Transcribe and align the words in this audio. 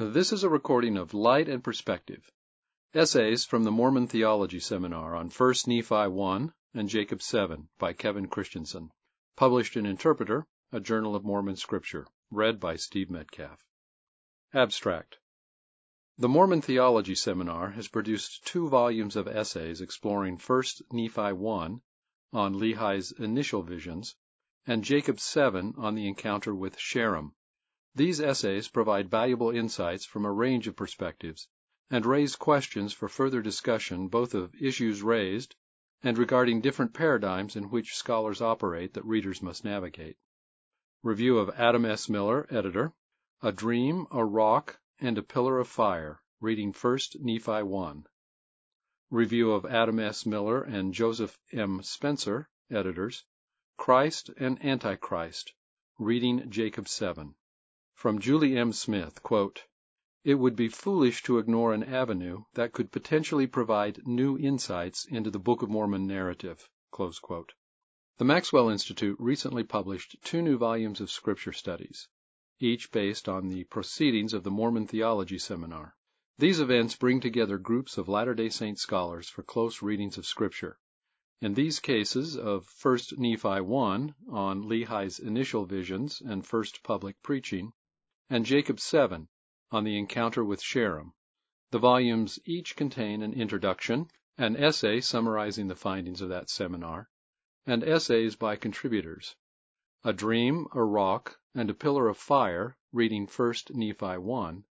This 0.00 0.32
is 0.32 0.44
a 0.44 0.48
recording 0.48 0.96
of 0.96 1.12
Light 1.12 1.48
and 1.48 1.64
Perspective, 1.64 2.30
essays 2.94 3.44
from 3.44 3.64
the 3.64 3.72
Mormon 3.72 4.06
Theology 4.06 4.60
Seminar 4.60 5.16
on 5.16 5.28
1 5.28 5.54
Nephi 5.66 6.06
1 6.06 6.52
and 6.74 6.88
Jacob 6.88 7.20
7 7.20 7.68
by 7.78 7.94
Kevin 7.94 8.28
Christensen, 8.28 8.92
published 9.34 9.76
in 9.76 9.86
Interpreter, 9.86 10.46
a 10.70 10.78
Journal 10.78 11.16
of 11.16 11.24
Mormon 11.24 11.56
Scripture, 11.56 12.06
read 12.30 12.60
by 12.60 12.76
Steve 12.76 13.10
Metcalf. 13.10 13.58
Abstract. 14.54 15.18
The 16.16 16.28
Mormon 16.28 16.62
Theology 16.62 17.16
Seminar 17.16 17.70
has 17.70 17.88
produced 17.88 18.46
two 18.46 18.68
volumes 18.68 19.16
of 19.16 19.26
essays 19.26 19.80
exploring 19.80 20.38
1 20.38 20.62
Nephi 20.92 21.32
1 21.32 21.82
on 22.34 22.60
Lehi's 22.60 23.10
initial 23.10 23.62
visions 23.62 24.14
and 24.64 24.84
Jacob 24.84 25.18
7 25.18 25.74
on 25.76 25.96
the 25.96 26.06
encounter 26.06 26.54
with 26.54 26.78
Sherem. 26.78 27.32
These 27.94 28.20
essays 28.20 28.68
provide 28.68 29.08
valuable 29.10 29.50
insights 29.50 30.04
from 30.04 30.24
a 30.24 30.32
range 30.32 30.68
of 30.68 30.76
perspectives 30.76 31.48
and 31.90 32.04
raise 32.04 32.36
questions 32.36 32.92
for 32.92 33.08
further 33.08 33.40
discussion 33.40 34.08
both 34.08 34.34
of 34.34 34.54
issues 34.60 35.02
raised 35.02 35.56
and 36.02 36.18
regarding 36.18 36.60
different 36.60 36.92
paradigms 36.92 37.56
in 37.56 37.70
which 37.70 37.96
scholars 37.96 38.42
operate 38.42 38.92
that 38.92 39.04
readers 39.04 39.40
must 39.40 39.64
navigate. 39.64 40.18
Review 41.02 41.38
of 41.38 41.48
Adam 41.58 41.84
S. 41.84 42.08
Miller, 42.08 42.46
editor. 42.50 42.92
A 43.40 43.52
Dream, 43.52 44.06
a 44.10 44.24
Rock, 44.24 44.78
and 44.98 45.16
a 45.16 45.22
Pillar 45.22 45.58
of 45.58 45.68
Fire, 45.68 46.20
reading 46.40 46.72
1st 46.72 47.20
Nephi 47.20 47.62
1. 47.62 48.04
Review 49.10 49.52
of 49.52 49.64
Adam 49.64 49.98
S. 49.98 50.26
Miller 50.26 50.62
and 50.62 50.92
Joseph 50.92 51.38
M. 51.52 51.82
Spencer, 51.82 52.50
editors. 52.70 53.24
Christ 53.76 54.28
and 54.36 54.62
Antichrist, 54.62 55.54
reading 55.98 56.50
Jacob 56.50 56.88
7. 56.88 57.34
From 57.98 58.20
Julie 58.20 58.56
M. 58.56 58.72
Smith, 58.72 59.24
quote, 59.24 59.64
It 60.22 60.36
would 60.36 60.54
be 60.54 60.68
foolish 60.68 61.24
to 61.24 61.38
ignore 61.38 61.74
an 61.74 61.82
avenue 61.82 62.44
that 62.54 62.72
could 62.72 62.92
potentially 62.92 63.48
provide 63.48 64.06
new 64.06 64.38
insights 64.38 65.04
into 65.04 65.32
the 65.32 65.40
Book 65.40 65.62
of 65.62 65.68
Mormon 65.68 66.06
narrative. 66.06 66.70
The 66.96 67.44
Maxwell 68.20 68.68
Institute 68.68 69.16
recently 69.18 69.64
published 69.64 70.14
two 70.22 70.42
new 70.42 70.56
volumes 70.56 71.00
of 71.00 71.10
scripture 71.10 71.52
studies, 71.52 72.08
each 72.60 72.92
based 72.92 73.28
on 73.28 73.48
the 73.48 73.64
proceedings 73.64 74.32
of 74.32 74.44
the 74.44 74.52
Mormon 74.52 74.86
Theology 74.86 75.38
Seminar. 75.38 75.96
These 76.38 76.60
events 76.60 76.94
bring 76.94 77.18
together 77.18 77.58
groups 77.58 77.98
of 77.98 78.08
Latter 78.08 78.36
day 78.36 78.48
Saint 78.48 78.78
scholars 78.78 79.28
for 79.28 79.42
close 79.42 79.82
readings 79.82 80.16
of 80.16 80.24
Scripture. 80.24 80.78
In 81.40 81.54
these 81.54 81.80
cases 81.80 82.36
of 82.36 82.72
1 82.80 82.98
Nephi 83.16 83.60
1 83.60 84.14
on 84.30 84.68
Lehi's 84.68 85.18
initial 85.18 85.66
visions 85.66 86.22
and 86.24 86.46
first 86.46 86.84
public 86.84 87.20
preaching, 87.24 87.72
and 88.30 88.44
Jacob 88.44 88.78
7 88.78 89.28
on 89.70 89.84
the 89.84 89.96
encounter 89.96 90.44
with 90.44 90.62
Sherem. 90.62 91.12
The 91.70 91.78
volumes 91.78 92.38
each 92.44 92.76
contain 92.76 93.22
an 93.22 93.32
introduction, 93.32 94.08
an 94.36 94.56
essay 94.56 95.00
summarizing 95.00 95.68
the 95.68 95.74
findings 95.74 96.20
of 96.20 96.28
that 96.28 96.50
seminar, 96.50 97.08
and 97.66 97.82
essays 97.82 98.36
by 98.36 98.56
contributors. 98.56 99.34
A 100.04 100.12
Dream, 100.12 100.66
a 100.74 100.84
Rock, 100.84 101.38
and 101.54 101.70
a 101.70 101.74
Pillar 101.74 102.08
of 102.08 102.16
Fire, 102.16 102.76
reading 102.92 103.26
1 103.26 103.54
Nephi 103.70 104.18
1, 104.18 104.64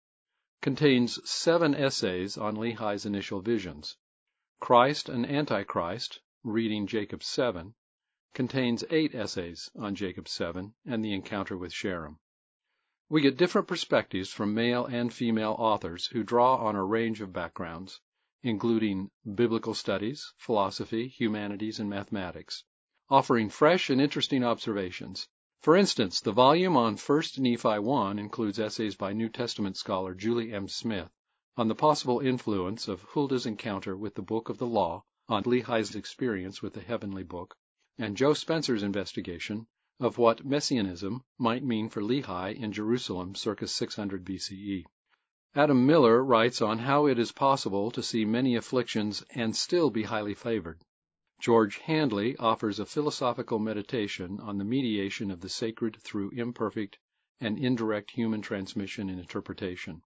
contains 0.61 1.29
seven 1.29 1.75
essays 1.75 2.37
on 2.37 2.55
Lehi's 2.55 3.05
initial 3.05 3.41
visions. 3.41 3.97
Christ 4.59 5.09
and 5.09 5.25
Antichrist, 5.25 6.19
reading 6.43 6.87
Jacob 6.87 7.23
7, 7.23 7.75
contains 8.33 8.83
eight 8.89 9.13
essays 9.13 9.69
on 9.75 9.95
Jacob 9.95 10.27
7 10.27 10.73
and 10.85 11.03
the 11.03 11.13
encounter 11.13 11.57
with 11.57 11.71
Sherem. 11.71 12.19
We 13.09 13.21
get 13.21 13.37
different 13.37 13.69
perspectives 13.69 14.33
from 14.33 14.53
male 14.53 14.85
and 14.85 15.13
female 15.13 15.55
authors 15.57 16.07
who 16.07 16.23
draw 16.23 16.57
on 16.57 16.75
a 16.75 16.83
range 16.83 17.21
of 17.21 17.31
backgrounds, 17.31 18.01
including 18.43 19.11
biblical 19.33 19.73
studies, 19.73 20.33
philosophy, 20.35 21.07
humanities, 21.07 21.79
and 21.79 21.89
mathematics, 21.89 22.65
offering 23.09 23.47
fresh 23.47 23.89
and 23.89 24.01
interesting 24.01 24.43
observations. 24.43 25.29
For 25.61 25.77
instance, 25.77 26.19
the 26.19 26.33
volume 26.33 26.75
on 26.75 26.97
1 26.97 27.23
Nephi 27.37 27.79
1 27.79 28.19
includes 28.19 28.59
essays 28.59 28.97
by 28.97 29.13
New 29.13 29.29
Testament 29.29 29.77
scholar 29.77 30.13
Julie 30.13 30.51
M. 30.51 30.67
Smith 30.67 31.09
on 31.55 31.69
the 31.69 31.75
possible 31.75 32.19
influence 32.19 32.89
of 32.89 33.03
Huldah's 33.03 33.45
encounter 33.45 33.95
with 33.95 34.15
the 34.15 34.21
Book 34.21 34.49
of 34.49 34.57
the 34.57 34.67
Law 34.67 35.05
on 35.29 35.43
Lehi's 35.43 35.95
experience 35.95 36.61
with 36.61 36.73
the 36.73 36.81
Heavenly 36.81 37.23
Book, 37.23 37.55
and 37.97 38.17
Joe 38.17 38.33
Spencer's 38.33 38.83
investigation 38.83 39.67
of 39.99 40.19
what 40.19 40.45
Messianism 40.45 41.23
might 41.39 41.63
mean 41.63 41.89
for 41.89 42.01
Lehi 42.01 42.55
in 42.55 42.71
Jerusalem 42.71 43.33
circa 43.33 43.67
600 43.67 44.23
BCE. 44.23 44.85
Adam 45.55 45.87
Miller 45.87 46.23
writes 46.23 46.61
on 46.61 46.77
how 46.77 47.07
it 47.07 47.17
is 47.17 47.31
possible 47.31 47.89
to 47.89 48.03
see 48.03 48.23
many 48.23 48.55
afflictions 48.55 49.23
and 49.31 49.55
still 49.55 49.89
be 49.89 50.03
highly 50.03 50.35
favored. 50.35 50.83
George 51.39 51.77
Handley 51.77 52.35
offers 52.37 52.77
a 52.77 52.85
philosophical 52.85 53.57
meditation 53.57 54.39
on 54.39 54.59
the 54.59 54.63
mediation 54.63 55.31
of 55.31 55.41
the 55.41 55.49
sacred 55.49 55.97
through 56.01 56.29
imperfect 56.29 56.99
and 57.39 57.57
indirect 57.57 58.11
human 58.11 58.41
transmission 58.41 59.09
and 59.09 59.19
interpretation. 59.19 60.03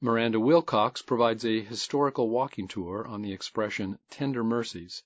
Miranda 0.00 0.38
Wilcox 0.38 1.02
provides 1.02 1.44
a 1.44 1.62
historical 1.62 2.28
walking 2.30 2.68
tour 2.68 3.04
on 3.06 3.22
the 3.22 3.32
expression 3.32 3.98
tender 4.08 4.44
mercies 4.44 5.02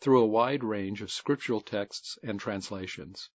through 0.00 0.20
a 0.20 0.26
wide 0.26 0.62
range 0.62 1.02
of 1.02 1.10
scriptural 1.10 1.60
texts 1.60 2.18
and 2.22 2.38
translations. 2.38 3.30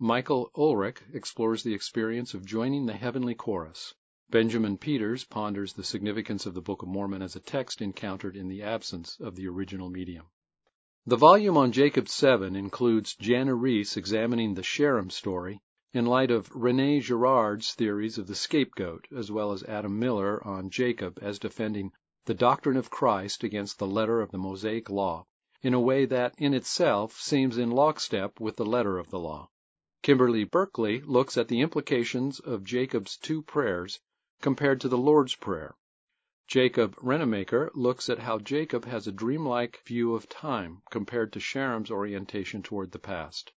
Michael 0.00 0.52
Ulrich 0.56 1.02
explores 1.12 1.64
the 1.64 1.74
experience 1.74 2.32
of 2.32 2.46
joining 2.46 2.86
the 2.86 2.92
heavenly 2.92 3.34
chorus. 3.34 3.94
Benjamin 4.30 4.78
Peters 4.78 5.24
ponders 5.24 5.72
the 5.72 5.82
significance 5.82 6.46
of 6.46 6.54
the 6.54 6.60
Book 6.60 6.82
of 6.82 6.88
Mormon 6.88 7.20
as 7.20 7.34
a 7.34 7.40
text 7.40 7.82
encountered 7.82 8.36
in 8.36 8.46
the 8.46 8.62
absence 8.62 9.18
of 9.18 9.34
the 9.34 9.48
original 9.48 9.90
medium. 9.90 10.26
The 11.04 11.16
volume 11.16 11.56
on 11.56 11.72
Jacob 11.72 12.08
7 12.08 12.54
includes 12.54 13.16
Jana 13.16 13.56
Riess 13.56 13.96
examining 13.96 14.54
the 14.54 14.62
Sherem 14.62 15.10
story 15.10 15.60
in 15.92 16.06
light 16.06 16.30
of 16.30 16.48
Rene 16.54 17.00
Girard's 17.00 17.74
theories 17.74 18.18
of 18.18 18.28
the 18.28 18.36
scapegoat, 18.36 19.08
as 19.10 19.32
well 19.32 19.50
as 19.50 19.64
Adam 19.64 19.98
Miller 19.98 20.40
on 20.46 20.70
Jacob 20.70 21.18
as 21.20 21.40
defending 21.40 21.90
the 22.24 22.34
doctrine 22.34 22.76
of 22.76 22.88
Christ 22.88 23.42
against 23.42 23.80
the 23.80 23.86
letter 23.88 24.20
of 24.20 24.30
the 24.30 24.38
Mosaic 24.38 24.90
Law 24.90 25.26
in 25.60 25.74
a 25.74 25.80
way 25.80 26.04
that 26.04 26.36
in 26.38 26.54
itself 26.54 27.18
seems 27.18 27.58
in 27.58 27.72
lockstep 27.72 28.38
with 28.38 28.54
the 28.54 28.64
letter 28.64 28.96
of 28.96 29.10
the 29.10 29.18
law. 29.18 29.50
Kimberly 30.00 30.44
Berkeley 30.44 31.00
looks 31.00 31.36
at 31.36 31.48
the 31.48 31.60
implications 31.60 32.38
of 32.38 32.62
Jacob's 32.62 33.16
two 33.16 33.42
prayers 33.42 33.98
compared 34.40 34.80
to 34.82 34.88
the 34.88 34.96
Lord's 34.96 35.34
Prayer. 35.34 35.74
Jacob 36.46 36.94
Rennaker 37.02 37.72
looks 37.74 38.08
at 38.08 38.20
how 38.20 38.38
Jacob 38.38 38.84
has 38.84 39.08
a 39.08 39.12
dreamlike 39.12 39.82
view 39.84 40.14
of 40.14 40.28
time 40.28 40.82
compared 40.92 41.32
to 41.32 41.40
Sherem's 41.40 41.90
orientation 41.90 42.62
toward 42.62 42.92
the 42.92 43.00
past. 43.00 43.52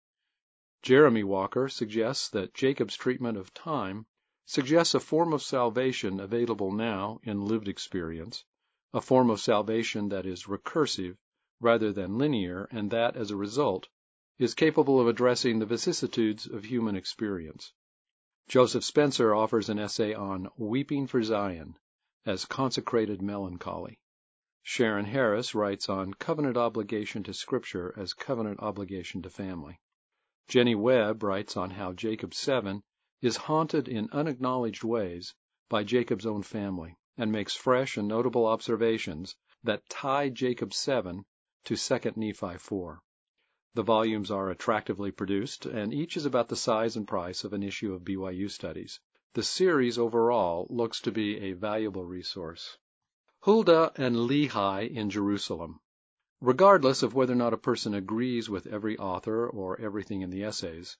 Jeremy 0.81 1.25
Walker 1.25 1.67
suggests 1.67 2.29
that 2.29 2.53
Jacob's 2.53 2.95
treatment 2.95 3.37
of 3.37 3.53
time 3.53 4.05
suggests 4.45 4.95
a 4.95 5.01
form 5.01 5.33
of 5.33 5.43
salvation 5.43 6.21
available 6.21 6.71
now 6.71 7.19
in 7.21 7.45
lived 7.45 7.67
experience, 7.67 8.45
a 8.93 9.01
form 9.01 9.29
of 9.29 9.41
salvation 9.41 10.07
that 10.07 10.25
is 10.25 10.47
recursive 10.47 11.17
rather 11.59 11.91
than 11.91 12.17
linear, 12.17 12.69
and 12.71 12.89
that, 12.91 13.17
as 13.17 13.29
a 13.29 13.35
result, 13.35 13.89
is 14.39 14.53
capable 14.53 15.01
of 15.01 15.07
addressing 15.07 15.59
the 15.59 15.65
vicissitudes 15.65 16.47
of 16.47 16.63
human 16.63 16.95
experience. 16.95 17.73
Joseph 18.47 18.85
Spencer 18.85 19.35
offers 19.35 19.67
an 19.67 19.77
essay 19.77 20.13
on 20.13 20.47
Weeping 20.57 21.07
for 21.07 21.21
Zion 21.21 21.77
as 22.25 22.45
consecrated 22.45 23.21
melancholy. 23.21 23.99
Sharon 24.63 25.05
Harris 25.05 25.53
writes 25.53 25.89
on 25.89 26.13
covenant 26.13 26.55
obligation 26.55 27.23
to 27.23 27.33
Scripture 27.33 27.93
as 27.97 28.13
covenant 28.13 28.61
obligation 28.61 29.21
to 29.23 29.29
family. 29.29 29.79
Jenny 30.47 30.73
Webb 30.73 31.21
writes 31.21 31.57
on 31.57 31.69
how 31.69 31.91
Jacob 31.91 32.33
7 32.33 32.81
is 33.21 33.35
haunted 33.35 33.87
in 33.89 34.09
unacknowledged 34.11 34.83
ways 34.83 35.33
by 35.69 35.83
Jacob's 35.83 36.25
own 36.25 36.43
family 36.43 36.97
and 37.17 37.31
makes 37.31 37.55
fresh 37.55 37.97
and 37.97 38.07
notable 38.07 38.45
observations 38.45 39.35
that 39.63 39.87
tie 39.89 40.29
Jacob 40.29 40.73
7 40.73 41.25
to 41.65 41.75
2 41.75 42.11
Nephi 42.15 42.57
4. 42.57 43.01
The 43.75 43.83
volumes 43.83 44.31
are 44.31 44.49
attractively 44.49 45.11
produced, 45.11 45.67
and 45.67 45.93
each 45.93 46.17
is 46.17 46.25
about 46.25 46.49
the 46.49 46.55
size 46.55 46.97
and 46.97 47.07
price 47.07 47.43
of 47.43 47.53
an 47.53 47.61
issue 47.61 47.93
of 47.93 48.03
BYU 48.03 48.49
Studies. 48.49 48.99
The 49.33 49.43
series 49.43 49.99
overall 49.99 50.65
looks 50.71 50.99
to 51.01 51.11
be 51.11 51.37
a 51.37 51.53
valuable 51.53 52.03
resource. 52.03 52.79
Huldah 53.41 53.91
and 53.95 54.15
Lehi 54.15 54.89
in 54.89 55.11
Jerusalem. 55.11 55.79
Regardless 56.41 57.03
of 57.03 57.13
whether 57.13 57.33
or 57.33 57.35
not 57.35 57.53
a 57.53 57.57
person 57.57 57.93
agrees 57.93 58.49
with 58.49 58.65
every 58.65 58.97
author 58.97 59.47
or 59.47 59.79
everything 59.79 60.21
in 60.21 60.31
the 60.31 60.43
essays, 60.43 60.97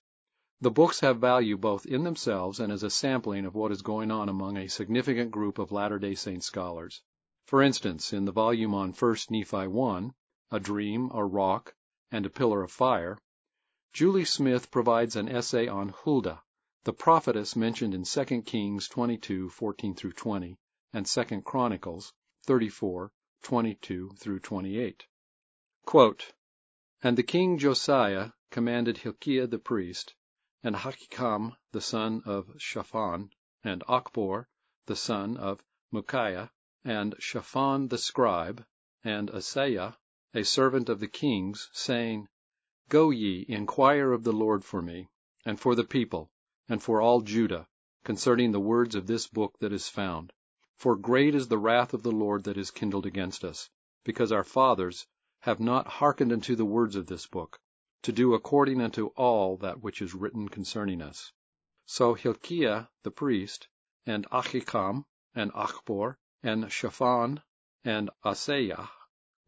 the 0.60 0.70
books 0.70 1.00
have 1.00 1.18
value 1.18 1.56
both 1.56 1.86
in 1.86 2.04
themselves 2.04 2.60
and 2.60 2.70
as 2.70 2.84
a 2.84 2.90
sampling 2.90 3.46
of 3.46 3.54
what 3.54 3.72
is 3.72 3.82
going 3.82 4.12
on 4.12 4.28
among 4.28 4.56
a 4.56 4.68
significant 4.68 5.32
group 5.32 5.58
of 5.58 5.72
Latter 5.72 5.98
day 5.98 6.14
Saint 6.14 6.44
scholars. 6.44 7.02
For 7.46 7.62
instance, 7.62 8.12
in 8.12 8.26
the 8.26 8.32
volume 8.32 8.74
on 8.74 8.92
1 8.92 9.16
Nephi 9.30 9.66
1, 9.66 10.14
A 10.52 10.60
Dream, 10.60 11.10
a 11.12 11.24
Rock, 11.24 11.74
and 12.10 12.26
a 12.26 12.30
Pillar 12.30 12.62
of 12.62 12.72
Fire, 12.72 13.18
Julie 13.92 14.24
Smith 14.24 14.70
provides 14.70 15.16
an 15.16 15.28
essay 15.28 15.68
on 15.68 15.90
Huldah, 15.90 16.42
the 16.84 16.92
prophetess 16.92 17.54
mentioned 17.54 17.94
in 17.94 18.04
2 18.04 18.42
Kings 18.42 18.88
22, 18.88 19.50
14 19.50 19.94
through 19.94 20.12
20, 20.12 20.58
and 20.92 21.06
2 21.06 21.42
Chronicles 21.42 22.12
34, 22.46 23.12
22 23.42 24.10
through 24.18 24.40
28. 24.40 25.06
Quote, 25.84 26.32
and 27.02 27.16
the 27.16 27.22
king 27.22 27.58
Josiah 27.58 28.30
commanded 28.50 28.98
Hilkiah 28.98 29.46
the 29.46 29.58
priest, 29.58 30.14
and 30.62 30.76
Ahikam 30.76 31.56
the 31.72 31.80
son 31.80 32.22
of 32.26 32.50
Shaphan, 32.58 33.30
and 33.64 33.82
Achbor 33.88 34.46
the 34.86 34.96
son 34.96 35.36
of 35.36 35.64
Micaiah, 35.90 36.50
and 36.84 37.14
Shaphan 37.18 37.88
the 37.88 37.98
scribe, 37.98 38.66
and 39.02 39.30
Asaiah, 39.30 39.96
a 40.32 40.44
servant 40.44 40.88
of 40.88 41.00
the 41.00 41.08
king's, 41.08 41.68
saying, 41.72 42.28
Go 42.88 43.10
ye, 43.10 43.44
inquire 43.48 44.12
of 44.12 44.22
the 44.22 44.32
Lord 44.32 44.64
for 44.64 44.80
me, 44.80 45.08
and 45.44 45.58
for 45.58 45.74
the 45.74 45.84
people, 45.84 46.30
and 46.68 46.82
for 46.82 47.00
all 47.00 47.20
Judah, 47.20 47.66
concerning 48.04 48.52
the 48.52 48.60
words 48.60 48.94
of 48.94 49.06
this 49.06 49.26
book 49.26 49.58
that 49.58 49.72
is 49.72 49.88
found. 49.88 50.32
For 50.76 50.94
great 50.96 51.34
is 51.34 51.48
the 51.48 51.58
wrath 51.58 51.94
of 51.94 52.02
the 52.02 52.12
Lord 52.12 52.44
that 52.44 52.56
is 52.56 52.70
kindled 52.70 53.06
against 53.06 53.44
us, 53.44 53.70
because 54.04 54.30
our 54.30 54.44
fathers 54.44 55.06
have 55.40 55.58
not 55.58 55.86
hearkened 55.86 56.32
unto 56.32 56.54
the 56.54 56.64
words 56.64 56.96
of 56.96 57.06
this 57.06 57.26
book, 57.26 57.58
to 58.02 58.12
do 58.12 58.34
according 58.34 58.80
unto 58.80 59.06
all 59.16 59.56
that 59.58 59.80
which 59.80 60.00
is 60.00 60.14
written 60.14 60.48
concerning 60.48 61.02
us. 61.02 61.32
So 61.86 62.14
Hilkiah 62.14 62.88
the 63.02 63.10
priest, 63.10 63.68
and 64.06 64.26
Achikam, 64.30 65.04
and 65.34 65.52
Achbor, 65.52 66.16
and 66.42 66.70
Shaphan, 66.70 67.42
and 67.84 68.10
Asaiah, 68.24 68.88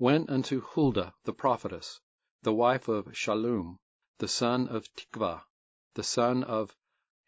went 0.02 0.28
unto 0.28 0.60
Huldah 0.60 1.14
the 1.22 1.32
prophetess, 1.32 2.00
the 2.42 2.52
wife 2.52 2.88
of 2.88 3.06
Shallum, 3.12 3.78
the 4.18 4.26
son 4.26 4.66
of 4.66 4.92
Tikvah, 4.96 5.44
the 5.94 6.02
son 6.02 6.42
of 6.42 6.74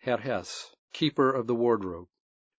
Harhas, 0.05 0.75
keeper 0.93 1.31
of 1.31 1.47
the 1.47 1.55
wardrobe. 1.55 2.09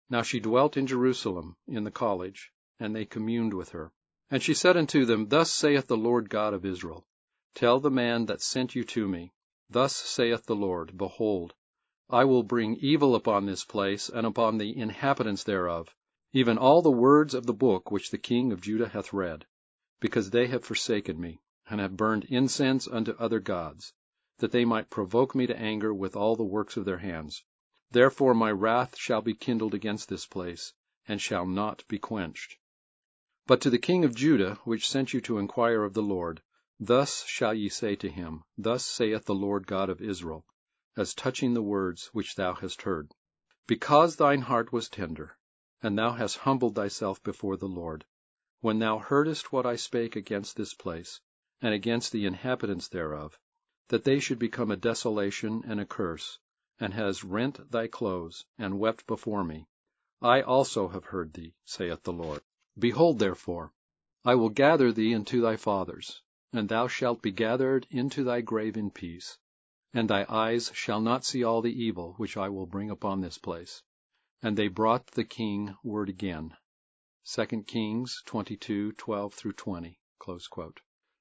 Now 0.09 0.21
she 0.21 0.39
dwelt 0.39 0.77
in 0.77 0.87
Jerusalem 0.87 1.57
in 1.67 1.83
the 1.83 1.91
college, 1.91 2.53
and 2.79 2.95
they 2.95 3.03
communed 3.03 3.53
with 3.53 3.71
her. 3.71 3.91
And 4.31 4.41
she 4.41 4.53
said 4.53 4.77
unto 4.77 5.03
them, 5.03 5.27
Thus 5.27 5.51
saith 5.51 5.87
the 5.87 5.97
Lord 5.97 6.29
God 6.29 6.53
of 6.53 6.63
Israel, 6.63 7.05
Tell 7.53 7.81
the 7.81 7.91
man 7.91 8.27
that 8.27 8.41
sent 8.41 8.73
you 8.73 8.85
to 8.85 9.09
me, 9.09 9.33
Thus 9.69 9.93
saith 9.93 10.45
the 10.45 10.55
Lord, 10.55 10.97
Behold, 10.97 11.53
I 12.09 12.23
will 12.23 12.43
bring 12.43 12.77
evil 12.77 13.15
upon 13.15 13.47
this 13.47 13.65
place, 13.65 14.07
and 14.07 14.25
upon 14.25 14.59
the 14.59 14.77
inhabitants 14.77 15.43
thereof, 15.43 15.93
even 16.31 16.57
all 16.57 16.81
the 16.81 16.89
words 16.89 17.33
of 17.33 17.45
the 17.45 17.53
book 17.53 17.91
which 17.91 18.11
the 18.11 18.17
king 18.17 18.53
of 18.53 18.61
Judah 18.61 18.87
hath 18.87 19.11
read, 19.11 19.45
because 20.01 20.31
they 20.31 20.47
have 20.47 20.65
forsaken 20.65 21.21
me, 21.21 21.39
and 21.69 21.79
have 21.79 21.95
burned 21.95 22.25
incense 22.25 22.85
unto 22.85 23.13
other 23.13 23.39
gods, 23.39 23.93
that 24.39 24.51
they 24.51 24.65
might 24.65 24.89
provoke 24.89 25.33
me 25.33 25.47
to 25.47 25.57
anger 25.57 25.93
with 25.93 26.17
all 26.17 26.35
the 26.35 26.43
works 26.43 26.75
of 26.75 26.83
their 26.83 26.97
hands. 26.97 27.45
Therefore 27.91 28.33
my 28.33 28.51
wrath 28.51 28.97
shall 28.97 29.21
be 29.21 29.33
kindled 29.33 29.73
against 29.73 30.09
this 30.09 30.25
place, 30.25 30.73
and 31.07 31.21
shall 31.21 31.45
not 31.45 31.87
be 31.87 31.97
quenched. 31.97 32.57
But 33.47 33.61
to 33.61 33.69
the 33.69 33.77
king 33.77 34.03
of 34.03 34.13
Judah, 34.13 34.55
which 34.65 34.89
sent 34.89 35.13
you 35.13 35.21
to 35.21 35.37
inquire 35.37 35.83
of 35.83 35.93
the 35.93 36.03
Lord, 36.03 36.41
thus 36.77 37.23
shall 37.25 37.53
ye 37.53 37.69
say 37.69 37.95
to 37.95 38.09
him, 38.09 38.43
Thus 38.57 38.85
saith 38.85 39.23
the 39.23 39.33
Lord 39.33 39.65
God 39.65 39.89
of 39.89 40.01
Israel, 40.01 40.45
as 40.97 41.13
touching 41.13 41.53
the 41.53 41.63
words 41.63 42.09
which 42.11 42.35
thou 42.35 42.53
hast 42.53 42.81
heard. 42.81 43.11
Because 43.65 44.17
thine 44.17 44.41
heart 44.41 44.73
was 44.73 44.89
tender, 44.89 45.37
and 45.81 45.97
thou 45.97 46.11
hast 46.11 46.39
humbled 46.39 46.75
thyself 46.75 47.23
before 47.23 47.55
the 47.55 47.69
Lord, 47.69 48.05
when 48.65 48.79
thou 48.79 48.97
heardest 48.97 49.51
what 49.51 49.63
I 49.63 49.75
spake 49.75 50.15
against 50.15 50.55
this 50.55 50.73
place, 50.73 51.21
and 51.61 51.71
against 51.71 52.11
the 52.11 52.25
inhabitants 52.25 52.87
thereof, 52.87 53.37
that 53.89 54.05
they 54.05 54.19
should 54.19 54.39
become 54.39 54.71
a 54.71 54.75
desolation 54.75 55.61
and 55.67 55.79
a 55.79 55.85
curse, 55.85 56.39
and 56.79 56.91
hast 56.91 57.23
rent 57.23 57.69
thy 57.69 57.85
clothes, 57.85 58.43
and 58.57 58.79
wept 58.79 59.05
before 59.05 59.43
me, 59.43 59.67
I 60.19 60.41
also 60.41 60.87
have 60.87 61.05
heard 61.05 61.33
thee, 61.33 61.53
saith 61.63 62.01
the 62.01 62.11
Lord. 62.11 62.41
Behold, 62.75 63.19
therefore, 63.19 63.71
I 64.23 64.33
will 64.33 64.49
gather 64.49 64.91
thee 64.91 65.13
unto 65.13 65.41
thy 65.41 65.57
fathers, 65.57 66.23
and 66.51 66.67
thou 66.67 66.87
shalt 66.87 67.21
be 67.21 67.29
gathered 67.29 67.85
into 67.91 68.23
thy 68.23 68.41
grave 68.41 68.77
in 68.77 68.89
peace, 68.89 69.37
and 69.93 70.09
thy 70.09 70.25
eyes 70.27 70.71
shall 70.73 71.01
not 71.01 71.23
see 71.23 71.43
all 71.43 71.61
the 71.61 71.83
evil 71.83 72.15
which 72.17 72.35
I 72.35 72.49
will 72.49 72.65
bring 72.65 72.89
upon 72.89 73.21
this 73.21 73.37
place. 73.37 73.83
And 74.41 74.57
they 74.57 74.69
brought 74.69 75.05
the 75.11 75.23
king 75.23 75.75
word 75.83 76.09
again. 76.09 76.57
2 77.27 77.63
Kings 77.63 78.21
22:12 78.27 79.33
through 79.33 79.53
20. 79.53 79.99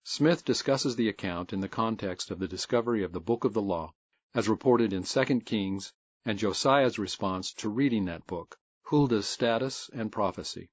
Smith 0.04 0.44
discusses 0.44 0.96
the 0.96 1.08
account 1.08 1.54
in 1.54 1.60
the 1.60 1.68
context 1.68 2.30
of 2.30 2.38
the 2.38 2.46
discovery 2.46 3.02
of 3.02 3.12
the 3.12 3.22
Book 3.22 3.42
of 3.42 3.54
the 3.54 3.62
Law, 3.62 3.94
as 4.34 4.46
reported 4.46 4.92
in 4.92 5.02
2 5.02 5.40
Kings, 5.46 5.94
and 6.26 6.38
Josiah's 6.38 6.98
response 6.98 7.54
to 7.54 7.70
reading 7.70 8.04
that 8.04 8.26
book, 8.26 8.58
Huldah's 8.82 9.26
status 9.26 9.88
and 9.94 10.12
prophecy. 10.12 10.70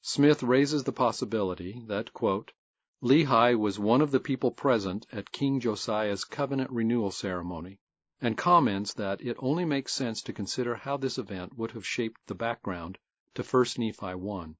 Smith 0.00 0.42
raises 0.42 0.82
the 0.82 0.92
possibility 0.92 1.84
that, 1.86 2.12
quote, 2.12 2.52
Lehi 3.00 3.56
was 3.56 3.78
one 3.78 4.02
of 4.02 4.10
the 4.10 4.20
people 4.20 4.50
present 4.50 5.06
at 5.12 5.30
King 5.30 5.60
Josiah's 5.60 6.24
covenant 6.24 6.72
renewal 6.72 7.12
ceremony, 7.12 7.78
and 8.20 8.36
comments 8.36 8.94
that 8.94 9.22
it 9.22 9.36
only 9.38 9.64
makes 9.64 9.94
sense 9.94 10.22
to 10.22 10.32
consider 10.32 10.74
how 10.74 10.96
this 10.96 11.18
event 11.18 11.56
would 11.56 11.70
have 11.70 11.86
shaped 11.86 12.20
the 12.26 12.34
background 12.34 12.98
to 13.34 13.44
1 13.44 13.64
Nephi 13.78 14.14
1. 14.14 14.56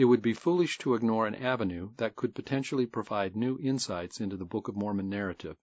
It 0.00 0.06
would 0.06 0.22
be 0.22 0.32
foolish 0.32 0.78
to 0.78 0.94
ignore 0.94 1.26
an 1.26 1.34
avenue 1.34 1.90
that 1.98 2.16
could 2.16 2.34
potentially 2.34 2.86
provide 2.86 3.36
new 3.36 3.58
insights 3.58 4.18
into 4.18 4.38
the 4.38 4.46
Book 4.46 4.66
of 4.66 4.74
Mormon 4.74 5.10
narrative. 5.10 5.58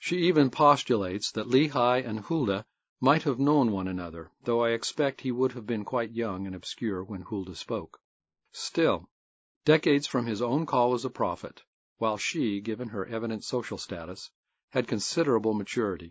She 0.00 0.16
even 0.16 0.50
postulates 0.50 1.30
that 1.30 1.46
Lehi 1.46 2.04
and 2.04 2.18
Huldah 2.18 2.66
might 3.00 3.22
have 3.22 3.38
known 3.38 3.70
one 3.70 3.86
another, 3.86 4.32
though 4.42 4.64
I 4.64 4.70
expect 4.70 5.20
he 5.20 5.30
would 5.30 5.52
have 5.52 5.64
been 5.64 5.84
quite 5.84 6.10
young 6.10 6.44
and 6.44 6.56
obscure 6.56 7.04
when 7.04 7.22
Huldah 7.22 7.54
spoke. 7.54 8.00
Still, 8.50 9.08
decades 9.64 10.08
from 10.08 10.26
his 10.26 10.42
own 10.42 10.66
call 10.66 10.92
as 10.92 11.04
a 11.04 11.08
prophet, 11.08 11.62
while 11.98 12.16
she, 12.16 12.60
given 12.60 12.88
her 12.88 13.06
evident 13.06 13.44
social 13.44 13.78
status, 13.78 14.28
had 14.70 14.88
considerable 14.88 15.54
maturity. 15.54 16.10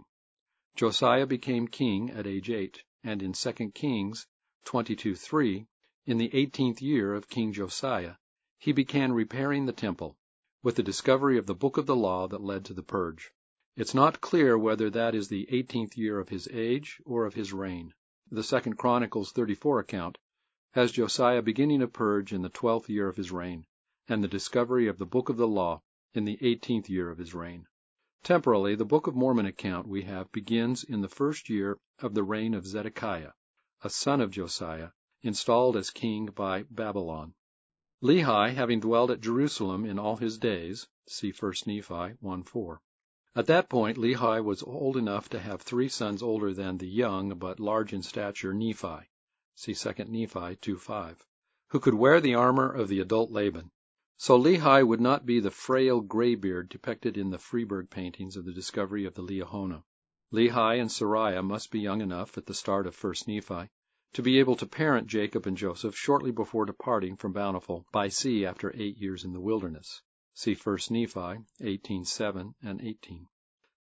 Josiah 0.78 1.28
became 1.28 1.68
king 1.68 2.12
at 2.12 2.26
age 2.26 2.50
eight, 2.50 2.82
and 3.04 3.22
in 3.22 3.34
2 3.34 3.72
Kings 3.74 4.26
22:3, 4.64 5.68
in 6.08 6.18
the 6.18 6.34
eighteenth 6.34 6.82
year 6.82 7.14
of 7.14 7.28
King 7.28 7.52
Josiah, 7.52 8.14
he 8.58 8.72
began 8.72 9.12
repairing 9.12 9.66
the 9.66 9.74
temple, 9.74 10.18
with 10.64 10.76
the 10.76 10.82
discovery 10.82 11.38
of 11.38 11.48
the 11.48 11.54
book 11.54 11.76
of 11.76 11.86
the 11.86 11.98
law 11.98 12.30
that 12.30 12.40
led 12.40 12.64
to 12.64 12.74
the 12.74 12.82
purge. 12.82 13.34
It's 13.76 13.94
not 13.94 14.22
clear 14.22 14.58
whether 14.58 14.90
that 14.90 15.14
is 15.14 15.28
the 15.28 15.46
eighteenth 15.52 15.98
year 15.98 16.18
of 16.18 16.30
his 16.30 16.48
age 16.48 17.02
or 17.06 17.26
of 17.26 17.34
his 17.34 17.52
reign. 17.52 17.94
The 18.32 18.42
Second 18.42 18.78
Chronicles 18.78 19.34
34 19.34 19.80
account 19.82 20.18
has 20.72 20.94
Josiah 20.94 21.42
beginning 21.42 21.82
a 21.82 21.90
purge 21.90 22.32
in 22.32 22.42
the 22.42 22.48
twelfth 22.48 22.90
year 22.90 23.10
of 23.10 23.18
his 23.18 23.34
reign, 23.34 23.66
and 24.08 24.24
the 24.24 24.30
discovery 24.30 24.88
of 24.88 25.00
the 25.00 25.06
book 25.06 25.28
of 25.28 25.36
the 25.36 25.46
law 25.46 25.82
in 26.14 26.24
the 26.24 26.38
eighteenth 26.40 26.90
year 26.90 27.10
of 27.10 27.18
his 27.18 27.34
reign. 27.34 27.68
Temporally, 28.24 28.76
the 28.76 28.86
Book 28.86 29.08
of 29.08 29.16
Mormon 29.16 29.46
account 29.46 29.90
we 29.90 30.04
have 30.04 30.32
begins 30.32 30.86
in 30.86 31.02
the 31.02 31.10
first 31.10 31.50
year 31.50 31.78
of 32.00 32.14
the 32.14 32.24
reign 32.24 32.54
of 32.54 32.66
Zedekiah, 32.66 33.32
a 33.82 33.90
son 33.90 34.22
of 34.22 34.32
Josiah, 34.32 34.92
installed 35.24 35.76
as 35.76 35.90
king 35.90 36.28
by 36.28 36.62
Babylon. 36.70 37.34
Lehi 38.04 38.54
having 38.54 38.80
dwelled 38.80 39.10
at 39.10 39.20
Jerusalem 39.20 39.84
in 39.84 39.98
all 39.98 40.18
his 40.18 40.38
days, 40.38 40.88
see 41.08 41.32
1 41.32 41.54
Nephi 41.66 42.14
1:4. 42.22 42.78
At 43.36 43.48
that 43.48 43.68
point 43.68 43.98
Lehi 43.98 44.44
was 44.44 44.62
old 44.62 44.96
enough 44.96 45.28
to 45.30 45.40
have 45.40 45.64
three 45.64 45.90
sons 45.90 46.22
older 46.22 46.54
than 46.54 46.78
the 46.78 46.88
young 46.88 47.30
but 47.40 47.60
large 47.60 47.94
in 47.94 48.04
stature 48.04 48.54
Nephi 48.54 49.10
(see 49.56 49.74
2 49.74 49.90
Nephi 50.08 50.56
2:5), 50.58 51.16
who 51.70 51.80
could 51.80 51.96
wear 51.96 52.22
the 52.22 52.36
armor 52.36 52.72
of 52.72 52.88
the 52.88 53.00
adult 53.00 53.32
Laban. 53.32 53.72
So 54.18 54.40
Lehi 54.40 54.86
would 54.86 55.02
not 55.02 55.26
be 55.26 55.40
the 55.40 55.50
frail 55.50 56.00
graybeard 56.00 56.70
depicted 56.70 57.18
in 57.18 57.32
the 57.32 57.40
Friberg 57.40 57.90
paintings 57.90 58.36
of 58.38 58.46
the 58.46 58.54
discovery 58.54 59.06
of 59.06 59.16
the 59.16 59.24
Liahona. 59.24 59.84
Lehi 60.32 60.80
and 60.80 60.92
Sariah 60.92 61.44
must 61.44 61.72
be 61.72 61.80
young 61.80 62.02
enough 62.02 62.38
at 62.38 62.46
the 62.46 62.54
start 62.54 62.86
of 62.86 63.04
1 63.04 63.14
Nephi 63.26 63.72
to 64.14 64.22
be 64.22 64.40
able 64.40 64.56
to 64.56 64.66
parent 64.66 65.08
Jacob 65.08 65.46
and 65.46 65.58
Joseph 65.58 65.96
shortly 65.96 66.32
before 66.32 66.66
departing 66.66 67.18
from 67.18 67.34
Bountiful 67.34 67.86
by 67.92 68.08
sea 68.08 68.46
after 68.46 68.74
eight 68.76 68.98
years 68.98 69.24
in 69.24 69.34
the 69.34 69.40
wilderness. 69.40 70.02
See 70.34 70.54
1 70.54 70.78
Nephi 70.92 71.44
18:7 71.62 72.54
and 72.62 72.82
18. 72.82 73.28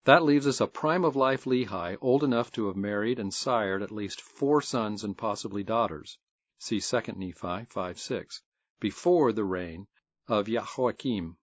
That 0.05 0.23
leaves 0.23 0.45
us 0.45 0.61
a 0.61 0.67
prime 0.67 1.03
of 1.03 1.15
life 1.15 1.45
Lehi, 1.45 1.97
old 1.99 2.23
enough 2.23 2.51
to 2.51 2.67
have 2.67 2.75
married 2.75 3.19
and 3.19 3.33
sired 3.33 3.81
at 3.81 3.91
least 3.91 4.21
four 4.21 4.61
sons 4.61 5.03
and 5.03 5.17
possibly 5.17 5.63
daughters. 5.63 6.17
See 6.59 6.79
2 6.79 7.17
Nephi 7.17 7.65
5:6, 7.65 8.41
before 8.79 9.33
the 9.33 9.43
reign 9.43 9.87
of 10.27 10.47
Jehoiakim, 10.47 11.37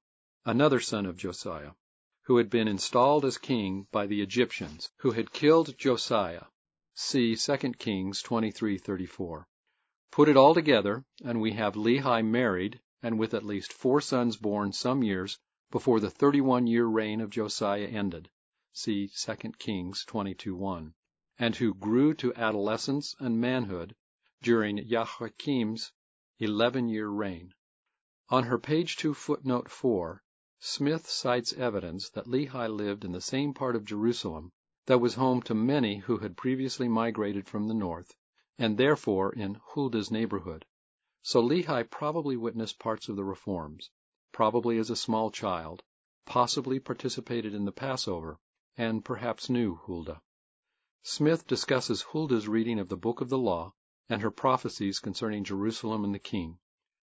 another 0.44 0.80
son 0.80 1.06
of 1.06 1.16
Josiah, 1.16 1.72
who 2.22 2.36
had 2.36 2.48
been 2.48 2.68
installed 2.68 3.24
as 3.24 3.36
king 3.36 3.86
by 3.90 4.06
the 4.06 4.22
Egyptians, 4.22 4.90
who 4.98 5.10
had 5.10 5.32
killed 5.32 5.76
Josiah. 5.76 6.44
See 6.94 7.36
2 7.36 7.56
Kings 7.78 8.22
23:34. 8.22 9.46
Put 10.10 10.28
it 10.28 10.36
all 10.36 10.52
together, 10.52 11.06
and 11.24 11.40
we 11.40 11.52
have 11.52 11.72
Lehi 11.74 12.22
married 12.22 12.82
and 13.02 13.18
with 13.18 13.32
at 13.32 13.46
least 13.46 13.72
four 13.72 14.02
sons 14.02 14.36
born 14.36 14.72
some 14.72 15.02
years 15.02 15.38
before 15.70 16.00
the 16.00 16.10
thirty-one 16.10 16.66
year 16.66 16.84
reign 16.84 17.22
of 17.22 17.30
Josiah 17.30 17.86
ended. 17.86 18.28
See 18.74 19.08
2 19.08 19.52
Kings 19.58 20.04
22:1. 20.04 20.92
and 21.38 21.56
who 21.56 21.72
grew 21.72 22.12
to 22.12 22.34
adolescence 22.34 23.16
and 23.18 23.40
manhood 23.40 23.96
during 24.42 24.76
Joachim's 24.76 25.92
eleven 26.40 26.90
year 26.90 27.08
reign. 27.08 27.54
On 28.28 28.44
her 28.44 28.58
page 28.58 28.98
2 28.98 29.14
footnote 29.14 29.70
4, 29.70 30.22
Smith 30.60 31.08
cites 31.08 31.54
evidence 31.54 32.10
that 32.10 32.26
Lehi 32.26 32.68
lived 32.68 33.02
in 33.06 33.12
the 33.12 33.22
same 33.22 33.54
part 33.54 33.76
of 33.76 33.86
Jerusalem 33.86 34.52
that 34.86 34.98
was 34.98 35.14
home 35.14 35.40
to 35.40 35.54
many 35.54 35.98
who 35.98 36.18
had 36.18 36.36
previously 36.36 36.88
migrated 36.88 37.46
from 37.46 37.68
the 37.68 37.74
north, 37.74 38.16
and 38.58 38.76
therefore 38.76 39.32
in 39.32 39.54
Huldah's 39.54 40.10
neighborhood. 40.10 40.64
So 41.22 41.40
Lehi 41.40 41.88
probably 41.88 42.36
witnessed 42.36 42.80
parts 42.80 43.08
of 43.08 43.14
the 43.16 43.24
reforms, 43.24 43.90
probably 44.32 44.78
as 44.78 44.90
a 44.90 44.96
small 44.96 45.30
child, 45.30 45.84
possibly 46.26 46.80
participated 46.80 47.54
in 47.54 47.64
the 47.64 47.72
Passover, 47.72 48.40
and 48.76 49.04
perhaps 49.04 49.48
knew 49.48 49.76
Huldah. 49.76 50.20
Smith 51.04 51.46
discusses 51.46 52.02
Huldah's 52.02 52.48
reading 52.48 52.78
of 52.78 52.88
the 52.88 52.96
Book 52.96 53.20
of 53.20 53.28
the 53.28 53.38
Law 53.38 53.74
and 54.08 54.22
her 54.22 54.30
prophecies 54.30 54.98
concerning 54.98 55.44
Jerusalem 55.44 56.04
and 56.04 56.14
the 56.14 56.18
king, 56.18 56.58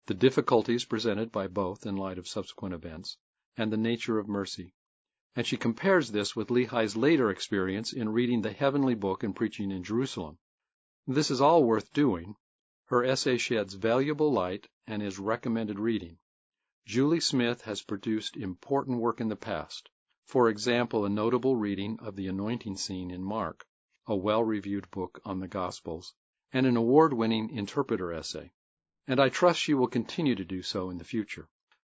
the 0.07 0.13
difficulties 0.13 0.85
presented 0.85 1.31
by 1.31 1.47
both 1.47 1.85
in 1.85 1.95
light 1.95 2.17
of 2.17 2.27
subsequent 2.27 2.73
events, 2.73 3.17
and 3.55 3.71
the 3.71 3.77
nature 3.77 4.19
of 4.19 4.27
mercy. 4.27 4.73
And 5.35 5.47
she 5.47 5.55
compares 5.55 6.11
this 6.11 6.35
with 6.35 6.49
Lehi's 6.49 6.95
later 6.95 7.29
experience 7.29 7.93
in 7.93 8.09
reading 8.09 8.41
the 8.41 8.51
heavenly 8.51 8.95
book 8.95 9.23
and 9.23 9.35
preaching 9.35 9.71
in 9.71 9.83
Jerusalem. 9.83 10.37
This 11.07 11.31
is 11.31 11.39
all 11.39 11.63
worth 11.63 11.93
doing. 11.93 12.35
Her 12.85 13.03
essay 13.03 13.37
sheds 13.37 13.75
valuable 13.75 14.31
light 14.31 14.67
and 14.85 15.01
is 15.01 15.19
recommended 15.19 15.79
reading. 15.79 16.17
Julie 16.85 17.21
Smith 17.21 17.61
has 17.61 17.81
produced 17.81 18.35
important 18.35 18.99
work 18.99 19.21
in 19.21 19.29
the 19.29 19.35
past, 19.35 19.89
for 20.25 20.49
example, 20.49 21.05
a 21.05 21.09
notable 21.09 21.55
reading 21.55 21.97
of 21.99 22.15
the 22.15 22.27
anointing 22.27 22.75
scene 22.75 23.09
in 23.09 23.23
Mark, 23.23 23.65
a 24.07 24.15
well 24.15 24.43
reviewed 24.43 24.91
book 24.91 25.21
on 25.23 25.39
the 25.39 25.47
Gospels, 25.47 26.13
and 26.51 26.65
an 26.65 26.75
award 26.75 27.13
winning 27.13 27.49
interpreter 27.49 28.11
essay 28.11 28.51
and 29.07 29.19
I 29.19 29.29
trust 29.29 29.59
she 29.59 29.73
will 29.73 29.87
continue 29.87 30.35
to 30.35 30.45
do 30.45 30.61
so 30.61 30.89
in 30.89 30.97
the 30.97 31.03
future. 31.03 31.49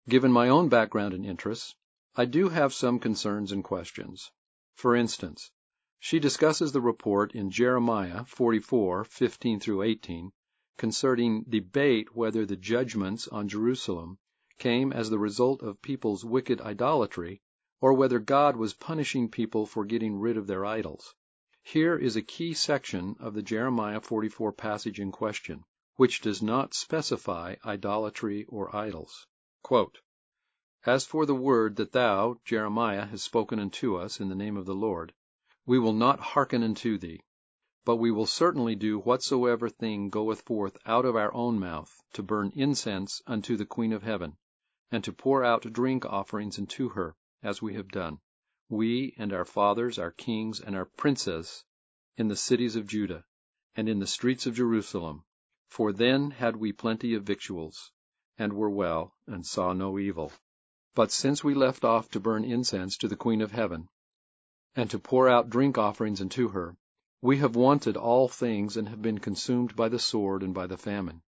Given 0.10 0.32
my 0.32 0.50
own 0.50 0.67
background 0.67 1.13
and 1.13 1.25
interests, 1.25 1.74
I 2.19 2.25
do 2.25 2.50
have 2.50 2.74
some 2.74 2.97
concerns 2.97 3.51
and 3.51 3.63
questions. 3.63 4.31
For 4.74 4.95
instance, 4.95 5.51
she 6.00 6.17
discusses 6.17 6.71
the 6.71 6.81
report 6.81 7.36
in 7.36 7.51
Jeremiah 7.51 8.25
44:15 8.25 9.62
through 9.62 9.83
18 9.83 10.31
concerning 10.77 11.43
debate 11.43 12.15
whether 12.15 12.43
the 12.43 12.55
judgments 12.55 13.27
on 13.27 13.47
Jerusalem 13.47 14.17
came 14.57 14.91
as 14.91 15.12
the 15.12 15.19
result 15.19 15.62
of 15.62 15.83
people's 15.83 16.25
wicked 16.25 16.59
idolatry 16.59 17.43
or 17.81 17.93
whether 17.93 18.17
God 18.17 18.55
was 18.55 18.74
punishing 18.74 19.29
people 19.29 19.67
for 19.67 19.86
getting 19.86 20.17
rid 20.17 20.38
of 20.38 20.47
their 20.47 20.65
idols. 20.65 21.13
Here 21.62 21.95
is 21.95 22.15
a 22.15 22.24
key 22.24 22.55
section 22.55 23.15
of 23.19 23.36
the 23.36 23.43
Jeremiah 23.43 24.01
44 24.01 24.53
passage 24.53 25.00
in 25.00 25.12
question 25.12 25.65
which 25.97 26.21
does 26.21 26.41
not 26.41 26.74
specify 26.74 27.57
idolatry 27.63 28.43
or 28.45 28.75
idols. 28.75 29.27
Quote, 29.62 30.00
As 30.89 31.06
for 31.06 31.25
the 31.25 31.36
word 31.36 31.75
that 31.75 31.91
thou, 31.91 32.39
Jeremiah, 32.46 33.08
hast 33.08 33.25
spoken 33.25 33.60
unto 33.60 33.98
us 33.98 34.22
in 34.22 34.29
the 34.29 34.36
name 34.36 34.56
of 34.56 34.65
the 34.65 34.74
Lord, 34.74 35.13
we 35.65 35.77
will 35.77 35.91
not 35.91 36.22
hearken 36.32 36.63
unto 36.63 36.98
thee, 36.98 37.25
but 37.84 37.98
we 37.98 38.10
will 38.10 38.25
certainly 38.25 38.74
do 38.74 38.98
whatsoever 38.98 39.67
thing 39.67 40.10
goeth 40.10 40.44
forth 40.44 40.77
out 40.86 41.03
of 41.03 41.17
our 41.17 41.34
own 41.34 41.60
mouth, 41.60 41.94
to 42.13 42.24
burn 42.24 42.53
incense 42.56 43.22
unto 43.27 43.58
the 43.58 43.65
Queen 43.65 43.91
of 43.91 44.03
heaven, 44.03 44.38
and 44.89 45.03
to 45.03 45.12
pour 45.12 45.44
out 45.44 45.63
drink 45.74 46.06
offerings 46.06 46.58
unto 46.58 46.88
her, 46.91 47.17
as 47.44 47.62
we 47.62 47.74
have 47.74 47.89
done, 47.89 48.22
we 48.70 49.13
and 49.17 49.34
our 49.34 49.44
fathers, 49.44 50.00
our 50.00 50.12
kings, 50.12 50.62
and 50.62 50.74
our 50.74 50.86
princes, 50.86 51.65
in 52.15 52.29
the 52.29 52.36
cities 52.38 52.77
of 52.77 52.88
Judah, 52.88 53.25
and 53.75 53.89
in 53.89 54.00
the 54.00 54.08
streets 54.08 54.46
of 54.46 54.56
Jerusalem, 54.56 55.25
for 55.67 55.91
then 55.91 56.32
had 56.32 56.56
we 56.56 56.72
plenty 56.72 57.13
of 57.13 57.24
victuals, 57.25 57.91
and 58.38 58.53
were 58.53 58.70
well, 58.70 59.17
and 59.25 59.46
saw 59.46 59.74
no 59.74 60.00
evil. 60.00 60.32
But 60.98 61.12
since 61.12 61.44
we 61.44 61.54
left 61.54 61.86
off 61.86 62.10
to 62.10 62.20
burn 62.20 62.44
incense 62.44 62.98
to 62.98 63.08
the 63.08 63.16
Queen 63.16 63.42
of 63.42 63.51
heaven, 63.51 63.88
and 64.75 64.89
to 64.89 64.98
pour 64.98 65.30
out 65.30 65.48
drink 65.48 65.77
offerings 65.77 66.20
unto 66.22 66.48
her, 66.48 66.75
we 67.22 67.38
have 67.38 67.56
wanted 67.56 67.96
all 67.96 68.27
things, 68.27 68.75
and 68.75 68.89
have 68.89 69.00
been 69.00 69.20
consumed 69.20 69.75
by 69.75 69.89
the 69.89 70.00
sword 70.00 70.42
and 70.42 70.56
by 70.56 70.66
the 70.66 70.75
famine. 70.75 71.22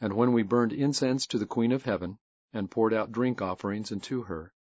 And 0.00 0.12
when 0.12 0.32
we 0.32 0.44
burned 0.44 0.72
incense 0.72 1.26
to 1.26 1.40
the 1.40 1.44
Queen 1.44 1.72
of 1.72 1.82
heaven, 1.82 2.20
and 2.52 2.70
poured 2.70 2.94
out 2.94 3.10
drink 3.10 3.42
offerings 3.42 3.90
unto 3.90 4.22
her, 4.22 4.52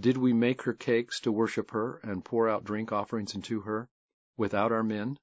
did 0.00 0.16
we 0.16 0.32
make 0.32 0.62
her 0.62 0.72
cakes 0.72 1.20
to 1.20 1.30
worship 1.30 1.72
her, 1.72 1.98
and 1.98 2.24
pour 2.24 2.48
out 2.48 2.64
drink 2.64 2.90
offerings 2.90 3.34
unto 3.34 3.60
her, 3.60 3.90
without 4.38 4.72
our 4.72 4.82
men? 4.82 5.18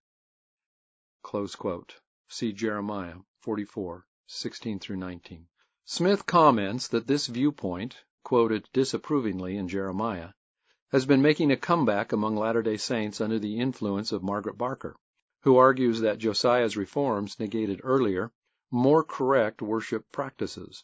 See 2.27 2.53
Jeremiah 2.53 3.15
44, 3.39 4.05
16 4.27 4.81
19. 4.87 5.47
Smith 5.85 6.27
comments 6.27 6.89
that 6.89 7.07
this 7.07 7.25
viewpoint, 7.25 8.03
quoted 8.25 8.67
disapprovingly 8.73 9.55
in 9.55 9.69
Jeremiah, 9.69 10.31
has 10.89 11.05
been 11.05 11.21
making 11.21 11.51
a 11.51 11.55
comeback 11.55 12.11
among 12.11 12.35
Latter 12.35 12.61
day 12.61 12.75
Saints 12.75 13.21
under 13.21 13.39
the 13.39 13.59
influence 13.59 14.11
of 14.11 14.23
Margaret 14.23 14.57
Barker, 14.57 14.97
who 15.43 15.55
argues 15.55 16.01
that 16.01 16.17
Josiah's 16.17 16.75
reforms 16.75 17.39
negated 17.39 17.79
earlier, 17.83 18.33
more 18.69 19.03
correct 19.03 19.61
worship 19.61 20.11
practices. 20.11 20.83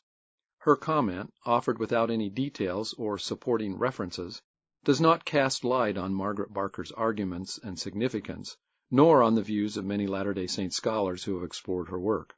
Her 0.59 0.75
comment, 0.75 1.33
offered 1.45 1.79
without 1.79 2.09
any 2.09 2.29
details 2.29 2.93
or 2.93 3.17
supporting 3.17 3.77
references, 3.77 4.41
does 4.83 5.01
not 5.01 5.25
cast 5.25 5.65
light 5.65 5.97
on 5.97 6.13
Margaret 6.13 6.53
Barker's 6.53 6.91
arguments 6.91 7.59
and 7.61 7.77
significance 7.77 8.55
nor 8.93 9.23
on 9.23 9.35
the 9.35 9.41
views 9.41 9.77
of 9.77 9.85
many 9.85 10.05
Latter 10.05 10.33
day 10.33 10.47
Saint 10.47 10.73
scholars 10.73 11.23
who 11.23 11.35
have 11.35 11.43
explored 11.43 11.87
her 11.87 11.99
work. 11.99 12.35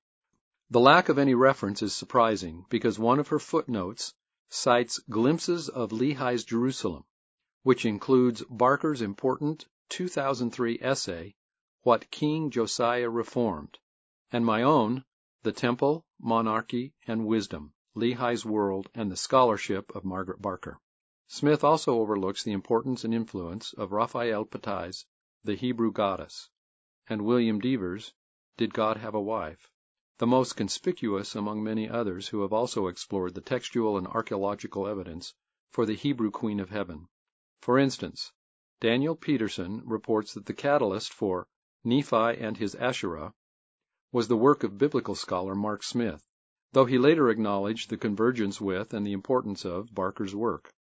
The 0.70 0.80
lack 0.80 1.10
of 1.10 1.18
any 1.18 1.34
reference 1.34 1.82
is 1.82 1.96
surprising 1.96 2.66
because 2.70 3.00
one 3.00 3.20
of 3.20 3.30
her 3.30 3.40
footnotes 3.40 4.14
cites 4.56 5.00
glimpses 5.10 5.68
of 5.68 5.92
Lehi's 5.92 6.44
Jerusalem, 6.44 7.04
which 7.64 7.86
includes 7.86 8.44
Barker's 8.52 9.02
important 9.02 9.66
2003 9.90 10.78
essay, 10.80 11.34
What 11.82 12.12
King 12.12 12.52
Josiah 12.52 13.10
Reformed, 13.10 13.80
and 14.32 14.46
my 14.46 14.62
own, 14.62 15.06
The 15.42 15.54
Temple, 15.54 16.06
Monarchy, 16.20 16.94
and 17.08 17.26
Wisdom, 17.26 17.74
Lehi's 17.96 18.46
World, 18.46 18.92
and 18.94 19.12
the 19.12 19.18
Scholarship 19.18 19.90
of 19.96 20.06
Margaret 20.06 20.40
Barker. 20.40 20.80
Smith 21.28 21.64
also 21.64 22.00
overlooks 22.00 22.44
the 22.44 22.52
importance 22.52 23.04
and 23.04 23.12
influence 23.12 23.74
of 23.74 23.92
Raphael 23.92 24.46
Patai's 24.46 25.08
the 25.44 25.56
Hebrew 25.56 25.92
Goddess, 25.92 26.52
and 27.10 27.24
William 27.24 27.60
Dever's 27.60 28.14
Did 28.58 28.72
God 28.72 28.98
Have 28.98 29.16
a 29.16 29.20
Wife? 29.20 29.73
The 30.20 30.28
most 30.28 30.56
conspicuous 30.56 31.34
among 31.34 31.64
many 31.64 31.90
others 31.90 32.28
who 32.28 32.42
have 32.42 32.54
also 32.54 32.88
explored 32.88 33.34
the 33.34 33.42
textual 33.42 33.98
and 33.98 34.06
archaeological 34.08 34.88
evidence 34.88 35.34
for 35.72 35.88
the 35.88 35.96
Hebrew 35.96 36.30
Queen 36.30 36.60
of 36.60 36.70
Heaven. 36.70 37.08
For 37.62 37.80
instance, 37.80 38.32
Daniel 38.80 39.16
Peterson 39.16 39.82
reports 39.86 40.36
that 40.36 40.46
the 40.46 40.54
catalyst 40.54 41.12
for 41.12 41.48
Nephi 41.84 42.38
and 42.40 42.58
his 42.58 42.76
Asherah 42.76 43.34
was 44.12 44.28
the 44.28 44.38
work 44.38 44.64
of 44.64 44.78
biblical 44.78 45.16
scholar 45.16 45.56
Mark 45.56 45.82
Smith, 45.82 46.24
though 46.74 46.86
he 46.86 47.00
later 47.00 47.30
acknowledged 47.30 47.90
the 47.90 47.98
convergence 47.98 48.62
with 48.62 48.94
and 48.94 49.08
the 49.08 49.14
importance 49.14 49.66
of 49.66 49.96
Barker's 49.96 50.36
work. 50.36 50.72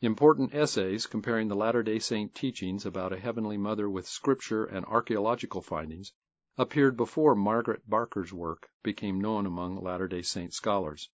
Important 0.00 0.54
essays 0.54 1.06
comparing 1.06 1.48
the 1.48 1.56
Latter 1.56 1.82
day 1.82 1.98
Saint 1.98 2.34
teachings 2.34 2.86
about 2.86 3.12
a 3.12 3.18
Heavenly 3.18 3.56
Mother 3.56 3.90
with 3.90 4.06
Scripture 4.06 4.64
and 4.64 4.86
archaeological 4.86 5.62
findings 5.62 6.12
appeared 6.58 6.98
before 6.98 7.34
Margaret 7.34 7.88
Barker's 7.88 8.30
work 8.30 8.68
became 8.82 9.18
known 9.18 9.46
among 9.46 9.82
Latter 9.82 10.06
day 10.06 10.20
Saint 10.20 10.52
scholars, 10.52 11.08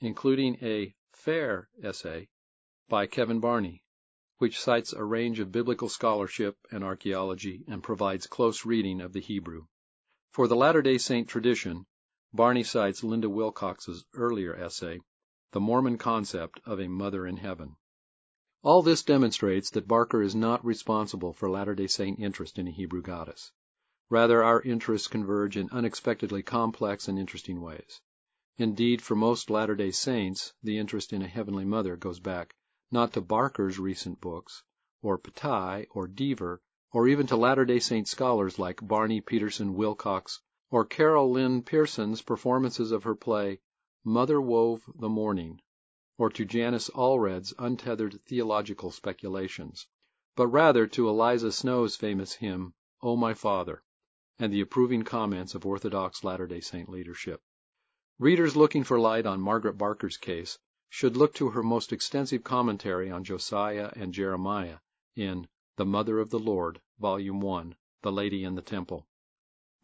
including 0.00 0.56
a 0.60 0.94
Fair 1.12 1.70
essay 1.82 2.28
by 2.88 3.06
Kevin 3.06 3.40
Barney, 3.40 3.82
which 4.36 4.60
cites 4.60 4.92
a 4.92 5.02
range 5.02 5.38
of 5.38 5.50
biblical 5.50 5.88
scholarship 5.88 6.58
and 6.70 6.84
archaeology 6.84 7.64
and 7.66 7.82
provides 7.82 8.26
close 8.26 8.66
reading 8.66 9.00
of 9.00 9.14
the 9.14 9.20
Hebrew. 9.20 9.66
For 10.30 10.46
the 10.46 10.56
Latter 10.56 10.82
day 10.82 10.98
Saint 10.98 11.26
tradition, 11.26 11.86
Barney 12.34 12.62
cites 12.62 13.02
Linda 13.02 13.30
Wilcox's 13.30 14.04
earlier 14.12 14.54
essay, 14.54 15.00
The 15.52 15.60
Mormon 15.60 15.96
Concept 15.96 16.60
of 16.66 16.80
a 16.80 16.88
Mother 16.88 17.26
in 17.26 17.38
Heaven. 17.38 17.76
All 18.62 18.82
this 18.82 19.02
demonstrates 19.02 19.70
that 19.70 19.88
Barker 19.88 20.20
is 20.20 20.34
not 20.34 20.62
responsible 20.64 21.32
for 21.32 21.48
Latter 21.48 21.74
day 21.74 21.86
Saint 21.86 22.18
interest 22.18 22.58
in 22.58 22.68
a 22.68 22.72
Hebrew 22.72 23.00
goddess. 23.00 23.52
Rather, 24.10 24.42
our 24.44 24.60
interests 24.60 25.08
converge 25.08 25.56
in 25.56 25.70
unexpectedly 25.70 26.42
complex 26.42 27.08
and 27.08 27.18
interesting 27.18 27.62
ways. 27.62 28.02
Indeed, 28.58 29.00
for 29.00 29.14
most 29.14 29.48
Latter 29.48 29.74
day 29.74 29.90
Saints, 29.90 30.52
the 30.62 30.76
interest 30.76 31.14
in 31.14 31.22
a 31.22 31.26
Heavenly 31.26 31.64
Mother 31.64 31.96
goes 31.96 32.20
back, 32.20 32.54
not 32.90 33.14
to 33.14 33.22
Barker's 33.22 33.78
recent 33.78 34.20
books, 34.20 34.62
or 35.00 35.18
Patai, 35.18 35.86
or 35.92 36.06
Dever, 36.06 36.60
or 36.92 37.08
even 37.08 37.26
to 37.28 37.36
Latter 37.36 37.64
day 37.64 37.78
Saint 37.78 38.06
scholars 38.06 38.58
like 38.58 38.86
Barney, 38.86 39.22
Peterson, 39.22 39.72
Wilcox, 39.72 40.42
or 40.70 40.84
Carol 40.84 41.30
Lynn 41.30 41.62
Pearson's 41.62 42.20
performances 42.20 42.92
of 42.92 43.04
her 43.04 43.14
play 43.14 43.60
Mother 44.04 44.42
Wove 44.42 44.82
the 44.94 45.08
Morning 45.08 45.58
or 46.18 46.28
to 46.28 46.44
Janice 46.44 46.90
Allred's 46.90 47.54
untethered 47.58 48.20
theological 48.26 48.90
speculations, 48.90 49.86
but 50.36 50.48
rather 50.48 50.86
to 50.86 51.08
Eliza 51.08 51.50
Snow's 51.50 51.96
famous 51.96 52.34
hymn, 52.34 52.74
O 53.00 53.16
My 53.16 53.32
Father, 53.32 53.82
and 54.42 54.52
the 54.52 54.60
approving 54.60 55.04
comments 55.04 55.54
of 55.54 55.64
Orthodox 55.64 56.24
Latter 56.24 56.48
day 56.48 56.58
Saint 56.58 56.88
leadership. 56.88 57.40
Readers 58.18 58.56
looking 58.56 58.82
for 58.82 58.98
light 58.98 59.24
on 59.24 59.40
Margaret 59.40 59.78
Barker's 59.78 60.16
case 60.16 60.58
should 60.88 61.16
look 61.16 61.32
to 61.34 61.50
her 61.50 61.62
most 61.62 61.92
extensive 61.92 62.42
commentary 62.42 63.08
on 63.08 63.22
Josiah 63.22 63.92
and 63.94 64.12
Jeremiah 64.12 64.78
in 65.14 65.46
The 65.76 65.86
Mother 65.86 66.18
of 66.18 66.30
the 66.30 66.40
Lord, 66.40 66.80
Volume 66.98 67.40
1, 67.40 67.76
The 68.02 68.10
Lady 68.10 68.42
in 68.42 68.56
the 68.56 68.62
Temple. 68.62 69.06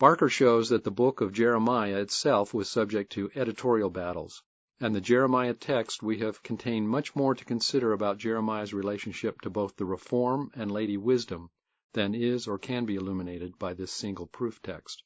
Barker 0.01 0.29
shows 0.29 0.71
that 0.71 0.83
the 0.83 0.91
book 0.91 1.21
of 1.21 1.33
Jeremiah 1.33 2.01
itself 2.01 2.53
was 2.53 2.69
subject 2.69 3.13
to 3.13 3.31
editorial 3.37 3.91
battles, 3.91 4.43
and 4.81 4.93
the 4.93 5.01
Jeremiah 5.01 5.55
text 5.55 6.03
we 6.03 6.19
have 6.19 6.43
contained 6.43 6.89
much 6.89 7.15
more 7.15 7.37
to 7.37 7.45
consider 7.45 7.93
about 7.93 8.19
Jeremiah's 8.19 8.75
relationship 8.75 9.41
to 9.43 9.51
both 9.51 9.77
the 9.77 9.85
Reform 9.85 10.51
and 10.55 10.73
Lady 10.73 10.97
Wisdom 10.97 11.49
than 11.93 12.15
is 12.15 12.47
or 12.47 12.59
can 12.59 12.85
be 12.85 12.97
illuminated 12.97 13.59
by 13.59 13.75
this 13.75 13.93
single 13.93 14.27
proof 14.27 14.61
text. 14.63 15.03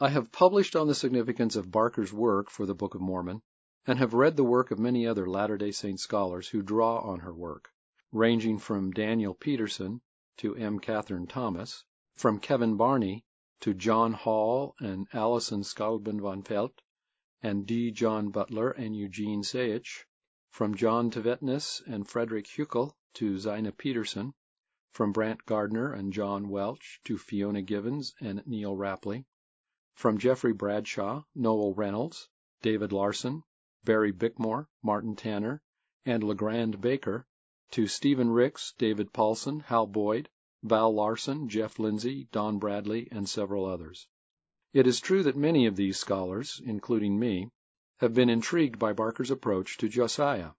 I 0.00 0.08
have 0.08 0.32
published 0.32 0.74
on 0.74 0.88
the 0.88 0.94
significance 0.94 1.54
of 1.54 1.70
Barker's 1.70 2.12
work 2.12 2.50
for 2.50 2.66
the 2.66 2.74
Book 2.74 2.94
of 2.94 3.00
Mormon, 3.00 3.42
and 3.86 3.98
have 3.98 4.12
read 4.12 4.36
the 4.36 4.42
work 4.42 4.70
of 4.70 4.78
many 4.78 5.06
other 5.06 5.28
Latter 5.28 5.56
day 5.56 5.70
Saint 5.70 6.00
scholars 6.00 6.48
who 6.48 6.62
draw 6.62 6.98
on 6.98 7.20
her 7.20 7.32
work, 7.32 7.70
ranging 8.10 8.58
from 8.58 8.90
Daniel 8.90 9.34
Peterson 9.34 10.00
to 10.38 10.56
M. 10.56 10.80
Catherine 10.80 11.26
Thomas, 11.26 11.84
from 12.16 12.40
Kevin 12.40 12.76
Barney 12.76 13.24
to 13.60 13.72
John 13.72 14.14
Hall 14.14 14.74
and 14.80 15.06
Alison 15.12 15.62
Skabelund 15.62 16.20
von 16.20 16.42
Feldt, 16.42 16.80
and 17.40 17.66
D. 17.66 17.92
John 17.92 18.30
Butler 18.30 18.70
and 18.70 18.96
Eugene 18.96 19.42
Seaich, 19.42 20.06
from 20.50 20.74
John 20.74 21.10
Tvedtnes 21.10 21.82
and 21.86 22.08
Frederick 22.08 22.46
Huchel 22.46 22.96
to 23.14 23.38
Zina 23.38 23.70
Peterson, 23.70 24.34
from 24.94 25.10
Brant 25.10 25.44
Gardner 25.44 25.92
and 25.92 26.12
John 26.12 26.48
Welch 26.48 27.00
to 27.02 27.18
Fiona 27.18 27.62
Givens 27.62 28.14
and 28.20 28.46
Neil 28.46 28.76
Rappleye, 28.76 29.24
from 29.92 30.18
Jeffrey 30.18 30.52
Bradshaw, 30.52 31.24
Noel 31.34 31.74
Reynolds, 31.74 32.28
David 32.62 32.92
Larson, 32.92 33.42
Barry 33.82 34.12
Bickmore, 34.12 34.68
Martin 34.84 35.16
Tanner, 35.16 35.60
and 36.06 36.22
Legrand 36.22 36.80
Baker, 36.80 37.26
to 37.72 37.88
Stephen 37.88 38.30
Ricks, 38.30 38.72
David 38.78 39.12
Paulson, 39.12 39.58
Hal 39.58 39.88
Boyd, 39.88 40.28
Val 40.62 40.94
Larson, 40.94 41.48
Jeff 41.48 41.80
Lindsay, 41.80 42.28
Don 42.30 42.60
Bradley, 42.60 43.08
and 43.10 43.28
several 43.28 43.66
others. 43.66 44.06
It 44.72 44.86
is 44.86 45.00
true 45.00 45.24
that 45.24 45.36
many 45.36 45.66
of 45.66 45.74
these 45.74 45.98
scholars, 45.98 46.62
including 46.64 47.18
me, 47.18 47.50
have 47.98 48.14
been 48.14 48.30
intrigued 48.30 48.78
by 48.78 48.92
Barker's 48.92 49.32
approach 49.32 49.76
to 49.78 49.88
Josiah, 49.88 50.52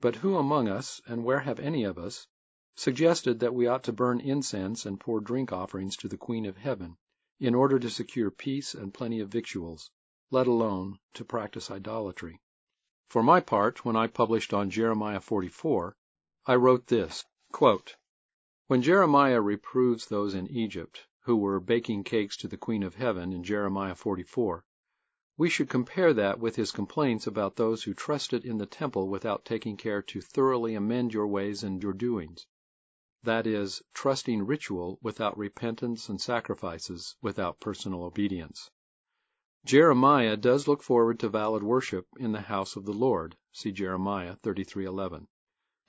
but 0.00 0.14
who 0.14 0.36
among 0.36 0.68
us, 0.68 1.00
and 1.08 1.24
where 1.24 1.40
have 1.40 1.58
any 1.58 1.82
of 1.82 1.98
us, 1.98 2.28
suggested 2.76 3.40
that 3.40 3.52
we 3.52 3.66
ought 3.66 3.84
to 3.84 3.92
burn 3.92 4.18
incense 4.20 4.86
and 4.86 4.98
pour 4.98 5.20
drink 5.20 5.52
offerings 5.52 5.98
to 5.98 6.08
the 6.08 6.16
Queen 6.16 6.46
of 6.46 6.56
Heaven 6.56 6.96
in 7.38 7.54
order 7.54 7.78
to 7.78 7.90
secure 7.90 8.30
peace 8.30 8.72
and 8.72 8.94
plenty 8.94 9.20
of 9.20 9.28
victuals, 9.28 9.90
let 10.30 10.46
alone 10.46 10.98
to 11.12 11.22
practice 11.22 11.70
idolatry? 11.70 12.40
For 13.06 13.22
my 13.22 13.40
part, 13.40 13.84
when 13.84 13.96
I 13.96 14.06
published 14.06 14.54
on 14.54 14.70
Jeremiah 14.70 15.20
44, 15.20 15.94
I 16.46 16.54
wrote 16.54 16.86
this 16.86 17.26
quote, 17.52 17.96
when 18.66 18.80
Jeremiah 18.80 19.42
reproves 19.42 20.06
those 20.06 20.32
in 20.32 20.46
Egypt 20.48 21.06
who 21.24 21.36
were 21.36 21.60
baking 21.60 22.04
cakes 22.04 22.34
to 22.38 22.48
the 22.48 22.56
Queen 22.56 22.82
of 22.82 22.94
Heaven 22.94 23.34
in 23.34 23.44
Jeremiah 23.44 23.94
44, 23.94 24.64
we 25.36 25.50
should 25.50 25.68
compare 25.68 26.14
that 26.14 26.40
with 26.40 26.56
his 26.56 26.72
complaints 26.72 27.26
about 27.26 27.56
those 27.56 27.82
who 27.82 27.92
trusted 27.92 28.46
in 28.46 28.56
the 28.56 28.64
temple 28.64 29.06
without 29.06 29.44
taking 29.44 29.76
care 29.76 30.00
to 30.00 30.22
thoroughly 30.22 30.74
amend 30.74 31.12
your 31.12 31.26
ways 31.26 31.62
and 31.62 31.82
your 31.82 31.92
doings. 31.92 32.46
That 33.22 33.46
is, 33.46 33.82
trusting 33.92 34.46
ritual 34.46 34.98
without 35.02 35.36
repentance 35.36 36.08
and 36.08 36.18
sacrifices 36.18 37.16
without 37.20 37.60
personal 37.60 38.04
obedience. 38.04 38.70
Jeremiah 39.66 40.38
does 40.38 40.66
look 40.66 40.82
forward 40.82 41.20
to 41.20 41.28
valid 41.28 41.62
worship 41.62 42.06
in 42.16 42.32
the 42.32 42.40
house 42.40 42.76
of 42.76 42.86
the 42.86 42.94
Lord. 42.94 43.36
See 43.52 43.72
Jeremiah 43.72 44.36
33:11 44.36 45.26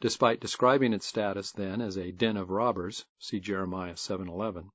despite 0.01 0.41
describing 0.41 0.93
its 0.93 1.05
status 1.05 1.51
then 1.51 1.79
as 1.79 1.95
a 1.95 2.11
den 2.11 2.35
of 2.35 2.49
robbers 2.49 3.05
see 3.19 3.39
Jeremiah 3.39 3.93
7:11. 3.93 4.71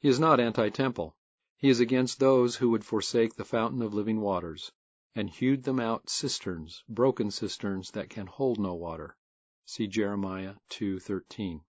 He 0.00 0.08
is 0.08 0.18
not 0.18 0.40
anti-temple. 0.40 1.16
He 1.56 1.68
is 1.68 1.78
against 1.78 2.18
those 2.18 2.56
who 2.56 2.70
would 2.70 2.84
forsake 2.84 3.36
the 3.36 3.44
fountain 3.44 3.80
of 3.80 3.94
living 3.94 4.20
waters, 4.20 4.72
and 5.14 5.30
hewed 5.30 5.62
them 5.62 5.78
out 5.78 6.10
cisterns, 6.10 6.82
broken 6.88 7.30
cisterns 7.30 7.92
that 7.92 8.10
can 8.10 8.26
hold 8.26 8.58
no 8.58 8.74
water. 8.74 9.16
See 9.64 9.86
Jeremiah 9.86 10.56
2:13. 10.70 11.60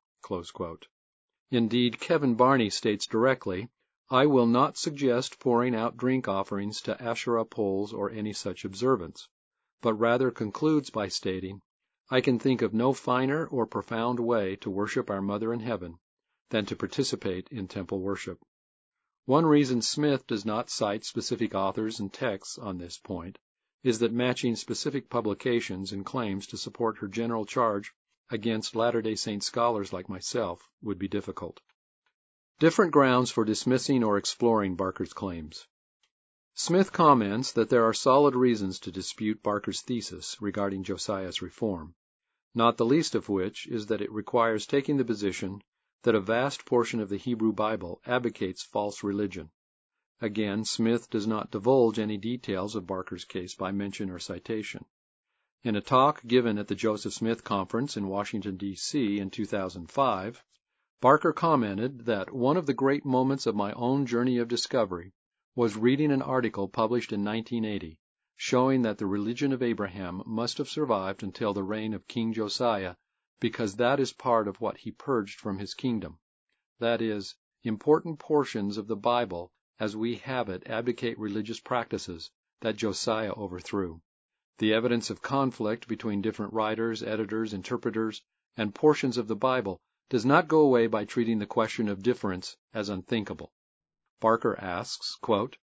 Indeed, 1.51 1.99
Kevin 1.99 2.33
Barney 2.33 2.71
states 2.71 3.05
directly, 3.05 3.69
I 4.09 4.25
will 4.25 4.47
not 4.47 4.75
suggest 4.75 5.39
pouring 5.39 5.75
out 5.75 5.97
drink 5.97 6.27
offerings 6.27 6.81
to 6.81 6.99
Asherah 6.99 7.45
poles 7.45 7.93
or 7.93 8.09
any 8.09 8.33
such 8.33 8.65
observance, 8.65 9.29
but 9.83 9.93
rather 9.93 10.31
concludes 10.31 10.89
by 10.89 11.09
stating, 11.09 11.61
I 12.09 12.21
can 12.21 12.39
think 12.39 12.63
of 12.63 12.73
no 12.73 12.91
finer 12.91 13.45
or 13.45 13.67
profound 13.67 14.19
way 14.19 14.55
to 14.61 14.71
worship 14.71 15.11
our 15.11 15.21
Mother 15.21 15.53
in 15.53 15.59
heaven 15.59 15.99
than 16.49 16.65
to 16.65 16.75
participate 16.75 17.47
in 17.51 17.67
temple 17.67 18.01
worship. 18.01 18.39
One 19.25 19.45
reason 19.45 19.83
Smith 19.83 20.25
does 20.25 20.43
not 20.43 20.71
cite 20.71 21.05
specific 21.05 21.53
authors 21.53 21.99
and 21.99 22.11
texts 22.11 22.57
on 22.57 22.79
this 22.79 22.97
point 22.97 23.37
is 23.83 23.99
that 23.99 24.11
matching 24.11 24.55
specific 24.55 25.07
publications 25.07 25.91
and 25.91 26.03
claims 26.03 26.47
to 26.47 26.57
support 26.57 26.97
her 26.97 27.07
general 27.07 27.45
charge 27.45 27.93
against 28.29 28.75
Latter 28.75 29.01
day 29.01 29.15
Saint 29.15 29.43
scholars 29.43 29.93
like 29.93 30.09
myself 30.09 30.67
would 30.81 30.97
be 30.97 31.07
difficult. 31.07 31.61
Different 32.59 32.91
grounds 32.91 33.31
for 33.31 33.45
dismissing 33.45 34.03
or 34.03 34.17
exploring 34.17 34.75
Barker's 34.75 35.13
claims. 35.13 35.67
Smith 36.53 36.93
comments 36.93 37.51
that 37.51 37.69
there 37.69 37.83
are 37.83 37.93
solid 37.93 38.33
reasons 38.33 38.79
to 38.79 38.91
dispute 38.91 39.43
Barker's 39.43 39.81
thesis 39.81 40.37
regarding 40.39 40.83
Josiah's 40.83 41.41
reform, 41.41 41.95
not 42.53 42.77
the 42.77 42.85
least 42.85 43.13
of 43.13 43.27
which 43.27 43.67
is 43.67 43.87
that 43.87 44.01
it 44.01 44.11
requires 44.11 44.65
taking 44.65 44.95
the 44.95 45.03
position 45.03 45.61
that 46.03 46.15
a 46.15 46.21
vast 46.21 46.65
portion 46.65 47.01
of 47.01 47.09
the 47.09 47.17
Hebrew 47.17 47.51
Bible 47.51 47.99
advocates 48.05 48.63
false 48.63 49.03
religion. 49.03 49.51
Again, 50.21 50.63
Smith 50.63 51.09
does 51.09 51.27
not 51.27 51.51
divulge 51.51 51.99
any 51.99 52.15
details 52.15 52.75
of 52.75 52.87
Barker's 52.87 53.25
case 53.25 53.53
by 53.53 53.73
mention 53.73 54.09
or 54.09 54.17
citation. 54.19 54.85
In 55.63 55.77
a 55.77 55.81
talk 55.81 56.21
given 56.27 56.57
at 56.57 56.67
the 56.67 56.75
Joseph 56.75 57.13
Smith 57.13 57.45
Conference 57.45 57.95
in 57.95 58.09
Washington, 58.09 58.57
D.C. 58.57 59.19
in 59.19 59.29
2005, 59.29 60.43
Barker 60.99 61.31
commented 61.31 62.05
that 62.07 62.33
one 62.33 62.57
of 62.57 62.65
the 62.65 62.73
great 62.73 63.05
moments 63.05 63.45
of 63.45 63.55
my 63.55 63.71
own 63.71 64.05
journey 64.05 64.37
of 64.37 64.49
discovery 64.49 65.13
was 65.55 65.77
reading 65.77 66.11
an 66.11 66.21
article 66.21 66.67
published 66.67 67.13
in 67.13 67.23
1980 67.23 67.97
showing 68.37 68.81
that 68.81 68.97
the 68.97 69.05
religion 69.05 69.53
of 69.53 69.63
Abraham 69.63 70.21
must 70.25 70.57
have 70.57 70.67
survived 70.67 71.23
until 71.23 71.53
the 71.53 71.63
reign 71.63 71.93
of 71.93 72.05
King 72.07 72.33
Josiah 72.33 72.95
because 73.39 73.77
that 73.77 73.97
is 73.97 74.11
part 74.11 74.49
of 74.49 74.59
what 74.59 74.79
he 74.79 74.91
purged 74.91 75.39
from 75.39 75.57
his 75.59 75.73
kingdom. 75.73 76.19
That 76.79 77.01
is, 77.01 77.35
important 77.63 78.19
portions 78.19 78.77
of 78.77 78.87
the 78.87 78.97
Bible 78.97 79.53
as 79.79 79.95
we 79.95 80.15
have 80.17 80.49
it 80.49 80.67
advocate 80.67 81.17
religious 81.17 81.61
practices 81.61 82.29
that 82.59 82.75
Josiah 82.75 83.31
overthrew. 83.31 84.01
The 84.57 84.73
evidence 84.73 85.09
of 85.09 85.21
conflict 85.21 85.85
between 85.85 86.21
different 86.21 86.53
writers, 86.53 87.03
editors, 87.03 87.53
interpreters, 87.53 88.21
and 88.55 88.73
portions 88.73 89.17
of 89.17 89.27
the 89.27 89.35
Bible 89.35 89.81
does 90.07 90.25
not 90.25 90.47
go 90.47 90.61
away 90.61 90.87
by 90.87 91.03
treating 91.03 91.39
the 91.39 91.45
question 91.45 91.89
of 91.89 92.01
difference 92.01 92.55
as 92.73 92.87
unthinkable. 92.87 93.51
Barker 94.21 94.57
asks, 94.57 95.15
quote, 95.15 95.57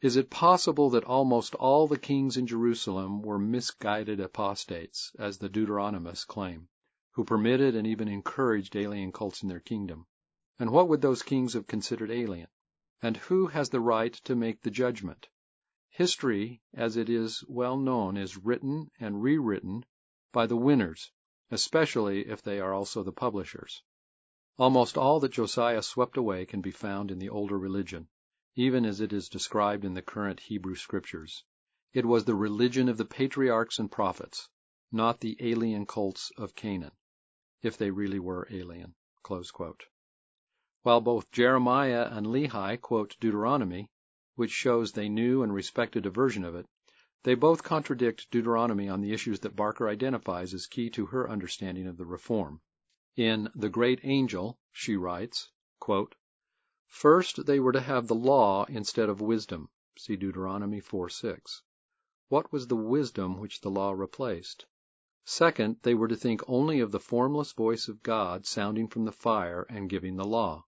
Is 0.00 0.14
it 0.14 0.30
possible 0.30 0.90
that 0.90 1.02
almost 1.02 1.56
all 1.56 1.88
the 1.88 1.98
kings 1.98 2.36
in 2.36 2.46
Jerusalem 2.46 3.20
were 3.20 3.36
misguided 3.36 4.20
apostates, 4.20 5.10
as 5.18 5.38
the 5.38 5.48
Deuteronomists 5.48 6.24
claim, 6.24 6.68
who 7.14 7.24
permitted 7.24 7.74
and 7.74 7.84
even 7.84 8.06
encouraged 8.06 8.76
alien 8.76 9.10
cults 9.10 9.42
in 9.42 9.48
their 9.48 9.58
kingdom? 9.58 10.06
And 10.60 10.70
what 10.70 10.88
would 10.88 11.02
those 11.02 11.24
kings 11.24 11.54
have 11.54 11.66
considered 11.66 12.12
alien? 12.12 12.48
And 13.02 13.16
who 13.16 13.48
has 13.48 13.70
the 13.70 13.80
right 13.80 14.12
to 14.12 14.36
make 14.36 14.62
the 14.62 14.70
judgment? 14.70 15.28
History, 15.96 16.60
as 16.74 16.98
it 16.98 17.08
is 17.08 17.42
well 17.48 17.78
known, 17.78 18.18
is 18.18 18.36
written 18.36 18.90
and 19.00 19.22
rewritten 19.22 19.86
by 20.30 20.46
the 20.46 20.54
winners, 20.54 21.10
especially 21.50 22.28
if 22.28 22.42
they 22.42 22.60
are 22.60 22.74
also 22.74 23.02
the 23.02 23.14
publishers. 23.14 23.82
Almost 24.58 24.98
all 24.98 25.20
that 25.20 25.32
Josiah 25.32 25.80
swept 25.80 26.18
away 26.18 26.44
can 26.44 26.60
be 26.60 26.70
found 26.70 27.10
in 27.10 27.18
the 27.18 27.30
older 27.30 27.58
religion, 27.58 28.08
even 28.54 28.84
as 28.84 29.00
it 29.00 29.10
is 29.10 29.30
described 29.30 29.86
in 29.86 29.94
the 29.94 30.02
current 30.02 30.40
Hebrew 30.40 30.74
Scriptures. 30.74 31.44
It 31.94 32.04
was 32.04 32.26
the 32.26 32.34
religion 32.34 32.90
of 32.90 32.98
the 32.98 33.06
patriarchs 33.06 33.78
and 33.78 33.90
prophets, 33.90 34.50
not 34.92 35.20
the 35.20 35.38
alien 35.40 35.86
cults 35.86 36.30
of 36.36 36.54
Canaan, 36.54 36.92
if 37.62 37.78
they 37.78 37.90
really 37.90 38.18
were 38.18 38.46
alien. 38.50 38.96
While 40.82 41.00
both 41.00 41.30
Jeremiah 41.32 42.06
and 42.12 42.26
Lehi 42.26 42.78
quote 42.82 43.16
Deuteronomy, 43.18 43.88
which 44.36 44.50
shows 44.50 44.92
they 44.92 45.08
knew 45.08 45.42
and 45.42 45.52
respected 45.52 46.06
a 46.06 46.10
version 46.10 46.44
of 46.44 46.54
it, 46.54 46.66
they 47.22 47.34
both 47.34 47.62
contradict 47.62 48.30
Deuteronomy 48.30 48.88
on 48.88 49.00
the 49.00 49.12
issues 49.12 49.40
that 49.40 49.56
Barker 49.56 49.88
identifies 49.88 50.52
as 50.54 50.66
key 50.66 50.90
to 50.90 51.06
her 51.06 51.28
understanding 51.28 51.86
of 51.86 51.96
the 51.96 52.04
Reform. 52.04 52.60
In 53.16 53.50
The 53.54 53.70
Great 53.70 53.98
Angel 54.04 54.58
she 54.70 54.94
writes, 54.94 55.50
quote, 55.80 56.14
First, 56.86 57.46
they 57.46 57.58
were 57.58 57.72
to 57.72 57.80
have 57.80 58.06
the 58.06 58.14
law 58.14 58.66
instead 58.66 59.08
of 59.08 59.22
wisdom. 59.22 59.70
See 59.96 60.16
Deuteronomy 60.16 60.82
4:6. 60.82 61.62
What 62.28 62.52
was 62.52 62.66
the 62.66 62.76
wisdom 62.76 63.38
which 63.38 63.62
the 63.62 63.70
law 63.70 63.92
replaced? 63.92 64.66
Second, 65.24 65.78
they 65.82 65.94
were 65.94 66.08
to 66.08 66.16
think 66.16 66.42
only 66.46 66.80
of 66.80 66.92
the 66.92 67.00
formless 67.00 67.52
voice 67.52 67.88
of 67.88 68.02
God 68.02 68.44
sounding 68.44 68.86
from 68.86 69.06
the 69.06 69.12
fire 69.12 69.62
and 69.70 69.88
giving 69.88 70.16
the 70.16 70.26
law. 70.26 70.66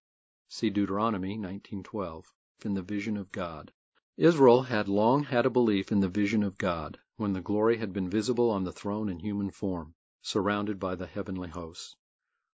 See 0.48 0.70
Deuteronomy 0.70 1.36
19:12, 1.36 2.32
in 2.64 2.74
the 2.74 2.82
vision 2.82 3.16
of 3.16 3.30
God. 3.30 3.70
Israel 4.16 4.62
had 4.62 4.88
long 4.88 5.22
had 5.22 5.46
a 5.46 5.50
belief 5.50 5.92
in 5.92 6.00
the 6.00 6.08
vision 6.08 6.42
of 6.42 6.58
God, 6.58 6.98
when 7.16 7.32
the 7.32 7.40
glory 7.40 7.76
had 7.76 7.92
been 7.92 8.10
visible 8.10 8.50
on 8.50 8.64
the 8.64 8.72
throne 8.72 9.08
in 9.08 9.20
human 9.20 9.48
form, 9.48 9.94
surrounded 10.22 10.80
by 10.80 10.96
the 10.96 11.06
heavenly 11.06 11.50
hosts. 11.50 11.94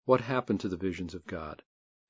What 0.05 0.21
happened 0.21 0.59
to 0.61 0.67
the 0.67 0.75
visions 0.75 1.13
of 1.13 1.27
God? 1.27 1.61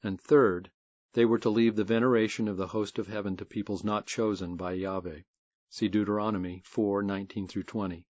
And 0.02 0.22
third, 0.22 0.72
they 1.12 1.26
were 1.26 1.40
to 1.40 1.50
leave 1.50 1.76
the 1.76 1.84
veneration 1.84 2.48
of 2.48 2.56
the 2.56 2.68
host 2.68 2.98
of 2.98 3.08
heaven 3.08 3.36
to 3.36 3.44
peoples 3.44 3.84
not 3.84 4.08
chosen 4.08 4.56
by 4.56 4.72
Yahweh. 4.72 5.24
See 5.70 5.90
Deuteronomy 5.90 6.64
4:19 6.66 7.68
20. 7.68 8.06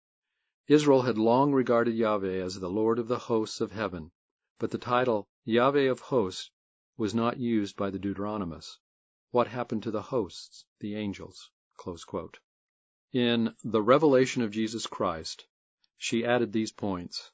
Israel 0.67 1.03
had 1.03 1.17
long 1.17 1.55
regarded 1.55 1.95
Yahweh 1.95 2.43
as 2.43 2.61
the 2.61 2.69
Lord 2.69 2.99
of 2.99 3.09
the 3.09 3.19
hosts 3.19 3.63
of 3.63 3.73
heaven, 3.73 4.13
but 4.59 4.73
the 4.73 4.77
title 4.77 5.27
Yahweh 5.47 5.89
of 5.91 6.01
hosts 6.01 6.51
was 6.99 7.15
not 7.15 7.39
used 7.39 7.77
by 7.77 7.89
the 7.89 7.99
Deuteronomists. 7.99 8.79
What 9.33 9.47
happened 9.47 9.85
to 9.85 9.93
the 9.93 10.03
hosts, 10.11 10.65
the 10.81 10.97
angels? 10.97 11.51
In 13.13 13.55
The 13.63 13.81
Revelation 13.81 14.43
of 14.43 14.51
Jesus 14.51 14.89
Christ 14.89 15.47
she 15.97 16.25
added 16.25 16.53
these 16.53 16.73
points: 16.73 17.31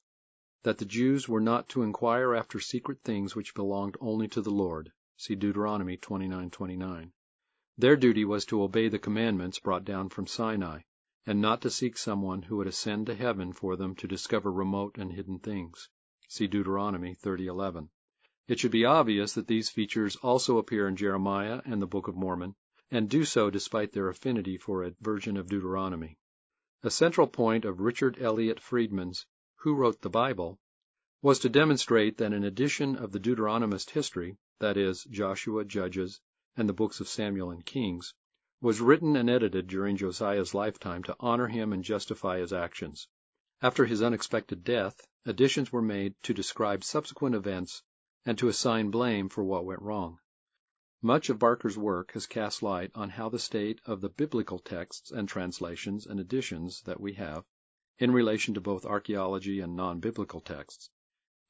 that 0.63 0.77
the 0.77 0.85
Jews 0.85 1.27
were 1.27 1.41
not 1.41 1.71
to 1.71 1.83
inquire 1.83 2.35
after 2.35 2.61
secret 2.61 3.01
things 3.03 3.35
which 3.35 3.55
belonged 3.55 3.97
only 3.99 4.29
to 4.29 4.43
the 4.43 4.51
Lord. 4.51 4.93
See 5.17 5.35
Deuteronomy 5.35 5.97
29:29. 5.97 7.13
Their 7.79 7.97
duty 7.97 8.27
was 8.27 8.45
to 8.45 8.63
obey 8.63 8.89
the 8.91 8.99
commandments 8.99 9.59
brought 9.59 9.87
down 9.87 10.11
from 10.11 10.27
Sinai, 10.27 10.83
and 11.25 11.41
not 11.41 11.63
to 11.63 11.71
seek 11.71 11.97
someone 11.97 12.43
who 12.43 12.59
would 12.59 12.67
ascend 12.67 13.07
to 13.07 13.15
heaven 13.15 13.55
for 13.55 13.75
them 13.75 13.95
to 13.95 14.07
discover 14.07 14.53
remote 14.53 14.99
and 14.99 15.15
hidden 15.15 15.39
things. 15.39 15.89
See 16.29 16.47
Deuteronomy 16.47 17.15
30:11. 17.15 17.89
It 18.49 18.61
should 18.61 18.71
be 18.71 18.85
obvious 18.85 19.33
that 19.35 19.49
these 19.49 19.71
features 19.71 20.15
also 20.15 20.59
appear 20.59 20.87
in 20.87 20.95
Jeremiah 20.95 21.63
and 21.65 21.83
the 21.83 21.87
Book 21.89 22.07
of 22.07 22.15
Mormon, 22.15 22.55
and 22.93 23.11
do 23.11 23.25
so 23.25 23.51
despite 23.51 23.91
their 23.93 24.09
affinity 24.09 24.57
for 24.57 24.85
a 24.85 24.95
version 25.01 25.37
of 25.37 25.49
Deuteronomy. 25.49 26.17
A 26.85 26.91
central 26.91 27.27
point 27.27 27.65
of 27.65 27.81
Richard 27.81 28.23
Elliott 28.23 28.61
Friedman's 28.61 29.27
Who 29.57 29.75
Wrote 29.75 30.01
the 30.01 30.11
Bible 30.11 30.61
was 31.23 31.41
to 31.41 31.49
demonstrate 31.49 32.19
that 32.19 32.33
an 32.33 32.45
edition 32.45 32.95
of 32.95 33.11
the 33.11 33.19
Deuteronomist 33.19 33.91
history, 33.91 34.39
that 34.61 34.77
is, 34.77 35.03
Joshua, 35.11 35.65
Judges, 35.65 36.21
and 36.57 36.69
the 36.69 36.73
books 36.73 37.01
of 37.01 37.09
Samuel 37.09 37.51
and 37.51 37.67
Kings, 37.67 38.15
was 38.61 38.81
written 38.81 39.17
and 39.17 39.29
edited 39.29 39.67
during 39.67 39.97
Josiah's 39.97 40.55
lifetime 40.55 41.03
to 41.03 41.17
honor 41.19 41.49
him 41.49 41.73
and 41.73 41.83
justify 41.83 42.39
his 42.39 42.53
actions. 42.53 43.09
After 43.61 43.87
his 43.87 44.03
unexpected 44.03 44.63
death, 44.63 45.05
additions 45.25 45.73
were 45.73 45.83
made 45.83 46.15
to 46.23 46.33
describe 46.33 46.85
subsequent 46.85 47.35
events 47.35 47.83
and 48.27 48.37
to 48.37 48.49
assign 48.49 48.91
blame 48.91 49.29
for 49.29 49.45
what 49.45 49.65
went 49.65 49.81
wrong. 49.81 50.19
Much 51.01 51.31
of 51.31 51.39
Barker's 51.39 51.79
work 51.79 52.13
has 52.13 52.27
cast 52.27 52.63
light 52.63 52.91
on 52.95 53.09
how 53.09 53.29
the 53.29 53.39
state 53.39 53.81
of 53.87 54.01
the 54.01 54.09
biblical 54.09 54.59
texts 54.59 55.13
and 55.13 55.29
translations 55.29 56.07
and 56.07 56.19
editions 56.19 56.83
that 56.83 57.01
we 57.01 57.13
have, 57.15 57.45
in 57.99 58.11
relation 58.11 58.55
to 58.55 58.61
both 58.61 58.85
archaeology 58.85 59.61
and 59.61 59.77
non-biblical 59.77 60.41
texts, 60.41 60.91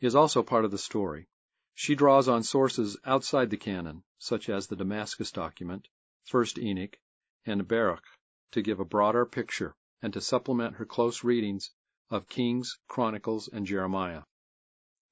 is 0.01 0.15
also 0.15 0.43
part 0.43 0.67
of 0.67 0.71
the 0.71 0.79
story. 0.79 1.27
She 1.75 1.95
draws 1.95 2.29
on 2.29 2.43
sources 2.43 2.99
outside 3.05 3.51
the 3.51 3.57
canon, 3.57 4.03
such 4.19 4.49
as 4.49 4.67
the 4.67 4.77
Damascus 4.77 5.33
document, 5.33 5.89
First 6.25 6.59
Enoch, 6.59 6.99
and 7.47 7.67
Baruch, 7.67 8.05
to 8.53 8.63
give 8.63 8.81
a 8.81 8.85
broader 8.85 9.25
picture 9.25 9.75
and 10.03 10.13
to 10.13 10.21
supplement 10.21 10.77
her 10.77 10.85
close 10.85 11.25
readings 11.25 11.71
of 12.11 12.29
Kings, 12.29 12.79
Chronicles, 12.87 13.49
and 13.49 13.67
Jeremiah. 13.67 14.23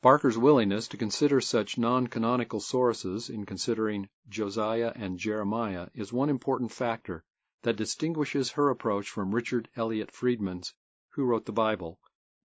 Barker's 0.05 0.37
willingness 0.37 0.87
to 0.89 0.99
consider 0.99 1.41
such 1.41 1.79
non-canonical 1.79 2.61
sources 2.61 3.31
in 3.31 3.47
considering 3.47 4.11
Josiah 4.29 4.93
and 4.95 5.19
Jeremiah 5.19 5.89
is 5.95 6.13
one 6.13 6.29
important 6.29 6.73
factor 6.73 7.25
that 7.63 7.77
distinguishes 7.77 8.51
her 8.51 8.69
approach 8.69 9.09
from 9.09 9.35
Richard 9.35 9.67
Elliott 9.77 10.11
Friedman's 10.11 10.75
Who 11.13 11.25
Wrote 11.25 11.47
the 11.47 11.53
Bible 11.53 11.99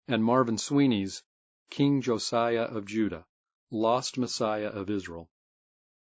and 0.08 0.24
Marvin 0.24 0.58
Sweeney's 0.58 1.22
King 1.70 2.02
Josiah 2.02 2.64
of 2.64 2.86
Judah, 2.86 3.24
Lost 3.70 4.18
Messiah 4.18 4.70
of 4.70 4.90
Israel. 4.90 5.30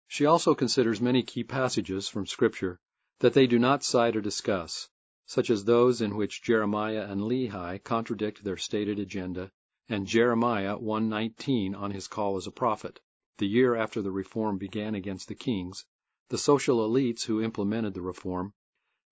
She 0.07 0.27
also 0.27 0.55
considers 0.55 1.01
many 1.01 1.25
key 1.25 1.43
passages 1.43 2.09
from 2.09 2.29
Scripture 2.29 2.79
that 3.19 3.33
they 3.33 3.49
do 3.49 3.59
not 3.59 3.83
cite 3.83 4.15
or 4.15 4.21
discuss, 4.21 4.89
such 5.27 5.51
as 5.51 5.65
those 5.65 6.01
in 6.01 6.15
which 6.15 6.45
Jeremiah 6.45 7.11
and 7.11 7.23
Lehi 7.23 7.83
contradict 7.83 8.45
their 8.45 8.57
stated 8.57 9.01
agenda 9.01 9.51
and 9.91 10.07
Jeremiah 10.07 10.79
1:19 10.79 11.75
on 11.75 11.91
his 11.91 12.07
call 12.07 12.37
as 12.37 12.47
a 12.47 12.53
prophet, 12.53 13.01
the 13.39 13.49
year 13.49 13.75
after 13.75 14.01
the 14.01 14.13
reform 14.13 14.57
began 14.57 14.95
against 14.95 15.27
the 15.27 15.35
kings, 15.35 15.85
the 16.29 16.39
social 16.39 16.89
elites 16.89 17.25
who 17.25 17.43
implemented 17.43 17.93
the 17.95 18.01
reform, 18.01 18.55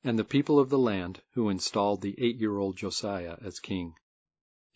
and 0.04 0.16
the 0.16 0.24
people 0.24 0.60
of 0.60 0.68
the 0.68 0.78
land 0.78 1.20
who 1.32 1.48
installed 1.48 2.00
the 2.00 2.14
eight-year-old 2.18 2.76
Josiah 2.76 3.36
as 3.40 3.58
king. 3.58 3.96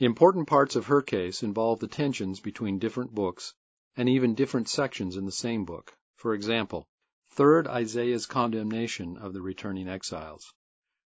Important 0.01 0.49
parts 0.49 0.75
of 0.75 0.87
her 0.87 1.03
case 1.03 1.45
involve 1.45 1.79
the 1.79 1.87
tensions 1.87 2.41
between 2.41 2.81
different 2.81 3.15
books 3.15 3.55
and 3.97 4.09
even 4.09 4.35
different 4.35 4.69
sections 4.69 5.17
in 5.17 5.25
the 5.25 5.31
same 5.31 5.65
book. 5.65 5.97
For 6.17 6.35
example, 6.35 6.89
third 7.31 7.69
Isaiah's 7.69 8.27
condemnation 8.27 9.17
of 9.17 9.33
the 9.33 9.41
returning 9.41 9.87
exiles. 9.89 10.53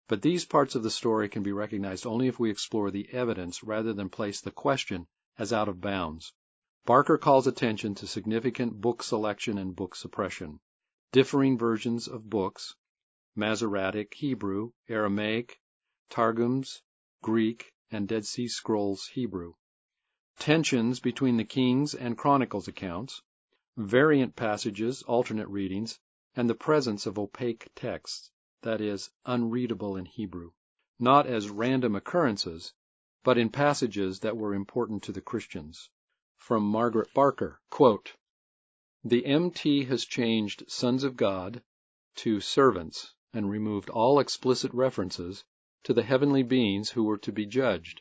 But 0.07 0.21
these 0.21 0.45
parts 0.45 0.75
of 0.75 0.83
the 0.83 0.91
story 0.91 1.31
can 1.31 1.43
be 1.43 1.51
recognized 1.51 2.05
only 2.05 2.27
if 2.29 2.39
we 2.39 2.51
explore 2.51 2.91
the 2.91 3.09
evidence 3.11 3.65
rather 3.65 3.95
than 3.95 4.11
place 4.11 4.39
the 4.39 4.51
question 4.51 5.07
as 5.39 5.51
out 5.51 5.67
of 5.67 5.81
bounds. 5.81 6.35
Barker 6.85 7.17
calls 7.17 7.47
attention 7.47 7.95
to 7.95 8.07
significant 8.07 8.83
book 8.83 9.03
selection 9.03 9.57
and 9.57 9.75
book 9.75 9.95
suppression, 9.97 10.61
differing 11.11 11.57
versions 11.57 12.07
of 12.07 12.29
books, 12.29 12.75
Masoretic, 13.35 14.13
Hebrew, 14.13 14.73
Aramaic, 14.91 15.63
Targums, 16.11 16.83
Greek, 17.23 17.73
and 17.91 18.07
Dead 18.07 18.27
Sea 18.27 18.49
Scrolls 18.49 19.07
Hebrew, 19.07 19.55
tensions 20.39 21.01
between 21.01 21.39
the 21.39 21.45
Kings 21.45 21.95
and 21.95 22.19
Chronicles 22.19 22.69
accounts, 22.69 23.23
variant 23.79 24.37
passages, 24.37 25.03
alternate 25.05 25.49
readings, 25.49 25.99
and 26.37 26.51
the 26.51 26.55
presence 26.55 27.07
of 27.07 27.19
opaque 27.19 27.71
texts 27.75 28.31
that 28.65 28.81
is, 28.81 29.11
unreadable 29.27 29.95
in 29.95 30.07
Hebrew, 30.07 30.53
not 30.99 31.27
as 31.27 31.51
random 31.51 31.95
occurrences, 31.95 32.73
but 33.23 33.37
in 33.37 33.51
passages 33.51 34.21
that 34.21 34.39
were 34.39 34.55
important 34.55 35.03
to 35.03 35.13
the 35.13 35.21
Christians. 35.21 35.91
From 36.39 36.63
Margaret 36.63 37.13
Barker, 37.13 37.61
quote, 37.69 38.17
The 39.05 39.27
MT 39.27 39.85
has 39.85 40.07
changed 40.07 40.65
sons 40.67 41.05
of 41.05 41.15
God 41.15 41.63
to 42.17 42.41
servants 42.41 43.13
and 43.35 43.51
removed 43.51 43.91
all 43.91 44.19
explicit 44.19 44.73
references 44.73 45.45
to 45.83 45.93
the 45.93 46.03
heavenly 46.03 46.43
beings 46.43 46.89
who 46.89 47.05
were 47.05 47.19
to 47.19 47.33
be 47.33 47.45
judged. 47.45 48.01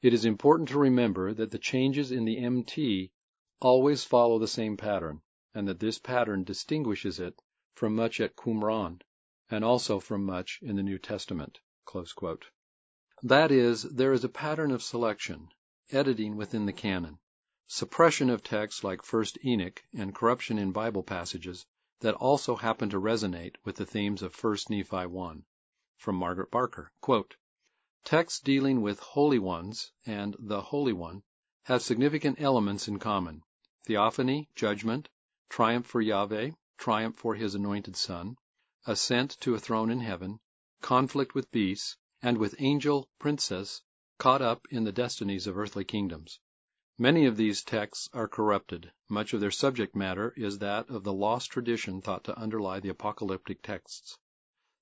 It 0.00 0.14
is 0.14 0.24
important 0.24 0.70
to 0.70 0.78
remember 0.78 1.34
that 1.34 1.50
the 1.50 1.58
changes 1.58 2.10
in 2.10 2.24
the 2.24 2.38
MT 2.38 3.12
always 3.60 4.04
follow 4.04 4.38
the 4.38 4.48
same 4.48 4.78
pattern, 4.78 5.20
and 5.52 5.68
that 5.68 5.80
this 5.80 5.98
pattern 5.98 6.42
distinguishes 6.42 7.20
it 7.20 7.38
from 7.74 7.94
much 7.94 8.18
at 8.18 8.34
Qumran 8.34 9.02
and 9.50 9.64
also 9.64 9.98
from 9.98 10.24
much 10.24 10.60
in 10.62 10.76
the 10.76 10.82
New 10.82 10.98
Testament. 10.98 11.58
That 13.22 13.50
is, 13.50 13.82
there 13.82 14.12
is 14.12 14.22
a 14.22 14.28
pattern 14.28 14.70
of 14.70 14.82
selection, 14.82 15.48
editing 15.90 16.36
within 16.36 16.66
the 16.66 16.72
canon, 16.72 17.18
suppression 17.66 18.30
of 18.30 18.42
texts 18.42 18.84
like 18.84 19.02
1st 19.02 19.44
Enoch, 19.44 19.82
and 19.92 20.14
corruption 20.14 20.58
in 20.58 20.70
Bible 20.70 21.02
passages 21.02 21.66
that 22.00 22.14
also 22.14 22.56
happen 22.56 22.90
to 22.90 23.00
resonate 23.00 23.56
with 23.64 23.76
the 23.76 23.84
themes 23.84 24.22
of 24.22 24.36
1st 24.36 24.70
Nephi 24.70 25.06
1. 25.06 25.44
From 25.96 26.16
Margaret 26.16 26.50
Barker, 26.50 26.92
quote, 27.00 27.36
Texts 28.04 28.40
dealing 28.40 28.80
with 28.80 29.00
holy 29.00 29.38
ones 29.38 29.92
and 30.06 30.34
the 30.38 30.62
Holy 30.62 30.94
One 30.94 31.22
have 31.64 31.82
significant 31.82 32.40
elements 32.40 32.88
in 32.88 32.98
common. 32.98 33.42
Theophany, 33.84 34.48
judgment, 34.54 35.10
triumph 35.50 35.86
for 35.86 36.00
Yahweh, 36.00 36.52
triumph 36.78 37.16
for 37.16 37.34
his 37.34 37.54
anointed 37.54 37.96
Son, 37.96 38.36
ascent 38.86 39.36
to 39.40 39.54
a 39.54 39.58
throne 39.58 39.90
in 39.90 40.00
heaven, 40.00 40.40
conflict 40.80 41.34
with 41.34 41.50
beasts, 41.50 41.96
and 42.22 42.38
with 42.38 42.54
angel 42.58 43.08
princes 43.18 43.82
caught 44.18 44.42
up 44.42 44.66
in 44.70 44.84
the 44.84 44.92
destinies 44.92 45.46
of 45.46 45.58
earthly 45.58 45.84
kingdoms. 45.84 46.40
Many 46.98 47.24
of 47.26 47.36
these 47.36 47.62
texts 47.62 48.08
are 48.12 48.28
corrupted. 48.28 48.92
Much 49.08 49.32
of 49.32 49.40
their 49.40 49.50
subject 49.50 49.96
matter 49.96 50.34
is 50.36 50.58
that 50.58 50.90
of 50.90 51.02
the 51.02 51.12
lost 51.12 51.50
tradition 51.50 52.02
thought 52.02 52.24
to 52.24 52.38
underlie 52.38 52.80
the 52.80 52.90
apocalyptic 52.90 53.62
texts. 53.62 54.18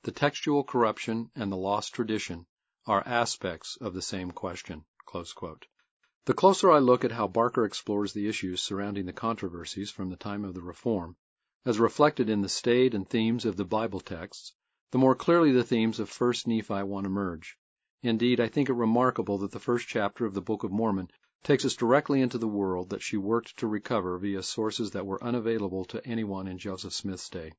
The 0.03 0.13
textual 0.13 0.65
corruption 0.65 1.31
and 1.35 1.53
the 1.53 1.57
lost 1.57 1.95
tradition 1.95 2.47
are 2.87 3.07
aspects 3.07 3.77
of 3.81 3.95
the 3.95 4.03
same 4.03 4.31
question. 4.33 4.85
The 5.13 6.35
closer 6.35 6.71
I 6.71 6.79
look 6.79 7.05
at 7.05 7.13
how 7.13 7.29
Barker 7.29 7.65
explores 7.65 8.13
the 8.13 8.29
issues 8.29 8.63
surrounding 8.63 9.07
the 9.07 9.13
controversies 9.13 9.91
from 9.91 10.11
the 10.11 10.17
time 10.17 10.45
of 10.45 10.55
the 10.55 10.63
Reform, 10.63 11.17
as 11.65 11.79
reflected 11.79 12.31
in 12.31 12.41
the 12.41 12.49
state 12.49 12.95
and 12.95 13.09
themes 13.09 13.45
of 13.45 13.57
the 13.57 13.65
Bible 13.65 14.01
texts, 14.01 14.53
the 14.91 14.99
more 14.99 15.15
clearly 15.15 15.53
the 15.53 15.65
themes 15.65 15.99
of 15.99 16.21
1 16.21 16.33
Nephi 16.47 16.83
1 16.83 17.05
emerge. 17.05 17.59
Indeed, 18.03 18.39
I 18.39 18.49
think 18.49 18.69
it 18.69 18.75
remarkable 18.75 19.39
that 19.39 19.51
the 19.51 19.59
first 19.59 19.89
chapter 19.89 20.25
of 20.25 20.35
the 20.35 20.41
Book 20.41 20.63
of 20.63 20.71
Mormon 20.71 21.11
takes 21.43 21.65
us 21.65 21.75
directly 21.75 22.21
into 22.21 22.39
the 22.39 22.47
world 22.47 22.91
that 22.91 23.03
she 23.03 23.17
worked 23.17 23.57
to 23.57 23.67
recover 23.67 24.19
via 24.19 24.43
sources 24.43 24.93
that 24.93 25.05
were 25.05 25.23
unavailable 25.23 25.85
to 25.87 26.07
anyone 26.07 26.47
in 26.47 26.59
Joseph 26.59 26.93
Smith's 26.93 27.29
day. 27.29 27.53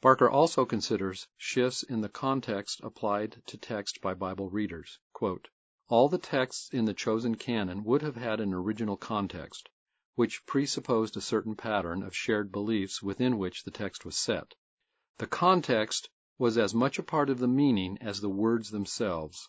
Barker 0.00 0.30
also 0.30 0.64
considers 0.64 1.28
shifts 1.36 1.82
in 1.82 2.00
the 2.00 2.08
context 2.08 2.80
applied 2.82 3.42
to 3.46 3.58
text 3.58 4.00
by 4.00 4.14
Bible 4.14 4.48
readers. 4.48 4.98
Quote, 5.12 5.48
All 5.88 6.08
the 6.08 6.18
texts 6.18 6.70
in 6.72 6.84
the 6.84 6.94
chosen 6.94 7.34
canon 7.34 7.84
would 7.84 8.02
have 8.02 8.16
had 8.16 8.40
an 8.40 8.54
original 8.54 8.96
context, 8.96 9.68
which 10.20 10.44
presupposed 10.44 11.16
a 11.16 11.20
certain 11.22 11.54
pattern 11.56 12.02
of 12.02 12.14
shared 12.14 12.52
beliefs 12.52 13.02
within 13.02 13.38
which 13.38 13.64
the 13.64 13.70
text 13.70 14.04
was 14.04 14.18
set. 14.18 14.54
The 15.16 15.26
context 15.26 16.10
was 16.36 16.58
as 16.58 16.74
much 16.74 16.98
a 16.98 17.02
part 17.02 17.30
of 17.30 17.38
the 17.38 17.48
meaning 17.48 17.96
as 18.02 18.20
the 18.20 18.28
words 18.28 18.70
themselves. 18.70 19.48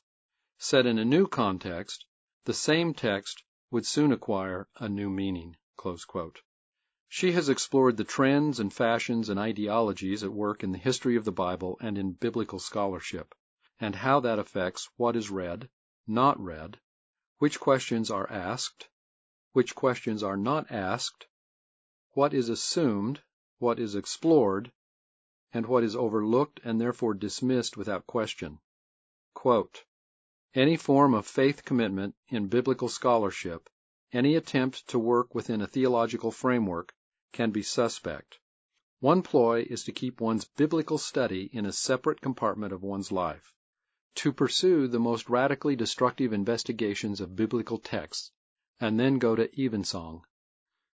Set 0.57 0.85
in 0.85 0.97
a 0.97 1.03
new 1.03 1.27
context, 1.27 2.05
the 2.45 2.53
same 2.53 2.93
text 2.93 3.43
would 3.69 3.85
soon 3.85 4.13
acquire 4.13 4.69
a 4.77 4.87
new 4.87 5.09
meaning. 5.09 5.57
She 7.09 7.33
has 7.33 7.49
explored 7.49 7.97
the 7.97 8.05
trends 8.05 8.61
and 8.61 8.73
fashions 8.73 9.27
and 9.27 9.37
ideologies 9.37 10.23
at 10.23 10.31
work 10.31 10.63
in 10.63 10.71
the 10.71 10.77
history 10.77 11.17
of 11.17 11.25
the 11.25 11.33
Bible 11.33 11.77
and 11.81 11.97
in 11.97 12.13
biblical 12.13 12.59
scholarship, 12.59 13.35
and 13.81 13.93
how 13.93 14.21
that 14.21 14.39
affects 14.39 14.87
what 14.95 15.17
is 15.17 15.29
read, 15.29 15.67
not 16.07 16.39
read, 16.39 16.79
which 17.39 17.59
questions 17.59 18.09
are 18.09 18.31
asked, 18.31 18.87
which 19.53 19.75
questions 19.75 20.23
are 20.23 20.37
not 20.37 20.71
asked, 20.71 21.27
what 22.13 22.33
is 22.33 22.49
assumed, 22.49 23.21
what 23.59 23.79
is 23.79 23.95
explored, 23.95 24.71
and 25.53 25.65
what 25.65 25.83
is 25.83 25.95
overlooked 25.95 26.59
and 26.63 26.79
therefore 26.79 27.13
dismissed 27.13 27.75
without 27.75 28.07
question. 28.07 28.59
Quote, 29.33 29.83
any 30.53 30.75
form 30.75 31.13
of 31.13 31.25
faith 31.25 31.63
commitment 31.63 32.15
in 32.27 32.47
biblical 32.47 32.89
scholarship, 32.89 33.69
any 34.11 34.35
attempt 34.35 34.87
to 34.87 34.99
work 34.99 35.33
within 35.33 35.61
a 35.61 35.67
theological 35.67 36.31
framework, 36.31 36.93
can 37.31 37.51
be 37.51 37.63
suspect. 37.63 38.39
One 38.99 39.21
ploy 39.21 39.65
is 39.69 39.85
to 39.85 39.91
keep 39.91 40.19
one's 40.19 40.45
biblical 40.45 40.97
study 40.97 41.49
in 41.53 41.65
a 41.65 41.71
separate 41.71 42.21
compartment 42.21 42.73
of 42.73 42.83
one's 42.83 43.11
life, 43.11 43.53
to 44.15 44.33
pursue 44.33 44.87
the 44.87 44.99
most 44.99 45.29
radically 45.29 45.75
destructive 45.75 46.33
investigations 46.33 47.21
of 47.21 47.35
biblical 47.35 47.77
texts, 47.77 48.31
and 48.81 48.99
then 48.99 49.19
go 49.19 49.35
to 49.35 49.61
evensong. 49.61 50.25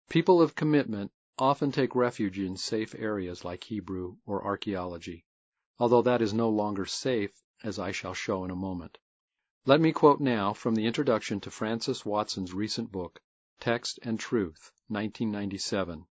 People 0.08 0.40
of 0.40 0.54
commitment 0.54 1.10
often 1.36 1.72
take 1.72 1.96
refuge 1.96 2.38
in 2.38 2.56
safe 2.56 2.94
areas 2.94 3.44
like 3.44 3.64
Hebrew 3.64 4.16
or 4.24 4.44
archaeology, 4.44 5.26
although 5.78 6.02
that 6.02 6.22
is 6.22 6.32
no 6.32 6.48
longer 6.48 6.86
safe, 6.86 7.32
as 7.64 7.80
I 7.80 7.90
shall 7.90 8.14
show 8.14 8.44
in 8.44 8.50
a 8.52 8.56
moment. 8.56 8.98
Let 9.66 9.80
me 9.80 9.92
quote 9.92 10.20
now 10.20 10.52
from 10.52 10.76
the 10.76 10.86
introduction 10.86 11.40
to 11.40 11.50
Francis 11.50 12.06
Watson's 12.06 12.54
recent 12.54 12.92
book, 12.92 13.20
Text 13.58 13.98
and 14.02 14.18
Truth, 14.18 14.72
1997. 14.88 16.06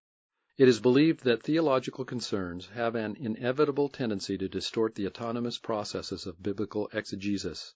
It 0.57 0.67
is 0.67 0.79
believed 0.79 1.23
that 1.23 1.43
theological 1.43 2.03
concerns 2.03 2.67
have 2.67 2.95
an 2.95 3.15
inevitable 3.15 3.87
tendency 3.87 4.37
to 4.37 4.49
distort 4.49 4.95
the 4.95 5.07
autonomous 5.07 5.57
processes 5.57 6.25
of 6.25 6.43
biblical 6.43 6.89
exegesis, 6.93 7.73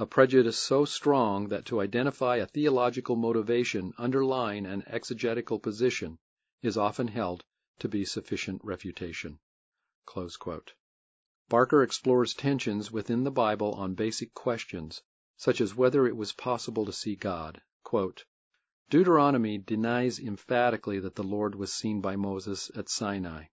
a 0.00 0.06
prejudice 0.06 0.56
so 0.56 0.84
strong 0.84 1.48
that 1.48 1.64
to 1.64 1.80
identify 1.80 2.36
a 2.36 2.46
theological 2.46 3.16
motivation 3.16 3.92
underlying 3.98 4.64
an 4.64 4.84
exegetical 4.86 5.58
position 5.58 6.16
is 6.62 6.76
often 6.76 7.08
held 7.08 7.44
to 7.80 7.88
be 7.88 8.04
sufficient 8.04 8.60
refutation. 8.64 9.40
Barker 11.48 11.82
explores 11.82 12.32
tensions 12.34 12.92
within 12.92 13.24
the 13.24 13.32
Bible 13.32 13.72
on 13.72 13.94
basic 13.94 14.32
questions 14.34 15.02
such 15.36 15.60
as 15.60 15.74
whether 15.74 16.06
it 16.06 16.16
was 16.16 16.32
possible 16.32 16.84
to 16.86 16.92
see 16.92 17.16
God. 17.16 17.60
Quote, 17.82 18.24
Deuteronomy 18.90 19.58
denies 19.58 20.20
emphatically 20.20 21.00
that 21.00 21.16
the 21.16 21.24
Lord 21.24 21.54
was 21.54 21.72
seen 21.72 22.00
by 22.00 22.16
Moses 22.16 22.70
at 22.76 22.88
Sinai. 22.88 23.46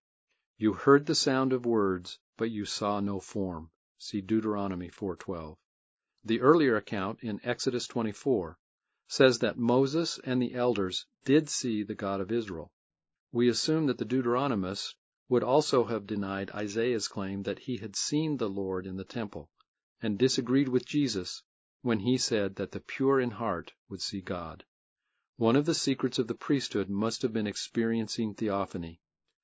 You 0.58 0.74
heard 0.74 1.06
the 1.06 1.14
sound 1.14 1.52
of 1.52 1.66
words, 1.66 2.18
but 2.36 2.50
you 2.50 2.64
saw 2.64 3.00
no 3.00 3.18
form. 3.18 3.70
See 3.98 4.20
Deuteronomy 4.20 4.90
4:12. 4.90 5.56
The 6.28 6.40
earlier 6.40 6.74
account 6.74 7.20
in 7.22 7.38
Exodus 7.44 7.86
24 7.86 8.58
says 9.06 9.38
that 9.38 9.56
Moses 9.56 10.18
and 10.24 10.42
the 10.42 10.54
elders 10.54 11.06
did 11.24 11.48
see 11.48 11.84
the 11.84 11.94
God 11.94 12.20
of 12.20 12.32
Israel. 12.32 12.72
We 13.30 13.48
assume 13.48 13.86
that 13.86 13.98
the 13.98 14.04
Deuteronomists 14.04 14.96
would 15.28 15.44
also 15.44 15.84
have 15.84 16.04
denied 16.04 16.50
Isaiah's 16.50 17.06
claim 17.06 17.44
that 17.44 17.60
he 17.60 17.76
had 17.76 17.94
seen 17.94 18.38
the 18.38 18.48
Lord 18.48 18.88
in 18.88 18.96
the 18.96 19.04
temple, 19.04 19.48
and 20.02 20.18
disagreed 20.18 20.68
with 20.68 20.84
Jesus 20.84 21.44
when 21.82 22.00
he 22.00 22.18
said 22.18 22.56
that 22.56 22.72
the 22.72 22.80
pure 22.80 23.20
in 23.20 23.30
heart 23.30 23.72
would 23.88 24.02
see 24.02 24.20
God. 24.20 24.64
One 25.36 25.54
of 25.54 25.64
the 25.64 25.74
secrets 25.74 26.18
of 26.18 26.26
the 26.26 26.34
priesthood 26.34 26.90
must 26.90 27.22
have 27.22 27.32
been 27.32 27.46
experiencing 27.46 28.34
theophany, 28.34 29.00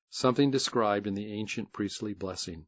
something 0.09 0.51
described 0.51 1.07
in 1.07 1.13
the 1.13 1.31
ancient 1.31 1.71
priestly 1.71 2.13
blessing. 2.13 2.67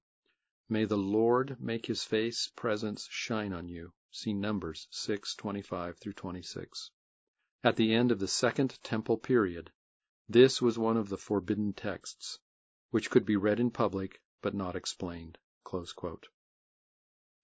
May 0.69 0.85
the 0.85 0.97
Lord 0.97 1.57
make 1.59 1.87
his 1.87 2.05
face 2.05 2.49
presence 2.55 3.09
shine 3.11 3.51
on 3.51 3.67
you. 3.67 3.91
See 4.17 4.31
Numbers 4.31 4.87
6:25 4.93 5.97
through 5.97 6.13
26. 6.13 6.89
At 7.65 7.75
the 7.75 7.93
end 7.93 8.13
of 8.13 8.19
the 8.19 8.29
second 8.29 8.81
temple 8.81 9.17
period, 9.17 9.73
this 10.29 10.61
was 10.61 10.79
one 10.79 10.95
of 10.95 11.09
the 11.09 11.17
forbidden 11.17 11.73
texts, 11.73 12.39
which 12.91 13.09
could 13.09 13.25
be 13.25 13.35
read 13.35 13.59
in 13.59 13.71
public 13.71 14.21
but 14.41 14.53
not 14.53 14.73
explained. 14.73 15.37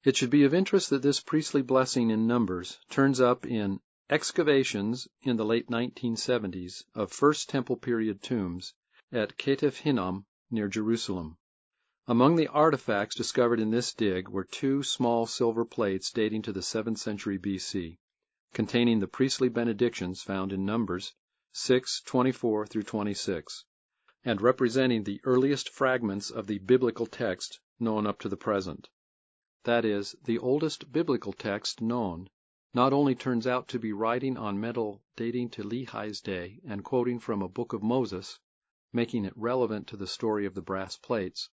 It 0.06 0.16
should 0.16 0.30
be 0.30 0.46
of 0.46 0.54
interest 0.54 0.92
that 0.92 1.02
this 1.02 1.20
priestly 1.20 1.62
blessing 1.62 2.10
in 2.10 2.26
Numbers 2.26 2.80
turns 2.90 3.20
up 3.20 3.46
in 3.46 3.82
excavations 4.10 5.10
in 5.24 5.36
the 5.36 5.44
late 5.44 5.68
1970s 5.68 6.86
of 6.96 7.12
First 7.12 7.50
Temple 7.50 7.76
period 7.76 8.24
tombs 8.24 8.74
at 9.12 9.38
Ketef 9.38 9.80
Hinnom 9.80 10.26
near 10.50 10.70
Jerusalem. 10.70 11.38
Among 12.08 12.36
the 12.36 12.48
artifacts 12.48 13.14
discovered 13.16 13.60
in 13.60 13.70
this 13.70 13.94
dig 13.94 14.28
were 14.28 14.44
two 14.44 14.82
small 14.82 15.28
silver 15.28 15.64
plates 15.64 16.10
dating 16.12 16.42
to 16.42 16.52
the 16.52 16.62
7th 16.62 16.98
century 16.98 17.38
BC, 17.38 18.00
containing 18.54 19.00
the 19.02 19.08
priestly 19.08 19.50
benedictions 19.50 20.24
found 20.24 20.52
in 20.52 20.66
Numbers 20.66 21.14
6:24 21.54 22.68
through 22.68 22.82
26, 22.82 23.66
and 24.26 24.42
representing 24.42 25.04
the 25.04 25.22
earliest 25.26 25.70
fragments 25.70 26.32
of 26.32 26.48
the 26.48 26.58
biblical 26.58 27.06
text 27.06 27.60
known 27.80 28.08
up 28.08 28.18
to 28.22 28.30
the 28.30 28.36
present. 28.36 28.90
That 29.66 29.86
is, 29.86 30.16
the 30.24 30.40
oldest 30.40 30.92
biblical 30.92 31.34
text 31.34 31.82
known, 31.82 32.32
not 32.74 32.94
only 32.94 33.14
turns 33.14 33.46
out 33.46 33.68
to 33.68 33.78
be 33.78 33.94
writing 33.94 34.38
on 34.38 34.60
metal 34.60 35.04
dating 35.16 35.50
to 35.52 35.64
Lehi's 35.64 36.20
day 36.20 36.62
and 36.66 36.84
quoting 36.84 37.20
from 37.20 37.44
a 37.44 37.48
book 37.48 37.74
of 37.74 37.84
Moses, 37.84 38.40
making 38.92 39.24
it 39.24 39.38
relevant 39.38 39.86
to 39.90 39.98
the 39.98 40.08
story 40.08 40.48
of 40.48 40.56
the 40.56 40.64
brass 40.64 40.98
plates, 40.98 41.48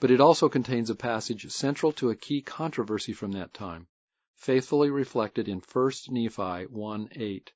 but 0.00 0.10
it 0.10 0.18
also 0.18 0.48
contains 0.48 0.88
a 0.88 0.94
passage 0.94 1.52
central 1.52 1.92
to 1.92 2.08
a 2.08 2.16
key 2.16 2.40
controversy 2.40 3.12
from 3.12 3.32
that 3.32 3.52
time, 3.52 3.86
faithfully 4.34 4.88
reflected 4.88 5.46
in 5.46 5.60
1 5.60 5.92
Nephi 6.08 6.64
1:8, 6.66 7.48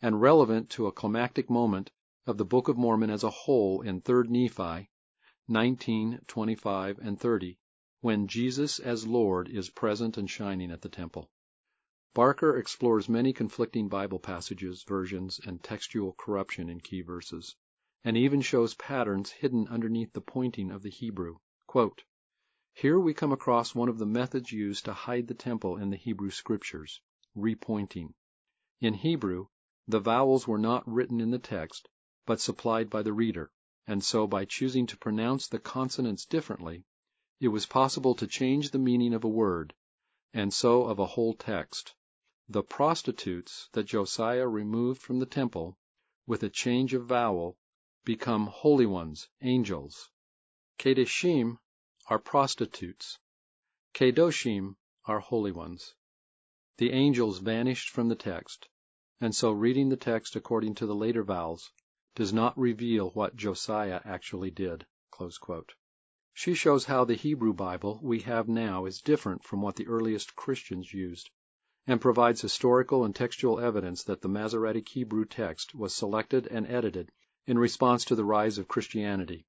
and 0.00 0.20
relevant 0.20 0.70
to 0.70 0.86
a 0.86 0.92
climactic 0.92 1.50
moment 1.50 1.90
of 2.24 2.38
the 2.38 2.44
Book 2.44 2.68
of 2.68 2.76
Mormon 2.76 3.10
as 3.10 3.24
a 3.24 3.30
whole 3.30 3.80
in 3.80 4.00
3 4.00 4.28
Nephi 4.28 4.88
19:25 5.50 6.98
and 7.00 7.18
30 7.18 7.58
when 8.00 8.28
Jesus 8.28 8.78
as 8.78 9.04
Lord 9.04 9.48
is 9.48 9.68
present 9.68 10.16
and 10.16 10.30
shining 10.30 10.70
at 10.70 10.82
the 10.82 10.88
temple. 10.88 11.32
Barker 12.14 12.56
explores 12.56 13.08
many 13.08 13.32
conflicting 13.32 13.88
Bible 13.88 14.20
passages, 14.20 14.84
versions, 14.84 15.40
and 15.44 15.60
textual 15.64 16.12
corruption 16.12 16.68
in 16.68 16.78
key 16.78 17.02
verses, 17.02 17.56
and 18.04 18.16
even 18.16 18.40
shows 18.40 18.74
patterns 18.74 19.32
hidden 19.32 19.66
underneath 19.66 20.12
the 20.12 20.20
pointing 20.20 20.70
of 20.70 20.84
the 20.84 20.90
Hebrew. 20.90 21.38
Quote, 21.72 22.04
Here 22.74 23.00
we 23.00 23.14
come 23.14 23.32
across 23.32 23.74
one 23.74 23.88
of 23.88 23.96
the 23.96 24.04
methods 24.04 24.52
used 24.52 24.84
to 24.84 24.92
hide 24.92 25.26
the 25.26 25.32
temple 25.32 25.78
in 25.78 25.88
the 25.88 25.96
Hebrew 25.96 26.28
scriptures, 26.30 27.00
repointing. 27.34 28.12
In 28.82 28.92
Hebrew, 28.92 29.46
the 29.88 29.98
vowels 29.98 30.46
were 30.46 30.58
not 30.58 30.86
written 30.86 31.18
in 31.18 31.30
the 31.30 31.38
text, 31.38 31.88
but 32.26 32.42
supplied 32.42 32.90
by 32.90 33.00
the 33.02 33.14
reader, 33.14 33.50
and 33.86 34.04
so 34.04 34.26
by 34.26 34.44
choosing 34.44 34.86
to 34.88 34.98
pronounce 34.98 35.48
the 35.48 35.58
consonants 35.58 36.26
differently, 36.26 36.84
it 37.40 37.48
was 37.48 37.64
possible 37.64 38.14
to 38.16 38.26
change 38.26 38.70
the 38.70 38.78
meaning 38.78 39.14
of 39.14 39.24
a 39.24 39.28
word, 39.30 39.72
and 40.34 40.52
so 40.52 40.84
of 40.84 40.98
a 40.98 41.06
whole 41.06 41.32
text. 41.32 41.94
The 42.50 42.62
prostitutes 42.62 43.70
that 43.72 43.84
Josiah 43.84 44.46
removed 44.46 45.00
from 45.00 45.20
the 45.20 45.24
temple, 45.24 45.78
with 46.26 46.42
a 46.42 46.50
change 46.50 46.92
of 46.92 47.06
vowel, 47.06 47.56
become 48.04 48.48
holy 48.48 48.84
ones, 48.84 49.30
angels. 49.40 50.10
Kedeshim 50.84 51.58
are 52.08 52.18
prostitutes. 52.18 53.20
Kedoshim 53.94 54.74
are 55.04 55.20
holy 55.20 55.52
ones. 55.52 55.94
The 56.78 56.90
angels 56.90 57.38
vanished 57.38 57.90
from 57.90 58.08
the 58.08 58.16
text, 58.16 58.68
and 59.20 59.32
so 59.32 59.52
reading 59.52 59.90
the 59.90 59.96
text 59.96 60.34
according 60.34 60.74
to 60.74 60.86
the 60.86 60.94
later 60.96 61.22
vowels 61.22 61.70
does 62.16 62.32
not 62.32 62.58
reveal 62.58 63.10
what 63.10 63.36
Josiah 63.36 64.00
actually 64.04 64.50
did. 64.50 64.84
She 66.34 66.54
shows 66.54 66.86
how 66.86 67.04
the 67.04 67.14
Hebrew 67.14 67.52
Bible 67.52 68.00
we 68.02 68.18
have 68.22 68.48
now 68.48 68.84
is 68.84 69.00
different 69.00 69.44
from 69.44 69.62
what 69.62 69.76
the 69.76 69.86
earliest 69.86 70.34
Christians 70.34 70.92
used, 70.92 71.30
and 71.86 72.00
provides 72.00 72.40
historical 72.40 73.04
and 73.04 73.14
textual 73.14 73.60
evidence 73.60 74.02
that 74.02 74.20
the 74.20 74.28
Masoretic 74.28 74.88
Hebrew 74.88 75.26
text 75.26 75.76
was 75.76 75.94
selected 75.94 76.48
and 76.48 76.66
edited 76.66 77.12
in 77.46 77.56
response 77.56 78.04
to 78.06 78.16
the 78.16 78.24
rise 78.24 78.58
of 78.58 78.66
Christianity. 78.66 79.46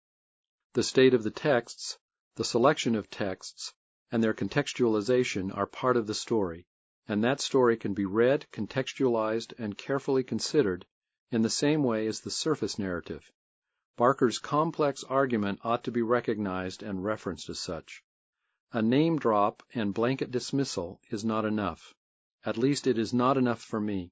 The 0.73 0.81
state 0.81 1.13
of 1.13 1.21
the 1.21 1.29
texts, 1.29 1.99
the 2.35 2.43
selection 2.43 2.95
of 2.95 3.09
texts, 3.11 3.75
and 4.11 4.23
their 4.23 4.33
contextualization 4.33 5.55
are 5.55 5.67
part 5.67 5.95
of 5.97 6.07
the 6.07 6.15
story, 6.15 6.65
and 7.07 7.23
that 7.23 7.41
story 7.41 7.77
can 7.77 7.93
be 7.93 8.05
read, 8.05 8.47
contextualized, 8.51 9.53
and 9.59 9.77
carefully 9.77 10.23
considered 10.23 10.87
in 11.29 11.43
the 11.43 11.49
same 11.49 11.83
way 11.83 12.07
as 12.07 12.21
the 12.21 12.31
surface 12.31 12.79
narrative. 12.79 13.31
Barker's 13.97 14.39
complex 14.39 15.03
argument 15.03 15.59
ought 15.63 15.83
to 15.83 15.91
be 15.91 16.01
recognized 16.01 16.81
and 16.81 17.03
referenced 17.03 17.49
as 17.49 17.59
such. 17.59 18.03
A 18.71 18.81
name 18.81 19.19
drop 19.19 19.61
and 19.75 19.93
blanket 19.93 20.31
dismissal 20.31 20.99
is 21.11 21.23
not 21.23 21.45
enough. 21.45 21.93
At 22.43 22.57
least 22.57 22.87
it 22.87 22.97
is 22.97 23.13
not 23.13 23.37
enough 23.37 23.61
for 23.61 23.79
me. 23.79 24.11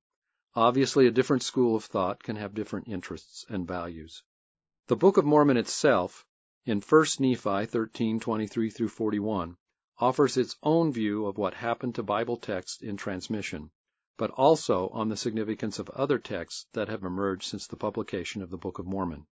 Obviously, 0.53 1.07
a 1.07 1.11
different 1.11 1.41
school 1.41 1.75
of 1.75 1.85
thought 1.85 2.21
can 2.21 2.35
have 2.35 2.53
different 2.53 2.87
interests 2.87 3.45
and 3.49 3.67
values. 3.67 4.21
The 4.85 4.95
Book 4.95 5.17
of 5.17 5.25
Mormon 5.25 5.57
itself, 5.57 6.23
in 6.63 6.79
1 6.79 7.05
Nephi 7.19 7.65
13:23 7.65 8.71
through 8.71 8.87
41, 8.87 9.57
offers 9.97 10.37
its 10.37 10.55
own 10.61 10.93
view 10.93 11.25
of 11.25 11.37
what 11.39 11.55
happened 11.55 11.95
to 11.95 12.03
Bible 12.03 12.37
texts 12.37 12.83
in 12.83 12.95
transmission, 12.97 13.71
but 14.15 14.29
also 14.29 14.87
on 14.89 15.09
the 15.09 15.17
significance 15.17 15.79
of 15.79 15.89
other 15.89 16.19
texts 16.19 16.67
that 16.73 16.87
have 16.87 17.03
emerged 17.03 17.49
since 17.49 17.65
the 17.65 17.75
publication 17.75 18.43
of 18.43 18.51
the 18.51 18.57
Book 18.57 18.77
of 18.77 18.85
Mormon. 18.85 19.25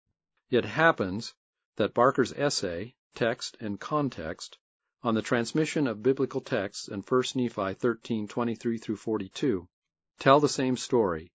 It 0.50 0.64
happens 0.64 1.34
that 1.74 1.94
Barker's 1.94 2.32
essay, 2.32 2.94
Text 3.16 3.56
and 3.58 3.80
Context, 3.80 4.58
on 5.02 5.14
the 5.14 5.22
transmission 5.22 5.88
of 5.88 6.04
biblical 6.04 6.40
texts 6.40 6.86
in 6.86 7.00
1 7.00 7.22
Nephi 7.34 7.74
13:23 7.74 8.80
through 8.80 8.96
42 8.96 9.68
tell 10.20 10.38
the 10.38 10.48
same 10.48 10.76
story, 10.76 11.32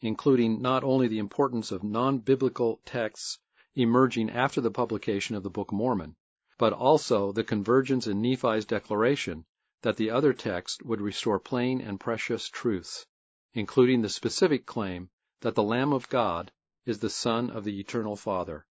including 0.00 0.62
not 0.62 0.84
only 0.84 1.08
the 1.08 1.18
importance 1.18 1.72
of 1.72 1.82
non-biblical 1.82 2.80
texts 2.84 3.40
emerging 3.76 4.30
after 4.30 4.60
the 4.60 4.70
publication 4.70 5.34
of 5.34 5.42
the 5.42 5.50
Book 5.50 5.72
of 5.72 5.76
Mormon, 5.76 6.14
but 6.58 6.72
also 6.72 7.32
the 7.32 7.42
convergence 7.42 8.06
in 8.06 8.22
Nephi's 8.22 8.64
declaration 8.64 9.44
that 9.82 9.96
the 9.96 10.10
other 10.10 10.32
text 10.32 10.82
would 10.84 11.00
restore 11.00 11.40
plain 11.40 11.80
and 11.80 11.98
precious 11.98 12.48
truths, 12.48 13.04
including 13.52 14.00
the 14.00 14.08
specific 14.08 14.64
claim 14.64 15.10
that 15.40 15.54
the 15.54 15.62
Lamb 15.62 15.92
of 15.92 16.08
God 16.08 16.52
is 16.86 17.00
the 17.00 17.10
Son 17.10 17.50
of 17.50 17.64
the 17.64 17.80
Eternal 17.80 18.16
Father, 18.16 18.64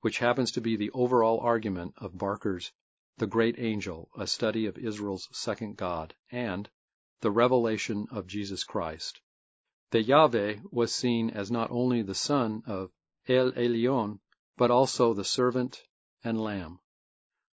which 0.00 0.18
happens 0.18 0.52
to 0.52 0.60
be 0.60 0.76
the 0.76 0.90
overall 0.90 1.40
argument 1.40 1.94
of 1.96 2.18
Barker's 2.18 2.72
the 3.16 3.26
Great 3.26 3.58
Angel, 3.58 4.08
a 4.16 4.26
study 4.26 4.66
of 4.66 4.78
Israel's 4.78 5.28
second 5.32 5.76
God, 5.76 6.14
and 6.30 6.68
the 7.20 7.30
revelation 7.30 8.06
of 8.10 8.26
Jesus 8.26 8.64
Christ. 8.64 9.20
The 9.90 10.02
Yahweh 10.02 10.56
was 10.70 10.94
seen 10.94 11.30
as 11.30 11.50
not 11.50 11.70
only 11.70 12.02
the 12.02 12.14
Son 12.14 12.62
of 12.66 12.90
El 13.28 13.52
Elyon, 13.52 14.20
but 14.60 14.70
also 14.70 15.14
the 15.14 15.24
servant 15.24 15.82
and 16.22 16.38
Lamb. 16.38 16.78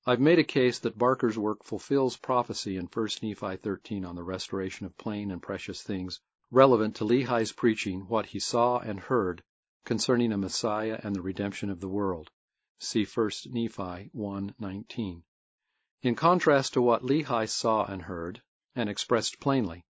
I've 0.06 0.20
made 0.20 0.40
a 0.40 0.44
case 0.44 0.80
that 0.80 0.98
Barker's 0.98 1.38
work 1.38 1.64
fulfills 1.64 2.18
prophecy 2.18 2.76
in 2.76 2.88
1 2.88 3.08
Nephi 3.22 3.56
13 3.56 4.04
on 4.04 4.18
the 4.18 4.26
restoration 4.26 4.86
of 4.86 4.98
plain 4.98 5.32
and 5.32 5.42
precious 5.42 5.82
things 5.82 6.20
relevant 6.52 6.98
to 6.98 7.06
Lehi's 7.06 7.54
preaching 7.54 8.02
what 8.10 8.26
he 8.26 8.42
saw 8.42 8.80
and 8.80 9.00
heard 9.00 9.42
concerning 9.86 10.34
a 10.34 10.38
Messiah 10.38 11.00
and 11.02 11.16
the 11.16 11.22
redemption 11.22 11.70
of 11.70 11.80
the 11.80 11.88
world. 11.88 12.30
See 12.80 13.06
1 13.06 13.32
Nephi 13.54 14.12
1:19 14.14 15.22
in 16.02 16.16
contrast 16.16 16.74
to 16.74 16.82
what 16.82 17.04
Lehi 17.04 17.48
saw 17.48 17.86
and 17.86 18.02
heard, 18.02 18.42
and 18.76 18.90
expressed 18.90 19.40
plainly. 19.40 19.86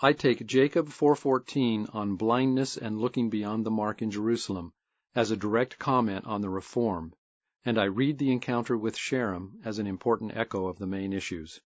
I 0.00 0.14
take 0.14 0.46
Jacob 0.46 0.88
4:14 0.88 1.94
on 1.94 2.16
blindness 2.16 2.78
and 2.78 2.98
looking 2.98 3.28
beyond 3.28 3.66
the 3.66 3.70
mark 3.70 4.00
in 4.00 4.10
Jerusalem 4.10 4.72
as 5.14 5.30
a 5.30 5.36
direct 5.36 5.78
comment 5.78 6.24
on 6.26 6.40
the 6.40 6.48
reform, 6.48 7.14
and 7.64 7.78
I 7.78 7.84
read 7.84 8.18
the 8.18 8.32
encounter 8.32 8.76
with 8.76 8.96
Sherem 8.96 9.60
as 9.64 9.78
an 9.78 9.86
important 9.86 10.36
echo 10.36 10.66
of 10.66 10.78
the 10.78 10.86
main 10.86 11.12
issues. 11.12 11.60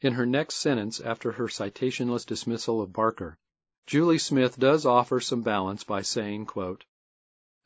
In 0.00 0.14
her 0.14 0.26
next 0.26 0.56
sentence 0.56 1.00
after 1.00 1.32
her 1.32 1.46
citationless 1.46 2.26
dismissal 2.26 2.80
of 2.80 2.92
Barker, 2.92 3.38
Julie 3.86 4.18
Smith 4.18 4.58
does 4.58 4.84
offer 4.84 5.20
some 5.20 5.42
balance 5.42 5.84
by 5.84 6.02
saying, 6.02 6.46
quote, 6.46 6.84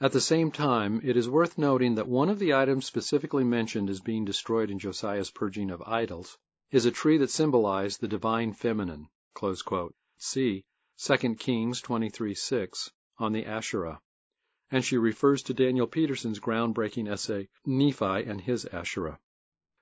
at 0.02 0.12
the 0.12 0.20
same 0.20 0.50
time, 0.50 1.02
it 1.04 1.14
is 1.18 1.28
worth 1.28 1.58
noting 1.58 1.96
that 1.96 2.08
one 2.08 2.30
of 2.30 2.38
the 2.38 2.54
items 2.54 2.86
specifically 2.86 3.44
mentioned 3.44 3.90
as 3.90 4.00
being 4.00 4.24
destroyed 4.24 4.70
in 4.70 4.78
Josiah's 4.78 5.30
purging 5.30 5.70
of 5.70 5.82
idols 5.82 6.38
is 6.70 6.86
a 6.86 6.90
tree 6.90 7.18
that 7.18 7.30
symbolized 7.30 8.00
the 8.00 8.08
divine 8.08 8.54
feminine. 8.54 9.08
close 9.34 9.60
quote. 9.60 9.94
See 10.16 10.64
2 10.96 11.34
Kings 11.36 11.82
23:6 11.82 12.90
on 13.18 13.32
the 13.32 13.44
Asherah. 13.44 14.00
And 14.70 14.84
she 14.84 14.96
refers 14.96 15.42
to 15.44 15.54
Daniel 15.54 15.86
Peterson's 15.86 16.40
groundbreaking 16.40 17.10
essay, 17.10 17.48
Nephi 17.66 18.24
and 18.24 18.40
His 18.40 18.64
Asherah. 18.66 19.18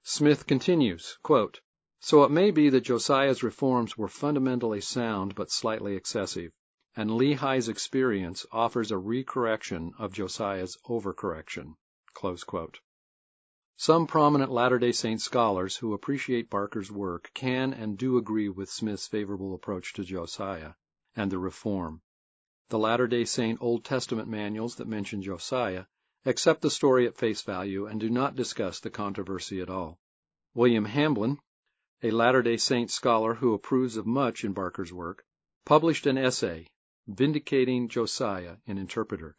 Smith 0.02 0.46
continues, 0.46 1.18
quote, 1.22 1.60
So 2.00 2.24
it 2.24 2.30
may 2.30 2.50
be 2.50 2.70
that 2.70 2.84
Josiah's 2.84 3.42
reforms 3.42 3.98
were 3.98 4.08
fundamentally 4.08 4.80
sound 4.80 5.34
but 5.34 5.50
slightly 5.50 5.94
excessive 5.96 6.52
and 6.98 7.12
Lehi's 7.12 7.68
experience 7.68 8.44
offers 8.50 8.90
a 8.90 8.96
recorrection 8.96 9.92
of 10.00 10.12
Josiah's 10.12 10.76
overcorrection. 10.88 11.76
Some 13.76 14.08
prominent 14.08 14.50
Latter 14.50 14.80
day 14.80 14.90
Saint 14.90 15.20
scholars 15.20 15.76
who 15.76 15.92
appreciate 15.92 16.50
Barker's 16.50 16.90
work 16.90 17.30
can 17.34 17.72
and 17.72 17.96
do 17.96 18.16
agree 18.16 18.48
with 18.48 18.68
Smith's 18.68 19.06
favorable 19.06 19.54
approach 19.54 19.92
to 19.92 20.02
Josiah 20.02 20.72
and 21.14 21.30
the 21.30 21.38
reform. 21.38 22.02
The 22.70 22.78
Latter 22.78 23.06
day 23.06 23.24
Saint 23.24 23.62
Old 23.62 23.82
Testament 23.82 24.28
manuals 24.28 24.74
that 24.76 24.86
mention 24.86 25.22
Josiah 25.22 25.86
accept 26.26 26.60
the 26.60 26.70
story 26.70 27.06
at 27.06 27.16
face 27.16 27.40
value 27.40 27.86
and 27.86 27.98
do 27.98 28.10
not 28.10 28.36
discuss 28.36 28.78
the 28.78 28.90
controversy 28.90 29.62
at 29.62 29.70
all. 29.70 29.98
William 30.52 30.84
Hamblin, 30.84 31.38
a 32.02 32.10
Latter 32.10 32.42
day 32.42 32.58
Saint 32.58 32.90
scholar 32.90 33.32
who 33.32 33.54
approves 33.54 33.96
of 33.96 34.06
much 34.06 34.44
in 34.44 34.52
Barker's 34.52 34.92
work, 34.92 35.24
published 35.64 36.06
an 36.06 36.18
essay 36.18 36.66
Vindicating 37.06 37.88
Josiah 37.88 38.56
in 38.66 38.76
Interpreter. 38.76 39.34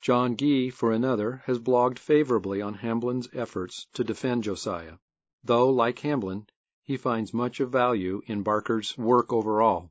John 0.00 0.38
Gee, 0.38 0.70
for 0.70 0.92
another, 0.92 1.42
has 1.44 1.58
blogged 1.58 1.98
favorably 1.98 2.62
on 2.62 2.72
Hamblin's 2.72 3.28
efforts 3.34 3.86
to 3.92 4.02
defend 4.02 4.44
Josiah, 4.44 4.96
though, 5.44 5.68
like 5.68 5.98
Hamblin, 5.98 6.46
he 6.82 6.96
finds 6.96 7.34
much 7.34 7.60
of 7.60 7.70
value 7.70 8.22
in 8.26 8.42
Barker's 8.42 8.96
work 8.96 9.30
overall. 9.30 9.90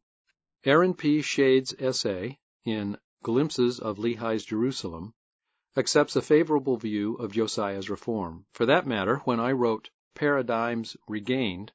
Aaron 0.65 0.96
P. 0.96 1.22
Schade's 1.22 1.76
essay, 1.78 2.39
in 2.65 2.97
Glimpses 3.24 3.80
of 3.80 3.97
Lehi's 3.97 4.45
Jerusalem, 4.45 5.13
accepts 5.76 6.15
a 6.15 6.21
favorable 6.21 6.78
view 6.78 7.15
of 7.15 7.32
Josiah's 7.32 7.89
reform. 7.89 8.45
For 8.54 8.65
that 8.65 8.86
matter, 8.86 9.17
when 9.26 9.39
I 9.39 9.52
wrote 9.52 9.89
Paradigms 10.13 10.97
Regained, 11.08 11.71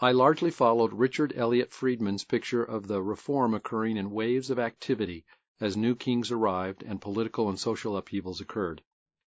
I 0.00 0.12
largely 0.12 0.50
followed 0.50 0.94
Richard 0.94 1.34
Elliott 1.36 1.72
Friedman's 1.72 2.24
picture 2.24 2.64
of 2.64 2.86
the 2.86 3.02
reform 3.02 3.52
occurring 3.52 3.98
in 3.98 4.10
waves 4.10 4.48
of 4.48 4.58
activity 4.58 5.26
as 5.60 5.76
new 5.76 5.94
kings 5.94 6.30
arrived 6.30 6.82
and 6.82 7.02
political 7.02 7.50
and 7.50 7.58
social 7.58 7.96
upheavals 7.96 8.40
occurred. 8.40 8.82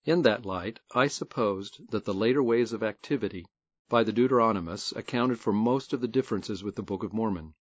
In 0.05 0.23
that 0.23 0.47
light, 0.47 0.79
I 0.95 1.09
supposed 1.09 1.91
that 1.91 2.05
the 2.05 2.15
later 2.15 2.43
waves 2.43 2.73
of 2.73 2.85
activity 2.85 3.47
by 3.89 4.05
the 4.05 4.13
Deuteronomists 4.13 4.93
accounted 4.95 5.41
for 5.41 5.53
most 5.53 5.93
of 5.93 6.01
the 6.01 6.09
differences 6.09 6.63
with 6.63 6.77
the 6.77 6.83
Book 6.83 7.03
of 7.03 7.13
Mormon. 7.13 7.55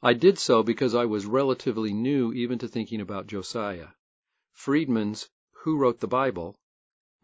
I 0.00 0.12
did 0.12 0.38
so 0.38 0.62
because 0.62 0.94
I 0.94 1.06
was 1.06 1.26
relatively 1.26 1.92
new 1.92 2.32
even 2.32 2.60
to 2.60 2.68
thinking 2.68 3.00
about 3.00 3.26
Josiah. 3.26 3.88
Friedman's 4.52 5.28
Who 5.64 5.76
Wrote 5.76 5.98
the 5.98 6.06
Bible, 6.06 6.56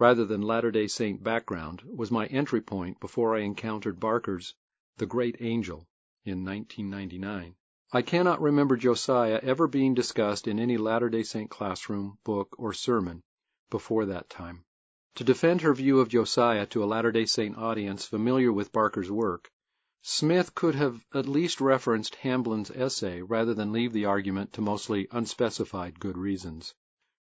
rather 0.00 0.24
than 0.24 0.42
Latter 0.42 0.72
day 0.72 0.88
Saint 0.88 1.22
background, 1.22 1.82
was 1.84 2.10
my 2.10 2.26
entry 2.26 2.60
point 2.60 2.98
before 2.98 3.36
I 3.36 3.42
encountered 3.42 4.00
Barker's 4.00 4.56
the 4.96 5.06
Great 5.06 5.36
Angel, 5.38 5.86
in 6.24 6.44
1999. 6.44 7.54
I 7.92 8.02
cannot 8.02 8.40
remember 8.40 8.76
Josiah 8.76 9.38
ever 9.40 9.68
being 9.68 9.94
discussed 9.94 10.48
in 10.48 10.58
any 10.58 10.76
Latter 10.76 11.08
day 11.08 11.22
Saint 11.22 11.50
classroom, 11.50 12.18
book, 12.24 12.56
or 12.58 12.72
sermon 12.72 13.22
before 13.70 14.04
that 14.06 14.28
time. 14.28 14.64
To 15.14 15.22
defend 15.22 15.60
her 15.60 15.74
view 15.74 16.00
of 16.00 16.08
Josiah 16.08 16.66
to 16.66 16.82
a 16.82 16.86
Latter 16.86 17.12
day 17.12 17.26
Saint 17.26 17.56
audience 17.56 18.04
familiar 18.04 18.52
with 18.52 18.72
Barker's 18.72 19.12
work, 19.12 19.52
Smith 20.06 20.54
could 20.54 20.74
have 20.74 21.02
at 21.14 21.26
least 21.26 21.62
referenced 21.62 22.16
Hamblin's 22.16 22.70
essay 22.72 23.22
rather 23.22 23.54
than 23.54 23.72
leave 23.72 23.94
the 23.94 24.04
argument 24.04 24.52
to 24.52 24.60
mostly 24.60 25.08
unspecified 25.10 25.98
good 25.98 26.18
reasons. 26.18 26.74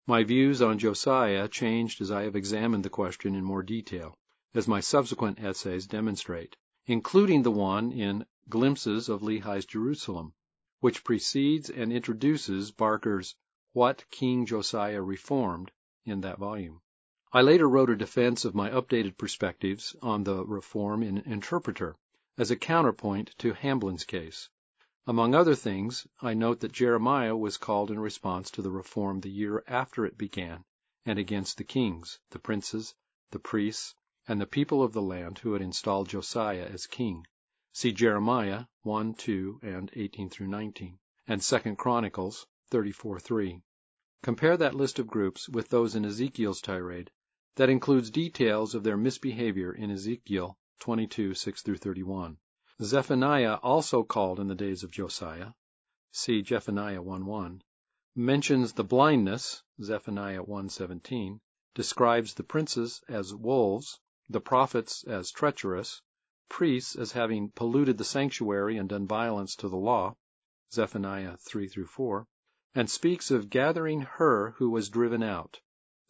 My 0.07 0.23
views 0.23 0.63
on 0.63 0.79
Josiah 0.79 1.47
changed 1.47 2.01
as 2.01 2.09
I 2.09 2.23
have 2.23 2.35
examined 2.35 2.83
the 2.83 2.89
question 2.89 3.35
in 3.35 3.43
more 3.43 3.61
detail, 3.61 4.17
as 4.55 4.67
my 4.67 4.79
subsequent 4.79 5.39
essays 5.39 5.85
demonstrate 5.85 6.57
including 6.87 7.43
the 7.43 7.51
one 7.51 7.91
in 7.91 8.25
Glimpses 8.49 9.09
of 9.09 9.21
Lehi's 9.21 9.67
Jerusalem, 9.67 10.33
which 10.79 11.03
precedes 11.03 11.69
and 11.69 11.93
introduces 11.93 12.71
Barker's 12.71 13.35
What 13.73 14.05
King 14.09 14.47
Josiah 14.47 15.03
Reformed 15.03 15.71
in 16.03 16.21
that 16.21 16.39
volume. 16.39 16.81
I 17.31 17.43
later 17.43 17.69
wrote 17.69 17.91
a 17.91 17.95
defense 17.95 18.43
of 18.43 18.55
my 18.55 18.71
updated 18.71 19.19
perspectives 19.19 19.95
on 20.01 20.23
the 20.23 20.43
reform 20.43 21.03
in 21.03 21.19
Interpreter 21.19 21.95
as 22.37 22.49
a 22.49 22.55
counterpoint 22.55 23.35
to 23.37 23.53
Hamblin's 23.53 24.05
case. 24.05 24.49
Among 25.05 25.35
other 25.35 25.55
things, 25.55 26.07
I 26.21 26.33
note 26.33 26.61
that 26.61 26.71
Jeremiah 26.71 27.35
was 27.35 27.57
called 27.57 27.91
in 27.91 27.99
response 27.99 28.49
to 28.51 28.61
the 28.61 28.71
reform 28.71 29.19
the 29.19 29.29
year 29.29 29.63
after 29.67 30.05
it 30.05 30.17
began, 30.17 30.63
and 31.05 31.19
against 31.19 31.57
the 31.57 31.63
kings, 31.63 32.19
the 32.29 32.39
princes, 32.39 32.95
the 33.31 33.39
priests, 33.39 33.95
and 34.27 34.39
the 34.39 34.45
people 34.45 34.81
of 34.81 34.93
the 34.93 35.01
land 35.01 35.39
who 35.39 35.53
had 35.53 35.61
installed 35.61 36.07
Josiah 36.07 36.65
as 36.65 36.87
king. 36.87 37.25
See 37.73 37.91
Jeremiah 37.91 38.65
1, 38.83 39.15
2, 39.15 39.59
and 39.63 39.91
18 39.93 40.29
through 40.29 40.47
19, 40.47 40.99
and 41.27 41.41
2 41.41 41.75
Chronicles 41.75 42.47
34, 42.69 43.19
3. 43.19 43.61
Compare 44.23 44.55
that 44.55 44.75
list 44.75 44.99
of 44.99 45.07
groups 45.07 45.49
with 45.49 45.69
those 45.69 45.95
in 45.95 46.05
Ezekiel's 46.05 46.61
tirade 46.61 47.11
that 47.55 47.69
includes 47.69 48.09
details 48.09 48.75
of 48.75 48.83
their 48.83 48.95
misbehavior 48.95 49.73
in 49.73 49.91
Ezekiel 49.91 50.57
22, 50.81 51.35
6 51.35 51.61
31. 51.61 52.37
Zephaniah 52.81 53.59
also 53.61 54.01
called 54.01 54.39
in 54.39 54.47
the 54.47 54.55
days 54.55 54.83
of 54.83 54.89
Josiah, 54.89 55.51
see 56.11 56.43
Zephaniah 56.43 57.03
1, 57.03 57.23
1, 57.23 57.61
mentions 58.15 58.73
the 58.73 58.83
blindness, 58.83 59.61
Zephaniah 59.79 60.41
1, 60.41 60.69
17, 60.69 61.39
describes 61.75 62.33
the 62.33 62.43
princes 62.43 62.99
as 63.07 63.35
wolves, 63.35 63.99
the 64.27 64.41
prophets 64.41 65.03
as 65.03 65.29
treacherous, 65.29 66.01
priests 66.49 66.95
as 66.95 67.11
having 67.11 67.51
polluted 67.51 67.99
the 67.99 68.03
sanctuary 68.03 68.77
and 68.77 68.89
done 68.89 69.05
violence 69.05 69.55
to 69.55 69.69
the 69.69 69.77
law, 69.77 70.15
Zephaniah 70.73 71.37
3 71.37 71.67
4, 71.67 72.25
and 72.73 72.89
speaks 72.89 73.29
of 73.29 73.51
gathering 73.51 74.01
her 74.01 74.55
who 74.57 74.71
was 74.71 74.89
driven 74.89 75.21
out, 75.21 75.61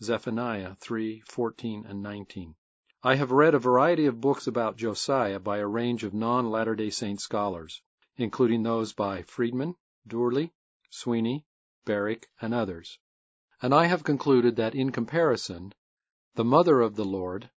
Zephaniah 0.01 0.75
3 0.75 1.23
14 1.27 1.85
and 1.85 2.01
19. 2.01 2.55
I 3.03 3.15
have 3.15 3.31
read 3.31 3.55
a 3.55 3.59
variety 3.59 4.05
of 4.05 4.21
books 4.21 4.45
about 4.45 4.77
Josiah 4.77 5.39
by 5.39 5.57
a 5.57 5.65
range 5.65 6.03
of 6.03 6.13
non 6.13 6.51
Latter 6.51 6.75
day 6.75 6.91
Saint 6.91 7.19
scholars, 7.19 7.81
including 8.15 8.61
those 8.61 8.93
by 8.93 9.23
Friedman, 9.23 9.75
Doorly, 10.05 10.53
Sweeney, 10.91 11.47
Barrick, 11.83 12.29
and 12.39 12.53
others, 12.53 12.99
and 13.59 13.73
I 13.73 13.87
have 13.87 14.03
concluded 14.03 14.55
that 14.57 14.75
in 14.75 14.91
comparison, 14.91 15.73
The 16.35 16.43
Mother 16.43 16.79
of 16.79 16.95
the 16.95 17.03
Lord 17.03 17.49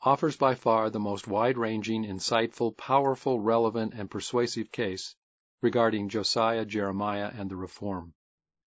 offers 0.00 0.38
by 0.38 0.54
far 0.54 0.88
the 0.88 0.98
most 0.98 1.28
wide-ranging, 1.28 2.04
insightful, 2.06 2.74
powerful, 2.74 3.40
relevant, 3.40 3.92
and 3.92 4.10
persuasive 4.10 4.72
case 4.72 5.14
regarding 5.60 6.08
Josiah, 6.08 6.64
Jeremiah, 6.64 7.30
and 7.34 7.50
the 7.50 7.56
Reform. 7.56 8.14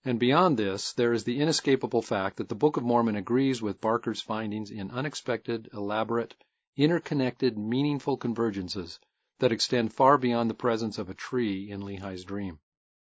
And 0.02 0.18
beyond 0.18 0.56
this, 0.56 0.94
there 0.94 1.12
is 1.12 1.24
the 1.24 1.40
inescapable 1.40 2.00
fact 2.00 2.38
that 2.38 2.48
the 2.48 2.54
Book 2.54 2.78
of 2.78 2.82
Mormon 2.82 3.16
agrees 3.16 3.60
with 3.60 3.82
Barker's 3.82 4.22
findings 4.22 4.70
in 4.70 4.90
unexpected, 4.90 5.68
elaborate, 5.74 6.34
interconnected, 6.74 7.58
meaningful 7.58 8.16
convergences 8.16 8.98
that 9.40 9.52
extend 9.52 9.92
far 9.92 10.16
beyond 10.16 10.48
the 10.48 10.54
presence 10.54 10.96
of 10.96 11.10
a 11.10 11.14
tree 11.14 11.70
in 11.70 11.82
Lehi's 11.82 12.24
dream. 12.24 12.60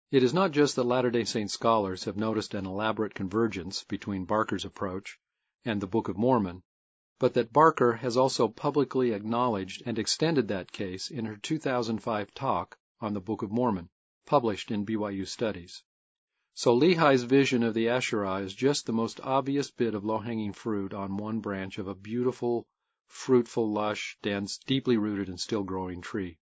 It 0.09 0.23
is 0.23 0.33
not 0.33 0.51
just 0.51 0.75
that 0.75 0.85
Latter 0.85 1.11
day 1.11 1.23
Saint 1.23 1.51
scholars 1.51 2.05
have 2.05 2.17
noticed 2.17 2.55
an 2.55 2.65
elaborate 2.65 3.13
convergence 3.13 3.83
between 3.83 4.25
Barker's 4.25 4.65
approach 4.65 5.19
and 5.65 5.79
the 5.79 5.85
Book 5.85 6.07
of 6.07 6.17
Mormon, 6.17 6.63
but 7.19 7.35
that 7.35 7.53
Barker 7.53 7.93
has 7.93 8.17
also 8.17 8.47
publicly 8.47 9.11
acknowledged 9.11 9.83
and 9.85 9.99
extended 9.99 10.47
that 10.47 10.71
case 10.71 11.11
in 11.11 11.25
her 11.25 11.37
2005 11.37 12.33
talk 12.33 12.75
on 13.01 13.13
the 13.13 13.21
Book 13.21 13.43
of 13.43 13.51
Mormon, 13.51 13.89
published 14.25 14.71
in 14.71 14.83
BYU 14.83 15.27
Studies. 15.27 15.83
So 16.59 16.73
Lehi's 16.75 17.21
vision 17.21 17.61
of 17.61 17.75
the 17.75 17.87
Asherah 17.87 18.37
is 18.37 18.51
just 18.51 18.87
the 18.87 18.91
most 18.91 19.19
obvious 19.21 19.69
bit 19.69 19.93
of 19.93 20.03
low-hanging 20.03 20.53
fruit 20.53 20.91
on 20.91 21.15
one 21.15 21.39
branch 21.39 21.77
of 21.77 21.87
a 21.87 21.93
beautiful, 21.93 22.65
fruitful, 23.05 23.71
lush, 23.71 24.17
dense, 24.23 24.57
deeply 24.57 24.97
rooted 24.97 25.29
and 25.29 25.39
still 25.39 25.61
growing 25.61 26.01
tree. 26.01 26.39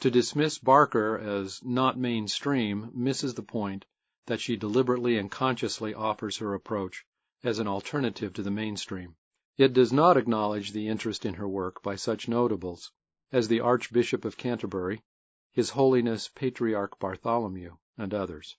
To 0.00 0.10
dismiss 0.10 0.58
Barker 0.58 1.18
as 1.18 1.62
not 1.62 1.98
mainstream 1.98 2.92
misses 2.94 3.34
the 3.34 3.42
point 3.42 3.84
that 4.24 4.40
she 4.40 4.56
deliberately 4.56 5.18
and 5.18 5.30
consciously 5.30 5.92
offers 5.92 6.38
her 6.38 6.54
approach 6.54 7.04
as 7.44 7.58
an 7.58 7.68
alternative 7.68 8.32
to 8.32 8.42
the 8.42 8.50
mainstream. 8.50 9.16
It 9.58 9.74
does 9.74 9.92
not 9.92 10.16
acknowledge 10.16 10.72
the 10.72 10.88
interest 10.88 11.26
in 11.26 11.34
her 11.34 11.46
work 11.46 11.82
by 11.82 11.96
such 11.96 12.26
notables 12.26 12.90
as 13.32 13.48
the 13.48 13.60
Archbishop 13.60 14.24
of 14.24 14.38
Canterbury, 14.38 15.02
His 15.50 15.68
Holiness 15.68 16.26
Patriarch 16.28 16.98
Bartholomew, 16.98 17.76
and 17.98 18.14
others. 18.14 18.56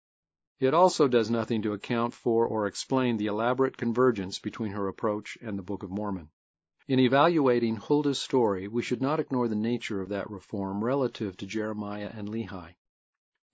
It 0.60 0.74
also 0.74 1.08
does 1.08 1.32
nothing 1.32 1.64
to 1.64 1.74
account 1.74 2.14
for 2.14 2.46
or 2.46 2.68
explain 2.68 3.18
the 3.18 3.26
elaborate 3.26 3.76
convergence 3.76 4.40
between 4.40 4.74
her 4.74 4.88
approach 4.88 5.38
and 5.42 5.58
the 5.58 5.64
Book 5.64 5.84
of 5.84 5.90
Mormon. 5.90 6.30
In 6.88 7.00
evaluating 7.00 7.78
Huldah's 7.78 8.20
story, 8.20 8.68
we 8.68 8.84
should 8.84 9.02
not 9.02 9.20
ignore 9.20 9.48
the 9.48 9.56
nature 9.56 10.02
of 10.02 10.10
that 10.10 10.30
reform 10.30 10.84
relative 10.84 11.36
to 11.38 11.46
Jeremiah 11.46 12.12
and 12.14 12.30
Lehi. 12.30 12.76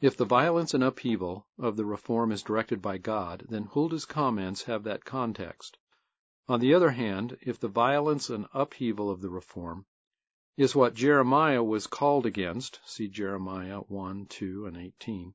If 0.02 0.18
the 0.18 0.26
violence 0.26 0.74
and 0.74 0.84
upheaval 0.84 1.46
of 1.58 1.78
the 1.78 1.86
reform 1.86 2.32
is 2.32 2.42
directed 2.42 2.82
by 2.82 2.98
God, 2.98 3.46
then 3.50 3.66
Huldah's 3.66 4.06
comments 4.06 4.64
have 4.64 4.84
that 4.84 5.06
context. 5.06 5.78
On 6.48 6.60
the 6.60 6.74
other 6.74 6.90
hand, 6.90 7.38
if 7.42 7.60
the 7.60 7.68
violence 7.68 8.30
and 8.30 8.48
upheaval 8.54 9.10
of 9.10 9.22
the 9.22 9.30
reform 9.30 9.86
is 10.58 10.76
what 10.76 10.96
Jeremiah 10.96 11.64
was 11.64 11.88
called 11.88 12.26
against, 12.26 12.80
see 12.84 13.08
Jeremiah 13.08 13.80
1, 13.82 14.26
2, 14.26 14.66
and 14.66 14.76
18, 14.76 15.34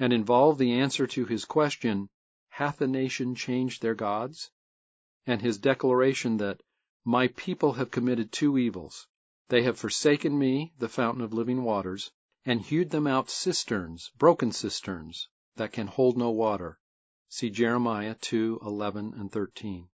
and 0.00 0.12
involve 0.12 0.58
the 0.58 0.72
answer 0.72 1.06
to 1.06 1.24
his 1.24 1.44
question, 1.44 2.08
Hath 2.48 2.80
a 2.80 2.88
nation 2.88 3.36
changed 3.36 3.80
their 3.80 3.94
gods? 3.94 4.50
and 5.26 5.40
his 5.40 5.58
declaration 5.58 6.38
that, 6.38 6.60
My 7.04 7.28
people 7.28 7.74
have 7.74 7.92
committed 7.92 8.32
two 8.32 8.58
evils. 8.58 9.06
They 9.50 9.62
have 9.62 9.78
forsaken 9.78 10.36
me, 10.36 10.72
the 10.78 10.88
fountain 10.88 11.22
of 11.22 11.32
living 11.32 11.62
waters, 11.62 12.10
and 12.44 12.60
hewed 12.60 12.90
them 12.90 13.06
out 13.06 13.30
cisterns, 13.30 14.10
broken 14.18 14.50
cisterns, 14.50 15.28
that 15.54 15.72
can 15.72 15.86
hold 15.86 16.18
no 16.18 16.30
water. 16.30 16.80
See 17.28 17.50
Jeremiah 17.50 18.16
2, 18.16 18.58
11, 18.64 19.14
and 19.16 19.30
13 19.30 19.88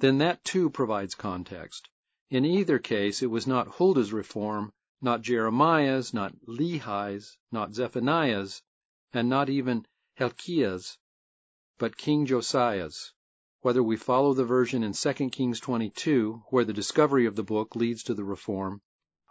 then 0.00 0.18
that 0.18 0.44
too 0.44 0.70
provides 0.70 1.16
context. 1.16 1.88
In 2.30 2.44
either 2.44 2.78
case, 2.78 3.20
it 3.20 3.26
was 3.26 3.48
not 3.48 3.66
Huldah's 3.66 4.12
reform, 4.12 4.72
not 5.00 5.22
Jeremiah's, 5.22 6.14
not 6.14 6.32
Lehi's, 6.46 7.36
not 7.50 7.74
Zephaniah's, 7.74 8.62
and 9.12 9.28
not 9.28 9.48
even 9.48 9.86
Hilkiah's, 10.14 10.98
but 11.78 11.96
King 11.96 12.26
Josiah's. 12.26 13.12
Whether 13.60 13.82
we 13.82 13.96
follow 13.96 14.34
the 14.34 14.44
version 14.44 14.82
in 14.82 14.92
2 14.92 15.12
Kings 15.30 15.60
22, 15.60 16.42
where 16.50 16.64
the 16.64 16.72
discovery 16.72 17.26
of 17.26 17.34
the 17.34 17.42
book 17.42 17.74
leads 17.74 18.02
to 18.04 18.14
the 18.14 18.24
reform, 18.24 18.82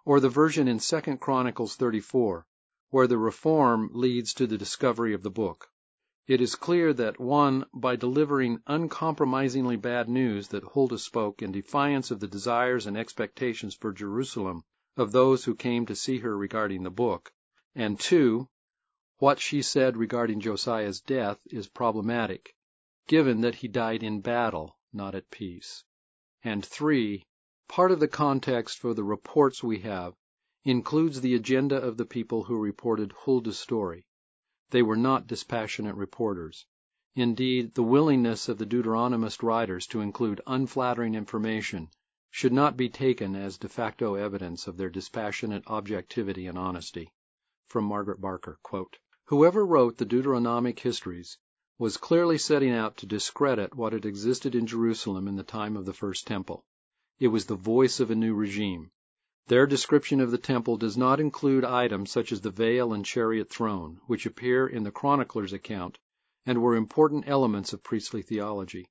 or 0.04 0.20
the 0.20 0.30
version 0.30 0.68
in 0.68 0.80
2 0.80 1.18
Chronicles 1.18 1.76
34, 1.76 2.46
where 2.90 3.08
the 3.08 3.18
reform 3.18 3.90
leads 3.94 4.34
to 4.34 4.48
the 4.48 4.58
discovery 4.58 5.14
of 5.14 5.24
the 5.24 5.30
book. 5.30 5.70
It 6.28 6.42
is 6.42 6.56
clear 6.56 6.92
that 6.94 7.20
one, 7.20 7.66
by 7.74 7.96
delivering 7.96 8.62
uncompromisingly 8.68 9.78
bad 9.78 10.10
news 10.10 10.50
that 10.50 10.64
Huldah 10.64 11.00
spoke 11.00 11.42
in 11.42 11.52
defiance 11.52 12.12
of 12.12 12.20
the 12.20 12.28
desires 12.28 12.86
and 12.86 12.98
expectations 12.98 13.76
for 13.76 13.94
Jerusalem 13.94 14.64
of 14.98 15.12
those 15.12 15.46
who 15.46 15.56
came 15.56 15.86
to 15.86 15.96
see 15.96 16.18
her 16.20 16.38
regarding 16.38 16.84
the 16.84 16.90
book, 16.90 17.32
and 17.76 18.00
two, 18.00 18.50
what 19.20 19.40
she 19.40 19.64
said 19.64 19.98
regarding 19.98 20.40
Josiah's 20.40 21.02
death 21.02 21.40
is 21.48 21.68
problematic, 21.68 22.54
given 23.08 23.42
that 23.42 23.56
he 23.56 23.68
died 23.68 24.04
in 24.04 24.22
battle, 24.22 24.78
not 24.94 25.16
at 25.16 25.32
peace. 25.32 25.84
And 26.44 26.64
three, 26.64 27.26
part 27.68 27.92
of 27.92 28.00
the 28.00 28.08
context 28.08 28.78
for 28.78 28.94
the 28.94 29.04
reports 29.04 29.64
we 29.64 29.80
have 29.80 30.14
includes 30.64 31.20
the 31.20 31.34
agenda 31.34 31.76
of 31.82 31.98
the 31.98 32.06
people 32.06 32.44
who 32.44 32.60
reported 32.60 33.12
Huldah's 33.12 33.58
story. 33.58 34.06
They 34.70 34.84
were 34.84 34.96
not 34.96 35.26
dispassionate 35.26 35.96
reporters. 35.96 36.68
Indeed, 37.16 37.74
the 37.74 37.82
willingness 37.82 38.48
of 38.48 38.60
the 38.60 38.68
Deuteronomist 38.68 39.42
writers 39.42 39.88
to 39.88 40.02
include 40.02 40.42
unflattering 40.46 41.16
information 41.16 41.90
should 42.30 42.54
not 42.54 42.78
be 42.78 42.88
taken 42.88 43.36
as 43.36 43.58
de 43.58 43.68
facto 43.68 44.14
evidence 44.14 44.68
of 44.68 44.78
their 44.78 44.92
dispassionate 44.92 45.64
objectivity 45.66 46.46
and 46.46 46.56
honesty. 46.56 47.12
From 47.66 47.86
Margaret 47.86 48.22
Barker, 48.22 48.60
quote, 48.62 49.00
Whoever 49.30 49.66
wrote 49.66 49.98
the 49.98 50.06
Deuteronomic 50.06 50.80
histories 50.80 51.38
was 51.78 51.98
clearly 51.98 52.38
setting 52.38 52.72
out 52.72 52.96
to 52.96 53.06
discredit 53.06 53.76
what 53.76 53.92
had 53.92 54.06
existed 54.06 54.56
in 54.56 54.66
Jerusalem 54.66 55.28
in 55.28 55.36
the 55.36 55.44
time 55.44 55.76
of 55.76 55.86
the 55.86 55.92
First 55.92 56.26
Temple. 56.26 56.64
It 57.20 57.28
was 57.28 57.46
the 57.46 57.56
voice 57.56 58.00
of 58.00 58.10
a 58.10 58.16
new 58.16 58.34
regime. 58.34 58.90
Their 59.48 59.68
description 59.68 60.22
of 60.22 60.32
the 60.32 60.38
temple 60.38 60.78
does 60.78 60.96
not 60.96 61.20
include 61.20 61.66
items 61.66 62.10
such 62.10 62.32
as 62.32 62.40
the 62.40 62.52
veil 62.52 62.94
and 62.94 63.04
chariot 63.04 63.50
throne, 63.50 64.00
which 64.08 64.26
appear 64.26 64.66
in 64.66 64.84
the 64.84 64.92
chronicler's 64.92 65.52
account 65.52 66.00
and 66.46 66.62
were 66.62 66.78
important 66.78 67.26
elements 67.28 67.74
of 67.74 67.84
priestly 67.84 68.22
theology. 68.22 68.88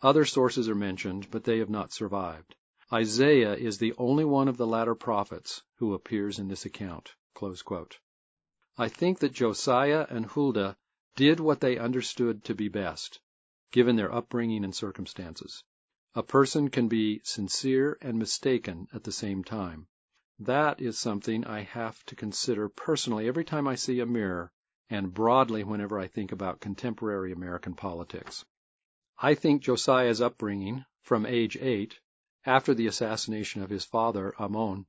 Other 0.00 0.24
sources 0.24 0.70
are 0.70 0.74
mentioned, 0.74 1.30
but 1.30 1.44
they 1.44 1.58
have 1.58 1.68
not 1.68 1.92
survived. 1.92 2.56
Isaiah 2.90 3.54
is 3.54 3.76
the 3.76 3.92
only 3.98 4.24
one 4.24 4.48
of 4.48 4.56
the 4.56 4.66
latter 4.66 4.94
prophets 4.94 5.62
who 5.74 5.92
appears 5.92 6.38
in 6.38 6.48
this 6.48 6.64
account. 6.64 7.14
I 8.78 8.88
think 8.88 9.20
that 9.20 9.32
Josiah 9.32 10.06
and 10.10 10.26
Huldah 10.26 10.76
did 11.14 11.40
what 11.40 11.60
they 11.60 11.78
understood 11.78 12.44
to 12.44 12.54
be 12.54 12.68
best, 12.68 13.20
given 13.70 13.96
their 13.96 14.12
upbringing 14.14 14.64
and 14.64 14.74
circumstances. 14.74 15.64
A 16.14 16.22
person 16.22 16.68
can 16.68 16.86
be 16.86 17.20
sincere 17.24 17.96
and 18.02 18.18
mistaken 18.18 18.86
at 18.92 19.04
the 19.04 19.12
same 19.12 19.42
time. 19.44 19.88
That 20.38 20.82
is 20.82 20.98
something 20.98 21.46
I 21.46 21.62
have 21.62 22.04
to 22.04 22.16
consider 22.16 22.68
personally 22.68 23.26
every 23.26 23.44
time 23.44 23.66
I 23.66 23.76
see 23.76 24.00
a 24.00 24.06
mirror, 24.06 24.52
and 24.90 25.14
broadly 25.14 25.64
whenever 25.64 25.98
I 25.98 26.06
think 26.06 26.30
about 26.30 26.60
contemporary 26.60 27.32
American 27.32 27.74
politics. 27.74 28.44
I 29.18 29.34
think 29.34 29.62
Josiah's 29.62 30.20
upbringing, 30.20 30.84
from 31.00 31.24
age 31.24 31.56
eight, 31.58 31.98
after 32.44 32.74
the 32.74 32.86
assassination 32.86 33.62
of 33.62 33.70
his 33.70 33.86
father, 33.86 34.34
Amon, 34.38 34.84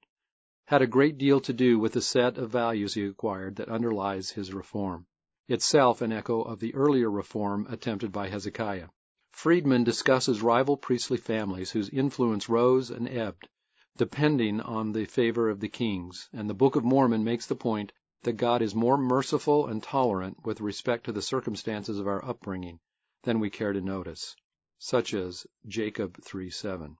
had 0.67 0.81
a 0.81 0.87
great 0.87 1.17
deal 1.17 1.39
to 1.39 1.53
do 1.53 1.79
with 1.79 1.93
the 1.93 2.01
set 2.01 2.37
of 2.37 2.49
values 2.49 2.93
he 2.93 3.05
acquired 3.05 3.55
that 3.55 3.69
underlies 3.69 4.31
his 4.31 4.53
reform, 4.53 5.05
itself 5.47 6.01
an 6.01 6.11
echo 6.11 6.41
of 6.41 6.59
the 6.59 6.75
earlier 6.75 7.09
reform 7.09 7.65
attempted 7.69 8.11
by 8.11 8.27
Hezekiah. 8.27 8.89
Friedman 9.31 9.85
discusses 9.85 10.41
rival 10.41 10.75
priestly 10.75 11.15
families 11.15 11.71
whose 11.71 11.87
influence 11.87 12.49
rose 12.49 12.91
and 12.91 13.07
ebbed, 13.07 13.47
depending 13.95 14.59
on 14.59 14.91
the 14.91 15.05
favor 15.05 15.49
of 15.49 15.61
the 15.61 15.69
kings, 15.69 16.27
and 16.33 16.49
the 16.49 16.53
Book 16.53 16.75
of 16.75 16.83
Mormon 16.83 17.23
makes 17.23 17.45
the 17.47 17.55
point 17.55 17.93
that 18.23 18.33
God 18.33 18.61
is 18.61 18.75
more 18.75 18.97
merciful 18.97 19.67
and 19.67 19.81
tolerant 19.81 20.45
with 20.45 20.59
respect 20.59 21.05
to 21.05 21.13
the 21.13 21.21
circumstances 21.21 21.97
of 21.97 22.07
our 22.07 22.23
upbringing 22.25 22.81
than 23.23 23.39
we 23.39 23.49
care 23.49 23.71
to 23.71 23.79
notice, 23.79 24.35
such 24.79 25.13
as 25.13 25.47
Jacob 25.65 26.17
3:7. 26.17 26.97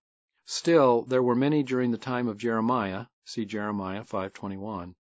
Still, 0.49 1.01
there 1.01 1.21
were 1.21 1.35
many 1.35 1.61
during 1.61 1.91
the 1.91 1.97
time 1.97 2.29
of 2.29 2.37
Jeremiah, 2.37 3.07
see 3.25 3.43
Jeremiah 3.43 4.05
5:21, 4.05 4.95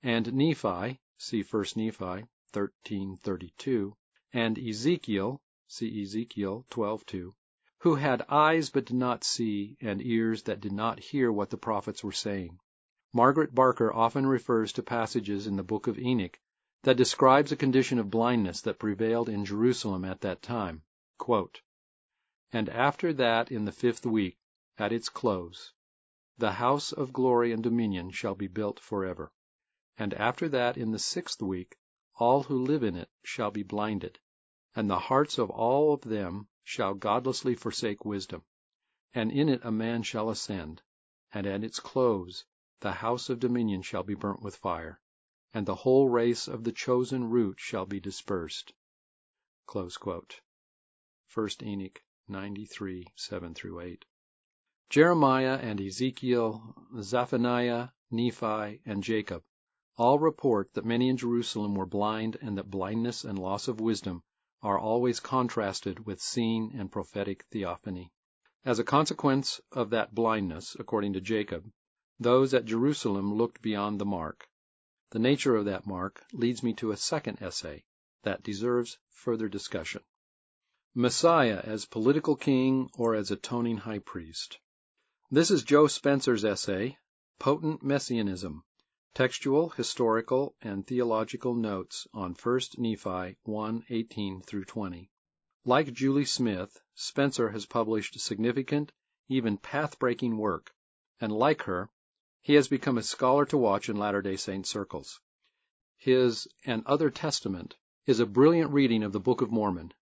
and 0.00 0.32
Nephi, 0.32 1.00
see 1.18 1.42
1 1.42 1.64
Nephi 1.74 2.28
13:32, 2.52 3.96
and 4.32 4.56
Ezekiel, 4.56 5.42
see 5.66 6.00
Ezekiel 6.02 6.66
12:2, 6.70 7.34
who 7.78 7.96
had 7.96 8.22
eyes 8.28 8.70
but 8.70 8.84
did 8.84 8.94
not 8.94 9.24
see, 9.24 9.76
and 9.80 10.00
ears 10.00 10.44
that 10.44 10.60
did 10.60 10.70
not 10.70 11.00
hear 11.00 11.32
what 11.32 11.50
the 11.50 11.56
prophets 11.58 12.04
were 12.04 12.12
saying. 12.12 12.60
Margaret 13.12 13.56
Barker 13.56 13.92
often 13.92 14.24
refers 14.28 14.72
to 14.74 14.84
passages 14.84 15.48
in 15.48 15.56
the 15.56 15.64
book 15.64 15.88
of 15.88 15.98
Enoch 15.98 16.38
that 16.84 16.96
describes 16.96 17.50
a 17.50 17.56
condition 17.56 17.98
of 17.98 18.08
blindness 18.08 18.60
that 18.60 18.78
prevailed 18.78 19.28
in 19.28 19.44
Jerusalem 19.44 20.04
at 20.04 20.20
that 20.20 20.42
time. 20.42 20.84
Quote, 21.18 21.60
and 22.52 22.68
after 22.68 23.12
that 23.14 23.50
in 23.50 23.64
the 23.64 23.72
fifth 23.72 24.06
week, 24.06 24.38
at 24.78 24.90
its 24.90 25.08
close, 25.10 25.74
the 26.38 26.52
house 26.52 26.92
of 26.92 27.12
glory 27.12 27.52
and 27.52 27.62
dominion 27.62 28.10
shall 28.10 28.34
be 28.34 28.46
built 28.46 28.80
forever. 28.80 29.30
And 29.98 30.14
after 30.14 30.48
that 30.48 30.78
in 30.78 30.92
the 30.92 30.98
sixth 30.98 31.42
week, 31.42 31.76
all 32.14 32.44
who 32.44 32.56
live 32.64 32.82
in 32.82 32.96
it 32.96 33.10
shall 33.22 33.50
be 33.50 33.62
blinded, 33.62 34.18
and 34.74 34.88
the 34.88 34.98
hearts 34.98 35.36
of 35.36 35.50
all 35.50 35.92
of 35.92 36.00
them 36.00 36.48
shall 36.64 36.94
godlessly 36.94 37.54
forsake 37.54 38.04
wisdom. 38.04 38.44
And 39.12 39.30
in 39.30 39.50
it 39.50 39.60
a 39.62 39.70
man 39.70 40.02
shall 40.02 40.30
ascend, 40.30 40.80
and 41.32 41.46
at 41.46 41.62
its 41.62 41.78
close 41.78 42.46
the 42.80 42.92
house 42.92 43.28
of 43.28 43.40
dominion 43.40 43.82
shall 43.82 44.02
be 44.02 44.14
burnt 44.14 44.40
with 44.40 44.56
fire, 44.56 45.00
and 45.52 45.66
the 45.66 45.74
whole 45.74 46.08
race 46.08 46.48
of 46.48 46.64
the 46.64 46.72
chosen 46.72 47.28
root 47.28 47.60
shall 47.60 47.84
be 47.84 48.00
dispersed. 48.00 48.72
1 49.70 49.90
Enoch 51.62 52.02
93, 52.26 53.06
7 53.16 53.54
8. 53.80 54.04
Jeremiah 54.92 55.58
and 55.62 55.80
Ezekiel, 55.80 56.74
Zephaniah, 57.00 57.88
Nephi, 58.10 58.82
and 58.84 59.02
Jacob 59.02 59.42
all 59.96 60.18
report 60.18 60.74
that 60.74 60.84
many 60.84 61.08
in 61.08 61.16
Jerusalem 61.16 61.74
were 61.74 61.86
blind 61.86 62.36
and 62.42 62.58
that 62.58 62.70
blindness 62.70 63.24
and 63.24 63.38
loss 63.38 63.68
of 63.68 63.80
wisdom 63.80 64.22
are 64.60 64.78
always 64.78 65.18
contrasted 65.18 66.04
with 66.04 66.20
seeing 66.20 66.74
and 66.74 66.92
prophetic 66.92 67.46
theophany. 67.50 68.12
As 68.66 68.78
a 68.78 68.84
consequence 68.84 69.62
of 69.70 69.88
that 69.88 70.14
blindness, 70.14 70.76
according 70.78 71.14
to 71.14 71.22
Jacob, 71.22 71.72
those 72.20 72.52
at 72.52 72.66
Jerusalem 72.66 73.32
looked 73.32 73.62
beyond 73.62 73.98
the 73.98 74.04
mark. 74.04 74.46
The 75.08 75.18
nature 75.18 75.56
of 75.56 75.64
that 75.64 75.86
mark 75.86 76.22
leads 76.34 76.62
me 76.62 76.74
to 76.74 76.90
a 76.90 76.98
second 76.98 77.40
essay 77.40 77.84
that 78.24 78.42
deserves 78.42 78.98
further 79.08 79.48
discussion. 79.48 80.02
Messiah 80.94 81.62
as 81.64 81.86
political 81.86 82.36
king 82.36 82.90
or 82.98 83.14
as 83.14 83.30
atoning 83.30 83.78
high 83.78 84.00
priest. 84.00 84.58
This 85.34 85.50
is 85.50 85.64
Joe 85.64 85.86
Spencer's 85.86 86.44
essay, 86.44 86.98
Potent 87.38 87.82
Messianism, 87.82 88.64
Textual, 89.14 89.70
Historical, 89.70 90.54
and 90.60 90.86
Theological 90.86 91.54
Notes 91.54 92.06
on 92.12 92.34
1 92.34 92.60
Nephi 92.76 93.38
1 93.42 93.84
18 93.88 94.42
20. 94.42 95.10
Like 95.64 95.94
Julie 95.94 96.26
Smith, 96.26 96.78
Spencer 96.94 97.48
has 97.48 97.64
published 97.64 98.20
significant, 98.20 98.92
even 99.26 99.56
path 99.56 99.98
breaking 99.98 100.36
work, 100.36 100.74
and 101.18 101.32
like 101.32 101.62
her, 101.62 101.88
he 102.42 102.52
has 102.52 102.68
become 102.68 102.98
a 102.98 103.02
scholar 103.02 103.46
to 103.46 103.56
watch 103.56 103.88
in 103.88 103.96
Latter 103.96 104.20
day 104.20 104.36
Saint 104.36 104.66
circles. 104.66 105.18
His 105.96 106.46
An 106.66 106.82
Other 106.84 107.08
Testament 107.08 107.78
is 108.04 108.20
a 108.20 108.26
brilliant 108.26 108.70
reading 108.70 109.02
of 109.02 109.12
the 109.12 109.18
Book 109.18 109.40
of 109.40 109.50
Mormon. 109.50 109.94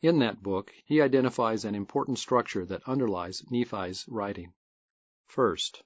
In 0.00 0.18
that 0.18 0.42
book, 0.42 0.72
he 0.84 1.00
identifies 1.00 1.64
an 1.64 1.76
important 1.76 2.18
structure 2.18 2.64
that 2.64 2.82
underlies 2.88 3.44
Nephi's 3.48 4.04
writing. 4.08 4.52
First, 5.34 5.82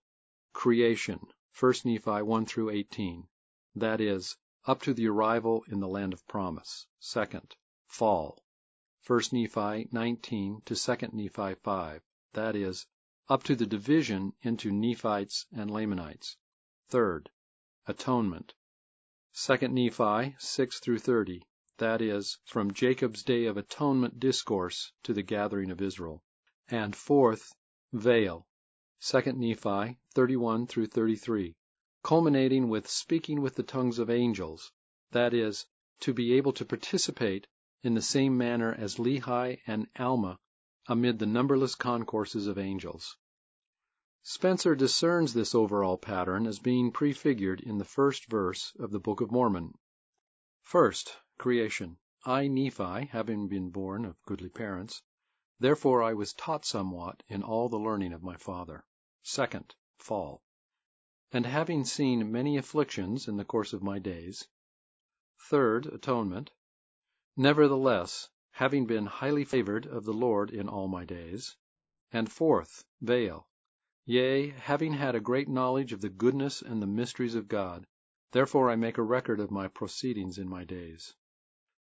creation, 0.52 1.20
1 1.60 1.74
Nephi 1.84 2.22
1 2.22 2.46
through 2.46 2.70
18, 2.70 3.28
that 3.76 4.00
is, 4.00 4.36
up 4.64 4.82
to 4.82 4.92
the 4.92 5.06
arrival 5.06 5.64
in 5.68 5.78
the 5.78 5.86
land 5.86 6.12
of 6.12 6.26
promise. 6.26 6.88
Second, 6.98 7.54
fall, 7.86 8.42
1 9.06 9.20
Nephi 9.30 9.88
19 9.92 10.62
to 10.64 10.74
2 10.74 10.96
Nephi 11.12 11.54
5, 11.54 12.02
that 12.32 12.56
is, 12.56 12.88
up 13.28 13.44
to 13.44 13.54
the 13.54 13.66
division 13.66 14.32
into 14.42 14.72
Nephites 14.72 15.46
and 15.52 15.70
Lamanites. 15.70 16.36
Third, 16.88 17.30
atonement, 17.86 18.52
2 19.34 19.68
Nephi 19.68 20.34
6 20.40 20.80
through 20.80 20.98
30, 20.98 21.46
that 21.76 22.02
is, 22.02 22.36
from 22.46 22.74
Jacob's 22.74 23.22
day 23.22 23.44
of 23.44 23.56
atonement 23.56 24.18
discourse 24.18 24.90
to 25.04 25.14
the 25.14 25.22
gathering 25.22 25.70
of 25.70 25.80
Israel. 25.80 26.24
And 26.66 26.96
fourth, 26.96 27.52
veil, 27.92 28.48
2 29.00 29.32
Nephi 29.32 29.98
31 30.14 30.66
through 30.66 30.86
33, 30.86 31.54
culminating 32.02 32.68
with 32.68 32.88
speaking 32.88 33.42
with 33.42 33.54
the 33.54 33.62
tongues 33.62 33.98
of 33.98 34.08
angels, 34.08 34.72
that 35.10 35.34
is, 35.34 35.66
to 36.00 36.14
be 36.14 36.32
able 36.32 36.52
to 36.52 36.64
participate 36.64 37.46
in 37.82 37.94
the 37.94 38.00
same 38.00 38.38
manner 38.38 38.72
as 38.72 38.96
Lehi 38.96 39.60
and 39.66 39.86
Alma 39.98 40.38
amid 40.88 41.18
the 41.18 41.26
numberless 41.26 41.74
concourses 41.74 42.46
of 42.46 42.56
angels. 42.56 43.18
Spencer 44.22 44.74
discerns 44.74 45.34
this 45.34 45.54
overall 45.54 45.98
pattern 45.98 46.46
as 46.46 46.58
being 46.58 46.90
prefigured 46.90 47.60
in 47.60 47.78
the 47.78 47.84
first 47.84 48.24
verse 48.26 48.74
of 48.78 48.90
the 48.90 48.98
Book 48.98 49.20
of 49.20 49.30
Mormon. 49.30 49.74
First, 50.62 51.16
creation. 51.38 51.98
I, 52.24 52.48
Nephi, 52.48 53.06
having 53.06 53.46
been 53.46 53.70
born 53.70 54.04
of 54.04 54.20
goodly 54.22 54.48
parents, 54.48 55.02
Therefore 55.58 56.02
I 56.02 56.12
was 56.12 56.34
taught 56.34 56.66
somewhat 56.66 57.22
in 57.28 57.42
all 57.42 57.70
the 57.70 57.78
learning 57.78 58.12
of 58.12 58.22
my 58.22 58.36
father. 58.36 58.84
Second, 59.22 59.74
fall. 59.96 60.42
And 61.32 61.46
having 61.46 61.86
seen 61.86 62.30
many 62.30 62.58
afflictions 62.58 63.26
in 63.26 63.38
the 63.38 63.44
course 63.46 63.72
of 63.72 63.82
my 63.82 63.98
days. 63.98 64.46
Third, 65.48 65.86
atonement. 65.86 66.50
Nevertheless, 67.38 68.28
having 68.50 68.84
been 68.84 69.06
highly 69.06 69.44
favored 69.46 69.86
of 69.86 70.04
the 70.04 70.12
Lord 70.12 70.50
in 70.50 70.68
all 70.68 70.88
my 70.88 71.06
days. 71.06 71.56
And 72.12 72.30
fourth, 72.30 72.84
veil. 73.00 73.48
Yea, 74.04 74.50
having 74.50 74.92
had 74.92 75.14
a 75.14 75.20
great 75.20 75.48
knowledge 75.48 75.94
of 75.94 76.02
the 76.02 76.10
goodness 76.10 76.60
and 76.60 76.82
the 76.82 76.86
mysteries 76.86 77.34
of 77.34 77.48
God, 77.48 77.86
therefore 78.32 78.68
I 78.70 78.76
make 78.76 78.98
a 78.98 79.02
record 79.02 79.40
of 79.40 79.50
my 79.50 79.68
proceedings 79.68 80.36
in 80.36 80.50
my 80.50 80.64
days. 80.64 81.14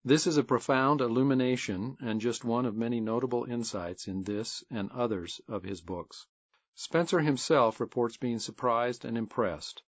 This 0.03 0.27
is 0.27 0.39
a 0.39 0.45
profound 0.45 1.03
illumination 1.03 1.99
and 2.01 2.23
just 2.23 2.43
one 2.43 2.65
of 2.65 2.75
many 2.75 3.01
notable 3.01 3.45
insights 3.45 4.09
in 4.09 4.23
this 4.23 4.65
and 4.71 4.91
others 4.93 5.43
of 5.47 5.63
his 5.63 5.83
books. 5.83 6.27
Spencer 6.75 7.21
himself 7.21 7.81
reports 7.81 8.17
being 8.17 8.39
surprised 8.39 9.05
and 9.05 9.19
impressed, 9.19 9.83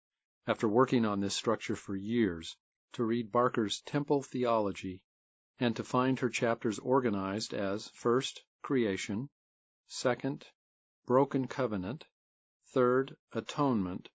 after 0.48 0.68
working 0.68 1.06
on 1.06 1.20
this 1.20 1.36
structure 1.36 1.76
for 1.76 1.96
years, 1.96 2.58
to 2.94 3.04
read 3.04 3.32
Barker's 3.32 3.82
Temple 3.82 4.24
Theology 4.24 5.04
and 5.60 5.76
to 5.76 5.84
find 5.84 6.18
her 6.20 6.30
chapters 6.30 6.80
organized 6.80 7.54
as 7.54 7.90
first, 7.90 8.44
creation, 8.64 9.30
second, 9.88 10.48
broken 11.06 11.48
covenant, 11.48 12.08
third, 12.74 13.16
atonement, 13.32 14.10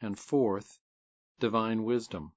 and 0.00 0.18
fourth, 0.18 0.80
divine 1.38 1.84
wisdom. 1.84 2.32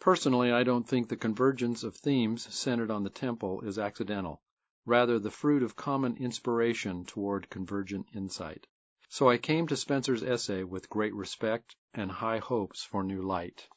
Personally, 0.00 0.52
I 0.52 0.62
don't 0.62 0.86
think 0.86 1.08
the 1.08 1.16
convergence 1.16 1.82
of 1.82 1.96
themes 1.96 2.54
centered 2.54 2.88
on 2.88 3.02
the 3.02 3.10
temple 3.10 3.62
is 3.62 3.80
accidental, 3.80 4.40
rather 4.86 5.18
the 5.18 5.30
fruit 5.30 5.60
of 5.62 5.74
common 5.74 6.16
inspiration 6.18 7.04
toward 7.04 7.50
convergent 7.50 8.06
insight. 8.14 8.68
So 9.08 9.28
I 9.28 9.38
came 9.38 9.66
to 9.66 9.76
Spencer's 9.76 10.22
essay 10.22 10.62
with 10.62 10.88
great 10.88 11.14
respect 11.14 11.74
and 11.92 12.12
high 12.12 12.38
hopes 12.38 12.84
for 12.84 13.02
new 13.02 13.22
light. 13.22 13.68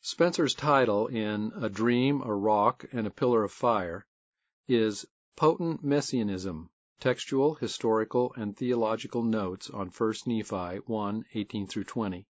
Spencer's 0.00 0.54
title 0.54 1.06
in 1.06 1.52
A 1.54 1.68
Dream, 1.68 2.22
a 2.22 2.34
Rock, 2.34 2.84
and 2.90 3.06
a 3.06 3.10
Pillar 3.10 3.44
of 3.44 3.52
Fire 3.52 4.04
is 4.66 5.06
Potent 5.36 5.84
Messianism, 5.84 6.70
Textual, 6.98 7.54
Historical, 7.54 8.32
and 8.34 8.56
Theological 8.56 9.22
Notes 9.22 9.70
on 9.70 9.90
1 9.90 10.14
Nephi 10.26 10.78
1, 10.86 11.24
18 11.34 11.66
20, 11.68 12.26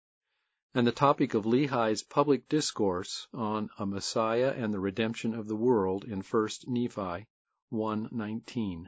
and 0.75 0.85
the 0.85 0.91
topic 0.91 1.33
of 1.33 1.47
Lehi's 1.47 2.03
public 2.03 2.47
discourse 2.47 3.27
on 3.33 3.71
a 3.79 3.87
Messiah 3.87 4.53
and 4.55 4.71
the 4.71 4.79
redemption 4.79 5.33
of 5.33 5.47
the 5.47 5.55
world 5.55 6.03
in 6.05 6.21
1 6.21 6.49
Nephi 6.67 7.25
1:19. 7.73 8.85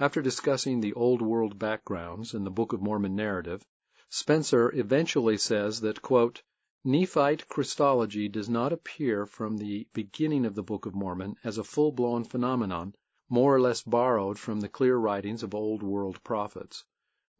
After 0.00 0.22
discussing 0.22 0.80
the 0.80 0.94
Old 0.94 1.20
World 1.20 1.58
backgrounds 1.58 2.32
in 2.32 2.44
the 2.44 2.50
Book 2.50 2.72
of 2.72 2.80
Mormon 2.80 3.14
narrative, 3.14 3.66
Spencer 4.08 4.72
eventually 4.74 5.36
says 5.36 5.82
that, 5.82 6.00
quote, 6.00 6.42
Nephite 6.84 7.48
Christology 7.48 8.26
does 8.30 8.48
not 8.48 8.72
appear 8.72 9.26
from 9.26 9.58
the 9.58 9.86
beginning 9.92 10.46
of 10.46 10.54
the 10.54 10.62
Book 10.62 10.86
of 10.86 10.94
Mormon 10.94 11.36
as 11.44 11.58
a 11.58 11.64
full 11.64 11.92
blown 11.92 12.24
phenomenon 12.24 12.94
more 13.28 13.54
or 13.54 13.60
less 13.60 13.82
borrowed 13.82 14.38
from 14.38 14.60
the 14.60 14.70
clear 14.70 14.96
writings 14.96 15.42
of 15.42 15.54
Old 15.54 15.82
World 15.82 16.24
prophets. 16.24 16.84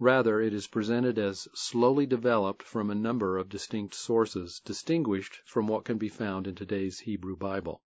Rather, 0.01 0.41
it 0.41 0.53
is 0.53 0.67
presented 0.67 1.21
as 1.21 1.47
slowly 1.55 2.05
developed 2.05 2.65
from 2.65 2.91
a 2.91 2.97
number 2.97 3.39
of 3.39 3.49
distinct 3.49 3.95
sources, 3.95 4.61
distinguished 4.65 5.41
from 5.47 5.69
what 5.69 5.85
can 5.85 5.99
be 5.99 6.09
found 6.09 6.49
in 6.49 6.55
today's 6.57 6.99
Hebrew 6.99 7.37
Bible. 7.37 7.81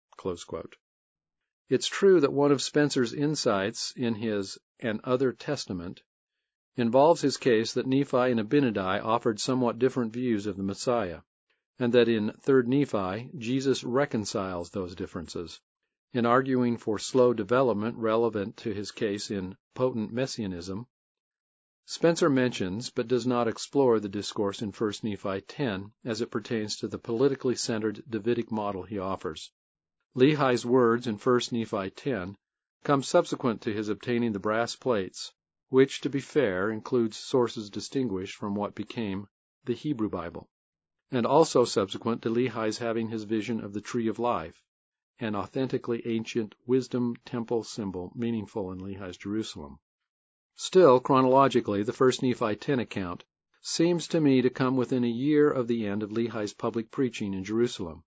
It's 1.71 1.87
true 1.87 2.21
that 2.21 2.33
one 2.33 2.53
of 2.53 2.61
Spencer's 2.61 3.15
insights 3.15 3.95
in 3.97 4.17
his 4.17 4.59
An 4.81 5.01
Other 5.03 5.33
Testament 5.33 6.03
involves 6.77 7.23
his 7.23 7.39
case 7.39 7.73
that 7.73 7.87
Nephi 7.87 8.31
and 8.31 8.39
Abinadi 8.39 9.03
offered 9.03 9.41
somewhat 9.41 9.79
different 9.79 10.13
views 10.13 10.47
of 10.47 10.59
the 10.59 10.63
Messiah, 10.63 11.23
and 11.79 11.95
that 11.95 12.09
in 12.09 12.33
3 12.43 12.65
Nephi 12.67 13.31
Jesus 13.39 13.83
reconciles 13.83 14.69
those 14.69 14.95
differences. 14.95 15.59
In 16.13 16.27
arguing 16.27 16.77
for 16.77 16.99
slow 16.99 17.33
development 17.33 17.97
relevant 17.97 18.59
to 18.59 18.75
his 18.75 18.91
case 18.91 19.31
in 19.31 19.57
Potent 19.75 20.13
Messianism, 20.13 20.87
Spencer 21.87 22.31
mentions 22.31 22.89
but 22.89 23.09
does 23.09 23.27
not 23.27 23.47
explore 23.47 24.01
the 24.01 24.09
discourse 24.09 24.63
in 24.63 24.71
1 24.71 24.93
Nephi 25.03 25.43
10 25.43 25.93
as 26.03 26.23
it 26.23 26.31
pertains 26.31 26.77
to 26.77 26.89
the 26.89 26.99
politically 26.99 27.55
centered 27.55 28.03
Davidic 28.09 28.51
model 28.51 28.85
he 28.85 28.99
offers. 28.99 29.51
Lehi's 30.15 30.65
words 30.65 31.07
in 31.07 31.17
1 31.17 31.41
Nephi 31.53 31.91
10 31.91 32.39
come 32.85 33.03
subsequent 33.03 33.61
to 33.61 33.73
his 33.75 33.91
obtaining 33.91 34.33
the 34.33 34.39
brass 34.39 34.75
plates, 34.75 35.35
which, 35.69 36.01
to 36.01 36.09
be 36.09 36.21
fair, 36.21 36.71
includes 36.71 37.19
sources 37.19 37.69
distinguished 37.69 38.35
from 38.35 38.55
what 38.55 38.75
became 38.75 39.29
the 39.67 39.75
Hebrew 39.75 40.09
Bible, 40.09 40.49
and 41.11 41.27
also 41.27 41.67
subsequent 41.67 42.23
to 42.23 42.31
Lehi's 42.31 42.79
having 42.79 43.11
his 43.11 43.25
vision 43.25 43.63
of 43.63 43.75
the 43.75 43.83
Tree 43.83 44.09
of 44.09 44.19
Life, 44.19 44.65
an 45.19 45.37
authentically 45.37 46.01
ancient 46.07 46.55
wisdom 46.65 47.15
temple 47.27 47.63
symbol 47.63 48.11
meaningful 48.15 48.73
in 48.73 48.79
Lehi's 48.79 49.19
Jerusalem. 49.19 49.81
Still, 50.57 51.01
chronologically, 51.01 51.83
the 51.83 51.93
first 51.93 52.23
Nephi 52.23 52.55
10 52.55 52.79
account 52.79 53.25
seems 53.61 54.07
to 54.07 54.21
me 54.21 54.41
to 54.41 54.51
come 54.51 54.77
within 54.77 55.03
a 55.03 55.09
year 55.09 55.51
of 55.51 55.67
the 55.67 55.85
end 55.85 56.05
of 56.05 56.13
Lehi's 56.13 56.53
public 56.53 56.93
preaching 56.93 57.35
in 57.35 57.43
Jerusalem, 57.43 58.05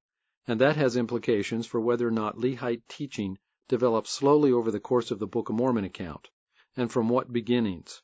and 0.47 0.61
that 0.61 0.77
has 0.77 0.95
implications 0.95 1.67
for 1.67 1.81
whether 1.81 2.07
or 2.07 2.11
not 2.11 2.37
Lehite 2.37 2.87
teaching 2.87 3.37
developed 3.67 4.07
slowly 4.07 4.49
over 4.49 4.71
the 4.71 4.79
course 4.79 5.11
of 5.11 5.19
the 5.19 5.27
Book 5.27 5.49
of 5.49 5.55
Mormon 5.55 5.83
account, 5.83 6.29
and 6.77 6.89
from 6.89 7.09
what 7.09 7.33
beginnings. 7.33 8.01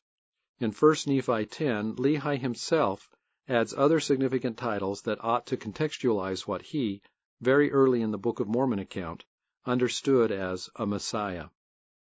In 0.58 0.72
1 0.72 0.94
Nephi 1.06 1.46
10, 1.46 1.96
Lehi 1.96 2.38
himself 2.38 3.08
adds 3.48 3.72
other 3.72 3.98
significant 3.98 4.58
titles 4.58 5.00
that 5.02 5.24
ought 5.24 5.46
to 5.46 5.56
contextualize 5.56 6.46
what 6.46 6.60
he, 6.60 7.00
very 7.40 7.72
early 7.72 8.02
in 8.02 8.10
the 8.10 8.18
Book 8.18 8.40
of 8.40 8.48
Mormon 8.48 8.78
account, 8.78 9.24
understood 9.64 10.30
as 10.30 10.68
a 10.76 10.84
Messiah. 10.84 11.46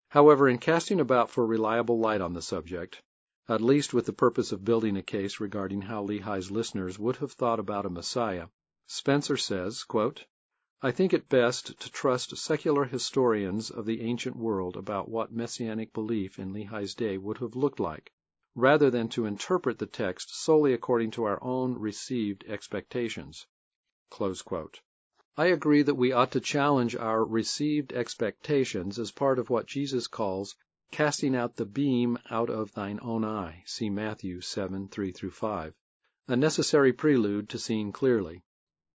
However, 0.09 0.49
in 0.49 0.57
casting 0.57 0.99
about 0.99 1.29
for 1.29 1.45
reliable 1.45 1.99
light 1.99 2.19
on 2.19 2.33
the 2.33 2.41
subject, 2.41 3.03
at 3.47 3.61
least 3.61 3.93
with 3.93 4.07
the 4.07 4.13
purpose 4.13 4.51
of 4.51 4.65
building 4.65 4.97
a 4.97 5.03
case 5.03 5.39
regarding 5.39 5.83
how 5.83 6.03
Lehi's 6.03 6.49
listeners 6.49 6.97
would 6.97 7.17
have 7.17 7.33
thought 7.33 7.59
about 7.59 7.85
a 7.85 7.91
Messiah, 7.91 8.47
Spencer 8.87 9.37
says, 9.37 9.83
quote, 9.83 10.25
I 10.81 10.89
think 10.89 11.13
it 11.13 11.29
best 11.29 11.79
to 11.79 11.91
trust 11.91 12.35
secular 12.37 12.85
historians 12.85 13.69
of 13.69 13.85
the 13.85 14.01
ancient 14.01 14.35
world 14.35 14.77
about 14.77 15.09
what 15.09 15.31
messianic 15.31 15.93
belief 15.93 16.39
in 16.39 16.53
Lehi's 16.53 16.95
day 16.95 17.19
would 17.19 17.37
have 17.37 17.55
looked 17.55 17.79
like, 17.79 18.11
rather 18.55 18.89
than 18.89 19.09
to 19.09 19.27
interpret 19.27 19.77
the 19.77 19.85
text 19.85 20.33
solely 20.35 20.73
according 20.73 21.11
to 21.11 21.25
our 21.25 21.37
own 21.43 21.77
received 21.77 22.43
expectations. 22.47 23.45
I 25.39 25.45
agree 25.45 25.83
that 25.83 25.95
we 25.95 26.11
ought 26.11 26.31
to 26.31 26.41
challenge 26.41 26.97
our 26.97 27.23
received 27.23 27.93
expectations 27.93 28.99
as 28.99 29.09
part 29.11 29.39
of 29.39 29.49
what 29.49 29.67
Jesus 29.67 30.05
calls 30.05 30.53
casting 30.91 31.33
out 31.33 31.55
the 31.55 31.65
beam 31.65 32.19
out 32.29 32.49
of 32.49 32.73
thine 32.73 32.99
own 33.01 33.23
eye. 33.23 33.63
See 33.65 33.89
Matthew 33.89 34.41
7 34.41 34.89
3 34.89 35.13
5. 35.13 35.73
A 36.27 36.35
necessary 36.35 36.91
prelude 36.91 37.47
to 37.47 37.57
seeing 37.57 37.93
clearly. 37.93 38.43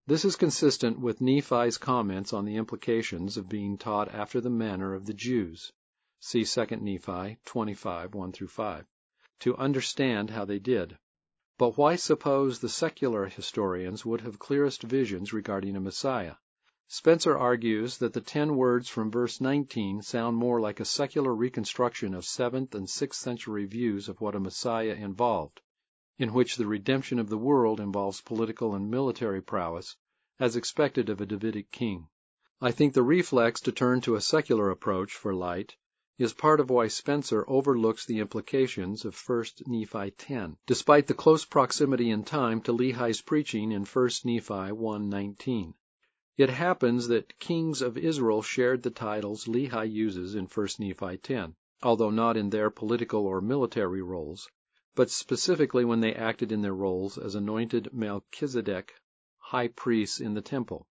This 0.05 0.25
is 0.25 0.35
consistent 0.35 0.99
with 0.99 1.21
Nephi's 1.21 1.77
comments 1.77 2.33
on 2.33 2.43
the 2.43 2.57
implications 2.57 3.37
of 3.37 3.47
being 3.47 3.77
taught 3.77 4.13
after 4.13 4.41
the 4.41 4.49
manner 4.49 4.93
of 4.93 5.05
the 5.05 5.13
Jews. 5.13 5.71
See 6.19 6.43
2 6.43 6.65
Nephi 6.81 7.37
25 7.45 8.13
1 8.13 8.33
5. 8.33 8.85
To 9.39 9.55
understand 9.55 10.29
how 10.31 10.43
they 10.43 10.59
did. 10.59 10.97
But 11.59 11.77
why 11.77 11.97
suppose 11.97 12.57
the 12.61 12.67
secular 12.67 13.27
historians 13.27 14.03
would 14.03 14.21
have 14.21 14.39
clearest 14.39 14.81
visions 14.81 15.33
regarding 15.33 15.75
a 15.75 15.79
Messiah? 15.79 16.37
Spencer 16.87 17.37
argues 17.37 17.99
that 17.99 18.13
the 18.13 18.21
ten 18.21 18.55
words 18.55 18.89
from 18.89 19.11
verse 19.11 19.39
19 19.39 20.01
sound 20.01 20.35
more 20.35 20.59
like 20.59 20.79
a 20.79 20.83
secular 20.85 21.31
reconstruction 21.35 22.15
of 22.15 22.25
seventh 22.25 22.73
and 22.73 22.89
sixth 22.89 23.19
century 23.21 23.65
views 23.65 24.09
of 24.09 24.19
what 24.19 24.33
a 24.33 24.39
Messiah 24.39 24.95
involved, 24.95 25.61
in 26.17 26.33
which 26.33 26.55
the 26.55 26.65
redemption 26.65 27.19
of 27.19 27.29
the 27.29 27.37
world 27.37 27.79
involves 27.79 28.19
political 28.21 28.73
and 28.73 28.89
military 28.89 29.39
prowess, 29.43 29.95
as 30.39 30.55
expected 30.55 31.07
of 31.07 31.21
a 31.21 31.27
Davidic 31.27 31.69
king. 31.69 32.07
I 32.61 32.71
think 32.71 32.95
the 32.95 33.03
reflex 33.03 33.61
to 33.61 33.71
turn 33.71 34.01
to 34.01 34.15
a 34.15 34.21
secular 34.21 34.71
approach 34.71 35.13
for 35.13 35.35
light 35.35 35.75
is 36.20 36.32
part 36.34 36.59
of 36.59 36.70
why 36.70 36.88
Spencer 36.88 37.43
overlooks 37.47 38.05
the 38.05 38.20
implications 38.20 39.03
of 39.03 39.18
1 39.28 39.45
Nephi 39.66 40.11
10, 40.11 40.57
despite 40.68 41.07
the 41.07 41.14
close 41.14 41.43
proximity 41.43 42.11
in 42.11 42.24
time 42.24 42.61
to 42.61 42.72
Lehi's 42.72 43.22
preaching 43.22 43.72
in 43.72 43.84
1 43.84 44.09
Nephi 44.24 44.72
1:19. 44.72 45.74
It 46.38 46.49
happens 46.49 47.07
that 47.07 47.39
kings 47.39 47.82
of 47.82 47.97
Israel 47.97 48.43
shared 48.43 48.84
the 48.84 48.91
titles 48.91 49.45
Lehi 49.45 49.91
uses 49.91 50.36
in 50.36 50.45
1 50.45 50.68
Nephi 50.80 51.18
10, 51.18 51.55
although 51.82 52.11
not 52.11 52.38
in 52.38 52.51
their 52.51 52.70
political 52.70 53.26
or 53.26 53.41
military 53.41 54.03
roles, 54.03 54.47
but 54.95 55.09
specifically 55.09 55.84
when 55.84 56.01
they 56.01 56.14
acted 56.14 56.51
in 56.51 56.61
their 56.61 56.76
roles 56.76 57.18
as 57.18 57.34
anointed 57.34 57.91
Melchizedek 57.91 58.93
high 59.39 59.68
priests 59.68 60.20
in 60.20 60.36
the 60.36 60.41
temple. 60.41 60.88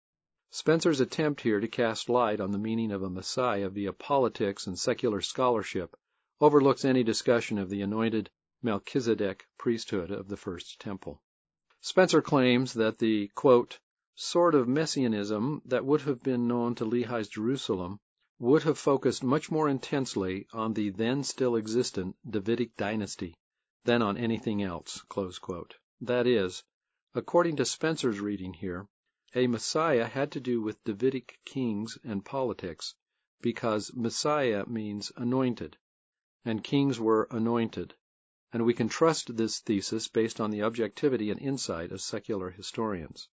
Spencer's 0.51 1.01
attempt 1.01 1.43
here 1.43 1.61
to 1.61 1.69
cast 1.69 2.09
light 2.09 2.41
on 2.41 2.53
the 2.53 2.59
meaning 2.59 2.91
of 2.91 3.03
a 3.03 3.11
Messiah 3.11 3.69
via 3.69 3.93
politics 3.93 4.67
and 4.67 4.79
secular 4.79 5.21
scholarship 5.21 5.95
overlooks 6.41 6.87
any 6.87 7.03
discussion 7.03 7.59
of 7.59 7.69
the 7.69 7.83
anointed 7.83 8.31
Melchizedek 8.63 9.47
priesthood 9.59 10.11
of 10.11 10.29
the 10.29 10.39
First 10.39 10.81
Temple. 10.81 11.23
Spencer 11.83 12.23
claims 12.23 12.73
that 12.73 12.99
the 12.99 13.29
quote, 13.35 13.79
sort 14.15 14.55
of 14.55 14.67
messianism 14.67 15.61
that 15.67 15.85
would 15.85 16.01
have 16.01 16.23
been 16.23 16.49
known 16.49 16.75
to 16.77 16.87
Lehi's 16.87 17.29
Jerusalem 17.29 18.01
would 18.39 18.63
have 18.63 18.79
focused 18.79 19.23
much 19.23 19.51
more 19.51 19.69
intensely 19.69 20.47
on 20.53 20.73
the 20.73 20.91
then 20.91 21.25
still 21.25 21.57
existent 21.57 22.17
Davidic 22.29 22.75
dynasty 22.77 23.37
than 23.85 24.01
on 24.01 24.17
anything 24.17 24.63
else. 24.63 25.05
That 26.01 26.27
is, 26.27 26.65
according 27.15 27.57
to 27.57 27.65
Spencer's 27.65 28.19
reading 28.19 28.55
here, 28.55 28.89
a 29.35 29.47
Messiah 29.47 30.07
had 30.07 30.33
to 30.33 30.41
do 30.41 30.63
with 30.63 30.83
Davidic 30.85 31.39
kings 31.45 31.99
and 32.03 32.25
politics, 32.25 32.95
because 33.43 33.93
Messiah 33.95 34.65
means 34.67 35.13
anointed, 35.17 35.77
and 36.47 36.65
kings 36.65 36.99
were 36.99 37.29
anointed, 37.31 37.95
and 38.55 38.65
we 38.65 38.73
can 38.73 38.89
trust 38.89 39.37
this 39.37 39.61
thesis 39.61 40.09
based 40.09 40.41
on 40.41 40.51
the 40.51 40.63
objectivity 40.63 41.31
and 41.31 41.39
insight 41.43 41.93
of 41.93 42.01
secular 42.01 42.49
historians. 42.49 43.29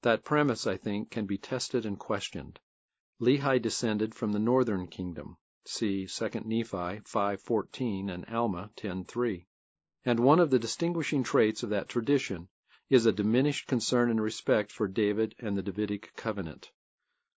That 0.00 0.24
premise, 0.24 0.66
I 0.66 0.78
think, 0.78 1.10
can 1.10 1.26
be 1.26 1.36
tested 1.36 1.84
and 1.84 1.98
questioned. 1.98 2.58
Lehi 3.20 3.60
descended 3.60 4.14
from 4.14 4.32
the 4.32 4.38
northern 4.38 4.86
kingdom. 4.86 5.36
See 5.66 6.06
2 6.06 6.24
Nephi 6.46 7.02
5.14 7.04 8.10
and 8.10 8.24
Alma 8.30 8.70
10.3. 8.76 9.44
And 10.06 10.20
one 10.20 10.40
of 10.40 10.48
the 10.48 10.58
distinguishing 10.58 11.22
traits 11.22 11.62
of 11.62 11.68
that 11.68 11.90
tradition 11.90 12.48
is 12.90 13.04
a 13.04 13.12
diminished 13.12 13.66
concern 13.66 14.10
and 14.10 14.20
respect 14.20 14.72
for 14.72 14.88
David 14.88 15.34
and 15.38 15.56
the 15.56 15.62
Davidic 15.62 16.10
covenant. 16.16 16.70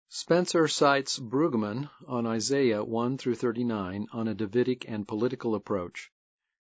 Spencer 0.07 0.67
cites 0.67 1.17
Brueggemann 1.17 1.89
on 2.07 2.27
Isaiah 2.27 2.83
1 2.83 3.17
through 3.17 3.35
39 3.35 4.07
on 4.11 4.27
a 4.27 4.35
Davidic 4.35 4.87
and 4.87 5.07
political 5.07 5.55
approach, 5.55 6.11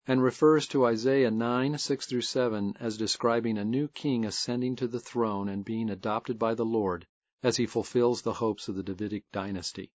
and 0.05 0.21
refers 0.21 0.67
to 0.67 0.85
Isaiah 0.85 1.31
9 1.31 1.77
6 1.77 2.05
through 2.05 2.21
7 2.21 2.75
as 2.79 2.97
describing 2.97 3.57
a 3.57 3.63
new 3.63 3.87
king 3.87 4.25
ascending 4.25 4.75
to 4.77 4.87
the 4.87 4.99
throne 4.99 5.47
and 5.47 5.63
being 5.63 5.89
adopted 5.89 6.37
by 6.37 6.53
the 6.53 6.65
Lord 6.65 7.07
as 7.41 7.57
he 7.57 7.65
fulfills 7.65 8.21
the 8.21 8.33
hopes 8.33 8.67
of 8.67 8.75
the 8.75 8.83
Davidic 8.83 9.23
dynasty. 9.31 9.91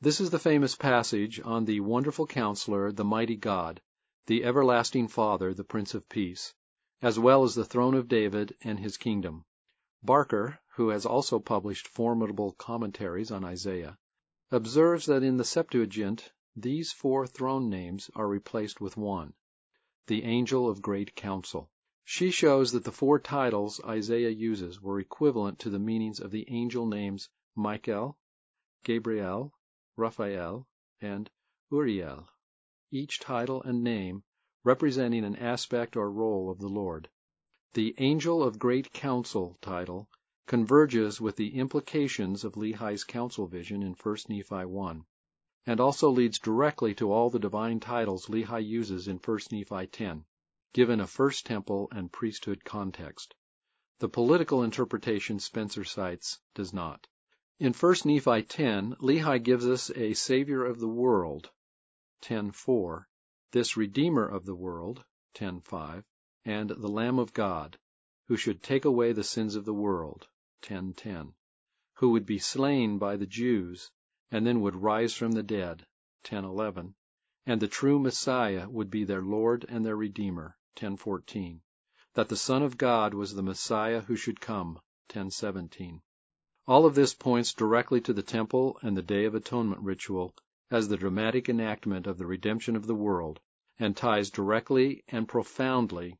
This 0.00 0.20
is 0.20 0.28
the 0.28 0.38
famous 0.38 0.74
passage 0.74 1.40
on 1.42 1.64
the 1.64 1.80
wonderful 1.80 2.26
counselor, 2.26 2.92
the 2.92 3.04
mighty 3.04 3.36
God, 3.36 3.80
the 4.26 4.44
everlasting 4.44 5.08
Father, 5.08 5.54
the 5.54 5.64
Prince 5.64 5.94
of 5.94 6.08
Peace, 6.08 6.54
as 7.04 7.18
well 7.18 7.44
as 7.44 7.54
the 7.54 7.66
throne 7.66 7.92
of 7.92 8.08
David 8.08 8.56
and 8.62 8.80
his 8.80 8.96
kingdom. 8.96 9.44
Barker, 10.02 10.58
who 10.76 10.88
has 10.88 11.04
also 11.04 11.38
published 11.38 11.86
formidable 11.86 12.52
commentaries 12.52 13.30
on 13.30 13.44
Isaiah, 13.44 13.98
observes 14.50 15.04
that 15.04 15.22
in 15.22 15.36
the 15.36 15.44
Septuagint 15.44 16.32
these 16.56 16.92
four 16.92 17.26
throne 17.26 17.68
names 17.68 18.10
are 18.14 18.26
replaced 18.26 18.80
with 18.80 18.96
one, 18.96 19.34
the 20.06 20.22
angel 20.22 20.66
of 20.66 20.80
great 20.80 21.14
counsel. 21.14 21.70
She 22.04 22.30
shows 22.30 22.72
that 22.72 22.84
the 22.84 22.90
four 22.90 23.18
titles 23.18 23.82
Isaiah 23.84 24.30
uses 24.30 24.80
were 24.80 24.98
equivalent 24.98 25.58
to 25.58 25.68
the 25.68 25.78
meanings 25.78 26.20
of 26.20 26.30
the 26.30 26.46
angel 26.48 26.86
names 26.86 27.28
Michael, 27.54 28.16
Gabriel, 28.82 29.52
Raphael, 29.94 30.66
and 31.02 31.30
Uriel, 31.70 32.30
each 32.90 33.20
title 33.20 33.62
and 33.62 33.84
name 33.84 34.24
representing 34.64 35.24
an 35.24 35.36
aspect 35.36 35.94
or 35.94 36.10
role 36.10 36.50
of 36.50 36.58
the 36.58 36.68
Lord. 36.68 37.08
The 37.74 37.94
angel 37.98 38.42
of 38.42 38.58
great 38.58 38.92
counsel 38.92 39.58
title 39.60 40.08
converges 40.46 41.20
with 41.20 41.36
the 41.36 41.56
implications 41.58 42.44
of 42.44 42.54
Lehi's 42.54 43.04
council 43.04 43.46
vision 43.46 43.82
in 43.82 43.92
1 43.94 44.16
Nephi 44.28 44.64
1, 44.64 45.04
and 45.66 45.80
also 45.80 46.10
leads 46.10 46.38
directly 46.38 46.94
to 46.94 47.12
all 47.12 47.30
the 47.30 47.38
divine 47.38 47.80
titles 47.80 48.26
Lehi 48.26 48.64
uses 48.64 49.08
in 49.08 49.16
1 49.16 49.38
Nephi 49.52 49.86
10, 49.86 50.24
given 50.72 51.00
a 51.00 51.06
first 51.06 51.46
temple 51.46 51.88
and 51.92 52.12
priesthood 52.12 52.64
context. 52.64 53.34
The 54.00 54.08
political 54.08 54.62
interpretation 54.62 55.38
Spencer 55.38 55.84
cites 55.84 56.40
does 56.54 56.72
not. 56.72 57.06
In 57.58 57.72
1 57.72 57.94
Nephi 58.04 58.42
10, 58.42 58.96
Lehi 59.00 59.42
gives 59.42 59.66
us 59.66 59.90
a 59.94 60.14
Savior 60.14 60.64
of 60.64 60.80
the 60.80 60.88
world, 60.88 61.50
10.4, 62.22 63.04
this 63.50 63.76
Redeemer 63.76 64.26
of 64.26 64.46
the 64.46 64.54
world, 64.54 65.04
10.5, 65.34 66.04
and 66.46 66.70
the 66.70 66.88
Lamb 66.88 67.18
of 67.18 67.34
God, 67.34 67.78
who 68.26 68.38
should 68.38 68.62
take 68.62 68.86
away 68.86 69.12
the 69.12 69.22
sins 69.22 69.54
of 69.54 69.66
the 69.66 69.74
world, 69.74 70.28
10.10, 70.62 71.34
who 71.96 72.08
would 72.08 72.24
be 72.24 72.38
slain 72.38 72.96
by 72.96 73.18
the 73.18 73.26
Jews 73.26 73.90
and 74.30 74.46
then 74.46 74.62
would 74.62 74.76
rise 74.76 75.12
from 75.12 75.32
the 75.32 75.42
dead, 75.42 75.86
10.11, 76.24 76.94
and 77.44 77.60
the 77.60 77.68
true 77.68 77.98
Messiah 77.98 78.66
would 78.70 78.90
be 78.90 79.04
their 79.04 79.20
Lord 79.20 79.66
and 79.68 79.84
their 79.84 79.94
Redeemer, 79.94 80.56
10.14, 80.76 81.60
that 82.14 82.30
the 82.30 82.36
Son 82.38 82.62
of 82.62 82.78
God 82.78 83.12
was 83.12 83.34
the 83.34 83.42
Messiah 83.42 84.00
who 84.00 84.16
should 84.16 84.40
come, 84.40 84.80
10.17. 85.10 86.00
All 86.66 86.86
of 86.86 86.94
this 86.94 87.12
points 87.12 87.52
directly 87.52 88.00
to 88.00 88.14
the 88.14 88.22
Temple 88.22 88.78
and 88.80 88.96
the 88.96 89.02
Day 89.02 89.26
of 89.26 89.34
Atonement 89.34 89.82
ritual 89.82 90.34
as 90.74 90.88
the 90.88 90.96
dramatic 90.96 91.48
enactment 91.48 92.04
of 92.04 92.18
the 92.18 92.26
redemption 92.26 92.74
of 92.74 92.88
the 92.88 92.94
world, 92.96 93.38
and 93.78 93.96
ties 93.96 94.28
directly 94.28 95.04
and 95.06 95.28
profoundly 95.28 96.18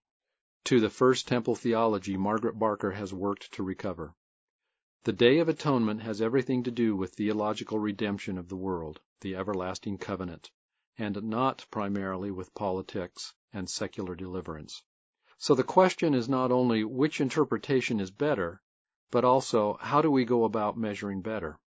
to 0.62 0.78
the 0.78 0.88
First 0.88 1.26
Temple 1.26 1.56
theology 1.56 2.16
Margaret 2.16 2.56
Barker 2.56 2.92
has 2.92 3.12
worked 3.12 3.50
to 3.52 3.64
recover. 3.64 4.14
The 5.02 5.12
Day 5.12 5.40
of 5.40 5.48
Atonement 5.48 6.02
has 6.02 6.22
everything 6.22 6.62
to 6.62 6.70
do 6.70 6.94
with 6.94 7.14
theological 7.14 7.80
redemption 7.80 8.38
of 8.38 8.48
the 8.48 8.56
world, 8.56 9.00
the 9.22 9.34
everlasting 9.34 9.98
covenant, 9.98 10.52
and 10.96 11.20
not 11.24 11.66
primarily 11.72 12.30
with 12.30 12.54
politics 12.54 13.34
and 13.52 13.68
secular 13.68 14.14
deliverance. 14.14 14.84
So 15.36 15.56
the 15.56 15.64
question 15.64 16.14
is 16.14 16.28
not 16.28 16.52
only 16.52 16.84
which 16.84 17.20
interpretation 17.20 17.98
is 17.98 18.12
better, 18.12 18.62
but 19.10 19.24
also 19.24 19.78
how 19.80 20.00
do 20.00 20.12
we 20.12 20.24
go 20.24 20.44
about 20.44 20.78
measuring 20.78 21.22
better? 21.22 21.58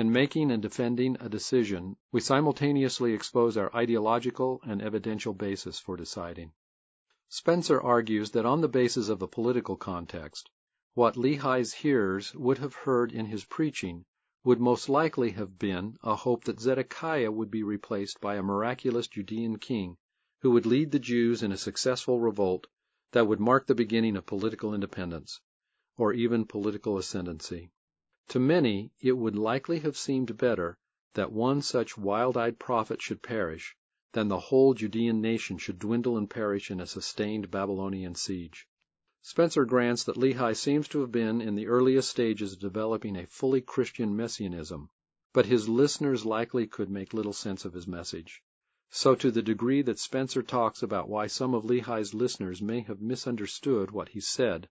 In 0.00 0.10
making 0.10 0.50
and 0.50 0.62
defending 0.62 1.18
a 1.20 1.28
decision, 1.28 1.98
we 2.10 2.22
simultaneously 2.22 3.12
expose 3.12 3.58
our 3.58 3.70
ideological 3.76 4.58
and 4.64 4.80
evidential 4.80 5.34
basis 5.34 5.78
for 5.78 5.94
deciding. 5.94 6.52
Spencer 7.28 7.78
argues 7.78 8.30
that 8.30 8.46
on 8.46 8.62
the 8.62 8.68
basis 8.70 9.10
of 9.10 9.18
the 9.18 9.28
political 9.28 9.76
context, 9.76 10.48
what 10.94 11.18
Lehi's 11.18 11.74
hearers 11.74 12.34
would 12.34 12.56
have 12.56 12.72
heard 12.72 13.12
in 13.12 13.26
his 13.26 13.44
preaching 13.44 14.06
would 14.42 14.58
most 14.58 14.88
likely 14.88 15.32
have 15.32 15.58
been 15.58 15.98
a 16.02 16.16
hope 16.16 16.44
that 16.44 16.60
Zedekiah 16.60 17.30
would 17.30 17.50
be 17.50 17.62
replaced 17.62 18.22
by 18.22 18.36
a 18.36 18.42
miraculous 18.42 19.06
Judean 19.06 19.58
king 19.58 19.98
who 20.40 20.52
would 20.52 20.64
lead 20.64 20.92
the 20.92 20.98
Jews 20.98 21.42
in 21.42 21.52
a 21.52 21.58
successful 21.58 22.18
revolt 22.18 22.68
that 23.12 23.26
would 23.26 23.38
mark 23.38 23.66
the 23.66 23.74
beginning 23.74 24.16
of 24.16 24.24
political 24.24 24.72
independence, 24.72 25.42
or 25.98 26.14
even 26.14 26.46
political 26.46 26.96
ascendancy. 26.96 27.70
To 28.30 28.38
many 28.38 28.92
it 29.00 29.14
would 29.14 29.34
likely 29.34 29.80
have 29.80 29.96
seemed 29.96 30.38
better 30.38 30.78
that 31.14 31.32
one 31.32 31.62
such 31.62 31.98
wild-eyed 31.98 32.60
prophet 32.60 33.02
should 33.02 33.24
perish 33.24 33.74
than 34.12 34.28
the 34.28 34.38
whole 34.38 34.72
Judean 34.72 35.20
nation 35.20 35.58
should 35.58 35.80
dwindle 35.80 36.16
and 36.16 36.30
perish 36.30 36.70
in 36.70 36.78
a 36.78 36.86
sustained 36.86 37.50
Babylonian 37.50 38.14
siege. 38.14 38.68
Spencer 39.20 39.64
grants 39.64 40.04
that 40.04 40.14
Lehi 40.16 40.56
seems 40.56 40.86
to 40.90 41.00
have 41.00 41.10
been 41.10 41.40
in 41.40 41.56
the 41.56 41.66
earliest 41.66 42.08
stages 42.08 42.52
of 42.52 42.60
developing 42.60 43.16
a 43.16 43.26
fully 43.26 43.60
Christian 43.60 44.14
messianism, 44.14 44.90
but 45.32 45.46
his 45.46 45.68
listeners 45.68 46.24
likely 46.24 46.68
could 46.68 46.88
make 46.88 47.12
little 47.12 47.32
sense 47.32 47.64
of 47.64 47.72
his 47.72 47.88
message. 47.88 48.44
So 48.90 49.16
to 49.16 49.32
the 49.32 49.42
degree 49.42 49.82
that 49.82 49.98
Spencer 49.98 50.44
talks 50.44 50.84
about 50.84 51.08
why 51.08 51.26
some 51.26 51.52
of 51.52 51.64
Lehi's 51.64 52.14
listeners 52.14 52.62
may 52.62 52.82
have 52.82 53.00
misunderstood 53.00 53.90
what 53.90 54.10
he 54.10 54.20
said, 54.20 54.68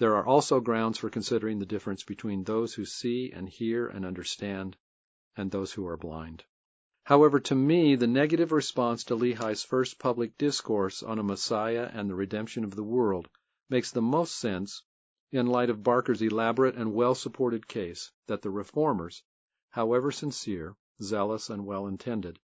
there 0.00 0.16
are 0.16 0.24
also 0.24 0.60
grounds 0.60 0.96
for 0.96 1.10
considering 1.10 1.58
the 1.58 1.66
difference 1.66 2.02
between 2.02 2.42
those 2.44 2.72
who 2.72 2.86
see 2.86 3.30
and 3.32 3.50
hear 3.50 3.86
and 3.86 4.06
understand 4.06 4.74
and 5.36 5.50
those 5.50 5.72
who 5.72 5.86
are 5.86 5.98
blind. 5.98 6.42
However, 7.04 7.38
to 7.40 7.54
me, 7.54 7.96
the 7.96 8.06
negative 8.06 8.50
response 8.50 9.04
to 9.04 9.14
Lehi's 9.14 9.62
first 9.62 9.98
public 9.98 10.38
discourse 10.38 11.02
on 11.02 11.18
a 11.18 11.22
Messiah 11.22 11.90
and 11.92 12.08
the 12.08 12.14
redemption 12.14 12.64
of 12.64 12.74
the 12.74 12.82
world 12.82 13.28
makes 13.68 13.90
the 13.90 14.00
most 14.00 14.34
sense 14.38 14.82
in 15.32 15.46
light 15.46 15.68
of 15.68 15.82
Barker's 15.82 16.22
elaborate 16.22 16.76
and 16.76 16.94
well 16.94 17.14
supported 17.14 17.68
case 17.68 18.10
that 18.26 18.40
the 18.40 18.48
reformers, 18.48 19.22
however 19.68 20.10
sincere, 20.10 20.76
zealous, 21.02 21.50
and 21.50 21.66
well 21.66 21.86
intended, 21.86 22.40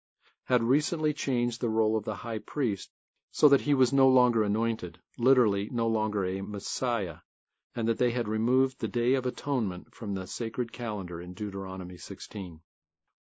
had 0.45 0.63
recently 0.63 1.13
changed 1.13 1.61
the 1.61 1.69
role 1.69 1.95
of 1.95 2.03
the 2.03 2.15
high 2.15 2.39
priest 2.39 2.89
so 3.29 3.47
that 3.49 3.61
he 3.61 3.75
was 3.75 3.93
no 3.93 4.07
longer 4.09 4.41
anointed, 4.41 4.97
literally 5.19 5.69
no 5.71 5.87
longer 5.87 6.25
a 6.25 6.41
Messiah, 6.41 7.17
and 7.75 7.87
that 7.87 7.97
they 7.97 8.11
had 8.11 8.27
removed 8.27 8.79
the 8.79 8.87
Day 8.87 9.15
of 9.15 9.25
Atonement 9.25 9.95
from 9.95 10.13
the 10.13 10.27
sacred 10.27 10.71
calendar 10.71 11.19
in 11.19 11.33
Deuteronomy 11.33 11.97
16. 11.97 12.61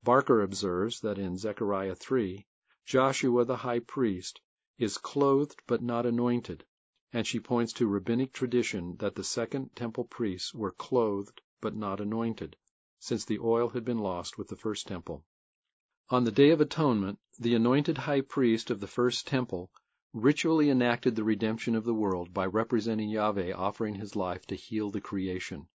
Barker 0.03 0.43
observes 0.43 0.99
that 0.99 1.17
in 1.17 1.39
Zechariah 1.39 1.95
3, 1.95 2.45
Joshua 2.85 3.45
the 3.45 3.57
high 3.57 3.79
priest 3.79 4.41
is 4.77 4.99
clothed 4.99 5.59
but 5.65 5.81
not 5.81 6.05
anointed, 6.05 6.65
and 7.11 7.25
she 7.25 7.39
points 7.39 7.73
to 7.73 7.87
rabbinic 7.87 8.31
tradition 8.31 8.95
that 8.97 9.15
the 9.15 9.23
second 9.23 9.75
temple 9.75 10.03
priests 10.03 10.53
were 10.53 10.71
clothed 10.71 11.41
but 11.59 11.75
not 11.75 11.99
anointed, 11.99 12.55
since 12.99 13.25
the 13.25 13.39
oil 13.39 13.69
had 13.69 13.83
been 13.83 13.97
lost 13.97 14.37
with 14.37 14.49
the 14.49 14.55
first 14.55 14.85
temple. 14.87 15.25
On 16.09 16.25
the 16.25 16.31
Day 16.31 16.51
of 16.51 16.61
Atonement, 16.61 17.17
the 17.39 17.55
anointed 17.55 17.97
high 17.97 18.21
priest 18.21 18.69
of 18.69 18.81
the 18.81 18.87
first 18.87 19.25
temple 19.25 19.71
ritually 20.13 20.69
enacted 20.69 21.15
the 21.15 21.23
redemption 21.23 21.75
of 21.75 21.83
the 21.83 21.93
world 21.93 22.31
by 22.33 22.45
representing 22.45 23.09
Yahweh 23.09 23.51
offering 23.51 23.95
his 23.95 24.15
life 24.15 24.45
to 24.45 24.55
heal 24.55 24.91
the 24.91 25.01
creation. 25.01 25.67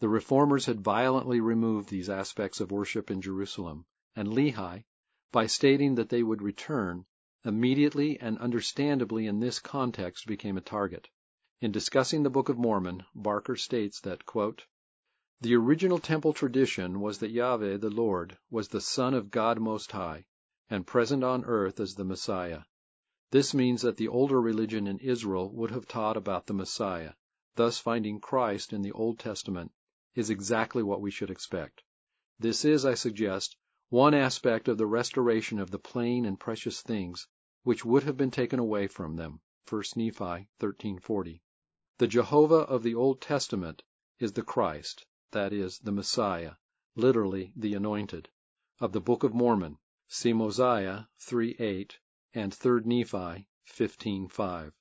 The 0.00 0.08
reformers 0.08 0.66
had 0.66 0.80
violently 0.80 1.40
removed 1.40 1.88
these 1.88 2.10
aspects 2.10 2.60
of 2.60 2.72
worship 2.72 3.10
in 3.10 3.22
Jerusalem, 3.22 3.84
and 4.16 4.28
Lehi, 4.28 4.84
by 5.30 5.46
stating 5.46 5.94
that 5.94 6.08
they 6.08 6.22
would 6.22 6.42
return, 6.42 7.04
immediately 7.44 8.18
and 8.18 8.38
understandably 8.38 9.26
in 9.26 9.38
this 9.38 9.60
context 9.60 10.26
became 10.26 10.56
a 10.56 10.62
target. 10.62 11.08
In 11.60 11.70
discussing 11.70 12.22
the 12.24 12.30
Book 12.30 12.48
of 12.48 12.58
Mormon, 12.58 13.04
Barker 13.14 13.54
states 13.54 14.00
that, 14.00 14.26
quote, 14.26 14.66
The 15.42 15.54
original 15.54 15.98
temple 15.98 16.32
tradition 16.32 17.00
was 17.00 17.18
that 17.18 17.30
Yahweh, 17.30 17.76
the 17.76 17.90
Lord, 17.90 18.36
was 18.50 18.68
the 18.68 18.80
Son 18.80 19.14
of 19.14 19.30
God 19.30 19.60
Most 19.60 19.92
High, 19.92 20.24
and 20.68 20.86
present 20.86 21.22
on 21.22 21.44
earth 21.44 21.78
as 21.78 21.94
the 21.94 22.04
Messiah. 22.04 22.62
This 23.32 23.54
means 23.54 23.82
that 23.82 23.96
the 23.96 24.08
older 24.08 24.40
religion 24.40 24.88
in 24.88 24.98
Israel 24.98 25.52
would 25.52 25.70
have 25.70 25.86
taught 25.86 26.16
about 26.16 26.48
the 26.48 26.52
Messiah, 26.52 27.12
thus 27.54 27.78
finding 27.78 28.18
Christ 28.18 28.72
in 28.72 28.82
the 28.82 28.90
Old 28.90 29.20
Testament 29.20 29.70
is 30.16 30.30
exactly 30.30 30.82
what 30.82 31.00
we 31.00 31.12
should 31.12 31.30
expect. 31.30 31.84
This 32.40 32.64
is, 32.64 32.84
I 32.84 32.94
suggest, 32.94 33.56
one 33.88 34.14
aspect 34.14 34.66
of 34.66 34.78
the 34.78 34.86
restoration 34.88 35.60
of 35.60 35.70
the 35.70 35.78
plain 35.78 36.24
and 36.24 36.40
precious 36.40 36.82
things 36.82 37.28
which 37.62 37.84
would 37.84 38.02
have 38.02 38.16
been 38.16 38.32
taken 38.32 38.58
away 38.58 38.88
from 38.88 39.14
them. 39.14 39.42
1 39.68 39.82
Nephi 39.94 40.48
13:40. 40.58 41.40
The 41.98 42.08
Jehovah 42.08 42.66
of 42.66 42.82
the 42.82 42.96
Old 42.96 43.20
Testament 43.20 43.84
is 44.18 44.32
the 44.32 44.42
Christ, 44.42 45.06
that 45.30 45.52
is, 45.52 45.78
the 45.78 45.92
Messiah, 45.92 46.54
literally 46.96 47.52
the 47.54 47.74
Anointed, 47.74 48.28
of 48.80 48.90
the 48.90 49.00
Book 49.00 49.22
of 49.22 49.32
Mormon. 49.34 49.78
See 50.08 50.32
Mosiah 50.32 51.04
3:8 51.20 51.92
and 52.32 52.54
3 52.54 52.82
Nephi 52.84 53.44
15:5. 53.66 54.72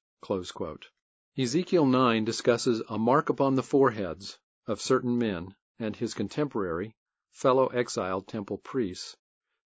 Ezekiel 1.36 1.86
9 1.88 2.24
discusses 2.24 2.84
a 2.88 3.00
mark 3.00 3.28
upon 3.28 3.56
the 3.56 3.64
foreheads 3.64 4.38
of 4.68 4.80
certain 4.80 5.18
men, 5.18 5.56
and 5.80 5.95
his 5.95 6.14
contemporary, 6.14 6.95
fellow 7.32 7.66
exiled 7.70 8.28
temple 8.28 8.60
priests. 8.60 9.18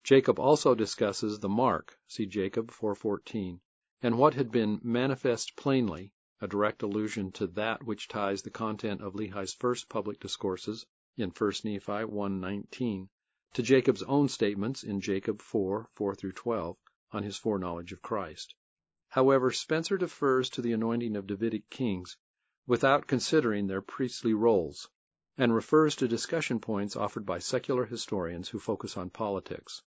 Jacob 0.02 0.40
also 0.40 0.74
discusses 0.74 1.40
the 1.40 1.50
mark, 1.50 2.00
see 2.08 2.26
Jacob 2.26 2.72
4:14, 2.72 3.60
and 4.02 4.18
what 4.18 4.34
had 4.36 4.50
been 4.50 4.80
manifest 4.82 5.58
plainly, 5.58 6.14
a 6.40 6.48
direct 6.48 6.84
allusion 6.84 7.34
to 7.34 7.46
that 7.48 7.84
which 7.84 8.08
ties 8.08 8.44
the 8.44 8.50
content 8.50 9.02
of 9.02 9.14
Lehi's 9.14 9.54
first 9.54 9.90
public 9.90 10.22
discourses 10.22 10.86
in 11.18 11.32
1 11.32 11.52
Nephi 11.66 12.06
1:19 12.06 13.10
to 13.54 13.62
Jacob's 13.62 14.04
own 14.04 14.30
statements 14.30 14.84
in 14.84 15.02
Jacob 15.02 15.42
4, 15.42 15.90
4 15.96 16.16
12 16.16 16.78
on 17.14 17.24
his 17.24 17.38
foreknowledge 17.38 17.94
of 17.94 18.02
Christ. 18.02 18.56
However, 19.10 19.52
Spencer 19.52 19.98
defers 19.98 20.50
to 20.50 20.62
the 20.62 20.74
anointing 20.74 21.16
of 21.16 21.28
Davidic 21.28 21.70
kings 21.70 22.18
without 22.66 23.08
considering 23.08 23.68
their 23.68 23.82
priestly 23.82 24.34
roles, 24.34 24.90
and 25.38 25.54
refers 25.54 25.96
to 25.98 26.08
discussion 26.08 26.60
points 26.60 26.96
offered 26.96 27.26
by 27.26 27.40
secular 27.40 27.86
historians 27.86 28.50
who 28.50 28.60
focus 28.60 28.98
on 28.98 29.10
politics. 29.10 29.84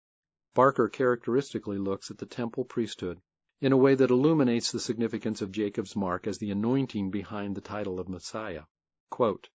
Barker 0.54 0.88
characteristically 0.88 1.78
looks 1.78 2.10
at 2.10 2.18
the 2.18 2.26
temple 2.26 2.64
priesthood 2.64 3.20
in 3.60 3.72
a 3.72 3.76
way 3.76 3.94
that 3.94 4.10
illuminates 4.10 4.72
the 4.72 4.80
significance 4.80 5.40
of 5.40 5.52
Jacob's 5.52 5.94
mark 5.94 6.26
as 6.26 6.38
the 6.38 6.50
anointing 6.50 7.10
behind 7.10 7.54
the 7.54 7.60
title 7.60 8.00
of 8.00 8.08
Messiah. 8.08 8.64
Quote, 9.10 9.48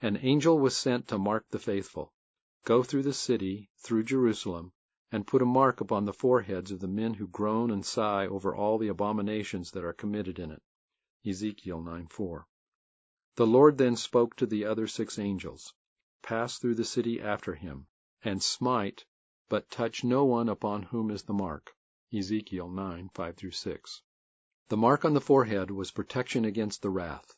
An 0.00 0.18
angel 0.22 0.58
was 0.58 0.76
sent 0.76 1.08
to 1.08 1.18
mark 1.18 1.46
the 1.50 1.58
faithful. 1.58 2.12
Go 2.64 2.82
through 2.82 3.04
the 3.04 3.12
city, 3.12 3.70
through 3.78 4.02
Jerusalem, 4.02 4.72
and 5.10 5.26
put 5.26 5.40
a 5.40 5.46
mark 5.46 5.80
upon 5.80 6.04
the 6.04 6.12
foreheads 6.12 6.70
of 6.70 6.80
the 6.80 6.88
men 6.88 7.14
who 7.14 7.26
groan 7.26 7.70
and 7.70 7.86
sigh 7.86 8.26
over 8.26 8.54
all 8.54 8.76
the 8.76 8.88
abominations 8.88 9.70
that 9.70 9.84
are 9.84 9.92
committed 9.92 10.38
in 10.38 10.50
it. 10.50 10.62
Ezekiel 11.26 11.80
9:4. 11.80 12.44
The 13.36 13.46
Lord 13.46 13.78
then 13.78 13.96
spoke 13.96 14.36
to 14.36 14.46
the 14.46 14.64
other 14.64 14.86
six 14.86 15.18
angels, 15.18 15.72
Pass 16.22 16.58
through 16.58 16.74
the 16.74 16.84
city 16.84 17.20
after 17.20 17.54
him, 17.54 17.86
and 18.22 18.42
smite 18.42 19.06
but 19.48 19.70
touch 19.70 20.04
no 20.04 20.26
one 20.26 20.48
upon 20.48 20.82
whom 20.82 21.10
is 21.10 21.22
the 21.22 21.32
mark. 21.32 21.74
Ezekiel 22.12 22.68
9, 22.68 23.08
5 23.14 23.54
6. 23.54 24.02
The 24.68 24.76
mark 24.76 25.04
on 25.06 25.14
the 25.14 25.20
forehead 25.22 25.70
was 25.70 25.90
protection 25.90 26.44
against 26.44 26.82
the 26.82 26.90
wrath. 26.90 27.34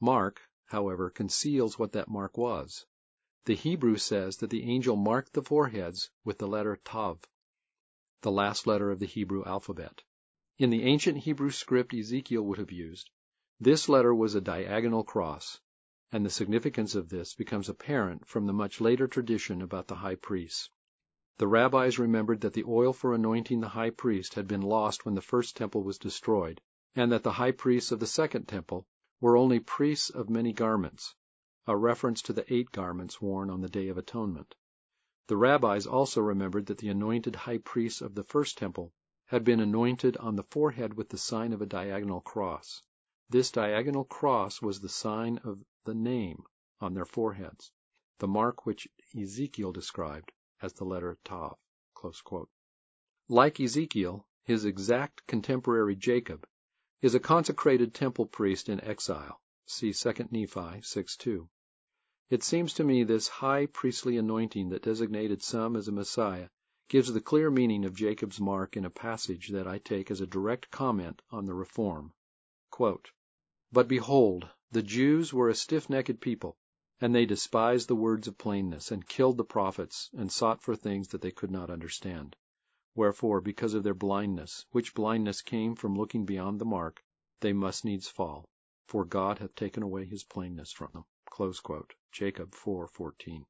Mark, 0.00 0.40
however, 0.66 1.10
conceals 1.10 1.78
what 1.78 1.92
that 1.92 2.08
mark 2.08 2.38
was. 2.38 2.86
The 3.46 3.54
Hebrew 3.54 3.98
says 3.98 4.38
that 4.38 4.48
the 4.48 4.62
angel 4.62 4.96
marked 4.96 5.34
the 5.34 5.42
foreheads 5.42 6.08
with 6.24 6.38
the 6.38 6.48
letter 6.48 6.76
Tav, 6.82 7.28
the 8.22 8.30
last 8.30 8.66
letter 8.66 8.90
of 8.90 9.00
the 9.00 9.06
Hebrew 9.06 9.44
alphabet. 9.44 10.02
In 10.56 10.70
the 10.70 10.84
ancient 10.84 11.18
Hebrew 11.18 11.50
script 11.50 11.92
Ezekiel 11.92 12.40
would 12.40 12.56
have 12.56 12.72
used, 12.72 13.10
this 13.60 13.86
letter 13.86 14.14
was 14.14 14.34
a 14.34 14.40
diagonal 14.40 15.04
cross, 15.04 15.60
and 16.10 16.24
the 16.24 16.30
significance 16.30 16.94
of 16.94 17.10
this 17.10 17.34
becomes 17.34 17.68
apparent 17.68 18.26
from 18.26 18.46
the 18.46 18.54
much 18.54 18.80
later 18.80 19.06
tradition 19.06 19.60
about 19.60 19.88
the 19.88 19.96
high 19.96 20.14
priests. 20.14 20.70
The 21.36 21.46
rabbis 21.46 21.98
remembered 21.98 22.40
that 22.40 22.54
the 22.54 22.64
oil 22.64 22.94
for 22.94 23.12
anointing 23.12 23.60
the 23.60 23.68
high 23.68 23.90
priest 23.90 24.32
had 24.36 24.48
been 24.48 24.62
lost 24.62 25.04
when 25.04 25.16
the 25.16 25.20
first 25.20 25.54
temple 25.54 25.82
was 25.82 25.98
destroyed, 25.98 26.62
and 26.96 27.12
that 27.12 27.24
the 27.24 27.32
high 27.32 27.52
priests 27.52 27.92
of 27.92 28.00
the 28.00 28.06
second 28.06 28.48
temple 28.48 28.86
were 29.20 29.36
only 29.36 29.60
priests 29.60 30.08
of 30.08 30.30
many 30.30 30.54
garments, 30.54 31.14
a 31.66 31.76
reference 31.76 32.20
to 32.20 32.32
the 32.32 32.52
eight 32.52 32.70
garments 32.72 33.22
worn 33.22 33.48
on 33.48 33.62
the 33.62 33.68
Day 33.68 33.88
of 33.88 33.96
Atonement. 33.96 34.54
The 35.28 35.36
rabbis 35.36 35.86
also 35.86 36.20
remembered 36.20 36.66
that 36.66 36.78
the 36.78 36.90
anointed 36.90 37.34
high 37.34 37.58
priests 37.58 38.02
of 38.02 38.14
the 38.14 38.24
first 38.24 38.58
temple 38.58 38.92
had 39.26 39.44
been 39.44 39.60
anointed 39.60 40.18
on 40.18 40.36
the 40.36 40.42
forehead 40.42 40.92
with 40.92 41.08
the 41.08 41.16
sign 41.16 41.54
of 41.54 41.62
a 41.62 41.66
diagonal 41.66 42.20
cross. 42.20 42.82
This 43.30 43.50
diagonal 43.50 44.04
cross 44.04 44.60
was 44.60 44.80
the 44.80 44.90
sign 44.90 45.38
of 45.38 45.64
the 45.84 45.94
name 45.94 46.44
on 46.80 46.92
their 46.92 47.06
foreheads, 47.06 47.72
the 48.18 48.28
mark 48.28 48.66
which 48.66 48.86
Ezekiel 49.18 49.72
described 49.72 50.32
as 50.60 50.74
the 50.74 50.84
letter 50.84 51.16
Tav. 51.24 51.56
Like 53.28 53.58
Ezekiel, 53.58 54.26
his 54.42 54.66
exact 54.66 55.26
contemporary 55.26 55.96
Jacob 55.96 56.46
is 57.00 57.14
a 57.14 57.20
consecrated 57.20 57.94
temple 57.94 58.26
priest 58.26 58.68
in 58.68 58.82
exile. 58.82 59.40
See 59.66 59.94
2 59.94 60.28
Nephi 60.30 60.82
6:2. 60.82 61.48
It 62.30 62.42
seems 62.42 62.72
to 62.74 62.84
me 62.84 63.04
this 63.04 63.28
high 63.28 63.66
priestly 63.66 64.16
anointing 64.16 64.70
that 64.70 64.82
designated 64.82 65.42
some 65.42 65.76
as 65.76 65.88
a 65.88 65.92
Messiah 65.92 66.48
gives 66.88 67.12
the 67.12 67.20
clear 67.20 67.50
meaning 67.50 67.84
of 67.84 67.94
Jacob's 67.94 68.40
mark 68.40 68.76
in 68.78 68.84
a 68.86 68.90
passage 68.90 69.48
that 69.48 69.66
I 69.66 69.78
take 69.78 70.10
as 70.10 70.22
a 70.22 70.26
direct 70.26 70.70
comment 70.70 71.20
on 71.30 71.44
the 71.44 71.52
reform. 71.52 72.14
But 72.78 73.88
behold, 73.88 74.48
the 74.70 74.82
Jews 74.82 75.34
were 75.34 75.50
a 75.50 75.54
stiff-necked 75.54 76.20
people, 76.20 76.56
and 77.00 77.14
they 77.14 77.26
despised 77.26 77.88
the 77.88 77.94
words 77.94 78.26
of 78.26 78.38
plainness, 78.38 78.90
and 78.90 79.06
killed 79.06 79.36
the 79.36 79.44
prophets, 79.44 80.08
and 80.14 80.32
sought 80.32 80.62
for 80.62 80.74
things 80.74 81.08
that 81.08 81.20
they 81.20 81.30
could 81.30 81.50
not 81.50 81.68
understand. 81.68 82.36
Wherefore, 82.94 83.42
because 83.42 83.74
of 83.74 83.82
their 83.82 83.92
blindness, 83.92 84.64
which 84.70 84.94
blindness 84.94 85.42
came 85.42 85.74
from 85.74 85.94
looking 85.94 86.24
beyond 86.24 86.58
the 86.58 86.64
mark, 86.64 87.02
they 87.40 87.52
must 87.52 87.84
needs 87.84 88.08
fall, 88.08 88.48
for 88.86 89.04
God 89.04 89.40
hath 89.40 89.54
taken 89.54 89.82
away 89.82 90.06
his 90.06 90.24
plainness 90.24 90.72
from 90.72 90.88
them. 90.94 91.04
Jacob 92.12 92.52
4:14. 92.52 93.44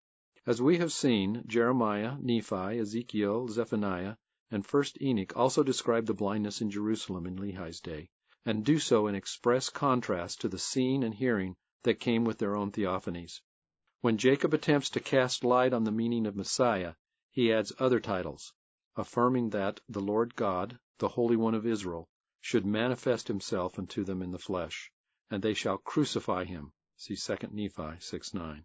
As 0.47 0.63
we 0.63 0.79
have 0.79 0.91
seen, 0.91 1.45
Jeremiah, 1.47 2.17
Nephi, 2.19 2.79
Ezekiel, 2.79 3.47
Zephaniah, 3.49 4.17
and 4.51 4.67
1st 4.67 5.03
Enoch 5.03 5.37
also 5.37 5.63
describe 5.63 6.07
the 6.07 6.15
blindness 6.15 6.63
in 6.63 6.71
Jerusalem 6.71 7.27
in 7.27 7.37
Lehi's 7.37 7.83
day, 7.83 8.09
and 8.47 8.65
do 8.65 8.79
so 8.79 9.07
in 9.07 9.15
express 9.15 9.69
contrast 9.69 10.41
to 10.41 10.49
the 10.49 10.59
seeing 10.59 11.05
and 11.05 11.15
hearing 11.15 11.57
that 11.83 12.01
came 12.01 12.25
with 12.25 12.39
their 12.39 12.57
own 12.57 12.73
theophanies. 12.73 13.43
When 14.01 14.17
Jacob 14.17 14.55
attempts 14.55 14.89
to 14.89 15.01
cast 15.01 15.45
light 15.45 15.75
on 15.75 15.85
the 15.85 15.93
meaning 15.93 16.25
of 16.25 16.37
Messiah, 16.37 16.95
he 17.31 17.53
adds 17.53 17.75
other 17.79 18.01
titles, 18.01 18.55
affirming 18.97 19.51
that 19.51 19.81
the 19.91 20.01
Lord 20.01 20.35
God, 20.37 20.79
the 20.97 21.09
Holy 21.09 21.37
One 21.37 21.55
of 21.55 21.67
Israel, 21.67 22.09
should 22.41 22.65
manifest 22.65 23.29
himself 23.29 23.79
unto 23.79 24.05
them 24.05 24.23
in 24.23 24.31
the 24.31 24.39
flesh, 24.39 24.91
and 25.31 25.43
they 25.43 25.53
shall 25.53 25.77
crucify 25.77 26.45
him. 26.45 26.73
See 26.97 27.17
2 27.17 27.49
Nephi 27.51 27.99
6:9. 27.99 28.63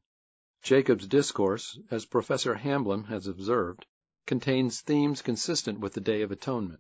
Jacob's 0.62 1.08
discourse, 1.08 1.80
as 1.90 2.06
Professor 2.06 2.54
Hamblin 2.54 3.06
has 3.06 3.26
observed, 3.26 3.88
contains 4.28 4.82
themes 4.82 5.24
consistent 5.24 5.80
with 5.80 5.94
the 5.94 6.00
Day 6.00 6.22
of 6.22 6.32
Atonement. 6.32 6.80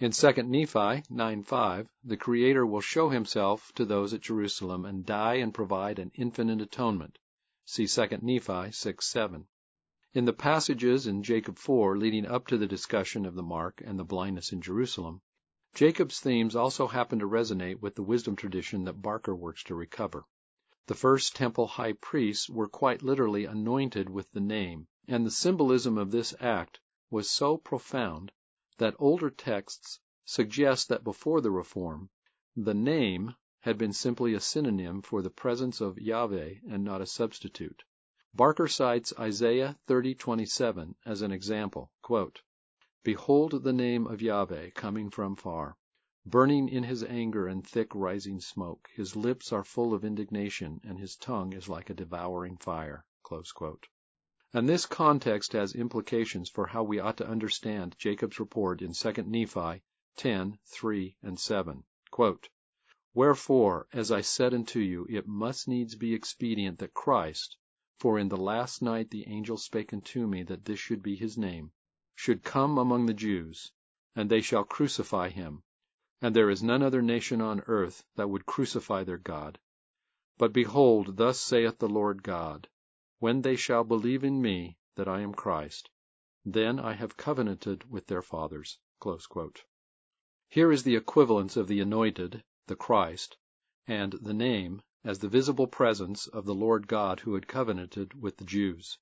In 0.00 0.12
2 0.12 0.42
Nephi 0.42 1.02
9:5 1.10 1.88
the 2.04 2.18
Creator 2.18 2.66
will 2.66 2.82
show 2.82 3.08
himself 3.08 3.72
to 3.76 3.86
those 3.86 4.12
at 4.12 4.20
Jerusalem 4.20 4.84
and 4.84 5.06
die 5.06 5.36
and 5.36 5.54
provide 5.54 5.98
an 5.98 6.12
infinite 6.14 6.60
atonement. 6.60 7.18
See 7.64 7.86
2 7.86 8.20
Nephi 8.20 8.70
6:7. 8.70 9.46
In 10.12 10.26
the 10.26 10.34
passages 10.34 11.06
in 11.06 11.22
Jacob 11.22 11.56
4 11.56 11.96
leading 11.96 12.26
up 12.26 12.48
to 12.48 12.58
the 12.58 12.66
discussion 12.66 13.24
of 13.24 13.34
the 13.34 13.42
mark 13.42 13.80
and 13.82 13.98
the 13.98 14.04
blindness 14.04 14.52
in 14.52 14.60
Jerusalem, 14.60 15.22
Jacob's 15.72 16.20
themes 16.20 16.54
also 16.54 16.86
happen 16.86 17.20
to 17.20 17.26
resonate 17.26 17.80
with 17.80 17.94
the 17.94 18.02
wisdom 18.02 18.36
tradition 18.36 18.84
that 18.84 19.00
Barker 19.00 19.34
works 19.34 19.62
to 19.64 19.74
recover. 19.74 20.26
The 20.88 20.94
first 20.94 21.34
temple 21.34 21.66
high 21.66 21.94
priests 21.94 22.48
were 22.48 22.68
quite 22.68 23.02
literally 23.02 23.44
anointed 23.44 24.08
with 24.08 24.30
the 24.30 24.40
name, 24.40 24.86
and 25.08 25.26
the 25.26 25.32
symbolism 25.32 25.98
of 25.98 26.12
this 26.12 26.32
act 26.38 26.78
was 27.10 27.28
so 27.28 27.56
profound 27.56 28.30
that 28.78 28.94
older 29.00 29.28
texts 29.28 29.98
suggest 30.24 30.88
that 30.88 31.02
before 31.02 31.40
the 31.40 31.50
Reform, 31.50 32.10
the 32.56 32.72
name 32.72 33.34
had 33.62 33.76
been 33.76 33.92
simply 33.92 34.32
a 34.32 34.38
synonym 34.38 35.02
for 35.02 35.22
the 35.22 35.28
presence 35.28 35.80
of 35.80 35.98
Yahweh 35.98 36.60
and 36.70 36.84
not 36.84 37.00
a 37.00 37.06
substitute. 37.06 37.82
Barker 38.32 38.68
cites 38.68 39.12
Isaiah 39.18 39.76
30:27 39.88 40.94
as 41.04 41.20
an 41.20 41.32
example. 41.32 41.90
Behold 43.02 43.64
the 43.64 43.72
name 43.72 44.06
of 44.06 44.22
Yahweh 44.22 44.70
coming 44.70 45.10
from 45.10 45.34
far, 45.34 45.76
burning 46.28 46.68
in 46.68 46.82
his 46.82 47.04
anger 47.04 47.46
and 47.46 47.64
thick 47.64 47.94
rising 47.94 48.40
smoke. 48.40 48.90
His 48.92 49.14
lips 49.14 49.52
are 49.52 49.62
full 49.62 49.94
of 49.94 50.04
indignation, 50.04 50.80
and 50.82 50.98
his 50.98 51.14
tongue 51.14 51.52
is 51.52 51.68
like 51.68 51.88
a 51.88 51.94
devouring 51.94 52.56
fire. 52.56 53.04
And 54.52 54.68
this 54.68 54.86
context 54.86 55.52
has 55.52 55.74
implications 55.74 56.50
for 56.50 56.66
how 56.66 56.82
we 56.82 56.98
ought 56.98 57.18
to 57.18 57.28
understand 57.28 57.94
Jacob's 57.98 58.40
report 58.40 58.82
in 58.82 58.92
2 58.92 59.12
Nephi 59.22 59.82
10, 60.16 60.58
3, 60.64 61.16
and 61.22 61.38
7. 61.38 61.84
Quote, 62.10 62.48
Wherefore, 63.14 63.86
as 63.92 64.10
I 64.10 64.22
said 64.22 64.52
unto 64.52 64.80
you, 64.80 65.06
it 65.08 65.28
must 65.28 65.68
needs 65.68 65.94
be 65.94 66.12
expedient 66.12 66.80
that 66.80 66.92
Christ, 66.92 67.56
for 68.00 68.18
in 68.18 68.28
the 68.28 68.36
last 68.36 68.82
night 68.82 69.10
the 69.10 69.28
angel 69.28 69.56
spake 69.56 69.92
unto 69.92 70.26
me 70.26 70.42
that 70.42 70.64
this 70.64 70.80
should 70.80 71.02
be 71.02 71.14
his 71.14 71.38
name, 71.38 71.70
should 72.16 72.42
come 72.42 72.78
among 72.78 73.06
the 73.06 73.14
Jews, 73.14 73.70
and 74.16 74.28
they 74.28 74.40
shall 74.40 74.64
crucify 74.64 75.28
him, 75.28 75.62
and 76.26 76.34
there 76.34 76.50
is 76.50 76.60
none 76.60 76.82
other 76.82 77.02
nation 77.02 77.40
on 77.40 77.62
earth 77.68 78.02
that 78.16 78.28
would 78.28 78.44
crucify 78.44 79.04
their 79.04 79.16
God. 79.16 79.60
But 80.38 80.52
behold, 80.52 81.18
thus 81.18 81.38
saith 81.38 81.78
the 81.78 81.88
Lord 81.88 82.24
God, 82.24 82.68
when 83.20 83.42
they 83.42 83.54
shall 83.54 83.84
believe 83.84 84.24
in 84.24 84.42
me 84.42 84.76
that 84.96 85.06
I 85.06 85.20
am 85.20 85.32
Christ, 85.32 85.88
then 86.44 86.80
I 86.80 86.94
have 86.94 87.16
covenanted 87.16 87.88
with 87.88 88.08
their 88.08 88.22
fathers. 88.22 88.80
Here 90.48 90.72
is 90.72 90.82
the 90.82 90.96
equivalence 90.96 91.56
of 91.56 91.68
the 91.68 91.78
anointed, 91.78 92.42
the 92.66 92.74
Christ, 92.74 93.36
and 93.86 94.14
the 94.14 94.34
name 94.34 94.82
as 95.04 95.20
the 95.20 95.28
visible 95.28 95.68
presence 95.68 96.26
of 96.26 96.44
the 96.44 96.56
Lord 96.56 96.88
God 96.88 97.20
who 97.20 97.34
had 97.34 97.46
covenanted 97.46 98.20
with 98.20 98.38
the 98.38 98.44
Jews. 98.44 98.98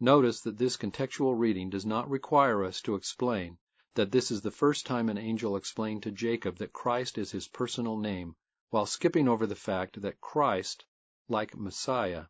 Notice 0.00 0.40
that 0.40 0.56
this 0.56 0.78
contextual 0.78 1.38
reading 1.38 1.68
does 1.68 1.84
not 1.84 2.08
require 2.08 2.64
us 2.64 2.80
to 2.80 2.94
explain 2.94 3.58
that 3.94 4.10
this 4.10 4.30
is 4.30 4.42
the 4.42 4.50
first 4.50 4.86
time 4.86 5.08
an 5.08 5.16
angel 5.16 5.56
explained 5.56 6.02
to 6.02 6.10
Jacob 6.10 6.58
that 6.58 6.72
Christ 6.72 7.16
is 7.16 7.30
his 7.30 7.46
personal 7.46 7.96
name, 7.96 8.34
while 8.70 8.86
skipping 8.86 9.28
over 9.28 9.46
the 9.46 9.54
fact 9.54 10.02
that 10.02 10.20
Christ, 10.20 10.84
like 11.28 11.56
Messiah, 11.56 12.26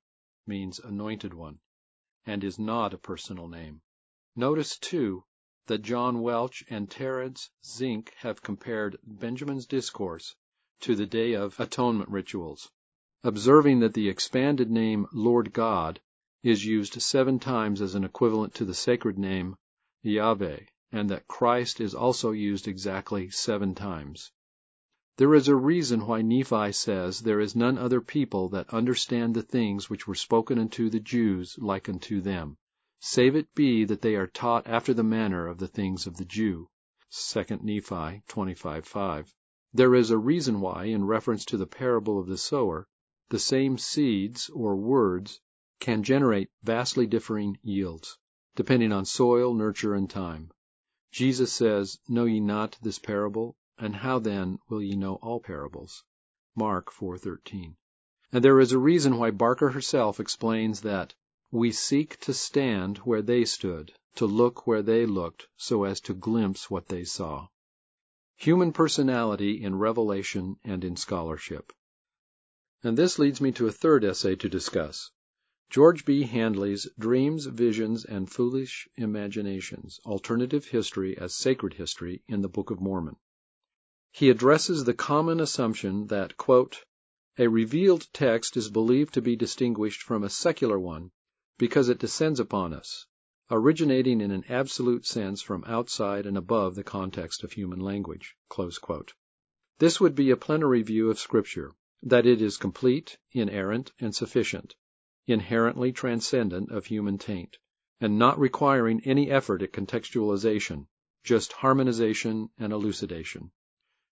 means 0.47 0.79
anointed 0.79 1.33
one, 1.33 1.59
and 2.27 2.45
is 2.45 2.59
not 2.59 2.93
a 2.93 2.99
personal 2.99 3.49
name. 3.49 3.81
Notice, 4.37 4.77
too, 4.77 5.25
that 5.67 5.81
John 5.81 6.21
Welch 6.21 6.63
and 6.69 6.91
Terrence 6.91 7.51
Szink 7.63 8.11
have 8.17 8.43
compared 8.43 8.99
Benjamin's 9.03 9.67
discourse 9.67 10.37
to 10.81 10.95
the 10.95 11.07
Day 11.07 11.33
of 11.33 11.59
Atonement 11.59 12.11
rituals, 12.11 12.71
observing 13.23 13.81
that 13.81 13.95
the 13.95 14.11
expanded 14.11 14.71
name 14.71 15.07
Lord 15.15 15.55
God 15.55 16.03
is 16.43 16.67
used 16.67 17.01
seven 17.01 17.39
times 17.39 17.81
as 17.81 17.95
an 17.95 18.05
equivalent 18.05 18.53
to 18.57 18.67
the 18.67 18.75
sacred 18.75 19.19
name 19.19 19.57
Yahweh, 20.03 20.59
and 20.95 21.11
that 21.11 21.27
Christ 21.27 21.81
is 21.81 21.93
also 21.93 22.31
used 22.31 22.69
exactly 22.69 23.29
seven 23.29 23.75
times. 23.75 24.31
There 25.17 25.35
is 25.35 25.49
a 25.49 25.57
reason 25.57 26.07
why 26.07 26.23
Nephi 26.23 26.71
says 26.71 27.19
there 27.19 27.41
is 27.41 27.57
none 27.57 27.79
other 27.79 28.01
people 28.01 28.49
that 28.51 28.73
understand 28.73 29.35
the 29.35 29.43
things 29.43 29.91
which 29.91 30.07
were 30.07 30.15
spoken 30.15 30.57
unto 30.57 30.89
the 30.89 31.01
Jews 31.01 31.57
like 31.59 31.89
unto 31.89 32.21
them, 32.21 32.59
save 33.01 33.35
it 33.35 33.53
be 33.57 33.85
that 33.85 34.03
they 34.03 34.15
are 34.15 34.29
taught 34.29 34.69
after 34.69 34.95
the 34.95 35.03
manner 35.03 35.49
of 35.49 35.59
the 35.59 35.67
things 35.67 36.07
of 36.07 36.17
the 36.17 36.25
Jew. 36.25 36.69
2 37.11 37.45
Nephi 37.63 38.23
25:5. 38.29 39.35
There 39.73 39.97
is 39.97 40.13
a 40.13 40.19
reason 40.19 40.61
why, 40.61 40.85
in 40.85 41.05
reference 41.05 41.45
to 41.47 41.57
the 41.57 41.67
parable 41.67 42.21
of 42.21 42.29
the 42.29 42.39
sower, 42.39 42.87
the 43.31 43.41
same 43.41 43.79
seeds 43.79 44.49
or 44.49 44.77
words 44.77 45.41
can 45.81 46.05
generate 46.05 46.51
vastly 46.63 47.09
differing 47.09 47.59
yields, 47.63 48.17
depending 48.55 48.93
on 48.93 49.05
soil, 49.05 49.55
nurture, 49.55 49.95
and 49.95 50.09
time. 50.09 50.53
Jesus 51.15 51.53
says, 51.53 52.01
Know 52.09 52.25
ye 52.25 52.41
not 52.41 52.77
this 52.83 52.99
parable? 52.99 53.57
And 53.79 53.95
how 53.95 54.19
then 54.19 54.59
will 54.69 54.83
ye 54.83 54.97
know 54.97 55.15
all 55.23 55.39
parables? 55.39 56.03
Mark 56.57 56.91
4:13. 56.91 57.77
And 58.33 58.45
there 58.45 58.59
is 58.59 58.73
a 58.73 58.81
reason 58.81 59.17
why 59.17 59.31
Barker 59.31 59.71
herself 59.71 60.19
explains 60.19 60.81
that 60.81 61.15
we 61.53 61.71
seek 61.71 62.19
to 62.23 62.35
stand 62.35 62.99
where 62.99 63.23
they 63.23 63.45
stood, 63.45 63.93
to 64.17 64.27
look 64.27 64.67
where 64.67 64.83
they 64.83 65.07
looked, 65.07 65.47
so 65.57 65.85
as 65.85 66.01
to 66.01 66.15
glimpse 66.15 66.69
what 66.69 66.89
they 66.89 67.05
saw. 67.05 67.47
Human 68.35 68.73
personality 68.73 69.63
in 69.63 69.79
revelation 69.79 70.59
and 70.65 70.83
in 70.83 70.97
scholarship. 70.97 71.73
And 72.83 72.99
this 72.99 73.21
leads 73.21 73.41
me 73.41 73.53
to 73.53 73.69
a 73.69 73.73
third 73.73 74.05
essay 74.05 74.35
to 74.35 74.49
discuss. 74.49 75.13
George 75.71 76.05
B. 76.05 76.23
Handley's 76.23 76.87
Dreams, 76.99 77.47
Visions, 77.47 78.05
and 78.05 78.31
Foolish 78.31 78.87
Imaginations 78.97 79.99
Alternative 80.05 80.65
History 80.65 81.17
as 81.17 81.35
Sacred 81.35 81.75
History 81.75 82.23
in 82.29 82.43
the 82.43 82.49
Book 82.49 82.71
of 82.71 82.81
Mormon. 82.81 83.17
He 84.13 84.31
addresses 84.31 84.85
the 84.85 84.95
common 84.95 85.41
assumption 85.41 86.07
that, 86.09 86.35
a 87.39 87.49
revealed 87.49 88.07
text 88.13 88.57
is 88.57 88.71
believed 88.71 89.15
to 89.15 89.23
be 89.23 89.37
distinguished 89.37 90.03
from 90.03 90.23
a 90.23 90.31
secular 90.31 90.79
one 90.79 91.11
because 91.59 91.89
it 91.89 91.99
descends 91.99 92.39
upon 92.39 92.73
us, 92.73 93.07
originating 93.51 94.21
in 94.21 94.31
an 94.31 94.45
absolute 94.51 95.07
sense 95.07 95.41
from 95.41 95.65
outside 95.67 96.27
and 96.27 96.37
above 96.37 96.75
the 96.75 96.85
context 96.85 97.43
of 97.43 97.53
human 97.53 97.81
language. 97.81 98.37
This 99.79 100.01
would 100.01 100.15
be 100.15 100.31
a 100.31 100.37
plenary 100.37 100.83
view 100.83 101.11
of 101.11 101.19
Scripture, 101.19 101.73
that 102.03 102.27
it 102.27 102.43
is 102.43 102.59
complete, 102.59 103.19
inerrant, 103.33 103.93
and 103.99 104.15
sufficient 104.15 104.77
inherently 105.27 105.93
transcendent 105.93 106.71
of 106.71 106.87
human 106.87 107.17
taint, 107.19 107.57
and 108.01 108.19
not 108.19 108.39
requiring 108.39 109.01
any 109.05 109.31
effort 109.31 109.63
at 109.63 109.73
contextualization, 109.73 110.87
just 111.23 111.53
harmonization 111.53 112.51
and 112.59 112.73
elucidation. 112.73 113.51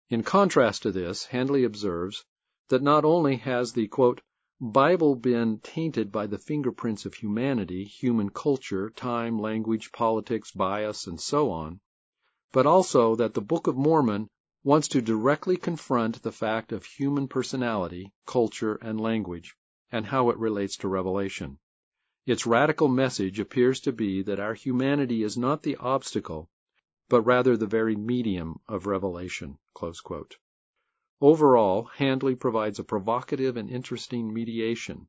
In 0.10 0.24
contrast 0.24 0.84
to 0.84 0.91
this, 0.91 1.26
Handley 1.26 1.64
observes 1.64 2.26
that 2.68 2.84
not 2.84 3.05
only 3.05 3.38
has 3.38 3.74
the 3.74 3.88
quote, 3.88 4.22
Bible 4.62 5.16
been 5.16 5.60
tainted 5.60 6.12
by 6.12 6.28
the 6.28 6.38
fingerprints 6.38 7.05
of 7.05 7.14
humanity, 7.14 7.86
human 7.86 8.30
culture, 8.30 8.89
time, 8.89 9.39
language, 9.39 9.91
politics, 9.91 10.51
bias, 10.51 11.07
and 11.07 11.20
so 11.20 11.49
on, 11.49 11.80
but 12.51 12.66
also 12.66 13.16
that 13.16 13.34
the 13.34 13.41
Book 13.41 13.68
of 13.68 13.78
Mormon 13.78 14.30
wants 14.64 14.89
to 14.89 15.01
directly 15.01 15.55
confront 15.55 16.22
the 16.22 16.32
fact 16.32 16.72
of 16.72 16.84
human 16.84 17.28
personality, 17.28 18.12
culture, 18.26 18.76
and 18.76 18.99
language, 18.99 19.55
and 19.92 20.06
how 20.06 20.30
it 20.30 20.38
relates 20.38 20.78
to 20.78 20.88
revelation. 20.88 21.58
Its 22.26 22.46
radical 22.46 22.88
message 22.88 23.40
appears 23.40 23.80
to 23.80 23.92
be 23.92 24.22
that 24.22 24.40
our 24.40 24.54
humanity 24.54 25.24
is 25.24 25.38
not 25.38 25.64
the 25.64 25.76
obstacle, 25.78 26.50
but 27.08 27.22
rather 27.24 27.58
the 27.58 27.66
very 27.66 27.96
medium 27.96 28.60
of 28.68 28.86
revelation. 28.86 29.58
Overall, 31.20 31.86
Handley 31.96 32.36
provides 32.36 32.78
a 32.78 32.84
provocative 32.84 33.58
and 33.58 33.70
interesting 33.70 34.32
mediation, 34.32 35.08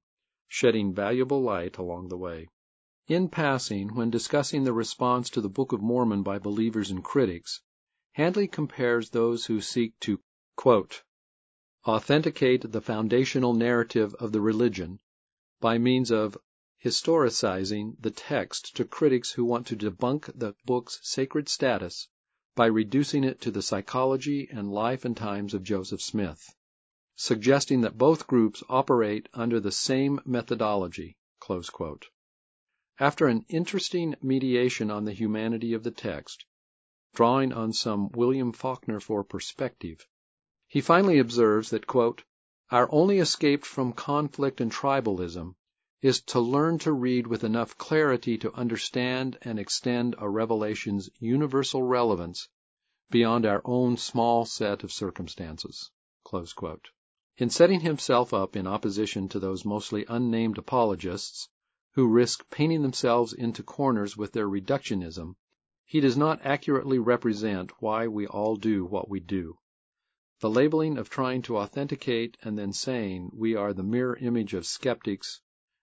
shedding 0.48 0.94
valuable 0.94 1.42
light 1.42 1.76
along 1.76 2.08
the 2.08 2.16
way. 2.16 2.48
In 3.06 3.28
passing, 3.28 3.94
when 3.94 4.10
discussing 4.10 4.64
the 4.64 4.72
response 4.72 5.30
to 5.30 5.40
the 5.40 5.48
Book 5.48 5.72
of 5.72 5.82
Mormon 5.82 6.22
by 6.22 6.38
believers 6.38 6.90
and 6.90 7.04
critics, 7.04 7.60
Handley 8.12 8.48
compares 8.48 9.10
those 9.10 9.44
who 9.46 9.60
seek 9.60 9.98
to 10.00 10.20
quote, 10.56 11.02
authenticate 11.86 12.72
the 12.72 12.80
foundational 12.80 13.54
narrative 13.54 14.14
of 14.16 14.32
the 14.32 14.40
religion 14.40 14.98
by 15.60 15.78
means 15.78 16.10
of 16.10 16.36
historicizing 16.84 17.94
the 18.00 18.10
text 18.10 18.76
to 18.76 18.84
critics 18.84 19.30
who 19.32 19.44
want 19.44 19.66
to 19.66 19.76
debunk 19.76 20.30
the 20.34 20.54
book's 20.66 20.98
sacred 21.02 21.48
status 21.48 22.08
by 22.54 22.66
reducing 22.66 23.24
it 23.24 23.40
to 23.40 23.50
the 23.50 23.62
psychology 23.62 24.48
and 24.50 24.70
life 24.70 25.04
and 25.04 25.16
times 25.16 25.54
of 25.54 25.62
Joseph 25.62 26.02
Smith, 26.02 26.54
suggesting 27.16 27.80
that 27.82 27.96
both 27.96 28.26
groups 28.26 28.62
operate 28.68 29.28
under 29.32 29.60
the 29.60 29.72
same 29.72 30.20
methodology. 30.24 31.16
After 32.98 33.26
an 33.26 33.44
interesting 33.48 34.14
mediation 34.22 34.90
on 34.90 35.04
the 35.04 35.12
humanity 35.12 35.72
of 35.72 35.82
the 35.82 35.90
text, 35.90 36.44
drawing 37.14 37.52
on 37.52 37.72
some 37.72 38.10
William 38.10 38.52
Faulkner 38.52 39.00
for 39.00 39.24
perspective, 39.24 40.06
he 40.72 40.80
finally 40.80 41.18
observes 41.18 41.70
that, 41.70 41.84
quote, 41.84 42.22
Our 42.70 42.88
only 42.92 43.18
escape 43.18 43.64
from 43.64 43.92
conflict 43.92 44.60
and 44.60 44.70
tribalism 44.70 45.56
is 46.00 46.20
to 46.26 46.38
learn 46.38 46.78
to 46.78 46.92
read 46.92 47.26
with 47.26 47.42
enough 47.42 47.76
clarity 47.76 48.38
to 48.38 48.54
understand 48.54 49.36
and 49.42 49.58
extend 49.58 50.14
a 50.18 50.30
revelation's 50.30 51.10
universal 51.18 51.82
relevance 51.82 52.48
beyond 53.10 53.46
our 53.46 53.60
own 53.64 53.96
small 53.96 54.44
set 54.44 54.84
of 54.84 54.92
circumstances. 54.92 55.90
In 57.36 57.50
setting 57.50 57.80
himself 57.80 58.32
up 58.32 58.54
in 58.54 58.68
opposition 58.68 59.28
to 59.30 59.40
those 59.40 59.64
mostly 59.64 60.04
unnamed 60.08 60.56
apologists 60.56 61.48
who 61.94 62.06
risk 62.06 62.48
painting 62.48 62.82
themselves 62.82 63.32
into 63.32 63.64
corners 63.64 64.16
with 64.16 64.30
their 64.30 64.48
reductionism, 64.48 65.34
he 65.84 65.98
does 65.98 66.16
not 66.16 66.46
accurately 66.46 67.00
represent 67.00 67.72
why 67.80 68.06
we 68.06 68.28
all 68.28 68.54
do 68.54 68.84
what 68.84 69.08
we 69.08 69.18
do. 69.18 69.58
The 70.40 70.48
labeling 70.48 70.96
of 70.96 71.10
trying 71.10 71.42
to 71.42 71.58
authenticate 71.58 72.38
and 72.40 72.58
then 72.58 72.72
saying 72.72 73.30
we 73.34 73.56
are 73.56 73.74
the 73.74 73.82
mirror 73.82 74.16
image 74.16 74.54
of 74.54 74.64
skeptics 74.64 75.42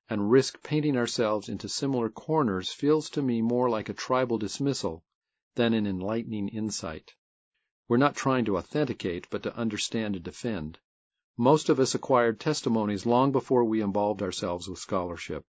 and 0.10 0.32
risk 0.32 0.64
painting 0.64 0.98
ourselves 0.98 1.48
into 1.48 1.70
similar 1.70 2.10
corners 2.10 2.74
feels 2.74 3.12
to 3.12 3.22
me 3.22 3.44
more 3.44 3.70
like 3.70 3.88
a 3.88 3.94
tribal 3.94 4.40
dismissal 4.40 5.04
than 5.54 5.76
an 5.76 5.86
enlightening 5.86 6.48
insight. 6.48 7.14
We're 7.88 7.98
not 7.98 8.16
trying 8.16 8.46
to 8.46 8.58
authenticate, 8.58 9.30
but 9.30 9.44
to 9.44 9.56
understand 9.56 10.16
and 10.16 10.26
defend. 10.26 10.80
Most 11.38 11.70
of 11.70 11.80
us 11.80 11.94
acquired 11.94 12.40
testimonies 12.40 13.06
long 13.06 13.32
before 13.32 13.64
we 13.64 13.82
involved 13.82 14.24
ourselves 14.24 14.68
with 14.68 14.80
scholarship. 14.80 15.46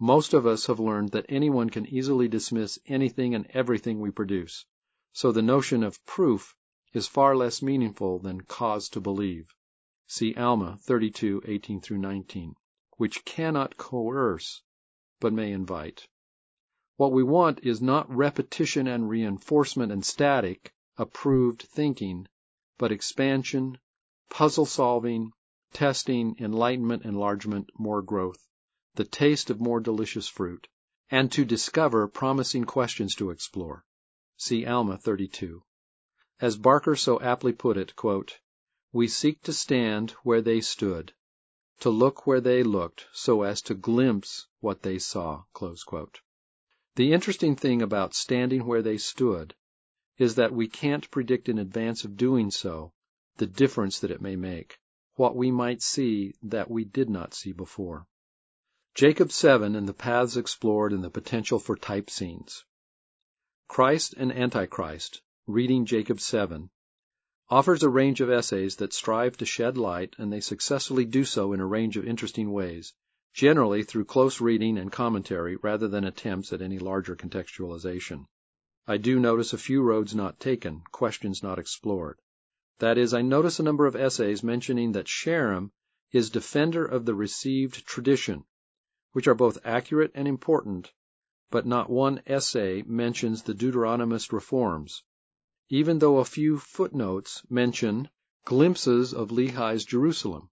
Most 0.00 0.32
of 0.32 0.46
us 0.46 0.68
have 0.68 0.80
learned 0.80 1.10
that 1.10 1.26
anyone 1.28 1.68
can 1.68 1.84
easily 1.84 2.28
dismiss 2.28 2.78
anything 2.86 3.34
and 3.34 3.46
everything 3.50 4.00
we 4.00 4.10
produce. 4.10 4.64
So 5.12 5.32
the 5.32 5.42
notion 5.42 5.82
of 5.82 6.02
proof 6.06 6.54
is 6.92 7.06
far 7.06 7.36
less 7.36 7.60
meaningful 7.60 8.18
than 8.18 8.40
cause 8.40 8.88
to 8.88 9.00
believe. 9.00 9.54
See 10.06 10.34
Alma 10.34 10.78
32, 10.82 11.42
18 11.44 11.82
19, 11.90 12.54
which 12.96 13.24
cannot 13.24 13.76
coerce, 13.76 14.62
but 15.20 15.32
may 15.32 15.52
invite. 15.52 16.08
What 16.96 17.12
we 17.12 17.22
want 17.22 17.60
is 17.62 17.82
not 17.82 18.10
repetition 18.10 18.86
and 18.86 19.08
reinforcement 19.08 19.92
and 19.92 20.04
static, 20.04 20.72
approved 20.96 21.62
thinking, 21.62 22.26
but 22.78 22.90
expansion, 22.90 23.78
puzzle 24.30 24.66
solving, 24.66 25.32
testing, 25.72 26.36
enlightenment, 26.40 27.04
enlargement, 27.04 27.70
more 27.78 28.02
growth, 28.02 28.48
the 28.94 29.04
taste 29.04 29.50
of 29.50 29.60
more 29.60 29.80
delicious 29.80 30.26
fruit, 30.26 30.66
and 31.10 31.30
to 31.32 31.44
discover 31.44 32.08
promising 32.08 32.64
questions 32.64 33.14
to 33.14 33.30
explore. 33.30 33.84
See 34.36 34.64
Alma 34.66 34.96
32. 34.96 35.62
As 36.40 36.56
Barker 36.56 36.94
so 36.94 37.20
aptly 37.20 37.52
put 37.52 37.76
it, 37.76 37.96
quote, 37.96 38.38
We 38.92 39.08
seek 39.08 39.42
to 39.42 39.52
stand 39.52 40.12
where 40.22 40.40
they 40.40 40.60
stood, 40.60 41.12
to 41.80 41.90
look 41.90 42.28
where 42.28 42.40
they 42.40 42.62
looked, 42.62 43.08
so 43.12 43.42
as 43.42 43.60
to 43.62 43.74
glimpse 43.74 44.46
what 44.60 44.82
they 44.82 45.00
saw. 45.00 45.42
The 46.94 47.12
interesting 47.12 47.56
thing 47.56 47.82
about 47.82 48.14
standing 48.14 48.66
where 48.66 48.82
they 48.82 48.98
stood 48.98 49.56
is 50.16 50.36
that 50.36 50.52
we 50.52 50.68
can't 50.68 51.10
predict 51.10 51.48
in 51.48 51.58
advance 51.58 52.04
of 52.04 52.16
doing 52.16 52.52
so 52.52 52.92
the 53.38 53.46
difference 53.46 53.98
that 53.98 54.12
it 54.12 54.20
may 54.20 54.36
make, 54.36 54.78
what 55.14 55.34
we 55.34 55.50
might 55.50 55.82
see 55.82 56.34
that 56.42 56.70
we 56.70 56.84
did 56.84 57.10
not 57.10 57.34
see 57.34 57.50
before. 57.52 58.06
Jacob 58.94 59.32
7 59.32 59.74
and 59.74 59.88
the 59.88 59.92
paths 59.92 60.36
explored 60.36 60.92
and 60.92 61.02
the 61.02 61.10
potential 61.10 61.58
for 61.58 61.76
type 61.76 62.10
scenes. 62.10 62.64
Christ 63.66 64.14
and 64.16 64.30
Antichrist, 64.30 65.20
reading 65.50 65.86
Jacob 65.86 66.20
7, 66.20 66.68
offers 67.48 67.82
a 67.82 67.88
range 67.88 68.20
of 68.20 68.30
essays 68.30 68.76
that 68.76 68.92
strive 68.92 69.34
to 69.34 69.46
shed 69.46 69.78
light, 69.78 70.14
and 70.18 70.30
they 70.30 70.40
successfully 70.40 71.06
do 71.06 71.24
so 71.24 71.54
in 71.54 71.60
a 71.60 71.66
range 71.66 71.96
of 71.96 72.06
interesting 72.06 72.52
ways, 72.52 72.92
generally 73.32 73.82
through 73.82 74.04
close 74.04 74.42
reading 74.42 74.76
and 74.76 74.92
commentary 74.92 75.56
rather 75.62 75.88
than 75.88 76.04
attempts 76.04 76.52
at 76.52 76.60
any 76.60 76.78
larger 76.78 77.16
contextualization. 77.16 78.26
I 78.86 78.98
do 78.98 79.18
notice 79.18 79.54
a 79.54 79.58
few 79.58 79.80
roads 79.80 80.14
not 80.14 80.38
taken, 80.38 80.82
questions 80.92 81.42
not 81.42 81.58
explored. 81.58 82.18
That 82.80 82.98
is, 82.98 83.14
I 83.14 83.22
notice 83.22 83.58
a 83.58 83.62
number 83.62 83.86
of 83.86 83.96
essays 83.96 84.42
mentioning 84.42 84.92
that 84.92 85.06
Sherem 85.06 85.70
is 86.12 86.28
defender 86.28 86.84
of 86.84 87.06
the 87.06 87.14
received 87.14 87.86
tradition, 87.86 88.44
which 89.12 89.26
are 89.26 89.34
both 89.34 89.64
accurate 89.64 90.12
and 90.14 90.28
important, 90.28 90.92
but 91.50 91.64
not 91.64 91.88
one 91.88 92.20
essay 92.26 92.82
mentions 92.82 93.44
the 93.44 93.54
Deuteronomist 93.54 94.30
reforms, 94.30 95.02
even 95.70 95.98
though 95.98 96.16
a 96.16 96.24
few 96.24 96.56
footnotes 96.56 97.42
mention 97.50 98.08
glimpses 98.46 99.12
of 99.12 99.28
Lehi's 99.30 99.84
Jerusalem, 99.84 100.48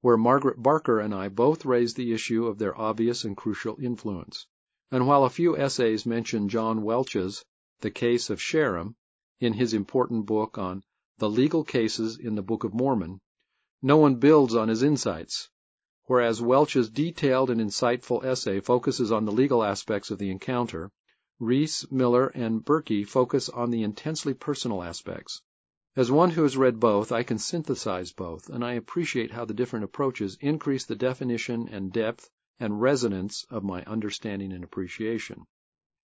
where 0.00 0.16
Margaret 0.16 0.62
Barker 0.62 1.00
and 1.00 1.14
I 1.14 1.28
both 1.28 1.66
raised 1.66 1.96
the 1.96 2.14
issue 2.14 2.46
of 2.46 2.56
their 2.56 2.74
obvious 2.80 3.24
and 3.24 3.36
crucial 3.36 3.76
influence, 3.78 4.46
and 4.90 5.06
while 5.06 5.22
a 5.24 5.28
few 5.28 5.54
essays 5.54 6.06
mention 6.06 6.48
John 6.48 6.80
Welch's 6.82 7.44
The 7.82 7.90
Case 7.90 8.30
of 8.30 8.40
Sherem 8.40 8.94
in 9.38 9.52
his 9.52 9.74
important 9.74 10.24
book 10.24 10.56
on 10.56 10.82
The 11.18 11.28
Legal 11.28 11.62
Cases 11.62 12.16
in 12.16 12.34
the 12.34 12.42
Book 12.42 12.64
of 12.64 12.72
Mormon, 12.72 13.20
no 13.82 13.98
one 13.98 14.14
builds 14.14 14.54
on 14.54 14.68
his 14.68 14.82
insights, 14.82 15.50
Whereas 16.06 16.40
Welch's 16.40 16.88
detailed 16.88 17.50
and 17.50 17.60
insightful 17.60 18.24
essay 18.24 18.60
focuses 18.60 19.12
on 19.12 19.26
the 19.26 19.32
legal 19.32 19.62
aspects 19.62 20.10
of 20.10 20.18
the 20.18 20.30
encounter, 20.30 20.90
Riess, 21.40 21.90
Miller, 21.90 22.28
and 22.28 22.64
Berkey 22.64 23.04
focus 23.04 23.48
on 23.48 23.70
the 23.70 23.82
intensely 23.82 24.34
personal 24.34 24.84
aspects. 24.84 25.42
As 25.96 26.10
one 26.10 26.30
who 26.30 26.42
has 26.42 26.56
read 26.56 26.78
both, 26.78 27.10
I 27.10 27.24
can 27.24 27.38
synthesize 27.38 28.12
both, 28.12 28.48
and 28.48 28.64
I 28.64 28.74
appreciate 28.74 29.32
how 29.32 29.44
the 29.44 29.52
different 29.52 29.84
approaches 29.84 30.38
increase 30.40 30.84
the 30.84 30.94
definition 30.94 31.68
and 31.68 31.92
depth 31.92 32.30
and 32.60 32.80
resonance 32.80 33.44
of 33.50 33.64
my 33.64 33.82
understanding 33.82 34.52
and 34.52 34.62
appreciation. 34.62 35.44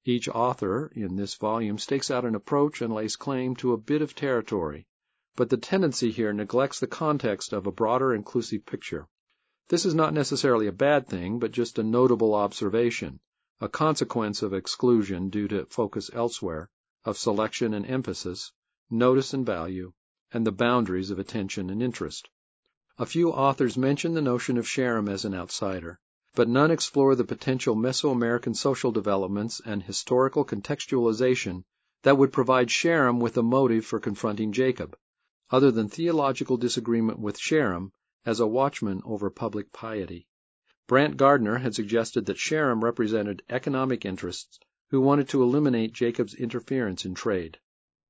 Each 0.05 0.29
author 0.29 0.91
in 0.97 1.15
this 1.15 1.37
volume 1.37 1.79
stakes 1.79 2.11
out 2.11 2.25
an 2.25 2.35
approach 2.35 2.83
and 2.83 2.93
lays 2.93 3.15
claim 3.15 3.55
to 3.57 3.73
a 3.73 3.79
bit 3.79 4.03
of 4.03 4.17
territory, 4.17 4.89
but 5.37 5.49
the 5.49 5.57
tendency 5.57 6.11
here 6.11 6.33
neglects 6.33 6.81
the 6.81 6.89
context 6.89 7.53
of 7.53 7.69
a 7.69 7.73
broader 7.73 8.13
inclusive 8.15 8.67
picture. 8.67 9.07
This 9.69 9.85
is 9.87 9.95
not 9.95 10.13
necessarily 10.13 10.67
a 10.67 10.73
bad 10.73 11.07
thing, 11.07 11.39
but 11.39 11.53
just 11.53 11.79
a 11.79 11.85
notable 11.85 12.35
observation, 12.35 13.21
a 13.63 13.69
consequence 13.69 14.41
of 14.41 14.55
exclusion 14.55 15.29
due 15.29 15.47
to 15.47 15.67
focus 15.67 16.11
elsewhere, 16.15 16.71
of 17.05 17.19
selection 17.19 17.75
and 17.75 17.85
emphasis, 17.85 18.53
notice 18.89 19.35
and 19.35 19.45
value, 19.45 19.93
and 20.33 20.47
the 20.47 20.53
boundaries 20.53 21.11
of 21.11 21.19
attention 21.19 21.69
and 21.69 21.83
interest. 21.83 22.31
A 22.99 23.05
few 23.05 23.31
authors 23.31 23.77
mention 23.77 24.15
the 24.15 24.23
notion 24.23 24.57
of 24.57 24.67
Sherem 24.67 25.09
as 25.11 25.27
an 25.27 25.35
outsider, 25.35 26.01
but 26.35 26.49
none 26.49 26.71
explore 26.71 27.15
the 27.15 27.25
potential 27.25 27.75
Mesoamerican 27.75 28.57
social 28.57 28.93
developments 28.93 29.61
and 29.65 29.83
historical 29.83 30.45
contextualization 30.45 31.65
that 32.03 32.17
would 32.17 32.33
provide 32.33 32.69
Sherem 32.69 33.21
with 33.21 33.37
a 33.37 33.43
motive 33.43 33.85
for 33.85 34.01
confronting 34.01 34.53
Jacob, 34.53 34.97
other 35.51 35.71
than 35.71 35.89
theological 35.89 36.57
disagreement 36.57 37.19
with 37.19 37.39
Sherem 37.39 37.93
as 38.25 38.41
a 38.41 38.47
watchman 38.47 39.03
over 39.05 39.29
public 39.29 39.73
piety. 39.73 40.27
Brant 40.91 41.17
Gardner 41.17 41.59
had 41.59 41.77
suggested 41.77 42.27
that 42.27 42.37
Sherem 42.37 42.83
represented 42.83 43.45
economic 43.49 44.05
interests 44.05 44.59
who 44.89 45.01
wanted 45.01 45.29
to 45.29 45.41
eliminate 45.41 45.93
Jacob's 45.93 46.35
interference 46.35 47.05
in 47.05 47.15
trade. 47.15 47.61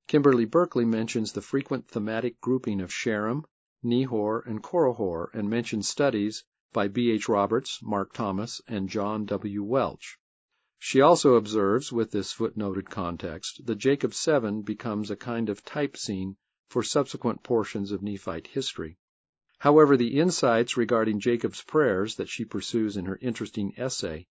Kimberly 0.09 0.47
Berkey 0.47 0.87
mentions 0.87 1.33
the 1.33 1.43
frequent 1.43 1.89
thematic 1.89 2.41
grouping 2.41 2.81
of 2.81 2.91
Sherem, 2.91 3.45
Nehor, 3.85 4.41
and 4.47 4.63
Korihor, 4.63 5.29
and 5.35 5.51
mentions 5.51 5.89
studies 5.89 6.43
by 6.73 6.89
B. 6.89 7.11
H. 7.11 7.29
Roberts, 7.29 7.81
Mark 7.83 8.15
Thomas, 8.15 8.63
and 8.67 8.89
John 8.89 9.27
W. 9.27 9.63
Welch. 9.63 10.17
She 10.79 11.03
also 11.03 11.35
observes, 11.35 11.93
with 11.93 12.11
this 12.11 12.33
footnoted 12.33 12.89
context, 12.89 13.61
that 13.67 13.77
Jacob 13.77 14.15
7 14.15 14.63
becomes 14.63 15.11
a 15.11 15.17
kind 15.17 15.51
of 15.51 15.63
type 15.67 15.99
scene 15.99 16.39
for 16.71 16.83
subsequent 16.83 17.43
portions 17.43 17.93
of 17.93 18.01
Nephite 18.03 18.47
history. 18.47 18.97
However, 19.61 19.95
the 19.95 20.19
insights 20.19 20.79
regarding 20.79 21.21
Jacob's 21.21 21.63
prayers 21.63 22.15
that 22.15 22.31
she 22.31 22.47
pursues 22.47 22.97
in 22.97 23.05
her 23.05 23.19
interesting 23.21 23.75
essay 23.77 24.27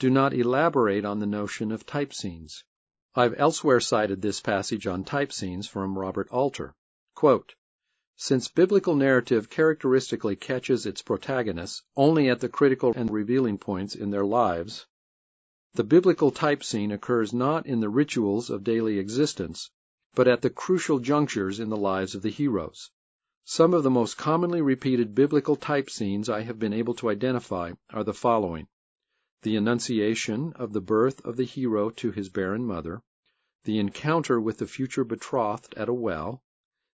do 0.00 0.10
not 0.10 0.34
elaborate 0.34 1.04
on 1.04 1.20
the 1.20 1.26
notion 1.26 1.70
of 1.70 1.86
type 1.86 2.12
scenes. 2.12 2.64
I've 3.14 3.38
elsewhere 3.38 3.78
cited 3.78 4.22
this 4.22 4.40
passage 4.40 4.88
on 4.88 5.04
type 5.04 5.32
scenes 5.32 5.68
from 5.68 5.96
Robert 5.96 6.28
Alter. 6.32 6.74
Quote, 7.14 7.54
Since 8.16 8.48
biblical 8.48 8.96
narrative 8.96 9.48
characteristically 9.48 10.34
catches 10.34 10.84
its 10.84 11.00
protagonists 11.00 11.84
only 11.94 12.28
at 12.28 12.40
the 12.40 12.48
critical 12.48 12.92
and 12.96 13.08
revealing 13.08 13.58
points 13.58 13.94
in 13.94 14.10
their 14.10 14.26
lives, 14.26 14.86
the 15.74 15.84
biblical 15.84 16.32
type 16.32 16.64
scene 16.64 16.90
occurs 16.90 17.32
not 17.32 17.66
in 17.66 17.78
the 17.78 17.88
rituals 17.88 18.50
of 18.50 18.64
daily 18.64 18.98
existence, 18.98 19.70
but 20.16 20.26
at 20.26 20.42
the 20.42 20.50
crucial 20.50 20.98
junctures 20.98 21.60
in 21.60 21.68
the 21.68 21.76
lives 21.76 22.16
of 22.16 22.22
the 22.22 22.30
heroes. 22.30 22.90
Some 23.44 23.74
of 23.74 23.82
the 23.82 23.90
most 23.90 24.16
commonly 24.16 24.62
repeated 24.62 25.16
biblical 25.16 25.56
type 25.56 25.90
scenes 25.90 26.28
I 26.28 26.42
have 26.42 26.60
been 26.60 26.72
able 26.72 26.94
to 26.94 27.10
identify 27.10 27.72
are 27.90 28.04
the 28.04 28.14
following. 28.14 28.68
The 29.42 29.56
annunciation 29.56 30.52
of 30.52 30.72
the 30.72 30.80
birth 30.80 31.20
of 31.26 31.36
the 31.36 31.42
hero 31.44 31.90
to 31.90 32.12
his 32.12 32.28
barren 32.28 32.64
mother, 32.64 33.02
the 33.64 33.80
encounter 33.80 34.40
with 34.40 34.58
the 34.58 34.68
future 34.68 35.02
betrothed 35.02 35.74
at 35.74 35.88
a 35.88 35.92
well, 35.92 36.44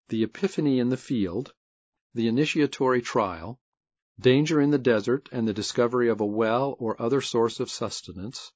the 0.08 0.22
epiphany 0.22 0.78
in 0.78 0.88
the 0.88 0.96
field, 0.96 1.52
the 2.14 2.28
initiatory 2.28 3.02
trial, 3.02 3.60
danger 4.18 4.58
in 4.58 4.70
the 4.70 4.78
desert 4.78 5.28
and 5.30 5.46
the 5.46 5.52
discovery 5.52 6.08
of 6.08 6.22
a 6.22 6.26
well 6.26 6.76
or 6.78 7.00
other 7.00 7.20
source 7.20 7.60
of 7.60 7.70
sustenance, 7.70 8.52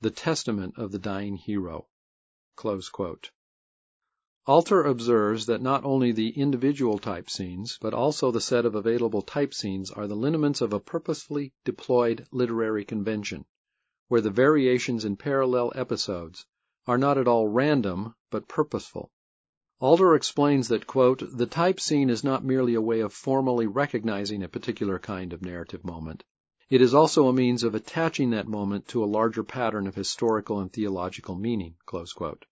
the 0.00 0.10
testament 0.10 0.78
of 0.78 0.92
the 0.92 0.98
dying 0.98 1.36
hero. 1.36 1.88
Alter 4.48 4.82
observes 4.82 5.44
that 5.44 5.60
not 5.60 5.84
only 5.84 6.10
the 6.10 6.30
individual 6.30 6.96
type 6.96 7.28
scenes, 7.28 7.76
but 7.82 7.92
also 7.92 8.30
the 8.30 8.40
set 8.40 8.64
of 8.64 8.74
available 8.74 9.20
type 9.20 9.52
scenes 9.52 9.90
are 9.90 10.06
the 10.06 10.16
lineaments 10.16 10.62
of 10.62 10.72
a 10.72 10.80
purposefully 10.80 11.52
deployed 11.66 12.26
literary 12.32 12.82
convention, 12.82 13.44
where 14.06 14.22
the 14.22 14.30
variations 14.30 15.04
in 15.04 15.16
parallel 15.16 15.70
episodes 15.74 16.46
are 16.86 16.96
not 16.96 17.18
at 17.18 17.28
all 17.28 17.46
random, 17.46 18.14
but 18.30 18.48
purposeful. 18.48 19.10
Alter 19.80 20.14
explains 20.14 20.68
that, 20.68 20.86
quote, 20.86 21.22
the 21.30 21.44
type 21.44 21.78
scene 21.78 22.08
is 22.08 22.24
not 22.24 22.42
merely 22.42 22.72
a 22.72 22.80
way 22.80 23.00
of 23.00 23.12
formally 23.12 23.66
recognizing 23.66 24.42
a 24.42 24.48
particular 24.48 24.98
kind 24.98 25.34
of 25.34 25.42
narrative 25.42 25.84
moment. 25.84 26.24
It 26.70 26.80
is 26.80 26.94
also 26.94 27.28
a 27.28 27.34
means 27.34 27.64
of 27.64 27.74
attaching 27.74 28.30
that 28.30 28.48
moment 28.48 28.88
to 28.88 29.04
a 29.04 29.12
larger 29.12 29.44
pattern 29.44 29.86
of 29.86 29.94
historical 29.94 30.58
and 30.58 30.72
theological 30.72 31.34
meaning, 31.34 31.74
close 31.84 32.14
quote. 32.14 32.46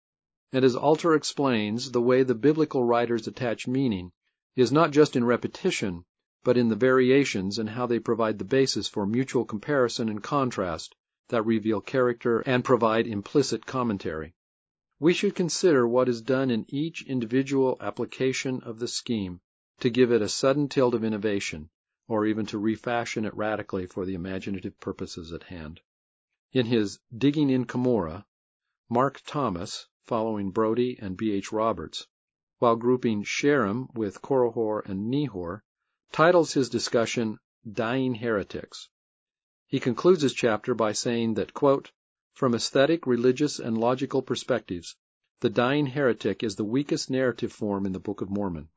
And 0.54 0.64
as 0.64 0.76
Alter 0.76 1.14
explains, 1.14 1.90
the 1.90 2.00
way 2.00 2.22
the 2.22 2.36
biblical 2.36 2.84
writers 2.84 3.26
attach 3.26 3.66
meaning 3.66 4.12
is 4.54 4.70
not 4.70 4.92
just 4.92 5.16
in 5.16 5.24
repetition, 5.24 6.04
but 6.44 6.56
in 6.56 6.68
the 6.68 6.76
variations 6.76 7.58
and 7.58 7.70
how 7.70 7.88
they 7.88 7.98
provide 7.98 8.38
the 8.38 8.44
basis 8.44 8.86
for 8.86 9.04
mutual 9.04 9.44
comparison 9.44 10.08
and 10.08 10.22
contrast 10.22 10.94
that 11.26 11.42
reveal 11.44 11.80
character 11.80 12.38
and 12.46 12.64
provide 12.64 13.08
implicit 13.08 13.66
commentary. 13.66 14.32
We 15.00 15.12
should 15.12 15.34
consider 15.34 15.88
what 15.88 16.08
is 16.08 16.22
done 16.22 16.52
in 16.52 16.66
each 16.68 17.02
individual 17.02 17.76
application 17.80 18.60
of 18.60 18.78
the 18.78 18.86
scheme 18.86 19.40
to 19.80 19.90
give 19.90 20.12
it 20.12 20.22
a 20.22 20.28
sudden 20.28 20.68
tilt 20.68 20.94
of 20.94 21.02
innovation, 21.02 21.68
or 22.06 22.26
even 22.26 22.46
to 22.46 22.58
refashion 22.58 23.24
it 23.24 23.34
radically 23.34 23.86
for 23.86 24.04
the 24.06 24.14
imaginative 24.14 24.78
purposes 24.78 25.32
at 25.32 25.42
hand. 25.42 25.80
In 26.52 26.66
his 26.66 27.00
Digging 27.12 27.50
in 27.50 27.64
Cumorah, 27.64 28.24
Mark 28.88 29.20
Thomas, 29.26 29.88
following 30.06 30.50
Brodie 30.50 30.98
and 31.00 31.16
B. 31.16 31.32
H. 31.32 31.50
Roberts, 31.52 32.06
while 32.58 32.76
grouping 32.76 33.24
Sherem 33.24 33.88
with 33.94 34.20
Korihor 34.20 34.84
and 34.84 35.10
Nehor, 35.12 35.62
titles 36.12 36.52
his 36.52 36.68
discussion 36.68 37.38
Dying 37.70 38.14
Heretics. 38.14 38.88
He 39.66 39.80
concludes 39.80 40.22
his 40.22 40.34
chapter 40.34 40.74
by 40.74 40.92
saying 40.92 41.34
that, 41.34 41.54
quote, 41.54 41.90
from 42.34 42.54
aesthetic, 42.54 43.06
religious, 43.06 43.58
and 43.58 43.78
logical 43.78 44.20
perspectives, 44.20 44.96
the 45.40 45.50
dying 45.50 45.86
heretic 45.86 46.42
is 46.42 46.56
the 46.56 46.64
weakest 46.64 47.10
narrative 47.10 47.52
form 47.52 47.86
in 47.86 47.92
the 47.92 47.98
Book 47.98 48.20
of 48.20 48.30
Mormon. 48.30 48.68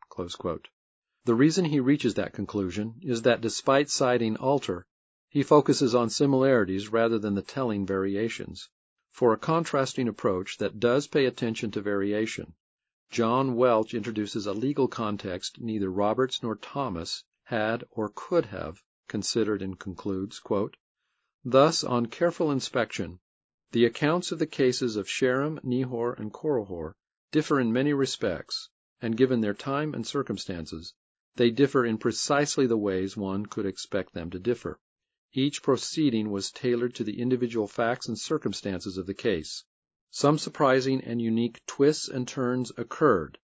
The 1.25 1.35
reason 1.35 1.65
he 1.65 1.79
reaches 1.79 2.13
that 2.13 2.33
conclusion 2.33 2.95
is 3.01 3.23
that 3.23 3.41
despite 3.41 3.89
citing 3.89 4.37
Alter, 4.37 4.85
he 5.29 5.43
focuses 5.43 5.93
on 5.93 6.09
similarities 6.09 6.91
rather 6.91 7.19
than 7.19 7.35
the 7.35 7.41
telling 7.41 7.85
variations. 7.85 8.69
For 9.17 9.33
a 9.33 9.37
contrasting 9.39 10.07
approach 10.07 10.59
that 10.59 10.79
does 10.79 11.07
pay 11.07 11.25
attention 11.25 11.71
to 11.71 11.81
variation, 11.81 12.53
John 13.09 13.55
Welch 13.55 13.95
introduces 13.95 14.45
a 14.45 14.53
legal 14.53 14.87
context 14.87 15.59
neither 15.59 15.89
Roberts 15.89 16.43
nor 16.43 16.55
Thomas 16.55 17.23
had 17.45 17.83
or 17.89 18.11
could 18.13 18.45
have 18.45 18.83
considered 19.07 19.63
and 19.63 19.79
concludes, 19.79 20.37
quote, 20.37 20.77
Thus, 21.43 21.83
on 21.83 22.05
careful 22.05 22.51
inspection, 22.51 23.19
the 23.71 23.85
accounts 23.85 24.31
of 24.31 24.37
the 24.37 24.45
cases 24.45 24.95
of 24.95 25.07
Sherem, 25.09 25.59
Nehor, 25.63 26.13
and 26.19 26.31
Korihor 26.31 26.93
differ 27.31 27.59
in 27.59 27.73
many 27.73 27.93
respects, 27.93 28.69
and 29.01 29.17
given 29.17 29.41
their 29.41 29.55
time 29.55 29.95
and 29.95 30.05
circumstances, 30.05 30.93
they 31.37 31.49
differ 31.49 31.83
in 31.83 31.97
precisely 31.97 32.67
the 32.67 32.77
ways 32.77 33.17
one 33.17 33.47
could 33.47 33.65
expect 33.65 34.13
them 34.13 34.29
to 34.29 34.37
differ. 34.37 34.79
Each 35.33 35.61
proceeding 35.61 36.31
was 36.31 36.51
tailored 36.51 36.95
to 36.95 37.03
the 37.03 37.19
individual 37.19 37.67
facts 37.67 38.07
and 38.07 38.17
circumstances 38.17 38.97
of 38.97 39.07
the 39.07 39.13
case. 39.13 39.65
Some 40.09 40.37
surprising 40.37 41.01
and 41.01 41.21
unique 41.21 41.59
twists 41.65 42.07
and 42.07 42.25
turns 42.25 42.71
occurred, 42.77 43.37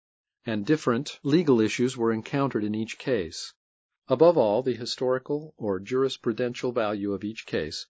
and 0.46 0.66
different 0.66 1.20
legal 1.24 1.60
issues 1.60 1.98
were 1.98 2.14
encountered 2.14 2.64
in 2.64 2.74
each 2.74 2.98
case. 2.98 3.54
Above 4.08 4.38
all, 4.38 4.64
the 4.64 4.76
historical 4.76 5.54
or 5.58 5.78
jurisprudential 5.80 6.74
value 6.74 7.12
of 7.12 7.26
each 7.26 7.46
case 7.46 7.86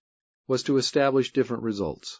was 0.48 0.64
to 0.64 0.78
establish 0.78 1.32
different 1.32 1.61
results. 1.61 2.20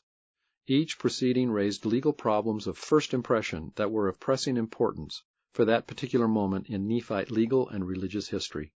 Each 0.68 1.00
proceeding 1.00 1.50
raised 1.50 1.88
legal 1.88 2.14
problems 2.14 2.68
of 2.68 2.78
first 2.78 3.16
impression 3.16 3.74
that 3.78 3.92
were 3.92 4.08
of 4.08 4.20
pressing 4.20 4.58
importance 4.58 5.24
for 5.54 5.66
that 5.66 5.88
particular 5.88 6.28
moment 6.28 6.68
in 6.68 6.88
Nephite 6.88 7.32
legal 7.32 7.68
and 7.68 7.88
religious 7.88 8.30
history. 8.30 8.74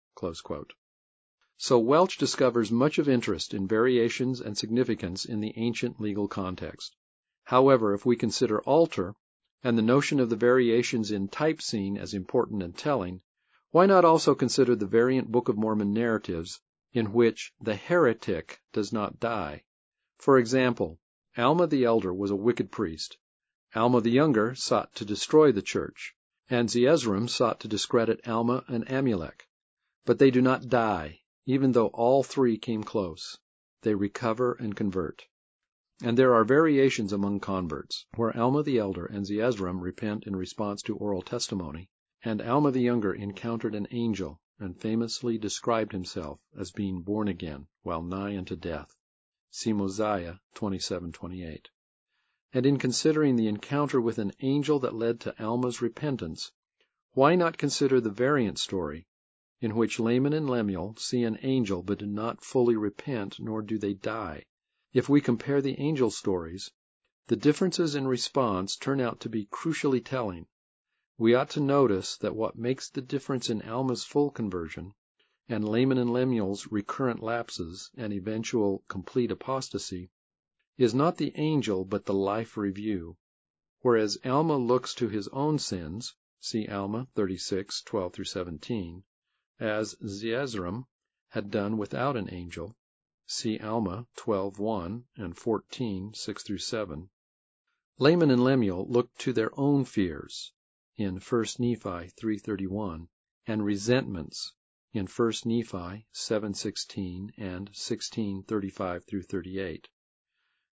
So 1.59 1.79
Welch 1.79 2.19
discovers 2.19 2.71
much 2.71 2.99
of 2.99 3.09
interest 3.09 3.51
in 3.51 3.67
variations 3.67 4.41
and 4.41 4.55
significance 4.55 5.25
in 5.25 5.39
the 5.39 5.53
ancient 5.57 5.99
legal 5.99 6.27
context. 6.27 6.95
However, 7.45 7.95
if 7.95 8.05
we 8.05 8.15
consider 8.15 8.61
Alter, 8.61 9.15
and 9.63 9.75
the 9.75 9.81
notion 9.81 10.19
of 10.19 10.29
the 10.29 10.35
variations 10.35 11.09
in 11.09 11.27
type 11.27 11.59
scene 11.59 11.97
as 11.97 12.13
important 12.13 12.61
and 12.61 12.77
telling, 12.77 13.21
why 13.71 13.87
not 13.87 14.05
also 14.05 14.35
consider 14.35 14.75
the 14.75 14.85
variant 14.85 15.31
Book 15.31 15.49
of 15.49 15.57
Mormon 15.57 15.93
narratives 15.93 16.61
in 16.93 17.11
which 17.11 17.51
the 17.59 17.75
heretic 17.75 18.61
does 18.71 18.93
not 18.93 19.19
die? 19.19 19.63
For 20.19 20.37
example, 20.37 20.99
Alma 21.35 21.65
the 21.65 21.85
elder 21.85 22.13
was 22.13 22.29
a 22.29 22.35
wicked 22.35 22.71
priest. 22.71 23.17
Alma 23.75 23.99
the 24.01 24.11
younger 24.11 24.53
sought 24.53 24.93
to 24.93 25.05
destroy 25.05 25.51
the 25.51 25.63
church, 25.63 26.13
and 26.51 26.69
Zeezrom 26.69 27.27
sought 27.27 27.59
to 27.61 27.67
discredit 27.67 28.27
Alma 28.27 28.63
and 28.67 28.85
Amulek. 28.87 29.47
But 30.05 30.19
they 30.19 30.29
do 30.29 30.41
not 30.41 30.69
die, 30.69 31.21
even 31.49 31.71
though 31.71 31.87
all 31.87 32.23
three 32.23 32.57
came 32.57 32.83
close. 32.83 33.37
They 33.81 33.95
recover 33.95 34.55
and 34.55 34.75
convert. 34.75 35.27
And 36.03 36.17
there 36.17 36.33
are 36.33 36.43
variations 36.43 37.13
among 37.13 37.39
converts, 37.39 38.05
where 38.15 38.35
Alma 38.37 38.63
the 38.63 38.77
elder 38.77 39.05
and 39.05 39.25
Zeezrom 39.25 39.79
repent 39.79 40.27
in 40.27 40.35
response 40.35 40.81
to 40.81 40.97
oral 40.97 41.21
testimony, 41.21 41.89
and 42.21 42.41
Alma 42.41 42.71
the 42.71 42.81
younger 42.81 43.13
encountered 43.13 43.75
an 43.75 43.87
angel 43.91 44.41
and 44.59 44.77
famously 44.77 45.37
described 45.37 45.93
himself 45.93 46.41
as 46.59 46.71
being 46.71 47.01
born 47.01 47.29
again 47.29 47.67
while 47.81 48.01
nigh 48.03 48.37
unto 48.37 48.57
death. 48.57 48.93
See 49.49 49.71
Mosiah 49.71 50.39
27:28. 50.55 51.67
And 52.51 52.65
in 52.65 52.77
considering 52.77 53.37
the 53.37 53.47
encounter 53.47 54.01
with 54.01 54.17
an 54.17 54.33
angel 54.41 54.79
that 54.79 54.93
led 54.95 55.21
to 55.21 55.41
Alma's 55.41 55.81
repentance, 55.81 56.51
why 57.13 57.35
not 57.35 57.57
consider 57.57 58.01
the 58.01 58.11
variant 58.11 58.59
story 58.59 59.07
in 59.59 59.75
which 59.75 59.99
Laman 59.99 60.33
and 60.33 60.47
Lemuel 60.47 60.95
see 60.97 61.23
an 61.23 61.39
angel 61.41 61.81
but 61.81 61.97
do 61.97 62.05
not 62.05 62.43
fully 62.43 62.75
repent 62.75 63.39
nor 63.39 63.63
do 63.63 63.79
they 63.79 63.95
die. 63.95 64.45
If 64.93 65.09
we 65.09 65.19
compare 65.19 65.63
the 65.63 65.79
angel 65.79 66.11
stories, 66.11 66.71
the 67.25 67.35
differences 67.35 67.95
in 67.95 68.07
response 68.07 68.75
turn 68.75 69.01
out 69.01 69.19
to 69.21 69.29
be 69.29 69.47
crucially 69.47 69.99
telling. 70.05 70.45
We 71.17 71.33
ought 71.33 71.49
to 71.51 71.59
notice 71.59 72.17
that 72.17 72.35
what 72.35 72.55
makes 72.55 72.91
the 72.91 73.01
difference 73.01 73.49
in 73.49 73.63
Alma's 73.63 74.03
full 74.03 74.29
conversion, 74.29 74.93
and 75.49 75.67
Laman 75.67 75.97
and 75.97 76.13
Lemuel's 76.13 76.67
recurrent 76.71 77.23
lapses 77.23 77.89
and 77.97 78.13
eventual 78.13 78.83
complete 78.87 79.31
apostasy, 79.31 80.11
is 80.77 80.93
not 80.93 81.17
the 81.17 81.31
angel 81.33 81.83
but 81.83 82.05
the 82.05 82.13
life 82.13 82.57
review. 82.57 83.17
Whereas 83.81 84.19
Alma 84.23 84.57
looks 84.57 84.93
to 84.93 85.09
his 85.09 85.27
own 85.29 85.57
sins, 85.57 86.15
see 86.39 86.67
Alma 86.67 87.07
36, 87.15 87.81
12 87.81 88.27
17, 88.27 89.03
as 89.59 89.95
Zeezrom 90.05 90.85
had 91.29 91.49
done 91.49 91.79
without 91.79 92.15
an 92.15 92.31
angel. 92.31 92.75
See 93.25 93.57
Alma 93.57 94.05
12:1 94.15 95.05
and 95.15 95.35
14, 95.35 96.13
6 96.13 96.45
7. 96.63 97.09
Laman 97.97 98.29
and 98.29 98.43
Lemuel 98.43 98.87
looked 98.87 99.17
to 99.17 99.33
their 99.33 99.49
own 99.59 99.83
fears 99.83 100.53
in 100.95 101.15
1 101.19 101.45
Nephi 101.57 102.11
3:31 102.11 103.07
and 103.47 103.65
resentments 103.65 104.53
in 104.93 105.07
1 105.07 105.33
Nephi 105.45 106.05
7:16 106.13 107.31
and 107.37 107.71
16:35 107.71 109.25
38. 109.25 109.89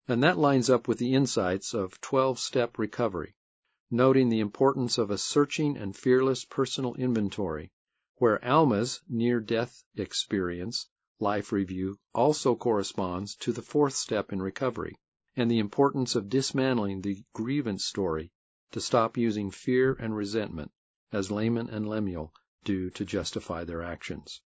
And 0.09 0.23
that 0.23 0.37
lines 0.37 0.69
up 0.69 0.87
with 0.89 0.99
the 0.99 1.15
insights 1.15 1.73
of 1.73 1.99
12-step 2.03 2.79
recovery, 2.79 3.35
noting 3.91 4.29
the 4.29 4.41
importance 4.41 4.99
of 4.99 5.11
a 5.11 5.17
searching 5.17 5.79
and 5.79 5.97
fearless 5.97 6.45
personal 6.45 6.95
inventory 6.97 7.73
where 8.19 8.45
Alma's 8.45 9.01
near-death 9.09 9.83
experience 9.97 10.89
life 11.19 11.51
review 11.51 11.99
also 12.15 12.55
corresponds 12.55 13.35
to 13.35 13.53
the 13.53 13.61
fourth 13.61 13.95
step 13.95 14.33
in 14.33 14.41
recovery, 14.41 14.97
and 15.35 15.51
the 15.51 15.59
importance 15.59 16.15
of 16.15 16.29
dismantling 16.29 17.01
the 17.01 17.25
grievance 17.33 17.85
story 17.85 18.31
to 18.71 18.81
stop 18.81 19.17
using 19.17 19.51
fear 19.51 19.95
and 19.95 20.15
resentment, 20.17 20.71
as 21.11 21.33
Laman 21.33 21.69
and 21.71 21.89
Lemuel 21.89 22.33
do 22.63 22.89
to 22.91 23.05
justify 23.05 23.65
their 23.65 23.83
actions. 23.83 24.41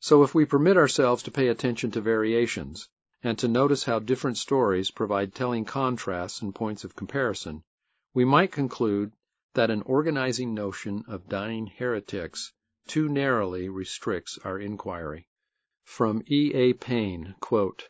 So 0.00 0.22
if 0.22 0.34
we 0.34 0.44
permit 0.44 0.76
ourselves 0.76 1.22
to 1.22 1.30
pay 1.30 1.48
attention 1.48 1.92
to 1.92 2.00
variations, 2.02 2.88
and 3.22 3.38
to 3.38 3.48
notice 3.48 3.84
how 3.84 4.00
different 4.00 4.36
stories 4.36 4.90
provide 4.90 5.34
telling 5.34 5.64
contrasts 5.64 6.42
and 6.42 6.54
points 6.54 6.84
of 6.84 6.94
comparison, 6.94 7.62
we 8.12 8.24
might 8.26 8.52
conclude 8.52 9.12
that 9.54 9.70
an 9.70 9.82
organizing 9.82 10.54
notion 10.54 11.04
of 11.08 11.28
dying 11.28 11.66
heretics 11.66 12.52
too 12.88 13.08
narrowly 13.08 13.68
restricts 13.68 14.40
our 14.44 14.58
inquiry. 14.58 15.28
From 15.84 16.20
E. 16.26 16.52
A. 16.52 16.72
Quote, 17.38 17.88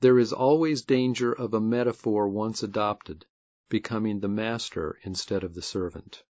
There 0.00 0.18
is 0.18 0.34
always 0.34 0.82
danger 0.82 1.32
of 1.32 1.54
a 1.54 1.60
metaphor 1.62 2.28
once 2.28 2.62
adopted 2.62 3.24
becoming 3.70 4.20
the 4.20 4.28
master 4.28 4.98
instead 5.02 5.42
of 5.44 5.54
the 5.54 5.62
servant. 5.62 6.24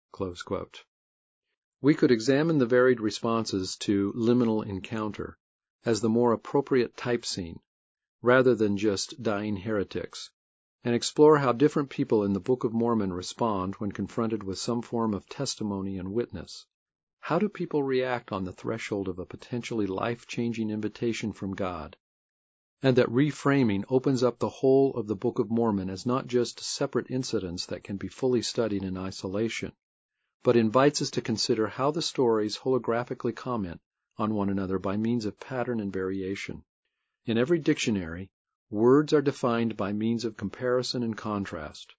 We 1.81 1.95
could 1.95 2.11
examine 2.11 2.59
the 2.59 2.67
varied 2.67 3.01
responses 3.01 3.77
to 3.77 4.13
liminal 4.15 4.67
encounter 4.67 5.39
as 5.85 6.01
the 6.01 6.09
more 6.09 6.33
appropriate 6.33 6.97
type 6.97 7.25
scene, 7.25 7.61
rather 8.23 8.57
than 8.57 8.77
just 8.77 9.23
dying 9.23 9.59
heretics, 9.59 10.31
and 10.83 10.97
explore 10.97 11.39
how 11.39 11.53
different 11.53 11.91
people 11.91 12.25
in 12.25 12.33
the 12.33 12.41
Book 12.41 12.65
of 12.65 12.73
Mormon 12.73 13.13
respond 13.13 13.77
when 13.77 13.93
confronted 13.93 14.43
with 14.43 14.59
some 14.59 14.83
form 14.83 15.15
of 15.15 15.29
testimony 15.29 15.97
and 15.97 16.13
witness. 16.13 16.67
How 17.29 17.39
do 17.39 17.49
people 17.49 17.83
react 17.83 18.33
on 18.33 18.45
the 18.45 18.53
threshold 18.53 19.09
of 19.09 19.19
a 19.19 19.25
potentially 19.25 19.87
life-changing 19.87 20.69
invitation 20.69 21.33
from 21.33 21.55
God? 21.55 21.97
And 22.83 22.97
that 22.97 23.09
reframing 23.09 23.83
opens 23.89 24.23
up 24.23 24.39
the 24.39 24.51
whole 24.51 24.93
of 24.93 25.07
the 25.07 25.17
Book 25.17 25.39
of 25.39 25.51
Mormon 25.51 25.89
as 25.89 26.05
not 26.05 26.27
just 26.27 26.61
separate 26.61 27.11
incidents 27.11 27.65
that 27.65 27.83
can 27.83 27.97
be 27.97 28.09
fully 28.09 28.43
studied 28.43 28.85
in 28.85 28.99
isolation, 28.99 29.73
but 30.43 30.55
invites 30.55 31.01
us 31.01 31.11
to 31.13 31.23
consider 31.23 31.67
how 31.67 31.91
the 31.91 32.03
stories 32.03 32.59
holographically 32.59 33.35
comment 33.35 33.81
on 34.19 34.35
one 34.35 34.51
another 34.51 34.79
by 34.79 34.99
means 34.99 35.25
of 35.25 35.41
pattern 35.41 35.81
and 35.81 35.91
variation. 35.91 36.63
In 37.25 37.39
every 37.39 37.59
dictionary, 37.59 38.29
words 38.69 39.15
are 39.15 39.23
defined 39.23 39.79
by 39.79 39.95
means 39.95 40.27
of 40.27 40.37
comparison 40.37 41.03
and 41.03 41.17
contrast, 41.17 41.95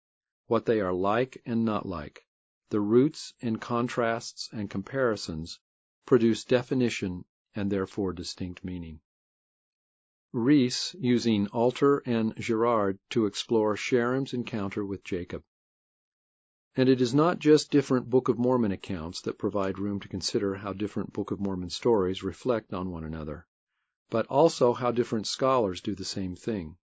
what 0.45 0.68
they 0.68 0.81
are 0.81 0.93
like 0.93 1.41
and 1.47 1.65
not 1.65 1.88
like. 1.88 2.24
The 2.69 2.81
roots 2.81 3.31
in 3.39 3.57
contrasts 3.57 4.49
and 4.51 4.71
comparisons 4.71 5.59
produce 6.07 6.43
definition 6.43 7.25
and 7.53 7.71
therefore 7.71 8.11
distinct 8.11 8.63
meaning. 8.63 9.01
Riess 10.33 10.95
using 10.99 11.45
Alter 11.49 12.01
and 12.07 12.35
Girard 12.37 12.97
to 13.11 13.27
explore 13.27 13.77
Sherem's 13.77 14.33
encounter 14.33 14.83
with 14.83 15.03
Jacob. 15.03 15.43
And 16.75 16.89
it 16.89 17.01
is 17.01 17.13
not 17.13 17.37
just 17.37 17.69
different 17.69 18.09
Book 18.09 18.29
of 18.29 18.39
Mormon 18.39 18.71
accounts 18.71 19.21
that 19.21 19.37
provide 19.37 19.77
room 19.77 19.99
to 19.99 20.07
consider 20.07 20.55
how 20.55 20.73
different 20.73 21.13
Book 21.13 21.29
of 21.29 21.39
Mormon 21.39 21.69
stories 21.69 22.23
reflect 22.23 22.73
on 22.73 22.89
one 22.89 23.03
another, 23.03 23.45
but 24.09 24.25
also 24.25 24.73
how 24.73 24.89
different 24.91 25.27
scholars 25.27 25.81
do 25.81 25.93
the 25.93 26.03
same 26.03 26.35
thing. 26.35 26.77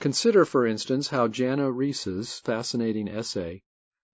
Consider, 0.00 0.46
for 0.46 0.66
instance, 0.66 1.08
how 1.08 1.28
Jana 1.28 1.70
Riess's 1.70 2.38
fascinating 2.38 3.06
essay 3.06 3.62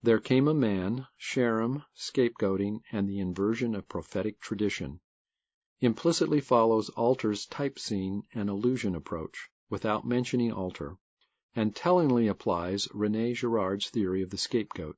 there 0.03 0.19
came 0.19 0.49
a 0.49 0.55
man, 0.55 1.07
Sherem, 1.19 1.85
scapegoating, 1.95 2.81
and 2.91 3.07
the 3.07 3.19
inversion 3.19 3.75
of 3.75 3.87
prophetic 3.87 4.41
tradition, 4.41 5.01
implicitly 5.81 6.41
follows 6.41 6.89
Alter's 6.91 7.45
type 7.45 7.79
scene 7.79 8.23
and 8.33 8.49
allusion 8.49 8.95
approach, 8.95 9.51
without 9.69 10.07
mentioning 10.07 10.53
Alter, 10.53 10.97
and 11.55 11.77
tellingly 11.77 12.29
applies 12.29 12.89
Rene 12.95 13.35
Girard's 13.35 13.91
theory 13.91 14.23
of 14.23 14.31
the 14.31 14.39
scapegoat. 14.39 14.97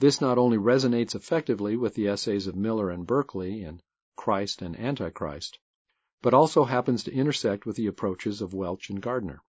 This 0.00 0.20
not 0.20 0.36
only 0.36 0.58
resonates 0.58 1.14
effectively 1.14 1.78
with 1.78 1.94
the 1.94 2.08
essays 2.08 2.46
of 2.46 2.54
Miller 2.54 2.90
and 2.90 3.06
Berkey 3.06 3.62
in 3.62 3.80
Christ 4.16 4.60
and 4.60 4.78
Antichrist, 4.78 5.58
but 6.20 6.34
also 6.34 6.64
happens 6.64 7.04
to 7.04 7.14
intersect 7.14 7.64
with 7.64 7.76
the 7.76 7.86
approaches 7.86 8.42
of 8.42 8.52
Welch 8.52 8.90
and 8.90 9.00
Gardner. 9.00 9.42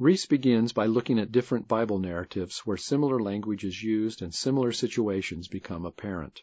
Riess 0.00 0.28
begins 0.28 0.72
by 0.72 0.86
looking 0.86 1.18
at 1.18 1.32
different 1.32 1.66
Bible 1.66 1.98
narratives 1.98 2.60
where 2.60 2.76
similar 2.76 3.18
language 3.18 3.64
is 3.64 3.82
used 3.82 4.22
and 4.22 4.32
similar 4.32 4.70
situations 4.70 5.48
become 5.48 5.84
apparent. 5.84 6.42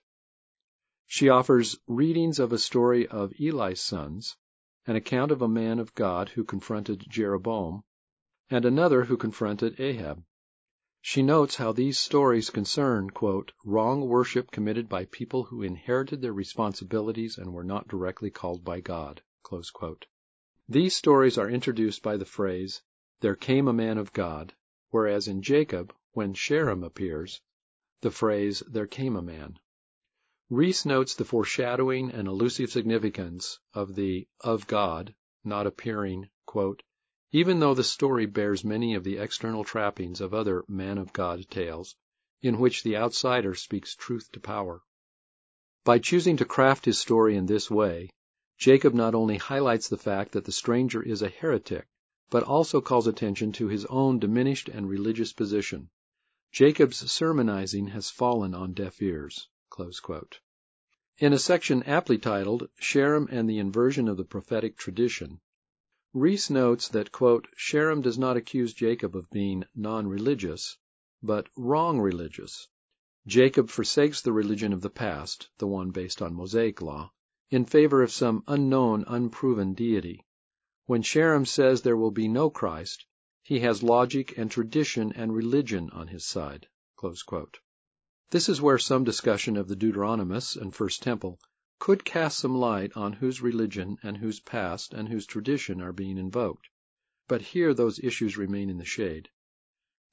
She 1.08 1.30
offers 1.30 1.80
readings 1.88 2.38
of 2.38 2.52
a 2.52 2.58
story 2.58 3.08
of 3.08 3.32
Eli's 3.40 3.80
sons, 3.80 4.36
an 4.86 4.98
account 4.98 5.32
of 5.32 5.42
a 5.42 5.48
man 5.48 5.80
of 5.80 5.96
God 5.96 6.28
who 6.28 6.44
confronted 6.44 7.06
Jeroboam, 7.08 7.86
and 8.50 8.66
another 8.66 9.06
who 9.06 9.16
confronted 9.16 9.80
Ahab. 9.80 10.26
She 11.00 11.24
notes 11.24 11.56
how 11.56 11.72
these 11.72 11.98
stories 11.98 12.50
concern, 12.50 13.10
quote, 13.10 13.54
wrong 13.64 14.02
worship 14.10 14.52
committed 14.52 14.90
by 14.90 15.06
people 15.06 15.44
who 15.44 15.62
inherited 15.62 16.22
their 16.22 16.34
responsibilities 16.34 17.38
and 17.38 17.54
were 17.54 17.64
not 17.64 17.88
directly 17.88 18.32
called 18.32 18.66
by 18.66 18.82
God. 18.82 19.22
These 20.68 20.94
stories 20.94 21.38
are 21.38 21.50
introduced 21.50 22.04
by 22.04 22.18
the 22.18 22.26
phrase, 22.26 22.82
there 23.22 23.36
came 23.36 23.66
a 23.66 23.72
man 23.72 23.98
of 23.98 24.12
God, 24.12 24.54
whereas 24.90 25.26
in 25.26 25.42
Jacob, 25.42 25.96
when 26.12 26.34
Sherem 26.34 26.84
appears, 26.84 27.40
the 28.02 28.12
phrase, 28.12 28.62
there 28.68 28.88
came 28.88 29.16
a 29.16 29.22
man. 29.22 29.58
Riess 30.50 30.86
notes 30.86 31.16
the 31.16 31.24
foreshadowing 31.24 32.12
and 32.12 32.28
elusive 32.28 32.70
significance 32.70 33.58
of 33.74 33.96
the 33.96 34.28
of 34.42 34.68
God 34.68 35.16
not 35.46 35.66
appearing, 35.66 36.30
quote, 36.46 36.84
even 37.32 37.60
though 37.60 37.74
the 37.74 37.86
story 37.86 38.26
bears 38.26 38.66
many 38.66 38.94
of 38.96 39.06
the 39.06 39.18
external 39.18 39.64
trappings 39.64 40.20
of 40.20 40.34
other 40.34 40.66
man 40.68 40.98
of 40.98 41.14
God 41.14 41.50
tales, 41.50 41.96
in 42.42 42.60
which 42.60 42.84
the 42.84 42.98
outsider 42.98 43.56
speaks 43.56 43.96
truth 43.96 44.30
to 44.34 44.42
power. 44.42 44.84
By 45.86 46.00
choosing 46.00 46.36
to 46.38 46.46
craft 46.46 46.84
his 46.84 46.98
story 46.98 47.38
in 47.38 47.46
this 47.46 47.72
way, 47.72 48.10
Jacob 48.58 48.94
not 48.94 49.16
only 49.16 49.38
highlights 49.38 49.88
the 49.88 49.98
fact 49.98 50.34
that 50.34 50.46
the 50.46 50.52
stranger 50.52 51.02
is 51.02 51.22
a 51.22 51.30
heretic, 51.30 51.88
but 52.30 52.44
also 52.44 52.82
calls 52.82 53.08
attention 53.08 53.52
to 53.52 53.68
his 53.68 53.86
own 53.86 54.20
diminished 54.20 54.68
and 54.68 54.90
religious 54.90 55.32
position. 55.32 55.90
Jacob's 56.52 57.12
sermonizing 57.12 57.88
has 57.88 58.10
fallen 58.10 58.54
on 58.54 58.74
deaf 58.74 59.02
ears. 59.02 59.48
In 61.18 61.34
a 61.34 61.40
section 61.40 61.84
aptly 61.84 62.18
titled 62.18 62.70
Sherem 62.80 63.28
and 63.30 63.50
the 63.50 63.60
Inversion 63.60 64.08
of 64.08 64.18
the 64.18 64.26
Prophetic 64.26 64.76
Tradition, 64.76 65.40
Riess 66.14 66.50
notes 66.50 66.88
that, 66.88 67.12
quote, 67.12 67.48
Sherem 67.58 68.02
does 68.02 68.18
not 68.18 68.38
accuse 68.38 68.74
Jacob 68.74 69.16
of 69.16 69.30
being 69.30 69.66
non-religious, 69.76 70.78
but 71.22 71.48
wrong 71.56 72.00
religious. 72.00 72.68
Jacob 73.28 73.70
forsakes 73.70 74.22
the 74.22 74.34
religion 74.34 74.74
of 74.74 74.82
the 74.82 74.90
past, 74.90 75.50
the 75.58 75.68
one 75.68 75.92
based 75.92 76.22
on 76.22 76.34
Mosaic 76.34 76.82
law, 76.82 77.12
in 77.50 77.66
favor 77.66 78.02
of 78.02 78.12
some 78.12 78.44
unknown, 78.48 79.04
unproven 79.08 79.74
deity. 79.74 80.25
When 80.88 81.02
Sherem 81.02 81.48
says 81.48 81.82
there 81.82 81.98
will 81.98 82.12
be 82.12 82.28
no 82.28 82.52
Christ, 82.52 83.08
he 83.42 83.62
has 83.62 83.82
logic 83.82 84.38
and 84.38 84.52
tradition 84.52 85.12
and 85.14 85.34
religion 85.34 85.90
on 85.90 86.10
his 86.10 86.24
side. 86.28 86.68
This 88.30 88.48
is 88.48 88.62
where 88.62 88.78
some 88.78 89.04
discussion 89.04 89.58
of 89.58 89.68
the 89.68 89.76
Deuteronomists 89.76 90.56
and 90.56 90.76
First 90.76 91.02
Temple 91.02 91.40
could 91.80 92.06
cast 92.06 92.38
some 92.38 92.56
light 92.56 92.92
on 92.96 93.14
whose 93.14 93.42
religion 93.42 93.98
and 94.04 94.18
whose 94.18 94.40
past 94.40 94.94
and 94.94 95.10
whose 95.10 95.26
tradition 95.26 95.82
are 95.82 95.92
being 95.92 96.20
invoked, 96.20 96.70
but 97.28 97.42
here 97.42 97.74
those 97.74 97.98
issues 97.98 98.38
remain 98.38 98.70
in 98.70 98.78
the 98.78 98.86
shade. 98.86 99.30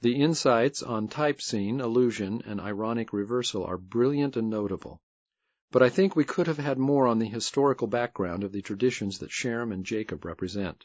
The 0.01 0.15
insights 0.15 0.83
on 0.83 1.07
type 1.07 1.43
scene, 1.43 1.83
allusion, 1.83 2.41
and 2.47 2.63
ironic 2.63 3.13
reversal 3.13 3.63
are 3.63 3.77
brilliant 3.77 4.39
and 4.39 4.49
notable, 4.49 5.03
but 5.73 5.83
I 5.83 5.89
think 5.89 6.15
we 6.15 6.25
could 6.25 6.47
have 6.49 6.59
had 6.59 6.79
more 6.79 7.07
on 7.07 7.19
the 7.19 7.25
historical 7.27 7.87
background 7.87 8.45
of 8.45 8.53
the 8.53 8.61
traditions 8.61 9.19
that 9.21 9.31
Sherem 9.31 9.73
and 9.73 9.87
Jacob 9.87 10.23
represent. 10.27 10.85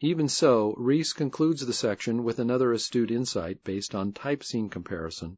Even 0.00 0.28
so, 0.28 0.76
Riess 0.78 1.12
concludes 1.12 1.66
the 1.66 1.72
section 1.72 2.22
with 2.22 2.38
another 2.38 2.72
astute 2.72 3.10
insight 3.10 3.64
based 3.64 3.96
on 3.96 4.12
type 4.12 4.44
scene 4.44 4.68
comparison 4.70 5.36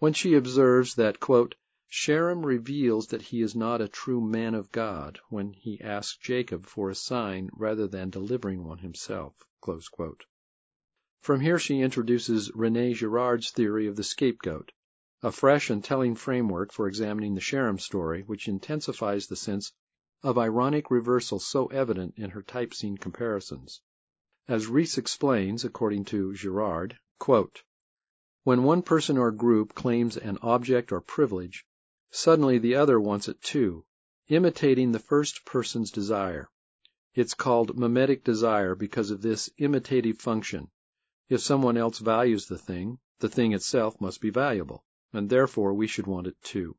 when 0.00 0.12
she 0.12 0.34
observes 0.34 0.96
that, 0.96 1.20
quote, 1.20 1.54
Sherem 1.88 2.44
reveals 2.44 3.06
that 3.08 3.22
he 3.22 3.40
is 3.40 3.54
not 3.54 3.80
a 3.80 3.86
true 3.86 4.20
man 4.20 4.56
of 4.56 4.72
God 4.72 5.20
when 5.28 5.52
he 5.52 5.80
asks 5.80 6.16
Jacob 6.16 6.66
for 6.66 6.90
a 6.90 6.94
sign 6.96 7.50
rather 7.52 7.86
than 7.86 8.10
delivering 8.10 8.64
one 8.64 8.78
himself. 8.78 9.34
From 11.20 11.40
here 11.40 11.58
she 11.60 11.80
introduces 11.80 12.50
Rene 12.54 12.94
Girard's 12.94 13.52
theory 13.52 13.86
of 13.86 13.94
the 13.94 14.02
scapegoat, 14.02 14.72
a 15.22 15.30
fresh 15.30 15.68
and 15.68 15.84
telling 15.84 16.14
framework 16.14 16.72
for 16.72 16.88
examining 16.88 17.34
the 17.34 17.40
Sherem 17.40 17.78
story, 17.78 18.22
which 18.22 18.48
intensifies 18.48 19.26
the 19.26 19.36
sense 19.36 19.72
of 20.22 20.38
ironic 20.38 20.90
reversal 20.90 21.38
so 21.38 21.66
evident 21.66 22.14
in 22.16 22.30
her 22.30 22.42
type 22.42 22.72
scene 22.72 22.96
comparisons. 22.96 23.82
As 24.48 24.66
Riess 24.66 24.96
explains, 24.96 25.64
according 25.64 26.06
to 26.06 26.34
Girard, 26.34 26.98
quote, 27.18 27.62
when 28.44 28.62
one 28.62 28.80
person 28.80 29.18
or 29.18 29.30
group 29.30 29.74
claims 29.74 30.16
an 30.16 30.38
object 30.40 30.90
or 30.90 31.02
privilege, 31.02 31.66
suddenly 32.10 32.58
the 32.58 32.76
other 32.76 32.98
wants 32.98 33.28
it 33.28 33.42
too, 33.42 33.84
imitating 34.28 34.92
the 34.92 34.98
first 34.98 35.44
person's 35.44 35.90
desire. 35.90 36.48
It's 37.14 37.34
called 37.34 37.78
mimetic 37.78 38.24
desire 38.24 38.74
because 38.74 39.10
of 39.10 39.20
this 39.20 39.50
imitative 39.58 40.18
function. 40.18 40.70
If 41.28 41.42
someone 41.42 41.76
else 41.76 41.98
values 41.98 42.46
the 42.46 42.56
thing, 42.56 42.98
the 43.18 43.28
thing 43.28 43.52
itself 43.52 44.00
must 44.00 44.22
be 44.22 44.30
valuable, 44.30 44.82
and 45.12 45.28
therefore 45.28 45.74
we 45.74 45.86
should 45.86 46.06
want 46.06 46.26
it 46.26 46.40
too. 46.42 46.76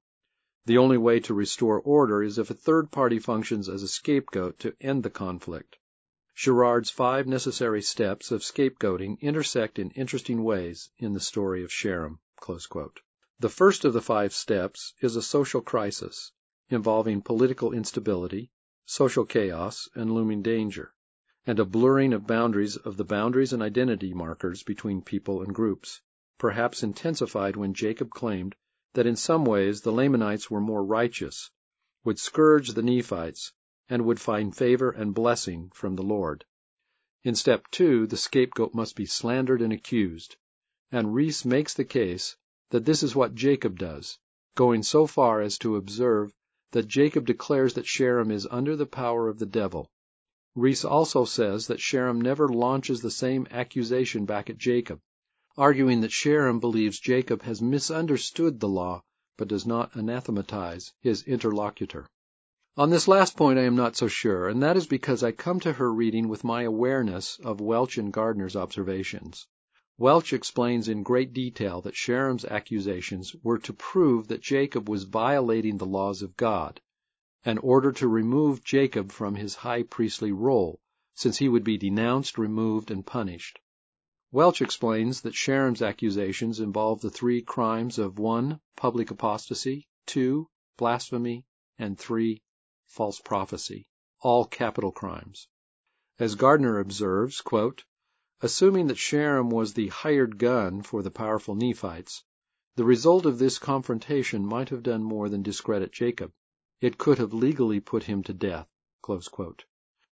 The 0.66 0.78
only 0.78 0.98
way 0.98 1.20
to 1.22 1.34
restore 1.34 1.82
order 1.82 2.24
is 2.24 2.38
if 2.38 2.49
a 2.49 2.53
third 2.53 2.91
party 2.91 3.20
functions 3.20 3.68
as 3.68 3.84
a 3.84 3.88
scapegoat 3.88 4.60
to 4.60 4.76
end 4.80 5.03
the 5.03 5.10
conflict. 5.10 5.78
Girard's 6.34 6.90
five 6.90 7.28
necessary 7.28 7.82
steps 7.82 8.32
of 8.32 8.41
scapegoating 8.41 9.20
intersect 9.20 9.80
in 9.80 9.91
interesting 9.91 10.44
ways 10.44 10.90
in 10.98 11.14
the 11.14 11.20
story 11.20 11.64
of 11.64 11.72
Sherem. 11.72 12.20
The 13.40 13.49
first 13.49 13.86
of 13.86 13.94
the 13.94 14.02
five 14.02 14.34
steps 14.34 14.94
is 15.02 15.16
a 15.16 15.22
social 15.22 15.62
crisis, 15.62 16.32
involving 16.70 17.22
political 17.22 17.74
instability, 17.74 18.49
social 18.86 19.26
chaos, 19.26 19.90
and 19.94 20.14
looming 20.14 20.41
danger, 20.41 20.94
and 21.45 21.60
a 21.60 21.66
blurring 21.66 22.14
of 22.14 22.28
boundaries 22.28 22.78
of 22.78 22.98
the 22.98 23.03
boundaries 23.03 23.52
and 23.52 23.62
identity 23.62 24.14
markers 24.14 24.64
between 24.64 25.02
people 25.02 25.41
and 25.41 25.53
groups, 25.53 26.02
perhaps 26.41 26.81
intensified 26.81 27.55
when 27.55 27.72
Jacob 27.72 28.09
claimed 28.09 28.55
that 28.93 29.05
in 29.05 29.15
some 29.15 29.45
ways 29.45 29.81
the 29.81 29.91
Lamanites 29.91 30.49
were 30.49 30.59
more 30.59 30.84
righteous, 30.84 31.51
would 32.03 32.18
scourge 32.18 32.69
the 32.69 32.81
Nephites, 32.81 33.53
and 33.88 34.03
would 34.03 34.19
find 34.19 34.57
favor 34.57 34.89
and 34.89 35.13
blessing 35.13 35.69
from 35.72 35.95
the 35.95 36.01
Lord. 36.01 36.43
In 37.23 37.35
step 37.35 37.69
two, 37.69 38.07
the 38.07 38.18
scapegoat 38.18 38.73
must 38.73 38.95
be 38.95 39.05
slandered 39.05 39.61
and 39.61 39.72
accused, 39.72 40.35
and 40.91 41.13
Riess 41.13 41.45
makes 41.45 41.76
the 41.76 41.85
case 41.85 42.35
that 42.72 42.85
this 42.85 43.03
is 43.03 43.15
what 43.15 43.35
Jacob 43.35 43.77
does, 43.77 44.18
going 44.55 44.81
so 44.81 45.05
far 45.05 45.41
as 45.41 45.59
to 45.59 45.76
observe 45.76 46.34
that 46.72 46.88
Jacob 46.88 47.27
declares 47.27 47.76
that 47.76 47.85
Sherem 47.85 48.31
is 48.31 48.47
under 48.49 48.76
the 48.76 48.88
power 48.88 49.30
of 49.30 49.38
the 49.38 49.45
devil. 49.45 49.91
Riess 50.55 50.84
also 50.84 51.23
says 51.23 51.68
that 51.68 51.80
Sherem 51.80 52.19
never 52.19 52.49
launches 52.49 53.03
the 53.03 53.11
same 53.11 53.45
accusation 53.51 54.26
back 54.26 54.49
at 54.49 54.57
Jacob, 54.57 54.99
arguing 55.57 56.02
that 56.02 56.11
Sherem 56.11 56.60
believes 56.60 56.99
Jacob 56.99 57.41
has 57.44 57.61
misunderstood 57.61 58.60
the 58.60 58.69
law 58.69 59.03
but 59.38 59.48
does 59.48 59.65
not 59.65 59.95
anathematize 59.95 60.94
his 61.02 61.23
interlocutor. 61.23 62.07
On 62.78 62.90
this 62.90 63.07
last 63.07 63.36
point 63.36 63.60
I 63.60 63.64
am 63.64 63.76
not 63.76 63.95
so 63.98 64.07
sure, 64.07 64.48
and 64.48 64.64
that 64.64 64.78
is 64.78 64.88
because 64.88 65.23
I 65.23 65.32
come 65.34 65.60
to 65.61 65.73
her 65.73 65.94
reading 65.94 66.30
with 66.30 66.44
my 66.44 66.64
awareness 66.64 67.38
of 67.44 67.60
Welch 67.60 67.98
and 67.98 68.14
Gardner's 68.14 68.56
observations. 68.56 69.48
Welch 69.98 70.32
explains 70.32 70.88
in 70.88 71.03
great 71.03 71.34
detail 71.34 71.82
that 71.82 71.95
Sherem's 71.95 72.45
accusations 72.45 73.36
were 73.44 73.57
to 73.60 73.73
prove 73.73 74.30
that 74.30 74.41
Jacob 74.41 74.88
was 74.88 75.03
violating 75.03 75.78
the 75.78 75.86
laws 75.86 76.22
of 76.22 76.38
God, 76.38 76.80
an 77.44 77.57
order 77.57 77.91
to 77.91 78.07
remove 78.07 78.64
Jacob 78.64 79.11
from 79.11 79.36
his 79.36 79.56
high 79.56 79.84
priestly 79.84 80.32
role, 80.32 80.80
since 81.14 81.38
he 81.38 81.49
would 81.49 81.64
be 81.64 81.78
denounced, 81.78 82.38
removed, 82.38 82.90
and 82.90 83.06
punished. 83.06 83.60
Welch 84.34 84.62
explains 84.62 85.20
that 85.22 85.34
Sherem's 85.34 85.82
accusations 85.82 86.62
involve 86.62 87.02
the 87.02 87.10
three 87.10 87.41
crimes 87.41 87.99
of 87.99 88.18
1. 88.18 88.62
Public 88.78 89.12
apostasy, 89.12 89.90
2. 90.06 90.48
Blasphemy, 90.78 91.44
and 91.78 91.99
3 91.99 92.41
false 92.86 93.20
prophecy, 93.20 93.88
all 94.22 94.45
capital 94.45 94.94
crimes. 94.94 95.49
As 96.18 96.36
Gardner 96.36 96.80
observes, 96.80 97.41
quote, 97.41 97.84
assuming 98.40 98.88
that 98.88 98.98
Sherem 98.98 99.49
was 99.49 99.74
the 99.74 99.90
hired 99.90 100.38
gun 100.38 100.82
for 100.82 101.03
the 101.03 101.12
powerful 101.12 101.53
Nephites, 101.53 102.24
the 102.78 102.86
result 102.86 103.26
of 103.26 103.38
this 103.38 103.60
confrontation 103.60 104.45
might 104.45 104.70
have 104.70 104.82
done 104.82 105.03
more 105.03 105.28
than 105.28 105.44
discredit 105.44 105.91
Jacob. 105.91 106.32
It 106.80 106.98
could 106.98 107.18
have 107.18 107.34
legally 107.34 107.82
put 107.82 108.03
him 108.03 108.24
to 108.24 108.34
death. 108.34 108.70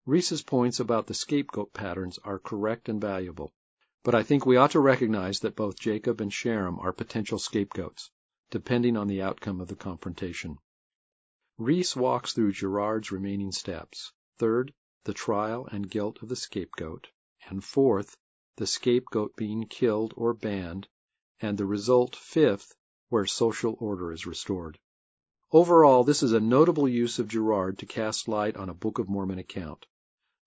Riess's 0.04 0.42
points 0.42 0.78
about 0.78 1.06
the 1.06 1.14
scapegoat 1.14 1.72
patterns 1.72 2.18
are 2.22 2.38
correct 2.38 2.90
and 2.90 3.00
valuable. 3.00 3.54
But 4.02 4.14
I 4.14 4.22
think 4.22 4.46
we 4.46 4.56
ought 4.56 4.70
to 4.70 4.80
recognize 4.80 5.40
that 5.40 5.54
both 5.54 5.78
Jacob 5.78 6.22
and 6.22 6.32
Sherem 6.32 6.78
are 6.78 6.90
potential 6.90 7.38
scapegoats, 7.38 8.10
depending 8.48 8.96
on 8.96 9.08
the 9.08 9.20
outcome 9.20 9.60
of 9.60 9.68
the 9.68 9.76
confrontation. 9.76 10.56
Riess 11.58 11.94
walks 11.94 12.32
through 12.32 12.52
Girard's 12.52 13.12
remaining 13.12 13.52
steps. 13.52 14.10
Third, 14.38 14.72
the 15.04 15.12
trial 15.12 15.68
and 15.70 15.90
guilt 15.90 16.22
of 16.22 16.30
the 16.30 16.36
scapegoat, 16.36 17.08
and 17.50 17.62
fourth, 17.62 18.16
the 18.56 18.66
scapegoat 18.66 19.36
being 19.36 19.66
killed 19.66 20.14
or 20.16 20.32
banned, 20.32 20.88
and 21.38 21.58
the 21.58 21.66
result, 21.66 22.16
fifth, 22.16 22.74
where 23.10 23.26
social 23.26 23.76
order 23.80 24.12
is 24.12 24.26
restored. 24.26 24.78
Overall, 25.52 26.04
this 26.04 26.22
is 26.22 26.32
a 26.32 26.40
notable 26.40 26.88
use 26.88 27.18
of 27.18 27.28
Girard 27.28 27.76
to 27.80 27.84
cast 27.84 28.28
light 28.28 28.56
on 28.56 28.70
a 28.70 28.74
Book 28.74 28.98
of 28.98 29.10
Mormon 29.10 29.38
account. 29.38 29.84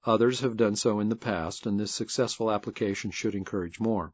Others 0.05 0.41
have 0.41 0.57
done 0.57 0.75
so 0.75 0.99
in 0.99 1.07
the 1.07 1.15
past, 1.15 1.65
and 1.65 1.79
this 1.79 1.93
successful 1.93 2.51
application 2.51 3.09
should 3.11 3.35
encourage 3.35 3.79
more. 3.79 4.13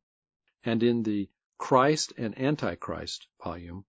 And 0.64 0.84
in 0.84 1.02
the 1.02 1.30
Christ 1.58 2.14
and 2.16 2.40
Antichrist 2.40 3.28
volume, 3.44 3.86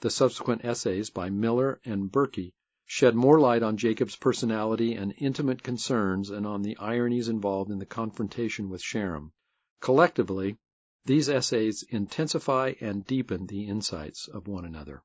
the 0.00 0.10
subsequent 0.10 0.64
essays 0.64 1.10
by 1.10 1.30
Miller 1.30 1.80
and 1.84 2.10
Berkey 2.10 2.52
shed 2.84 3.14
more 3.14 3.38
light 3.38 3.62
on 3.62 3.76
Jacob's 3.76 4.16
personality 4.16 4.94
and 4.94 5.14
intimate 5.18 5.62
concerns 5.62 6.30
and 6.30 6.46
on 6.46 6.62
the 6.62 6.76
ironies 6.78 7.28
involved 7.28 7.70
in 7.70 7.78
the 7.78 7.86
confrontation 7.86 8.68
with 8.68 8.82
Sherem. 8.82 9.32
Collectively, 9.80 10.58
these 11.04 11.28
essays 11.28 11.84
intensify 11.84 12.74
and 12.80 13.06
deepen 13.06 13.46
the 13.46 13.68
insights 13.68 14.26
of 14.26 14.48
one 14.48 14.64
another. 14.64 15.02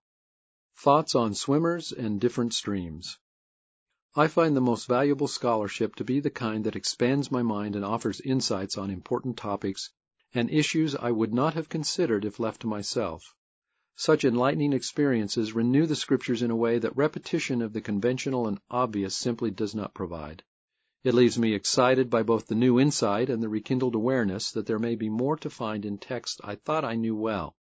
Thoughts 0.76 1.14
on 1.14 1.36
Swimmers 1.36 1.92
and 1.92 2.20
Different 2.20 2.56
Streams 2.56 3.20
I 4.14 4.28
find 4.28 4.58
the 4.58 4.60
most 4.60 4.90
valuable 4.90 5.30
scholarship 5.30 5.96
to 5.96 6.04
be 6.04 6.20
the 6.20 6.30
kind 6.30 6.66
that 6.66 6.76
expands 6.76 7.32
my 7.32 7.44
mind 7.44 7.78
and 7.78 7.86
offers 7.86 8.20
insights 8.20 8.78
on 8.78 8.90
important 8.90 9.38
topics 9.38 9.90
and 10.34 10.52
issues 10.52 10.98
I 10.98 11.12
would 11.12 11.34
not 11.34 11.54
have 11.54 11.70
considered 11.70 12.26
if 12.26 12.38
left 12.38 12.60
to 12.62 12.68
myself. 12.68 13.34
Such 13.96 14.26
enlightening 14.26 14.74
experiences 14.74 15.54
renew 15.54 15.86
the 15.86 15.96
Scriptures 15.96 16.42
in 16.42 16.52
a 16.52 16.58
way 16.58 16.78
that 16.78 16.98
repetition 16.98 17.62
of 17.62 17.72
the 17.72 17.80
conventional 17.80 18.50
and 18.50 18.60
obvious 18.70 19.16
simply 19.16 19.50
does 19.50 19.74
not 19.74 19.94
provide. 19.94 20.44
It 21.06 21.14
leaves 21.14 21.40
me 21.40 21.54
excited 21.54 22.10
by 22.10 22.24
both 22.24 22.48
the 22.48 22.56
new 22.56 22.82
insight 22.82 23.30
and 23.30 23.42
the 23.42 23.48
rekindled 23.48 23.96
awareness 23.96 24.52
that 24.52 24.66
there 24.66 24.78
may 24.78 24.96
be 24.96 25.08
more 25.08 25.38
to 25.38 25.50
find 25.50 25.86
in 25.86 25.98
texts 25.98 26.42
I 26.44 26.56
thought 26.56 26.84
I 26.84 26.96
knew 26.96 27.16
well. 27.16 27.56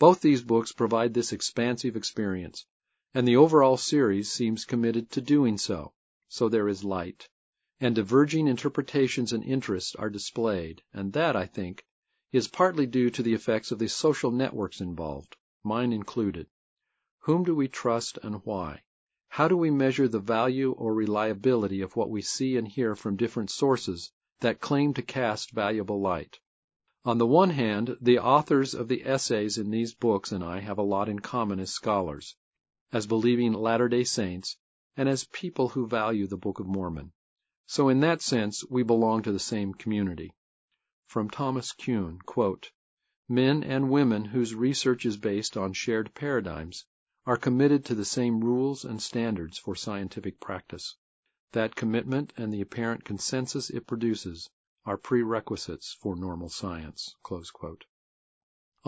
Both 0.00 0.22
these 0.22 0.42
books 0.42 0.72
provide 0.72 1.14
this 1.14 1.32
expansive 1.32 1.94
experience 1.94 2.66
and 3.14 3.26
the 3.26 3.36
overall 3.36 3.78
series 3.78 4.30
seems 4.30 4.66
committed 4.66 5.10
to 5.10 5.22
doing 5.22 5.56
so, 5.56 5.94
so 6.28 6.46
there 6.46 6.68
is 6.68 6.84
light, 6.84 7.26
and 7.80 7.94
diverging 7.94 8.46
interpretations 8.46 9.32
and 9.32 9.42
interests 9.44 9.94
are 9.94 10.10
displayed, 10.10 10.82
and 10.92 11.14
that, 11.14 11.34
I 11.34 11.46
think, 11.46 11.86
is 12.32 12.48
partly 12.48 12.84
due 12.84 13.08
to 13.08 13.22
the 13.22 13.32
effects 13.32 13.72
of 13.72 13.78
the 13.78 13.88
social 13.88 14.30
networks 14.30 14.82
involved, 14.82 15.38
mine 15.64 15.90
included. 15.90 16.48
Whom 17.20 17.44
do 17.44 17.54
we 17.54 17.66
trust 17.66 18.18
and 18.22 18.44
why? 18.44 18.82
How 19.28 19.48
do 19.48 19.56
we 19.56 19.70
measure 19.70 20.06
the 20.06 20.20
value 20.20 20.72
or 20.72 20.92
reliability 20.92 21.80
of 21.80 21.96
what 21.96 22.10
we 22.10 22.20
see 22.20 22.58
and 22.58 22.68
hear 22.68 22.94
from 22.94 23.16
different 23.16 23.48
sources 23.50 24.12
that 24.40 24.60
claim 24.60 24.92
to 24.92 25.00
cast 25.00 25.52
valuable 25.52 25.98
light? 26.02 26.40
On 27.06 27.16
the 27.16 27.26
one 27.26 27.50
hand, 27.50 27.96
the 28.02 28.18
authors 28.18 28.74
of 28.74 28.88
the 28.88 29.06
essays 29.06 29.56
in 29.56 29.70
these 29.70 29.94
books 29.94 30.30
and 30.30 30.44
I 30.44 30.60
have 30.60 30.76
a 30.76 30.82
lot 30.82 31.08
in 31.08 31.20
common 31.20 31.58
as 31.58 31.70
scholars 31.70 32.36
as 32.92 33.06
believing 33.06 33.52
Latter 33.52 33.88
day 33.88 34.04
Saints, 34.04 34.56
and 34.96 35.08
as 35.08 35.24
people 35.24 35.68
who 35.68 35.86
value 35.86 36.26
the 36.26 36.36
Book 36.36 36.58
of 36.58 36.66
Mormon. 36.66 37.12
So 37.66 37.88
in 37.88 38.00
that 38.00 38.22
sense 38.22 38.64
we 38.68 38.82
belong 38.82 39.22
to 39.22 39.32
the 39.32 39.38
same 39.38 39.74
community. 39.74 40.34
From 41.06 41.30
Thomas 41.30 41.72
Kuhn, 41.72 42.18
quote, 42.24 42.70
Men 43.28 43.62
and 43.62 43.90
women 43.90 44.24
whose 44.24 44.54
research 44.54 45.04
is 45.04 45.16
based 45.18 45.56
on 45.56 45.74
shared 45.74 46.14
paradigms 46.14 46.86
are 47.26 47.36
committed 47.36 47.84
to 47.84 47.94
the 47.94 48.04
same 48.06 48.40
rules 48.40 48.86
and 48.86 49.02
standards 49.02 49.58
for 49.58 49.74
scientific 49.74 50.40
practice. 50.40 50.96
That 51.52 51.76
commitment 51.76 52.32
and 52.38 52.52
the 52.52 52.62
apparent 52.62 53.04
consensus 53.04 53.68
it 53.68 53.86
produces 53.86 54.48
are 54.86 54.96
prerequisites 54.96 55.96
for 56.00 56.16
normal 56.16 56.48
science. 56.48 57.14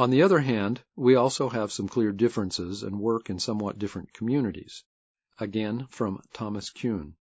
On 0.01 0.09
the 0.09 0.23
other 0.23 0.39
hand, 0.39 0.83
we 0.97 1.15
also 1.15 1.51
have 1.51 1.71
some 1.71 1.87
clear 1.87 2.11
differences 2.11 2.83
and 2.83 2.99
work 3.01 3.29
in 3.29 3.39
somewhat 3.39 3.79
different 3.79 4.15
communities. 4.15 4.83
Again 5.39 5.89
from 5.91 6.23
Thomas 6.33 6.71
Kuhn: 6.71 7.17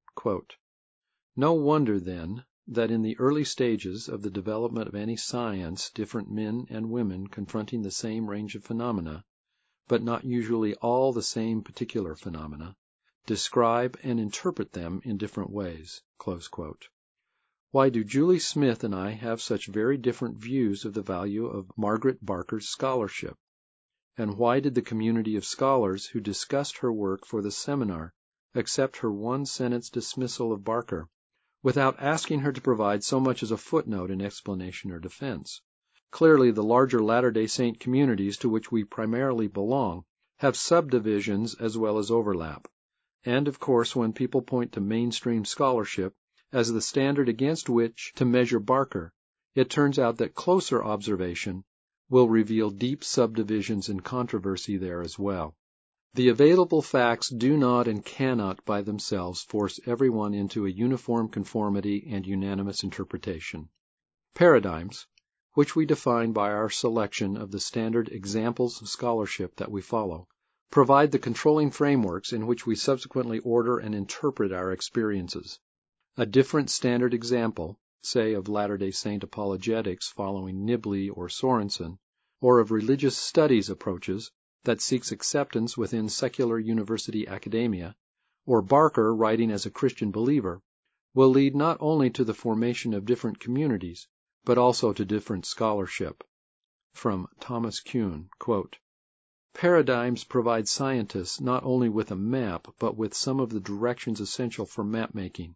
No 1.36 1.52
wonder, 1.52 2.00
then, 2.00 2.46
that 2.66 2.90
in 2.90 3.02
the 3.02 3.20
early 3.20 3.44
stages 3.44 4.08
of 4.08 4.22
the 4.22 4.30
development 4.30 4.88
of 4.88 4.96
any 4.96 5.18
science 5.18 5.90
different 5.90 6.32
men 6.32 6.68
and 6.70 6.90
women 6.90 7.28
confronting 7.28 7.82
the 7.82 7.92
same 7.92 8.30
range 8.30 8.56
of 8.56 8.64
phenomena, 8.64 9.26
but 9.90 10.02
not 10.02 10.24
usually 10.24 10.74
all 10.76 11.12
the 11.12 11.22
same 11.22 11.62
particular 11.62 12.16
phenomena, 12.16 12.78
describe 13.26 14.00
and 14.04 14.22
interpret 14.22 14.72
them 14.72 15.02
in 15.04 15.18
different 15.18 15.50
ways. 15.50 16.02
Why 17.72 17.90
do 17.90 18.04
Julie 18.04 18.40
Smith 18.40 18.84
and 18.84 18.96
I 18.96 19.12
have 19.12 19.44
such 19.44 19.68
very 19.68 19.96
different 19.96 20.38
views 20.40 20.86
of 20.86 20.96
the 20.96 21.04
value 21.04 21.46
of 21.46 21.72
Margaret 21.78 22.18
Barker's 22.26 22.68
scholarship? 22.68 23.38
And 24.18 24.40
why 24.40 24.60
did 24.60 24.74
the 24.74 24.82
community 24.82 25.36
of 25.36 25.46
scholars 25.46 26.08
who 26.08 26.20
discussed 26.20 26.80
her 26.80 26.92
work 26.92 27.28
for 27.28 27.44
the 27.44 27.52
seminar 27.52 28.12
accept 28.56 28.98
her 28.98 29.12
one 29.12 29.46
sentence 29.46 29.92
dismissal 29.92 30.52
of 30.52 30.64
Barker, 30.64 31.10
without 31.62 32.00
asking 32.00 32.40
her 32.40 32.52
to 32.52 32.60
provide 32.60 33.04
so 33.04 33.20
much 33.20 33.44
as 33.44 33.52
a 33.52 33.58
footnote 33.58 34.10
in 34.10 34.20
explanation 34.20 34.90
or 34.90 34.98
defense? 34.98 35.62
Clearly 36.10 36.50
the 36.50 36.64
larger 36.64 37.04
Latter 37.04 37.30
day 37.30 37.46
Saint 37.46 37.80
communities 37.80 38.38
to 38.38 38.50
which 38.50 38.72
we 38.72 38.84
primarily 38.84 39.48
belong 39.48 40.06
have 40.38 40.58
subdivisions 40.58 41.54
as 41.54 41.78
well 41.78 42.00
as 42.00 42.10
overlap. 42.10 42.68
And 43.24 43.48
of 43.48 43.60
course 43.60 43.96
when 43.96 44.12
people 44.14 44.42
point 44.42 44.72
to 44.72 44.82
mainstream 44.82 45.46
scholarship 45.46 46.16
as 46.52 46.72
the 46.72 46.82
standard 46.82 47.30
against 47.30 47.70
which 47.70 48.12
to 48.16 48.26
measure 48.26 48.60
Barker, 48.60 49.14
it 49.56 49.70
turns 49.70 50.00
out 50.00 50.18
that 50.18 50.34
closer 50.34 50.84
observation 50.84 51.64
will 52.10 52.28
reveal 52.28 52.72
deep 52.72 53.04
subdivisions 53.04 53.88
and 53.88 54.04
controversy 54.04 54.78
there 54.78 55.02
as 55.02 55.20
well. 55.20 55.56
The 56.16 56.30
available 56.30 56.82
facts 56.82 57.30
do 57.30 57.56
not 57.56 57.88
and 57.88 58.04
cannot 58.04 58.66
by 58.66 58.82
themselves 58.82 59.44
force 59.44 59.80
everyone 59.86 60.34
into 60.34 60.66
a 60.66 60.70
uniform 60.70 61.30
conformity 61.30 62.08
and 62.10 62.26
unanimous 62.26 62.84
interpretation. 62.84 63.70
Paradigms, 64.34 65.06
which 65.54 65.76
we 65.76 65.86
define 65.86 66.32
by 66.32 66.52
our 66.52 66.70
selection 66.70 67.38
of 67.38 67.52
the 67.52 67.60
standard 67.60 68.10
examples 68.10 68.82
of 68.82 68.90
scholarship 68.90 69.56
that 69.58 69.72
we 69.72 69.82
follow, 69.82 70.28
provide 70.72 71.12
the 71.12 71.20
controlling 71.20 71.70
frameworks 71.70 72.34
in 72.34 72.48
which 72.48 72.66
we 72.66 72.76
subsequently 72.76 73.38
order 73.40 73.78
and 73.78 73.94
interpret 73.94 74.52
our 74.52 74.72
experiences. 74.72 75.60
A 76.18 76.26
different 76.26 76.72
standard 76.72 77.14
example, 77.14 77.80
say 78.02 78.34
of 78.34 78.50
Latter 78.50 78.78
day 78.78 78.90
Saint 78.90 79.24
apologetics 79.24 80.08
following 80.08 80.66
Nibley 80.66 81.10
or 81.16 81.30
Sorenson, 81.30 82.00
or 82.42 82.60
of 82.60 82.72
religious 82.72 83.16
studies 83.16 83.70
approaches 83.70 84.32
that 84.64 84.82
seeks 84.82 85.12
acceptance 85.12 85.78
within 85.78 86.10
secular 86.10 86.58
university 86.58 87.28
academia, 87.28 87.96
or 88.46 88.62
Barker 88.64 89.16
writing 89.16 89.52
as 89.52 89.66
a 89.68 89.72
Christian 89.72 90.10
believer, 90.10 90.62
will 91.14 91.30
lead 91.30 91.56
not 91.56 91.78
only 91.80 92.10
to 92.10 92.24
the 92.24 92.34
formation 92.34 92.94
of 92.94 93.06
different 93.06 93.40
communities, 93.40 94.08
but 94.46 94.58
also 94.58 94.92
to 94.94 95.06
different 95.06 95.46
scholarship. 95.46 96.24
From 96.94 97.28
Thomas 97.40 97.82
Kuhn, 97.82 98.30
Paradigms 99.54 100.24
provide 100.24 100.68
scientists 100.68 101.40
not 101.40 101.64
only 101.64 101.90
with 101.90 102.10
a 102.10 102.16
map, 102.16 102.68
but 102.80 102.98
with 102.98 103.14
some 103.14 103.40
of 103.40 103.52
the 103.52 103.60
directions 103.60 104.20
essential 104.20 104.66
for 104.66 104.84
map 104.84 105.14
making. 105.14 105.56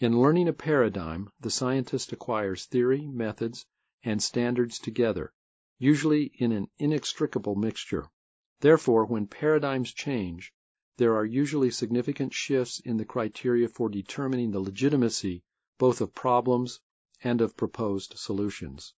In 0.00 0.20
learning 0.20 0.48
a 0.48 0.52
paradigm, 0.52 1.30
the 1.38 1.52
scientist 1.52 2.12
acquires 2.12 2.64
theory, 2.64 3.06
methods, 3.06 3.64
and 4.02 4.20
standards 4.20 4.80
together, 4.80 5.32
usually 5.78 6.32
in 6.36 6.50
an 6.50 6.68
inextricable 6.78 7.54
mixture. 7.54 8.10
Therefore, 8.58 9.04
when 9.06 9.28
paradigms 9.28 9.92
change, 9.92 10.52
there 10.96 11.14
are 11.14 11.24
usually 11.24 11.70
significant 11.70 12.34
shifts 12.34 12.80
in 12.80 12.96
the 12.96 13.04
criteria 13.04 13.68
for 13.68 13.88
determining 13.88 14.50
the 14.50 14.58
legitimacy 14.58 15.44
both 15.78 16.00
of 16.00 16.12
problems 16.12 16.80
and 17.22 17.40
of 17.40 17.56
proposed 17.56 18.18
solutions. 18.18 18.94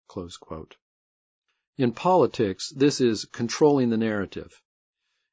In 1.76 1.91
politics, 1.91 2.69
this 2.69 3.01
is 3.01 3.26
controlling 3.26 3.89
the 3.89 3.97
narrative. 3.97 4.61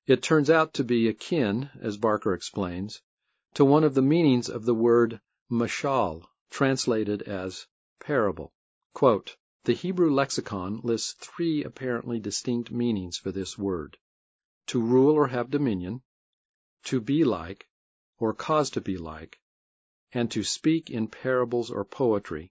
It 0.07 0.25
turns 0.25 0.51
out 0.51 0.75
to 0.75 0.83
be 0.83 1.07
akin, 1.07 1.71
as 1.81 1.99
Barker 1.99 2.35
explains, 2.35 3.01
to 3.55 3.65
one 3.65 3.85
of 3.85 3.95
the 3.95 4.03
meanings 4.03 4.49
of 4.49 4.65
the 4.65 4.75
word 4.75 5.21
mashal, 5.53 6.25
translated 6.51 7.21
as 7.23 7.67
parable. 8.01 8.53
Quote, 8.95 9.37
the 9.65 9.75
Hebrew 9.75 10.11
lexicon 10.11 10.81
lists 10.83 11.13
three 11.21 11.63
apparently 11.63 12.19
distinct 12.19 12.71
meanings 12.73 13.19
for 13.19 13.31
this 13.31 13.59
word 13.59 13.99
to 14.69 14.81
rule 14.81 15.15
or 15.15 15.27
have 15.29 15.51
dominion, 15.51 16.01
to 16.85 17.01
be 17.01 17.23
like, 17.25 17.69
or 18.19 18.33
cause 18.33 18.71
to 18.71 18.81
be 18.81 18.97
like, 18.97 19.39
and 20.13 20.31
to 20.31 20.43
speak 20.43 20.89
in 20.89 21.07
parables 21.07 21.71
or 21.71 21.85
poetry. 21.85 22.51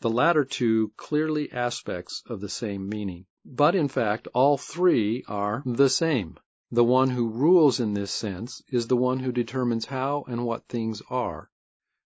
the 0.00 0.10
latter 0.10 0.44
two 0.44 0.92
clearly 0.96 1.50
aspects 1.50 2.22
of 2.26 2.40
the 2.40 2.48
same 2.48 2.88
meaning. 2.88 3.26
But 3.44 3.74
in 3.74 3.88
fact, 3.88 4.28
all 4.32 4.56
three 4.56 5.24
are 5.26 5.62
the 5.66 5.88
same. 5.88 6.38
The 6.70 6.84
one 6.84 7.10
who 7.10 7.30
rules 7.30 7.80
in 7.80 7.94
this 7.94 8.12
sense 8.12 8.62
is 8.68 8.86
the 8.86 8.96
one 8.96 9.18
who 9.18 9.32
determines 9.32 9.86
how 9.86 10.24
and 10.28 10.44
what 10.44 10.68
things 10.68 11.02
are, 11.10 11.50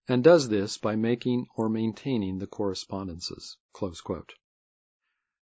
and 0.08 0.24
does 0.24 0.50
this 0.50 0.78
by 0.78 0.96
making 0.96 1.48
or 1.56 1.70
maintaining 1.70 2.40
the 2.40 2.48
correspondences. 2.48 3.58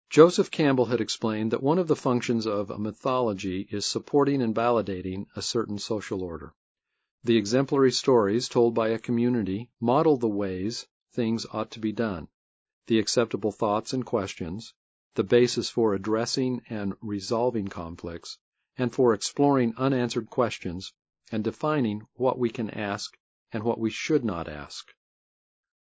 Joseph 0.10 0.50
Campbell 0.50 0.86
had 0.86 1.02
explained 1.02 1.52
that 1.52 1.62
one 1.62 1.78
of 1.78 1.88
the 1.88 1.96
functions 1.96 2.48
of 2.48 2.70
a 2.70 2.80
mythology 2.80 3.68
is 3.70 3.86
supporting 3.86 4.42
and 4.42 4.56
validating 4.56 5.28
a 5.36 5.42
certain 5.42 5.78
social 5.78 6.24
order. 6.24 6.54
The 7.24 7.38
exemplary 7.38 7.92
stories 7.92 8.50
told 8.50 8.74
by 8.74 8.90
a 8.90 8.98
community 8.98 9.70
model 9.80 10.18
the 10.18 10.28
ways 10.28 10.88
things 11.14 11.46
ought 11.52 11.72
to 11.72 11.80
be 11.80 11.92
done, 11.92 12.28
the 12.88 12.98
acceptable 12.98 13.52
thoughts 13.52 13.94
and 13.94 14.06
questions, 14.06 14.74
the 15.16 15.24
basis 15.24 15.70
for 15.70 15.94
addressing 15.94 16.62
and 16.70 16.96
resolving 17.02 17.68
conflicts, 17.68 18.38
and 18.78 18.94
for 18.94 19.14
exploring 19.14 19.74
unanswered 19.78 20.30
questions 20.30 20.94
and 21.32 21.44
defining 21.44 22.08
what 22.14 22.40
we 22.40 22.50
can 22.50 22.70
ask 22.70 23.18
and 23.52 23.64
what 23.64 23.80
we 23.80 23.90
should 23.90 24.24
not 24.24 24.48
ask. 24.48 24.94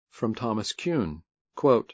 From 0.09 0.35
Thomas 0.35 0.73
Kuhn, 0.73 1.23
quote, 1.55 1.93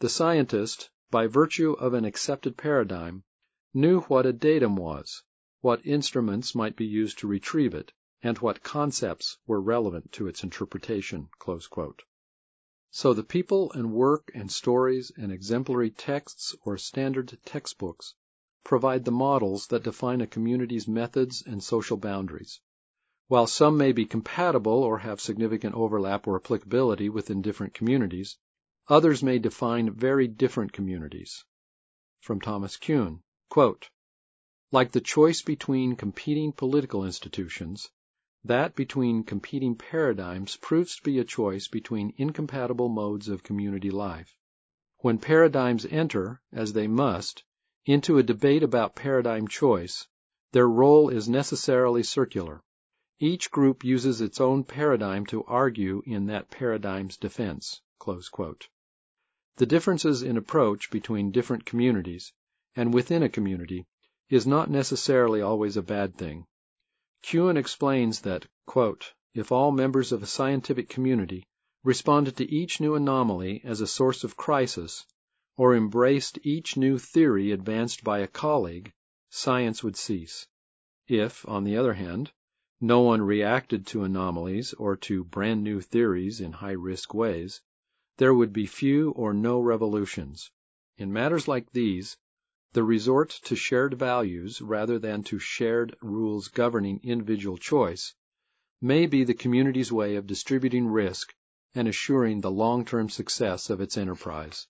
The 0.00 0.08
scientist, 0.08 0.90
by 1.10 1.26
virtue 1.26 1.72
of 1.72 1.94
an 1.94 2.04
accepted 2.04 2.56
paradigm, 2.56 3.24
knew 3.72 4.00
what 4.02 4.26
a 4.26 4.32
datum 4.32 4.76
was, 4.76 5.22
what 5.60 5.84
instruments 5.86 6.54
might 6.54 6.76
be 6.76 6.86
used 6.86 7.18
to 7.18 7.26
retrieve 7.26 7.74
it, 7.74 7.92
and 8.22 8.38
what 8.38 8.62
concepts 8.62 9.38
were 9.46 9.60
relevant 9.60 10.12
to 10.12 10.26
its 10.26 10.42
interpretation. 10.42 11.28
So 12.90 13.14
the 13.14 13.24
people 13.24 13.72
and 13.72 13.92
work 13.92 14.30
and 14.34 14.50
stories 14.50 15.12
and 15.16 15.32
exemplary 15.32 15.90
texts 15.90 16.54
or 16.62 16.78
standard 16.78 17.38
textbooks 17.44 18.14
provide 18.64 19.04
the 19.04 19.12
models 19.12 19.66
that 19.68 19.84
define 19.84 20.20
a 20.20 20.26
community's 20.26 20.88
methods 20.88 21.42
and 21.46 21.62
social 21.62 21.96
boundaries. 21.96 22.60
While 23.28 23.48
some 23.48 23.76
may 23.76 23.90
be 23.90 24.06
compatible 24.06 24.84
or 24.84 24.98
have 24.98 25.20
significant 25.20 25.74
overlap 25.74 26.28
or 26.28 26.36
applicability 26.36 27.08
within 27.08 27.42
different 27.42 27.74
communities, 27.74 28.38
others 28.86 29.20
may 29.20 29.40
define 29.40 29.90
very 29.90 30.28
different 30.28 30.72
communities. 30.72 31.44
From 32.20 32.40
Thomas 32.40 32.76
Kuhn, 32.76 33.24
quote, 33.48 33.90
Like 34.70 34.92
the 34.92 35.00
choice 35.00 35.42
between 35.42 35.96
competing 35.96 36.52
political 36.52 37.04
institutions, 37.04 37.90
that 38.44 38.76
between 38.76 39.24
competing 39.24 39.74
paradigms 39.74 40.56
proves 40.56 40.94
to 40.94 41.02
be 41.02 41.18
a 41.18 41.24
choice 41.24 41.66
between 41.66 42.14
incompatible 42.16 42.88
modes 42.88 43.28
of 43.28 43.42
community 43.42 43.90
life. 43.90 44.36
When 44.98 45.18
paradigms 45.18 45.84
enter, 45.84 46.40
as 46.52 46.74
they 46.74 46.86
must, 46.86 47.42
into 47.84 48.18
a 48.18 48.22
debate 48.22 48.62
about 48.62 48.94
paradigm 48.94 49.48
choice, 49.48 50.06
their 50.52 50.68
role 50.68 51.08
is 51.08 51.28
necessarily 51.28 52.04
circular. 52.04 52.62
Each 53.18 53.50
group 53.50 53.82
uses 53.82 54.20
its 54.20 54.42
own 54.42 54.64
paradigm 54.64 55.24
to 55.26 55.42
argue 55.44 56.02
in 56.04 56.26
that 56.26 56.50
paradigm's 56.50 57.16
defense. 57.16 57.80
The 58.04 59.66
differences 59.66 60.22
in 60.22 60.36
approach 60.36 60.90
between 60.90 61.30
different 61.30 61.64
communities 61.64 62.34
and 62.74 62.92
within 62.92 63.22
a 63.22 63.30
community 63.30 63.86
is 64.28 64.46
not 64.46 64.68
necessarily 64.68 65.40
always 65.40 65.78
a 65.78 65.82
bad 65.82 66.18
thing. 66.18 66.46
Kuhn 67.22 67.56
explains 67.56 68.20
that, 68.20 68.46
if 69.32 69.50
all 69.50 69.72
members 69.72 70.12
of 70.12 70.22
a 70.22 70.26
scientific 70.26 70.90
community 70.90 71.46
responded 71.82 72.36
to 72.36 72.50
each 72.50 72.80
new 72.80 72.96
anomaly 72.96 73.62
as 73.64 73.80
a 73.80 73.86
source 73.86 74.24
of 74.24 74.36
crisis, 74.36 75.06
or 75.56 75.74
embraced 75.74 76.38
each 76.42 76.76
new 76.76 76.98
theory 76.98 77.50
advanced 77.50 78.04
by 78.04 78.18
a 78.18 78.28
colleague, 78.28 78.92
science 79.30 79.82
would 79.82 79.96
cease. 79.96 80.46
If, 81.08 81.48
on 81.48 81.64
the 81.64 81.78
other 81.78 81.94
hand, 81.94 82.30
no 82.80 83.00
one 83.00 83.22
reacted 83.22 83.86
to 83.86 84.04
anomalies 84.04 84.74
or 84.74 84.96
to 84.96 85.24
brand 85.24 85.64
new 85.64 85.80
theories 85.80 86.40
in 86.40 86.52
high 86.52 86.72
risk 86.72 87.14
ways, 87.14 87.62
there 88.18 88.34
would 88.34 88.52
be 88.52 88.66
few 88.66 89.10
or 89.12 89.32
no 89.32 89.58
revolutions. 89.58 90.50
In 90.98 91.12
matters 91.12 91.48
like 91.48 91.72
these, 91.72 92.18
the 92.72 92.84
resort 92.84 93.30
to 93.44 93.56
shared 93.56 93.94
values 93.94 94.60
rather 94.60 94.98
than 94.98 95.22
to 95.22 95.38
shared 95.38 95.96
rules 96.02 96.48
governing 96.48 97.00
individual 97.02 97.56
choice 97.56 98.14
may 98.82 99.06
be 99.06 99.24
the 99.24 99.32
community's 99.32 99.90
way 99.90 100.16
of 100.16 100.26
distributing 100.26 100.86
risk 100.86 101.34
and 101.74 101.88
assuring 101.88 102.40
the 102.40 102.50
long-term 102.50 103.08
success 103.08 103.70
of 103.70 103.80
its 103.80 103.96
enterprise. 103.96 104.66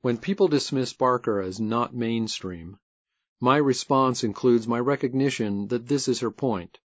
When 0.00 0.16
people 0.16 0.48
dismiss 0.48 0.94
Barker 0.94 1.42
as 1.42 1.60
not 1.60 1.94
mainstream, 1.94 2.78
my 3.40 3.56
response 3.56 4.24
includes 4.24 4.66
my 4.66 4.80
recognition 4.80 5.68
that 5.68 5.86
this 5.88 6.08
is 6.08 6.20
her 6.20 6.30
point. 6.30 6.78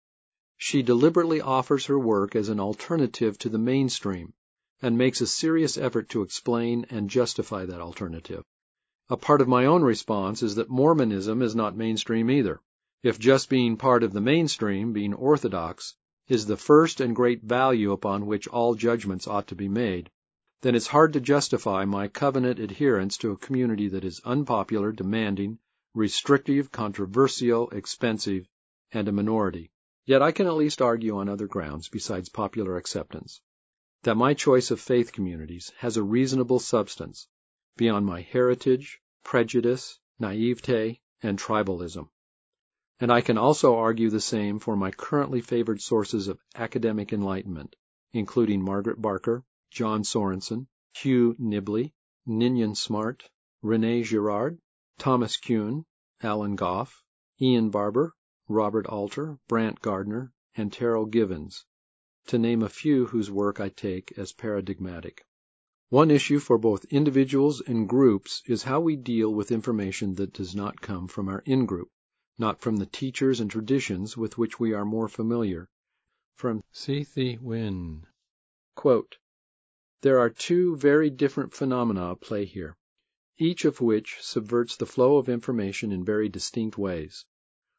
She 0.57 0.81
deliberately 0.81 1.41
offers 1.41 1.85
her 1.85 1.99
work 1.99 2.35
as 2.35 2.49
an 2.49 2.59
alternative 2.59 3.37
to 3.39 3.49
the 3.49 3.57
mainstream 3.57 4.33
and 4.81 4.97
makes 4.97 5.21
a 5.21 5.27
serious 5.27 5.77
effort 5.77 6.09
to 6.09 6.21
explain 6.21 6.85
and 6.89 7.09
justify 7.09 7.65
that 7.65 7.81
alternative. 7.81 8.43
A 9.09 9.17
part 9.17 9.41
of 9.41 9.47
my 9.47 9.65
own 9.65 9.83
response 9.83 10.41
is 10.41 10.55
that 10.55 10.69
Mormonism 10.69 11.41
is 11.41 11.55
not 11.55 11.77
mainstream 11.77 12.29
either. 12.31 12.61
If 13.03 13.19
just 13.19 13.49
being 13.49 13.77
part 13.77 14.03
of 14.03 14.11
the 14.11 14.21
mainstream, 14.21 14.91
being 14.91 15.13
orthodox, 15.13 15.95
is 16.27 16.45
the 16.45 16.57
first 16.57 16.99
and 16.99 17.15
great 17.15 17.43
value 17.43 17.91
upon 17.91 18.25
which 18.25 18.47
all 18.47 18.75
judgments 18.75 19.27
ought 19.27 19.47
to 19.47 19.55
be 19.55 19.69
made, 19.69 20.09
then 20.61 20.75
it's 20.75 20.87
hard 20.87 21.13
to 21.13 21.21
justify 21.21 21.85
my 21.85 22.07
covenant 22.07 22.59
adherence 22.59 23.17
to 23.17 23.31
a 23.31 23.37
community 23.37 23.87
that 23.87 24.03
is 24.03 24.21
unpopular, 24.25 24.91
demanding, 24.91 25.59
restrictive, 25.93 26.71
controversial, 26.71 27.69
expensive, 27.69 28.47
and 28.91 29.07
a 29.07 29.11
minority. 29.11 29.71
Yet 30.05 30.21
I 30.21 30.31
can 30.31 30.47
at 30.47 30.55
least 30.55 30.81
argue 30.81 31.17
on 31.17 31.29
other 31.29 31.47
grounds 31.47 31.89
besides 31.89 32.29
popular 32.29 32.77
acceptance 32.77 33.41
that 34.03 34.15
my 34.15 34.33
choice 34.33 34.71
of 34.71 34.79
faith 34.79 35.11
communities 35.11 35.73
has 35.77 35.97
a 35.97 36.03
reasonable 36.03 36.59
substance 36.59 37.27
beyond 37.75 38.05
my 38.05 38.21
heritage, 38.21 39.01
prejudice, 39.23 39.99
naivete, 40.19 41.01
and 41.21 41.37
tribalism. 41.37 42.07
And 43.01 43.11
I 43.11 43.21
can 43.21 43.37
also 43.37 43.75
argue 43.75 44.09
the 44.09 44.21
same 44.21 44.59
for 44.59 44.75
my 44.75 44.91
currently 44.91 45.41
favored 45.41 45.81
sources 45.81 46.27
of 46.27 46.39
academic 46.55 47.11
enlightenment, 47.11 47.75
including 48.13 48.61
Margaret 48.61 49.01
Barker, 49.01 49.43
John 49.69 50.03
Sorenson, 50.03 50.67
Hugh 50.93 51.35
Nibley, 51.39 51.93
Ninian 52.25 52.75
Smart, 52.75 53.29
Rene 53.61 54.03
Girard, 54.03 54.59
Thomas 54.99 55.37
Kuhn, 55.37 55.85
Alan 56.21 56.57
Goff, 56.57 57.01
Ian 57.39 57.69
Barbour, 57.69 58.13
Robert 58.49 58.85
Alter, 58.87 59.39
Brant 59.47 59.79
Gardner, 59.79 60.33
and 60.57 60.73
Terryl 60.73 61.09
Givens, 61.09 61.63
to 62.27 62.37
name 62.37 62.61
a 62.61 62.67
few 62.67 63.05
whose 63.05 63.31
work 63.31 63.61
I 63.61 63.69
take 63.69 64.11
as 64.17 64.33
paradigmatic. 64.33 65.25
One 65.87 66.11
issue 66.11 66.37
for 66.37 66.57
both 66.57 66.83
individuals 66.89 67.61
and 67.61 67.87
groups 67.87 68.43
is 68.45 68.63
how 68.63 68.81
we 68.81 68.97
deal 68.97 69.33
with 69.33 69.53
information 69.53 70.15
that 70.15 70.33
does 70.33 70.53
not 70.53 70.81
come 70.81 71.07
from 71.07 71.29
our 71.29 71.43
in-group, 71.45 71.89
not 72.37 72.59
from 72.59 72.75
the 72.75 72.85
teachers 72.85 73.39
and 73.39 73.49
traditions 73.49 74.17
with 74.17 74.37
which 74.37 74.59
we 74.59 74.73
are 74.73 74.83
more 74.83 75.07
familiar. 75.07 75.69
From 76.35 76.61
C. 76.73 77.05
Thi 77.05 77.37
Nguyen. 77.37 78.03
Quote, 78.75 79.17
There 80.01 80.19
are 80.19 80.29
two 80.29 80.75
very 80.75 81.09
different 81.09 81.53
phenomena 81.53 82.11
at 82.11 82.19
play 82.19 82.43
here, 82.43 82.75
each 83.41 83.63
of 83.63 83.79
which 83.79 84.17
subverts 84.19 84.75
the 84.75 84.85
flow 84.85 85.17
of 85.17 85.29
information 85.29 85.93
in 85.93 86.03
very 86.03 86.27
distinct 86.27 86.77
ways. 86.77 87.25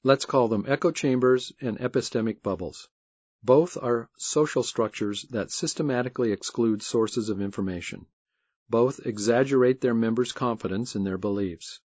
Let's 0.02 0.24
call 0.24 0.48
them 0.48 0.64
echo 0.66 0.90
chambers 0.90 1.52
and 1.60 1.78
epistemic 1.78 2.42
bubbles. 2.42 2.88
Both 3.42 3.76
are 3.76 4.08
social 4.16 4.62
structures 4.62 5.26
that 5.30 5.50
systematically 5.50 6.32
exclude 6.32 6.82
sources 6.82 7.28
of 7.28 7.42
information. 7.42 8.06
Both 8.70 9.04
exaggerate 9.04 9.82
their 9.82 9.94
members' 9.94 10.32
confidence 10.32 10.96
in 10.96 11.04
their 11.04 11.18
beliefs. 11.18 11.80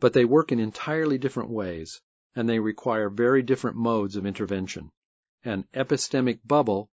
But 0.00 0.14
they 0.14 0.24
work 0.24 0.50
in 0.50 0.58
entirely 0.58 1.18
different 1.18 1.50
ways, 1.50 2.00
and 2.34 2.48
they 2.48 2.58
require 2.58 3.08
very 3.08 3.42
different 3.42 3.76
modes 3.76 4.16
of 4.16 4.26
intervention. 4.26 4.90
An 5.44 5.68
epistemic 5.72 6.40
bubble 6.44 6.90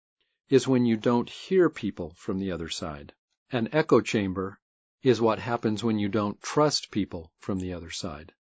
is 0.48 0.68
when 0.68 0.86
you 0.86 0.98
don't 0.98 1.30
hear 1.30 1.70
people 1.70 2.14
from 2.18 2.38
the 2.38 2.52
other 2.52 2.70
side. 2.70 3.14
An 3.52 3.70
echo 3.72 4.02
chamber 4.02 4.60
is 5.02 5.22
what 5.22 5.40
happens 5.40 5.84
when 5.84 5.98
you 5.98 6.10
don't 6.10 6.42
trust 6.42 6.92
people 6.92 7.32
from 7.40 7.60
the 7.60 7.74
other 7.74 7.90
side. 7.90 8.34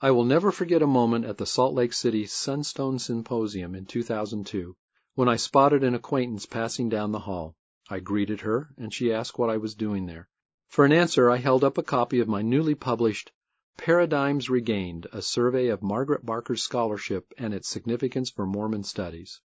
I 0.00 0.10
will 0.10 0.24
never 0.24 0.52
forget 0.52 0.82
a 0.82 0.86
moment 0.86 1.24
at 1.24 1.38
the 1.38 1.46
Salt 1.46 1.74
Lake 1.74 1.92
City 1.92 2.26
Sunstone 2.26 2.98
Symposium 2.98 3.74
in 3.74 3.86
2002 3.86 4.76
when 5.14 5.28
I 5.28 5.36
spotted 5.36 5.84
an 5.84 5.94
acquaintance 5.94 6.46
passing 6.46 6.88
down 6.88 7.12
the 7.12 7.20
hall. 7.20 7.56
I 7.88 8.00
greeted 8.00 8.40
her, 8.40 8.74
and 8.76 8.92
she 8.92 9.12
asked 9.12 9.38
what 9.38 9.50
I 9.50 9.58
was 9.58 9.74
doing 9.74 10.06
there. 10.06 10.28
For 10.68 10.84
an 10.84 10.92
answer, 10.92 11.30
I 11.30 11.36
held 11.36 11.64
up 11.64 11.78
a 11.78 11.82
copy 11.82 12.20
of 12.20 12.28
my 12.28 12.42
newly 12.42 12.74
published 12.74 13.32
Paradigms 13.76 14.48
Regained, 14.48 15.06
a 15.12 15.20
survey 15.20 15.68
of 15.68 15.82
Margaret 15.82 16.24
Barker's 16.24 16.62
scholarship 16.62 17.32
and 17.36 17.52
its 17.52 17.68
significance 17.68 18.30
for 18.30 18.46
Mormon 18.46 18.84
studies. 18.84 19.40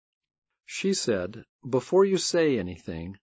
She 0.65 0.93
said, 0.93 1.45
Before 1.67 2.03
you 2.03 2.17
say 2.17 2.57
anything, 2.57 3.17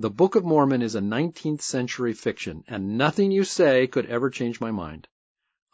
The 0.00 0.10
Book 0.10 0.36
of 0.36 0.44
Mormon 0.44 0.80
is 0.80 0.94
a 0.94 1.00
19th 1.00 1.60
century 1.60 2.12
fiction, 2.12 2.62
and 2.68 2.96
nothing 2.96 3.32
you 3.32 3.42
say 3.42 3.88
could 3.88 4.06
ever 4.06 4.30
change 4.30 4.60
my 4.60 4.70
mind. 4.70 5.08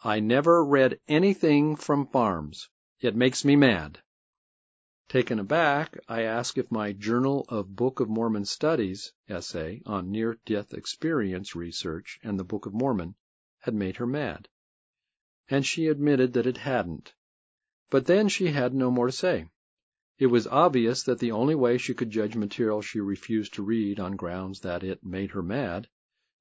I 0.03 0.19
never 0.19 0.65
read 0.65 0.99
anything 1.07 1.75
from 1.75 2.07
FARMS. 2.07 2.67
It 2.99 3.15
makes 3.15 3.45
me 3.45 3.55
mad. 3.55 3.99
Taken 5.09 5.37
aback, 5.37 5.99
I 6.09 6.23
ask 6.23 6.57
if 6.57 6.71
my 6.71 6.91
Journal 6.91 7.45
of 7.49 7.75
Book 7.75 7.99
of 7.99 8.09
Mormon 8.09 8.45
Studies 8.45 9.13
essay 9.29 9.83
on 9.85 10.09
near 10.09 10.39
death 10.43 10.73
experience 10.73 11.55
research 11.55 12.19
and 12.23 12.39
the 12.39 12.43
Book 12.43 12.65
of 12.65 12.73
Mormon 12.73 13.13
had 13.59 13.75
made 13.75 13.97
her 13.97 14.07
mad. 14.07 14.49
And 15.49 15.63
she 15.63 15.85
admitted 15.85 16.33
that 16.33 16.47
it 16.47 16.57
hadn't. 16.57 17.13
But 17.91 18.07
then 18.07 18.27
she 18.29 18.47
had 18.47 18.73
no 18.73 18.89
more 18.89 19.05
to 19.05 19.11
say. 19.11 19.45
It 20.17 20.27
was 20.27 20.47
obvious 20.47 21.03
that 21.03 21.19
the 21.19 21.33
only 21.33 21.55
way 21.55 21.77
she 21.77 21.93
could 21.93 22.09
judge 22.09 22.37
material 22.37 22.81
she 22.81 23.01
refused 23.01 23.53
to 23.55 23.63
read 23.63 23.99
on 23.99 24.15
grounds 24.15 24.61
that 24.61 24.81
it 24.81 25.03
made 25.03 25.31
her 25.31 25.43
mad 25.43 25.89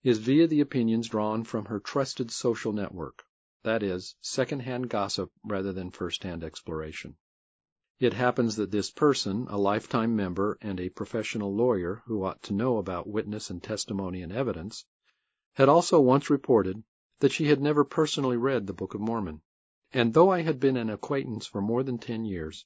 is 0.04 0.18
via 0.18 0.46
the 0.46 0.60
opinions 0.60 1.08
drawn 1.08 1.42
from 1.42 1.64
her 1.64 1.80
trusted 1.80 2.30
social 2.30 2.72
network, 2.72 3.24
that 3.64 3.82
is, 3.82 4.14
second-hand 4.20 4.88
gossip 4.90 5.32
rather 5.44 5.72
than 5.72 5.90
first-hand 5.90 6.44
exploration. 6.44 7.16
It 7.98 8.12
happens 8.12 8.54
that 8.54 8.70
this 8.70 8.92
person, 8.92 9.48
a 9.50 9.58
lifetime 9.58 10.14
member 10.14 10.56
and 10.60 10.78
a 10.78 10.88
professional 10.90 11.52
lawyer 11.52 12.00
who 12.06 12.22
ought 12.22 12.44
to 12.44 12.52
know 12.54 12.76
about 12.76 13.08
witness 13.08 13.50
and 13.50 13.60
testimony 13.60 14.22
and 14.22 14.30
evidence, 14.30 14.86
had 15.54 15.68
also 15.68 16.00
once 16.00 16.30
reported 16.30 16.84
that 17.18 17.32
she 17.32 17.46
had 17.46 17.60
never 17.60 17.82
personally 17.82 18.36
read 18.36 18.68
the 18.68 18.72
Book 18.72 18.94
of 18.94 19.00
Mormon. 19.00 19.42
And 19.92 20.14
though 20.14 20.30
I 20.30 20.42
had 20.42 20.60
been 20.60 20.76
an 20.76 20.90
acquaintance 20.90 21.48
for 21.48 21.60
more 21.60 21.82
than 21.82 21.98
ten 21.98 22.24
years, 22.24 22.64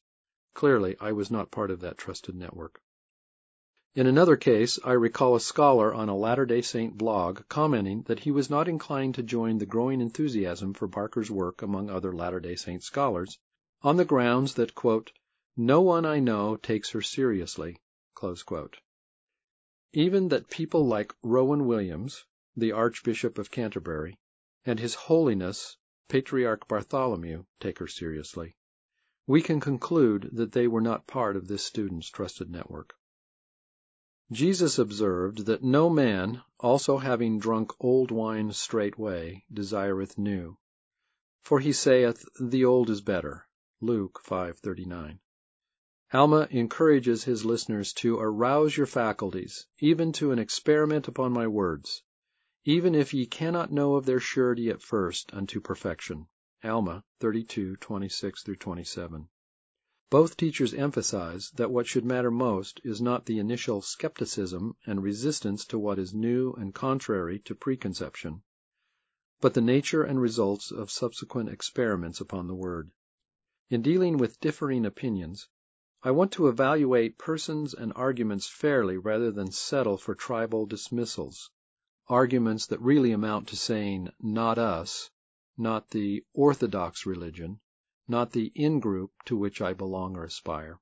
clearly 0.59 0.97
I 1.01 1.13
was 1.13 1.31
not 1.31 1.53
part 1.53 1.71
of 1.71 1.79
that 1.83 1.99
trusted 1.99 2.35
network. 2.35 2.81
In 3.95 4.09
another 4.09 4.37
case, 4.37 4.77
I 4.85 4.91
recall 4.95 5.37
a 5.37 5.41
scholar 5.41 5.95
on 5.95 6.09
a 6.09 6.17
Latter 6.17 6.47
day 6.47 6.63
Saint 6.63 6.99
blog 6.99 7.43
commenting 7.49 8.03
that 8.09 8.19
he 8.19 8.33
was 8.33 8.51
not 8.51 8.67
inclined 8.67 9.15
to 9.15 9.23
join 9.23 9.59
the 9.59 9.67
growing 9.67 10.01
enthusiasm 10.01 10.75
for 10.75 10.89
Barker's 10.89 11.31
work 11.31 11.63
among 11.63 11.89
other 11.89 12.13
Latter 12.13 12.41
day 12.41 12.57
Saint 12.57 12.83
scholars, 12.83 13.39
on 13.83 13.99
the 13.99 14.05
grounds 14.05 14.55
that, 14.55 14.75
quote, 14.75 15.13
no 15.57 15.81
one 15.81 16.05
I 16.05 16.19
know 16.19 16.57
takes 16.57 16.91
her 16.91 17.03
seriously. 17.03 17.81
Even 19.93 20.27
that 20.31 20.51
people 20.51 20.85
like 20.89 21.15
Rowan 21.23 21.67
Williams, 21.67 22.25
the 22.57 22.73
Archbishop 22.73 23.39
of 23.39 23.53
Canterbury, 23.53 24.19
and 24.65 24.81
His 24.81 24.97
Holiness 24.97 25.77
Patriarch 26.09 26.67
Bartholomew 26.67 27.45
take 27.61 27.79
her 27.79 27.87
seriously, 27.87 28.57
we 29.29 29.43
can 29.43 29.61
conclude 29.61 30.31
that 30.33 30.53
they 30.53 30.67
were 30.67 30.81
not 30.81 31.07
part 31.07 31.37
of 31.37 31.47
this 31.47 31.63
student's 31.63 32.09
trusted 32.09 32.51
network. 32.51 32.95
Jesus 34.33 34.79
observed 34.79 35.45
that 35.45 35.63
no 35.63 35.91
man, 35.91 36.43
also 36.59 36.97
having 36.97 37.39
drunk 37.39 37.71
old 37.79 38.11
wine 38.11 38.51
straightway, 38.53 39.45
desireth 39.53 40.17
new. 40.17 40.57
For 41.43 41.61
he 41.61 41.75
saith, 41.75 42.25
The 42.41 42.65
old 42.65 42.89
is 42.89 43.03
better. 43.03 43.47
Luke 43.83 44.23
5:39. 44.25 45.19
Alma 46.11 46.49
encourages 46.51 47.25
his 47.25 47.45
listeners 47.45 47.93
to 47.93 48.19
arouse 48.19 48.75
your 48.75 48.87
faculties, 48.87 49.67
even 49.79 50.11
to 50.13 50.33
an 50.33 50.39
experiment 50.39 51.07
upon 51.07 51.33
my 51.33 51.47
words, 51.47 52.03
even 52.65 52.95
if 52.95 53.13
ye 53.13 53.27
cannot 53.27 53.71
know 53.71 53.97
of 53.97 54.07
their 54.07 54.21
surety 54.21 54.71
at 54.71 54.81
first 54.81 55.35
unto 55.35 55.61
perfection. 55.61 56.29
Alma 56.65 57.05
32:26-27. 57.21 59.29
Both 60.11 60.37
teachers 60.37 60.75
emphasize 60.75 61.53
that 61.53 61.71
what 61.71 61.87
should 61.87 62.05
matter 62.05 62.33
most 62.33 62.81
is 62.83 63.01
not 63.01 63.27
the 63.27 63.39
initial 63.39 63.81
skepticism 63.81 64.75
and 64.85 65.01
resistance 65.01 65.65
to 65.67 65.79
what 65.79 66.01
is 66.01 66.13
new 66.13 66.53
and 66.55 66.75
contrary 66.75 67.39
to 67.45 67.55
preconception, 67.55 68.43
but 69.41 69.55
the 69.55 69.61
nature 69.61 70.03
and 70.03 70.21
results 70.21 70.73
of 70.73 70.91
subsequent 70.91 71.49
experiments 71.49 72.21
upon 72.21 72.49
the 72.49 72.57
Word. 72.57 72.91
In 73.71 73.81
dealing 73.81 74.19
with 74.19 74.41
differing 74.41 74.85
opinions, 74.85 75.47
I 76.03 76.11
want 76.11 76.33
to 76.33 76.49
evaluate 76.49 77.19
persons 77.19 77.73
and 77.73 77.93
arguments 77.95 78.49
fairly 78.49 78.99
rather 78.99 79.31
than 79.31 79.53
settle 79.53 79.97
for 79.97 80.17
tribal 80.17 80.67
dismissals, 80.67 81.53
arguments 82.09 82.67
that 82.67 82.81
really 82.81 83.13
amount 83.13 83.47
to 83.47 83.57
saying, 83.57 84.09
not 84.21 84.59
us, 84.59 85.09
not 85.61 85.91
the 85.91 86.25
orthodox 86.33 87.05
religion, 87.05 87.59
not 88.07 88.31
the 88.31 88.53
in-group 88.55 89.11
to 89.25 89.37
which 89.37 89.61
I 89.61 89.73
belong 89.75 90.17
or 90.17 90.23
aspire. 90.23 90.79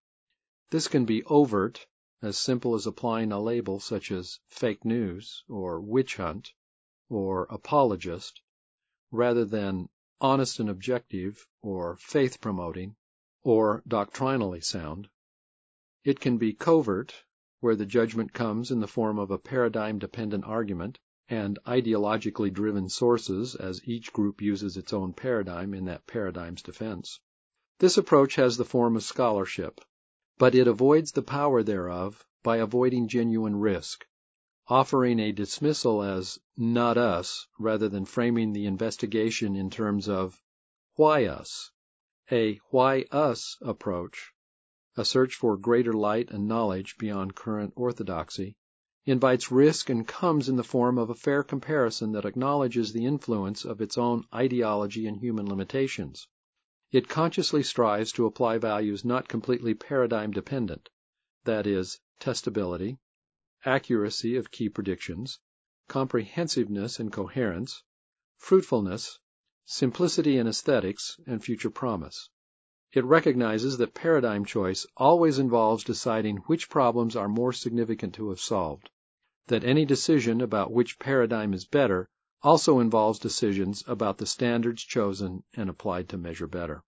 This 0.69 0.87
can 0.87 1.07
be 1.07 1.25
overt, 1.25 1.87
as 2.21 2.37
simple 2.37 2.75
as 2.75 2.87
applying 2.87 3.33
a 3.33 3.41
label 3.41 3.81
such 3.81 4.13
as 4.13 4.39
fake 4.49 4.85
news, 4.85 5.43
or 5.49 5.81
witch 5.81 6.17
hunt, 6.17 6.53
or 7.09 7.47
apologist, 7.49 8.43
rather 9.11 9.47
than 9.47 9.89
honest 10.21 10.61
and 10.61 10.69
objective, 10.69 11.47
or 11.63 11.97
faith 11.97 12.41
promoting, 12.41 12.97
or 13.43 13.83
doctrinally 13.89 14.61
sound. 14.61 15.09
It 16.05 16.21
can 16.21 16.37
be 16.37 16.53
covert, 16.53 17.25
where 17.61 17.77
the 17.77 17.87
judgment 17.87 18.35
comes 18.35 18.71
in 18.71 18.81
the 18.81 18.87
form 18.87 19.19
of 19.19 19.31
a 19.31 19.39
paradigm 19.39 19.99
dependent 19.99 20.45
argument 20.45 20.99
and 21.29 21.59
ideologically 21.67 22.53
driven 22.53 22.89
sources 22.89 23.55
as 23.55 23.81
each 23.85 24.13
group 24.13 24.41
uses 24.41 24.77
its 24.77 24.93
own 24.93 25.13
paradigm 25.13 25.75
in 25.75 25.85
that 25.85 26.07
paradigm's 26.07 26.63
defense. 26.63 27.21
This 27.79 27.99
approach 27.99 28.37
has 28.37 28.57
the 28.57 28.65
form 28.65 28.97
of 28.97 29.03
scholarship, 29.03 29.81
but 30.39 30.55
it 30.55 30.69
avoids 30.69 31.13
the 31.13 31.23
power 31.23 31.63
thereof 31.63 32.25
by 32.43 32.59
avoiding 32.59 33.09
genuine 33.09 33.57
risk, 33.57 34.07
offering 34.69 35.19
a 35.19 35.33
dismissal 35.33 36.03
as 36.03 36.39
not 36.57 36.97
us 36.97 37.49
rather 37.59 37.89
than 37.89 38.05
framing 38.05 38.53
the 38.53 38.67
investigation 38.67 39.57
in 39.57 39.69
terms 39.69 40.09
of 40.09 40.41
why 40.95 41.27
us. 41.27 41.71
A 42.31 42.59
why 42.71 43.05
us 43.13 43.57
approach, 43.61 44.33
a 44.97 45.05
search 45.05 45.35
for 45.35 45.57
greater 45.57 45.93
light 45.93 46.31
and 46.31 46.49
knowledge 46.49 46.97
beyond 46.99 47.35
current 47.35 47.73
orthodoxy, 47.77 48.57
invites 49.09 49.53
risk 49.53 49.89
and 49.89 50.09
comes 50.09 50.49
in 50.49 50.57
the 50.57 50.65
form 50.65 50.99
of 50.99 51.11
a 51.11 51.15
fair 51.15 51.45
comparison 51.45 52.11
that 52.11 52.25
acknowledges 52.25 52.93
the 52.93 53.07
influence 53.07 53.65
of 53.65 53.81
its 53.81 53.97
own 53.97 54.25
ideology 54.35 55.07
and 55.07 55.19
human 55.19 55.49
limitations. 55.49 56.27
It 56.91 57.09
consciously 57.09 57.63
strives 57.63 58.11
to 58.13 58.27
apply 58.27 58.59
values 58.59 59.05
not 59.05 59.29
completely 59.29 59.75
paradigm 59.75 60.33
dependent, 60.33 60.89
that 61.45 61.67
is, 61.69 62.01
testability, 62.19 62.99
accuracy 63.65 64.37
of 64.37 64.51
key 64.51 64.69
predictions, 64.69 65.39
comprehensiveness 65.89 66.99
and 66.99 67.13
coherence, 67.13 67.85
fruitfulness, 68.39 69.21
simplicity 69.65 70.37
and 70.37 70.49
aesthetics, 70.49 71.17
and 71.27 71.45
future 71.45 71.71
promise. 71.71 72.29
It 72.93 73.05
recognizes 73.05 73.79
that 73.79 73.95
paradigm 73.95 74.45
choice 74.45 74.87
always 74.97 75.39
involves 75.39 75.85
deciding 75.85 76.39
which 76.47 76.71
problems 76.71 77.15
are 77.15 77.29
more 77.29 77.53
significant 77.53 78.15
to 78.15 78.31
have 78.31 78.41
solved, 78.41 78.91
that 79.47 79.65
any 79.65 79.85
decision 79.85 80.41
about 80.41 80.73
which 80.73 80.99
paradigm 80.99 81.55
is 81.55 81.65
better 81.65 82.09
also 82.43 82.81
involves 82.81 83.19
decisions 83.19 83.83
about 83.87 84.19
the 84.19 84.27
standards 84.27 84.83
chosen 84.83 85.43
and 85.55 85.71
applied 85.71 86.09
to 86.09 86.19
measure 86.19 86.47
better. 86.47 86.83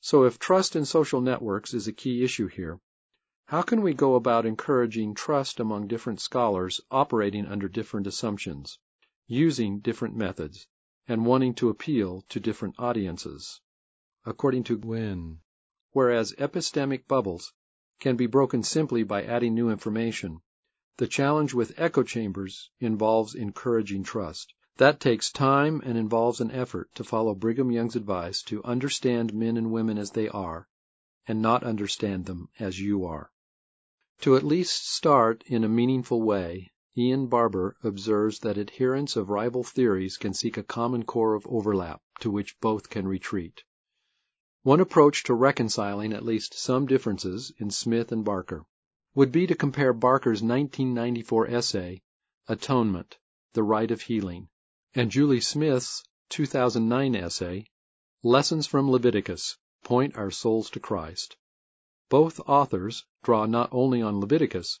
So 0.00 0.24
if 0.24 0.38
trust 0.38 0.76
in 0.76 0.84
social 0.84 1.20
networks 1.20 1.74
is 1.74 1.86
a 1.86 1.92
key 1.92 2.24
issue 2.24 2.46
here, 2.46 2.80
how 3.46 3.62
can 3.62 3.82
we 3.82 3.94
go 3.94 4.14
about 4.14 4.46
encouraging 4.46 5.14
trust 5.14 5.58
among 5.58 5.88
different 5.88 6.20
scholars 6.20 6.80
operating 6.90 7.46
under 7.46 7.68
different 7.68 8.06
assumptions, 8.06 8.78
using 9.26 9.80
different 9.80 10.14
methods, 10.14 10.66
and 11.08 11.26
wanting 11.26 11.54
to 11.54 11.68
appeal 11.68 12.24
to 12.28 12.38
different 12.38 12.76
audiences? 12.78 13.60
According 14.24 14.64
to 14.64 14.78
Nguyen, 14.78 15.38
whereas 15.90 16.32
epistemic 16.38 17.08
bubbles 17.08 17.52
can 17.98 18.16
be 18.16 18.26
broken 18.26 18.62
simply 18.62 19.02
by 19.02 19.24
adding 19.24 19.54
new 19.54 19.68
information, 19.70 20.40
the 21.00 21.06
challenge 21.06 21.54
with 21.54 21.72
echo 21.78 22.02
chambers 22.02 22.68
involves 22.78 23.34
encouraging 23.34 24.02
trust. 24.02 24.52
That 24.76 25.00
takes 25.00 25.32
time 25.32 25.80
and 25.82 25.96
involves 25.96 26.42
an 26.42 26.50
effort 26.50 26.94
to 26.96 27.04
follow 27.04 27.34
Brigham 27.34 27.70
Young's 27.70 27.96
advice 27.96 28.42
to 28.42 28.62
understand 28.64 29.32
men 29.32 29.56
and 29.56 29.72
women 29.72 29.96
as 29.96 30.10
they 30.10 30.28
are 30.28 30.68
and 31.26 31.40
not 31.40 31.64
understand 31.64 32.26
them 32.26 32.50
as 32.58 32.78
you 32.78 33.06
are. 33.06 33.30
To 34.20 34.36
at 34.36 34.42
least 34.44 34.92
start 34.92 35.42
in 35.46 35.64
a 35.64 35.70
meaningful 35.70 36.20
way, 36.20 36.70
Ian 36.98 37.28
Barbour 37.28 37.76
observes 37.82 38.40
that 38.40 38.58
adherents 38.58 39.16
of 39.16 39.30
rival 39.30 39.64
theories 39.64 40.18
can 40.18 40.34
seek 40.34 40.58
a 40.58 40.62
common 40.62 41.04
core 41.04 41.32
of 41.32 41.46
overlap 41.46 42.02
to 42.18 42.30
which 42.30 42.60
both 42.60 42.90
can 42.90 43.08
retreat. 43.08 43.64
One 44.64 44.80
approach 44.80 45.24
to 45.24 45.32
reconciling 45.32 46.12
at 46.12 46.26
least 46.26 46.52
some 46.52 46.84
differences 46.84 47.54
in 47.56 47.70
Smith 47.70 48.12
and 48.12 48.22
Barker 48.22 48.66
would 49.14 49.32
be 49.32 49.46
to 49.46 49.54
compare 49.54 49.92
Barker's 49.92 50.40
1994 50.40 51.48
essay, 51.48 52.00
Atonement, 52.46 53.18
the 53.54 53.62
Rite 53.62 53.90
of 53.90 54.02
Healing, 54.02 54.48
and 54.94 55.10
Julie 55.10 55.40
Smith's 55.40 56.04
2009 56.28 57.16
essay, 57.16 57.66
Lessons 58.22 58.68
from 58.68 58.88
Leviticus, 58.88 59.56
Point 59.82 60.16
Our 60.16 60.30
Souls 60.30 60.70
to 60.70 60.78
Christ. 60.78 61.36
Both 62.08 62.38
authors 62.46 63.04
draw 63.24 63.46
not 63.46 63.68
only 63.72 64.00
on 64.00 64.20
Leviticus, 64.20 64.78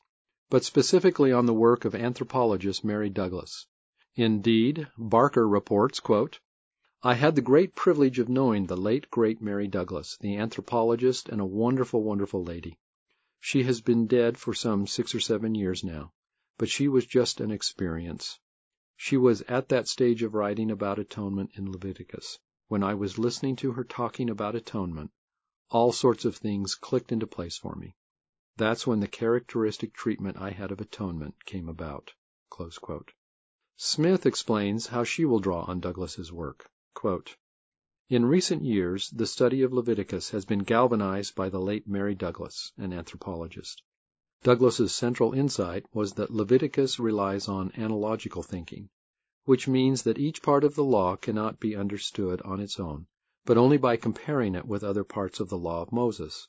but 0.48 0.64
specifically 0.64 1.32
on 1.32 1.46
the 1.46 1.54
work 1.54 1.84
of 1.84 1.94
anthropologist 1.94 2.84
Mary 2.84 3.10
Douglas. 3.10 3.66
Indeed, 4.14 4.86
Barker 4.98 5.48
reports, 5.48 6.00
quote, 6.00 6.38
I 7.02 7.14
had 7.14 7.34
the 7.34 7.40
great 7.40 7.74
privilege 7.74 8.18
of 8.18 8.28
knowing 8.28 8.66
the 8.66 8.76
late 8.76 9.10
great 9.10 9.40
Mary 9.40 9.66
Douglas, 9.66 10.16
the 10.20 10.36
anthropologist 10.36 11.28
and 11.28 11.40
a 11.40 11.46
wonderful, 11.46 12.02
wonderful 12.02 12.44
lady. 12.44 12.78
She 13.42 13.62
has 13.62 13.80
been 13.80 14.06
dead 14.06 14.36
for 14.36 14.52
some 14.52 14.86
six 14.86 15.14
or 15.14 15.20
seven 15.20 15.54
years 15.54 15.82
now, 15.82 16.12
but 16.58 16.68
she 16.68 16.88
was 16.88 17.06
just 17.06 17.40
an 17.40 17.50
experience. 17.50 18.38
She 18.96 19.16
was 19.16 19.40
at 19.42 19.70
that 19.70 19.88
stage 19.88 20.22
of 20.22 20.34
writing 20.34 20.70
about 20.70 20.98
atonement 20.98 21.52
in 21.54 21.72
Leviticus. 21.72 22.38
When 22.68 22.82
I 22.82 22.92
was 22.94 23.18
listening 23.18 23.56
to 23.56 23.72
her 23.72 23.82
talking 23.82 24.28
about 24.28 24.54
atonement, 24.54 25.10
all 25.70 25.90
sorts 25.90 26.26
of 26.26 26.36
things 26.36 26.74
clicked 26.74 27.12
into 27.12 27.26
place 27.26 27.56
for 27.56 27.74
me. 27.74 27.96
That's 28.56 28.86
when 28.86 29.00
the 29.00 29.08
characteristic 29.08 29.94
treatment 29.94 30.36
I 30.36 30.50
had 30.50 30.70
of 30.70 30.80
atonement 30.82 31.46
came 31.46 31.68
about. 31.68 32.12
Smith 33.76 34.26
explains 34.26 34.88
how 34.88 35.04
she 35.04 35.24
will 35.24 35.40
draw 35.40 35.62
on 35.62 35.80
Douglas's 35.80 36.30
work. 36.30 36.70
Quote, 36.92 37.38
in 38.10 38.26
recent 38.26 38.64
years, 38.64 39.08
the 39.10 39.26
study 39.26 39.62
of 39.62 39.72
Leviticus 39.72 40.30
has 40.30 40.44
been 40.44 40.58
galvanized 40.58 41.32
by 41.36 41.48
the 41.48 41.60
late 41.60 41.86
Mary 41.86 42.12
Douglas, 42.12 42.72
an 42.76 42.92
anthropologist. 42.92 43.84
Douglas's 44.42 44.92
central 44.92 45.32
insight 45.32 45.86
was 45.94 46.14
that 46.14 46.32
Leviticus 46.32 46.98
relies 46.98 47.46
on 47.46 47.70
analogical 47.76 48.42
thinking, 48.42 48.88
which 49.44 49.68
means 49.68 50.02
that 50.02 50.18
each 50.18 50.42
part 50.42 50.64
of 50.64 50.74
the 50.74 50.82
law 50.82 51.14
cannot 51.14 51.60
be 51.60 51.76
understood 51.76 52.42
on 52.42 52.58
its 52.58 52.80
own, 52.80 53.06
but 53.44 53.56
only 53.56 53.76
by 53.76 53.96
comparing 53.96 54.56
it 54.56 54.66
with 54.66 54.82
other 54.82 55.04
parts 55.04 55.38
of 55.38 55.48
the 55.48 55.56
law 55.56 55.80
of 55.80 55.92
Moses. 55.92 56.48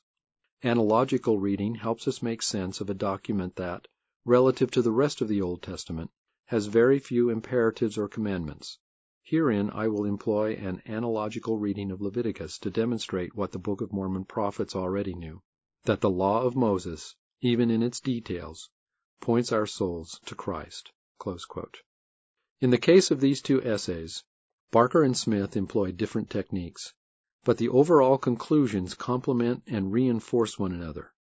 Analogical 0.64 1.38
reading 1.38 1.76
helps 1.76 2.08
us 2.08 2.22
make 2.22 2.42
sense 2.42 2.80
of 2.80 2.90
a 2.90 2.94
document 2.94 3.54
that, 3.54 3.86
relative 4.24 4.72
to 4.72 4.82
the 4.82 4.90
rest 4.90 5.20
of 5.20 5.28
the 5.28 5.40
Old 5.40 5.62
Testament, 5.62 6.10
has 6.46 6.66
very 6.66 6.98
few 6.98 7.30
imperatives 7.30 7.96
or 7.96 8.08
commandments. 8.08 8.78
Herein 9.22 9.70
I 9.70 9.88
will 9.88 10.04
employ 10.04 10.54
an 10.56 10.82
analogical 10.84 11.56
reading 11.56 11.90
of 11.90 12.02
Leviticus 12.02 12.58
to 12.58 12.70
demonstrate 12.70 13.34
what 13.34 13.52
the 13.52 13.58
Book 13.58 13.80
of 13.80 13.92
Mormon 13.92 14.24
prophets 14.26 14.76
already 14.76 15.14
knew, 15.14 15.40
that 15.84 16.02
the 16.02 16.10
law 16.10 16.42
of 16.42 16.56
Moses, 16.56 17.14
even 17.40 17.70
in 17.70 17.82
its 17.82 18.00
details, 18.00 18.68
points 19.20 19.50
our 19.50 19.64
souls 19.64 20.20
to 20.26 20.34
Christ. 20.34 20.92
In 22.60 22.70
the 22.70 22.78
case 22.78 23.10
of 23.10 23.20
these 23.20 23.40
two 23.40 23.62
essays, 23.62 24.22
Barker 24.70 25.02
and 25.02 25.16
Smith 25.16 25.56
employ 25.56 25.92
different 25.92 26.28
techniques 26.28 26.92
but 27.44 27.58
the 27.58 27.68
overall 27.70 28.18
conclusions 28.18 28.94
complement 28.94 29.62
and 29.66 29.92
reinforce 29.92 30.58
one 30.58 30.72
another. 30.72 31.12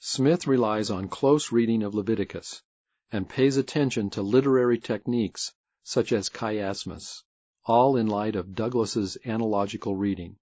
Smith 0.00 0.46
relies 0.46 0.90
on 0.90 1.08
close 1.08 1.50
reading 1.50 1.82
of 1.82 1.94
Leviticus 1.94 2.62
and 3.10 3.28
pays 3.28 3.56
attention 3.56 4.10
to 4.10 4.22
literary 4.22 4.78
techniques 4.78 5.52
such 5.82 6.12
as 6.12 6.28
chiasmus, 6.28 7.22
all 7.66 7.96
in 7.96 8.06
light 8.06 8.36
of 8.36 8.54
Douglas's 8.54 9.16
analogical 9.24 9.96
reading, 9.96 10.36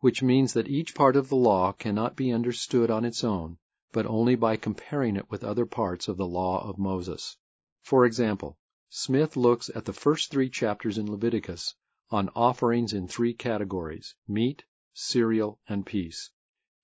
which 0.00 0.22
means 0.22 0.52
that 0.52 0.68
each 0.68 0.94
part 0.94 1.16
of 1.16 1.30
the 1.30 1.36
law 1.36 1.72
cannot 1.72 2.14
be 2.14 2.30
understood 2.30 2.90
on 2.90 3.06
its 3.06 3.24
own, 3.24 3.56
but 3.90 4.04
only 4.04 4.34
by 4.34 4.54
comparing 4.54 5.16
it 5.16 5.30
with 5.30 5.42
other 5.42 5.64
parts 5.64 6.08
of 6.08 6.18
the 6.18 6.26
law 6.26 6.62
of 6.68 6.78
Moses. 6.78 7.38
For 7.80 8.04
example, 8.04 8.58
Smith 8.90 9.34
looks 9.34 9.70
at 9.74 9.86
the 9.86 9.94
first 9.94 10.30
three 10.30 10.50
chapters 10.50 10.98
in 10.98 11.10
Leviticus 11.10 11.74
on 12.10 12.28
offerings 12.36 12.92
in 12.92 13.08
three 13.08 13.32
categories 13.32 14.14
meat, 14.26 14.64
cereal, 14.92 15.58
and 15.68 15.86
peace, 15.86 16.30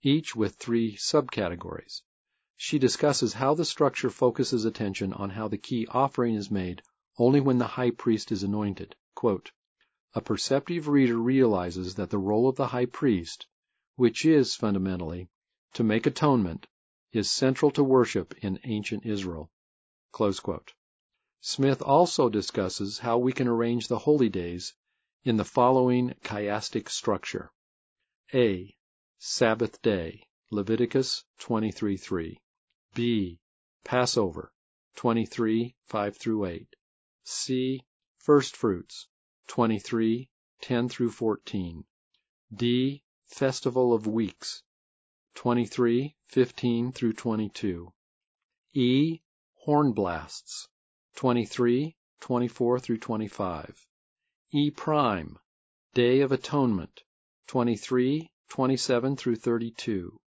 each 0.02 0.34
with 0.34 0.54
three 0.54 0.96
subcategories. 0.96 2.00
She 2.56 2.78
discusses 2.78 3.34
how 3.34 3.54
the 3.54 3.66
structure 3.66 4.08
focuses 4.08 4.64
attention 4.64 5.12
on 5.12 5.28
how 5.28 5.48
the 5.48 5.58
key 5.58 5.86
offering 5.90 6.36
is 6.36 6.50
made 6.50 6.80
only 7.18 7.40
when 7.40 7.58
the 7.58 7.66
high 7.66 7.90
priest 7.90 8.32
is 8.32 8.42
anointed. 8.42 8.96
Quote, 9.14 9.52
a 10.16 10.20
perceptive 10.20 10.86
reader 10.86 11.16
realizes 11.16 11.96
that 11.96 12.10
the 12.10 12.18
role 12.18 12.48
of 12.48 12.54
the 12.54 12.68
high 12.68 12.86
priest, 12.86 13.46
which 13.96 14.24
is, 14.24 14.54
fundamentally, 14.54 15.28
to 15.72 15.82
make 15.82 16.06
atonement, 16.06 16.66
is 17.12 17.30
central 17.30 17.70
to 17.70 17.82
worship 17.82 18.32
in 18.44 18.60
ancient 18.64 19.04
Israel. 19.04 19.50
Smith 21.40 21.82
also 21.82 22.28
discusses 22.28 22.98
how 22.98 23.18
we 23.18 23.32
can 23.32 23.48
arrange 23.48 23.88
the 23.88 23.98
holy 23.98 24.28
days 24.28 24.74
in 25.24 25.36
the 25.36 25.44
following 25.44 26.14
chiastic 26.22 26.88
structure. 26.88 27.50
A. 28.32 28.76
Sabbath 29.18 29.82
day, 29.82 30.22
Leviticus 30.50 31.24
23:3. 31.40 32.38
B. 32.94 33.40
Passover, 33.82 34.52
23:5 34.96 36.16
through 36.16 36.44
8. 36.44 36.76
C. 37.24 37.84
First 38.18 38.56
fruits, 38.56 39.08
23, 39.46 40.28
10 40.60 40.88
through 40.88 41.10
14. 41.10 41.84
D. 42.52 43.02
Festival 43.26 43.92
of 43.92 44.06
Weeks, 44.06 44.62
23, 45.34 46.16
15 46.28 46.92
through 46.92 47.12
22. 47.12 47.92
E. 48.74 49.20
Horn 49.64 49.92
blasts, 49.92 50.68
23, 51.16 51.96
24 52.20 52.80
through 52.80 52.98
25. 52.98 53.86
E 54.52 54.70
prime, 54.70 55.38
Day 55.94 56.20
of 56.20 56.32
Atonement, 56.32 57.02
23, 57.46 58.30
27 58.48 59.16
through 59.16 59.36
32. 59.36 60.20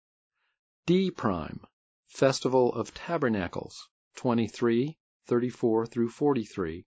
D 0.86 1.10
prime, 1.10 1.60
Festival 2.06 2.72
of 2.72 2.94
Tabernacles, 2.94 3.88
23, 4.14 4.96
34 5.26 5.86
through 5.86 6.08
43. 6.08 6.86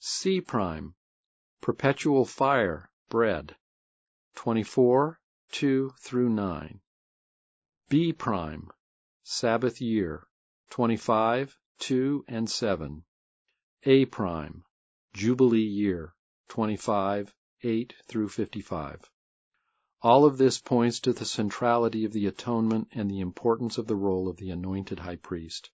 C 0.00 0.40
prime, 0.40 0.95
Perpetual 1.66 2.24
Fire, 2.24 2.88
Bread, 3.08 3.56
24, 4.36 5.18
2 5.50 5.94
through 5.98 6.28
9. 6.28 6.80
B 7.88 8.12
prime, 8.12 8.70
Sabbath 9.24 9.80
Year, 9.80 10.28
25, 10.70 11.58
2 11.80 12.24
and 12.28 12.48
7. 12.48 13.02
A 13.82 14.04
prime, 14.04 14.62
Jubilee 15.12 15.58
Year, 15.58 16.14
25, 16.50 17.34
8 17.64 17.94
through 18.06 18.28
55. 18.28 19.10
All 20.02 20.24
of 20.24 20.38
this 20.38 20.60
points 20.60 21.00
to 21.00 21.12
the 21.12 21.24
centrality 21.24 22.04
of 22.04 22.12
the 22.12 22.26
atonement 22.26 22.90
and 22.92 23.10
the 23.10 23.18
importance 23.18 23.76
of 23.76 23.88
the 23.88 23.96
role 23.96 24.28
of 24.28 24.36
the 24.36 24.50
anointed 24.50 25.00
high 25.00 25.16
priest. 25.16 25.72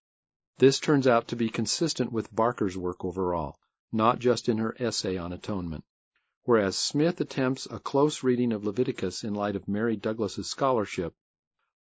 This 0.56 0.80
turns 0.80 1.06
out 1.06 1.28
to 1.28 1.36
be 1.36 1.50
consistent 1.50 2.10
with 2.10 2.34
Barker's 2.34 2.78
work 2.78 3.04
overall, 3.04 3.58
not 3.92 4.18
just 4.18 4.48
in 4.48 4.58
her 4.58 4.74
essay 4.78 5.16
on 5.16 5.32
atonement. 5.32 5.84
Whereas 6.44 6.76
Smith 6.76 7.20
attempts 7.20 7.66
a 7.66 7.78
close 7.78 8.22
reading 8.22 8.52
of 8.52 8.64
Leviticus 8.64 9.22
in 9.22 9.34
light 9.34 9.54
of 9.54 9.68
Mary 9.68 9.96
Douglas's 9.96 10.50
scholarship, 10.50 11.14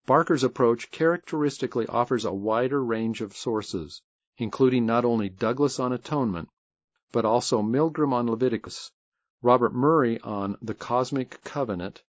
Barker's 0.06 0.44
approach 0.44 0.90
characteristically 0.90 1.86
offers 1.86 2.24
a 2.24 2.32
wider 2.32 2.84
range 2.84 3.20
of 3.20 3.36
sources, 3.36 4.02
including 4.36 4.86
not 4.86 5.04
only 5.04 5.28
Douglas 5.28 5.78
on 5.78 5.92
atonement, 5.92 6.48
but 7.12 7.24
also 7.24 7.62
Milgrom 7.62 8.12
on 8.12 8.26
Leviticus, 8.26 8.90
Robert 9.42 9.74
Murray 9.74 10.20
on 10.20 10.56
the 10.60 10.74
Cosmic 10.74 11.42
Covenant, 11.44 12.02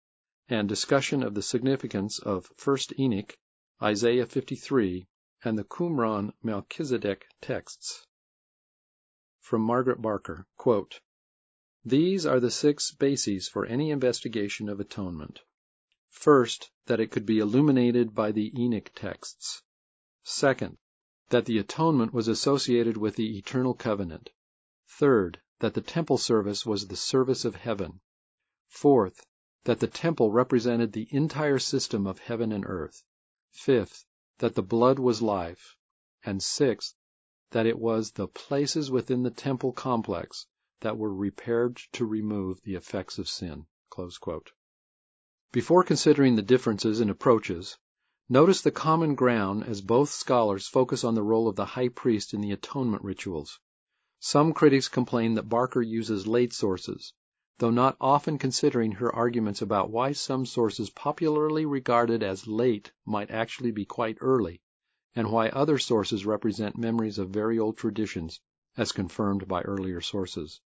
and 0.47 0.67
discussion 0.67 1.21
of 1.21 1.35
the 1.35 1.41
significance 1.41 2.19
of 2.19 2.51
1st 2.57 2.99
Enoch, 2.99 3.37
Isaiah 3.81 4.25
53, 4.25 5.07
and 5.43 5.57
the 5.57 5.63
Qumran 5.63 6.33
Melchizedek 6.41 7.25
texts. 7.41 8.07
From 9.49 9.63
Margaret 9.63 9.99
Barker, 9.99 10.45
These 11.83 12.23
are 12.27 12.39
the 12.39 12.51
six 12.51 12.91
bases 12.91 13.47
for 13.47 13.65
any 13.65 13.89
investigation 13.89 14.69
of 14.69 14.79
atonement. 14.79 15.39
First, 16.11 16.69
that 16.85 16.99
it 16.99 17.09
could 17.09 17.25
be 17.25 17.39
illuminated 17.39 18.13
by 18.13 18.31
the 18.31 18.53
Enoch 18.55 18.91
texts. 18.93 19.63
Second, 20.21 20.77
that 21.29 21.45
the 21.45 21.57
atonement 21.57 22.13
was 22.13 22.27
associated 22.27 22.95
with 22.95 23.15
the 23.15 23.39
eternal 23.39 23.73
covenant. 23.73 24.29
Third, 24.87 25.41
that 25.61 25.73
the 25.73 25.81
temple 25.81 26.19
service 26.19 26.63
was 26.63 26.85
the 26.85 26.95
service 26.95 27.43
of 27.43 27.55
heaven. 27.55 28.01
Fourth, 28.67 29.25
that 29.63 29.79
the 29.79 29.87
temple 29.87 30.31
represented 30.31 30.93
the 30.93 31.07
entire 31.09 31.57
system 31.57 32.05
of 32.05 32.19
heaven 32.19 32.51
and 32.51 32.67
earth. 32.67 33.01
Fifth, 33.49 34.05
that 34.37 34.53
the 34.53 34.61
blood 34.61 34.99
was 34.99 35.23
life. 35.23 35.75
And 36.23 36.43
sixth, 36.43 36.93
that 37.51 37.65
it 37.65 37.79
was 37.79 38.11
the 38.11 38.27
places 38.27 38.91
within 38.91 39.23
the 39.23 39.31
temple 39.31 39.71
complex 39.71 40.45
that 40.81 40.97
were 40.97 41.13
repaired 41.13 41.77
to 41.91 42.05
remove 42.05 42.61
the 42.61 42.75
effects 42.75 43.17
of 43.17 43.27
sin. 43.27 43.65
Before 45.51 45.83
considering 45.83 46.35
the 46.35 46.41
differences 46.41 47.01
in 47.01 47.09
approaches, 47.09 47.77
notice 48.29 48.61
the 48.61 48.71
common 48.71 49.15
ground 49.15 49.63
as 49.63 49.81
both 49.81 50.09
scholars 50.09 50.67
focus 50.67 51.03
on 51.03 51.15
the 51.15 51.23
role 51.23 51.47
of 51.47 51.55
the 51.55 51.65
high 51.65 51.89
priest 51.89 52.33
in 52.33 52.41
the 52.41 52.51
atonement 52.51 53.03
rituals. 53.03 53.59
Some 54.19 54.53
critics 54.53 54.87
complain 54.87 55.33
that 55.35 55.49
Barker 55.49 55.81
uses 55.81 56.27
late 56.27 56.53
sources, 56.53 57.13
though 57.57 57.71
not 57.71 57.97
often 57.99 58.37
considering 58.37 58.91
her 58.93 59.13
arguments 59.13 59.61
about 59.61 59.89
why 59.89 60.11
some 60.11 60.45
sources 60.45 60.89
popularly 60.89 61.65
regarded 61.65 62.21
as 62.23 62.47
late 62.47 62.91
might 63.05 63.31
actually 63.31 63.71
be 63.71 63.85
quite 63.85 64.17
early, 64.21 64.61
and 65.15 65.31
why 65.31 65.49
other 65.49 65.77
sources 65.77 66.25
represent 66.25 66.77
memories 66.77 67.17
of 67.17 67.29
very 67.29 67.57
old 67.57 67.75
traditions 67.75 68.39
as 68.77 68.91
confirmed 68.91 69.47
by 69.47 69.61
earlier 69.63 69.99
sources. 69.99 70.61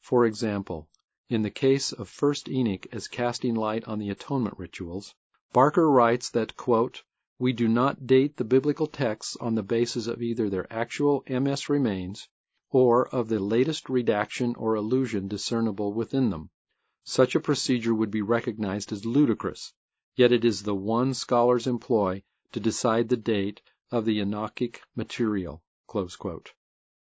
For 0.00 0.24
example, 0.24 0.88
in 1.28 1.42
the 1.42 1.50
case 1.50 1.92
of 1.92 2.08
First 2.08 2.48
Enoch 2.48 2.86
as 2.90 3.06
casting 3.06 3.54
light 3.54 3.84
on 3.84 3.98
the 3.98 4.10
atonement 4.10 4.58
rituals, 4.58 5.14
Barker 5.52 5.90
writes 5.90 6.30
that, 6.30 6.56
quote, 6.56 7.04
we 7.38 7.52
do 7.52 7.68
not 7.68 8.06
date 8.06 8.36
the 8.36 8.44
biblical 8.44 8.86
texts 8.86 9.36
on 9.40 9.54
the 9.54 9.62
basis 9.62 10.06
of 10.06 10.22
either 10.22 10.48
their 10.48 10.72
actual 10.72 11.22
MS 11.28 11.68
remains 11.68 12.28
or 12.70 13.06
of 13.08 13.28
the 13.28 13.38
latest 13.38 13.90
redaction 13.90 14.54
or 14.56 14.74
allusion 14.74 15.28
discernible 15.28 15.92
within 15.92 16.30
them. 16.30 16.50
Such 17.04 17.34
a 17.34 17.40
procedure 17.40 17.94
would 17.94 18.10
be 18.10 18.22
recognized 18.22 18.92
as 18.92 19.04
ludicrous, 19.04 19.74
yet 20.16 20.32
it 20.32 20.44
is 20.44 20.62
the 20.62 20.74
one 20.74 21.14
scholars 21.14 21.66
employ 21.66 22.22
to 22.52 22.60
decide 22.60 23.08
the 23.08 23.16
date 23.16 23.60
of 23.92 24.06
the 24.06 24.18
Enochic 24.18 24.80
material. 24.96 25.62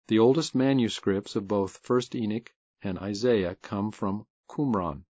The 0.07 0.18
oldest 0.18 0.56
manuscripts 0.56 1.35
of 1.35 1.45
both 1.45 1.84
1st 1.84 2.15
Enoch 2.15 2.53
and 2.81 2.97
Isaiah 2.97 3.56
come 3.56 3.91
from 3.91 4.26
Qumran. 4.49 5.03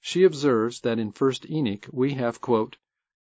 She 0.00 0.24
observes 0.24 0.80
that 0.80 0.98
in 0.98 1.12
1st 1.12 1.48
Enoch 1.48 1.86
we 1.92 2.14
have, 2.14 2.40
quote, 2.40 2.76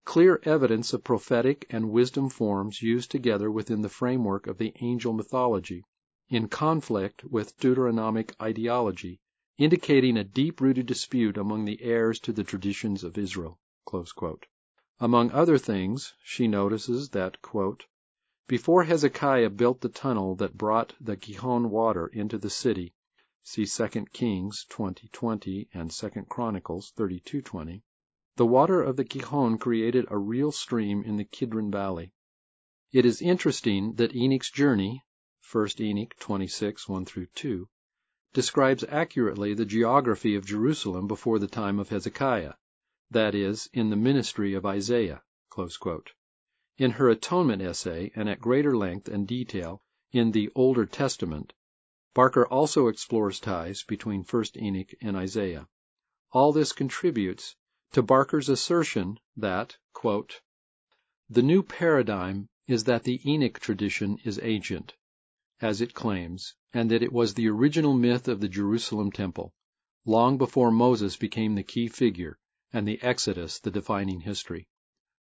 clear 0.05 0.41
evidence 0.45 0.93
of 0.93 1.03
prophetic 1.03 1.67
and 1.69 1.91
wisdom 1.91 2.29
forms 2.29 2.81
used 2.81 3.11
together 3.11 3.51
within 3.51 3.83
the 3.83 3.89
framework 3.89 4.47
of 4.47 4.59
the 4.59 4.73
angel 4.81 5.13
mythology, 5.13 5.83
in 6.29 6.49
conflict 6.49 7.25
with 7.25 7.59
Deuteronomic 7.59 8.41
ideology, 8.41 9.19
indicating 9.59 10.17
a 10.17 10.23
deep-rooted 10.23 10.87
dispute 10.87 11.37
among 11.37 11.65
the 11.65 11.83
heirs 11.83 12.21
to 12.21 12.33
the 12.33 12.45
traditions 12.45 13.03
of 13.03 13.19
Israel. 13.19 13.59
Among 14.99 15.31
other 15.33 15.59
things, 15.59 16.15
she 16.25 16.49
notices 16.49 17.11
that, 17.11 17.37
before 18.49 18.85
Hezekiah 18.85 19.51
built 19.51 19.83
the 19.83 19.91
tunnel 19.91 20.35
that 20.37 20.57
brought 20.57 20.95
the 20.99 21.17
Gihon 21.17 21.69
water 21.69 22.07
into 22.07 22.39
the 22.39 22.49
city, 22.49 22.95
see 23.43 23.67
2 23.67 24.07
Kings 24.15 24.65
20:20 24.71 25.69
and 25.75 25.91
2 25.91 26.09
Chronicles 26.31 26.95
32:20, 26.97 27.83
the 28.37 28.47
water 28.47 28.81
of 28.83 28.97
the 28.97 29.05
Gihon 29.05 29.59
created 29.59 30.07
a 30.09 30.17
real 30.17 30.51
stream 30.51 31.03
in 31.03 31.19
the 31.19 31.27
Kidron 31.27 31.71
Valley. 31.71 32.15
It 32.91 33.05
is 33.05 33.21
interesting 33.21 33.97
that 33.97 34.17
Enoch's 34.17 34.51
journey 34.51 35.05
(1 35.53 35.69
Enoch 35.79 36.15
26, 36.19 36.89
1 36.89 37.05
2) 37.35 37.69
describes 38.33 38.83
accurately 38.89 39.53
the 39.53 39.67
geography 39.67 40.35
of 40.37 40.47
Jerusalem 40.47 41.07
before 41.07 41.39
the 41.39 41.47
time 41.47 41.79
of 41.79 41.91
Hezekiah, 41.91 42.55
that 43.09 43.37
is, 43.37 43.71
in 43.73 43.89
the 43.89 43.95
ministry 43.95 44.53
of 44.53 44.67
Isaiah." 44.67 45.23
In 46.77 46.91
her 46.91 47.09
atonement 47.09 47.63
essay, 47.63 48.11
and 48.17 48.29
at 48.29 48.41
greater 48.41 48.77
length 48.77 49.07
and 49.07 49.29
detail 49.29 49.81
in 50.11 50.33
the 50.33 50.51
Older 50.57 50.85
Testament, 50.87 51.53
Barker 52.15 52.45
also 52.49 52.89
explores 52.89 53.39
ties 53.39 53.85
between 53.85 54.25
1st 54.25 54.61
Enoch 54.61 54.93
and 55.01 55.17
Isaiah. 55.17 55.69
All 56.33 56.53
this 56.53 56.73
contributes 56.73 57.55
to 57.93 58.03
Barker's 58.03 58.49
assertion 58.49 59.21
that, 59.37 59.79
quote, 59.93 60.41
"The 61.31 61.43
new 61.43 61.63
paradigm 61.63 62.49
is 62.67 62.83
that 62.85 63.05
the 63.05 63.21
Enoch 63.25 63.61
tradition 63.61 64.19
is 64.25 64.41
ancient, 64.43 64.97
as 65.61 65.81
it 65.81 65.95
claims, 65.95 66.57
and 66.73 66.91
that 66.91 67.05
it 67.05 67.13
was 67.13 67.35
the 67.35 67.49
original 67.51 67.95
myth 67.95 68.27
of 68.27 68.41
the 68.41 68.49
Jerusalem 68.49 69.13
temple, 69.13 69.55
long 70.05 70.39
before 70.39 70.73
Moses 70.73 71.17
became 71.17 71.55
the 71.55 71.63
key 71.63 71.87
figure 71.87 72.41
and 72.77 72.87
the 72.87 73.03
Exodus 73.03 73.59
the 73.61 73.71
defining 73.71 74.21
history. 74.21 74.69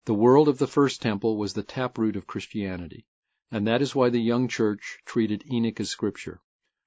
The 0.06 0.14
world 0.14 0.48
of 0.48 0.56
the 0.56 0.66
first 0.66 1.02
temple 1.02 1.36
was 1.36 1.52
the 1.52 1.62
taproot 1.62 2.16
of 2.16 2.26
Christianity, 2.26 3.04
and 3.50 3.66
that 3.66 3.82
is 3.82 3.94
why 3.94 4.08
the 4.08 4.22
young 4.22 4.48
church 4.48 5.00
treated 5.04 5.44
Enoch 5.52 5.78
as 5.78 5.90
scripture. 5.90 6.40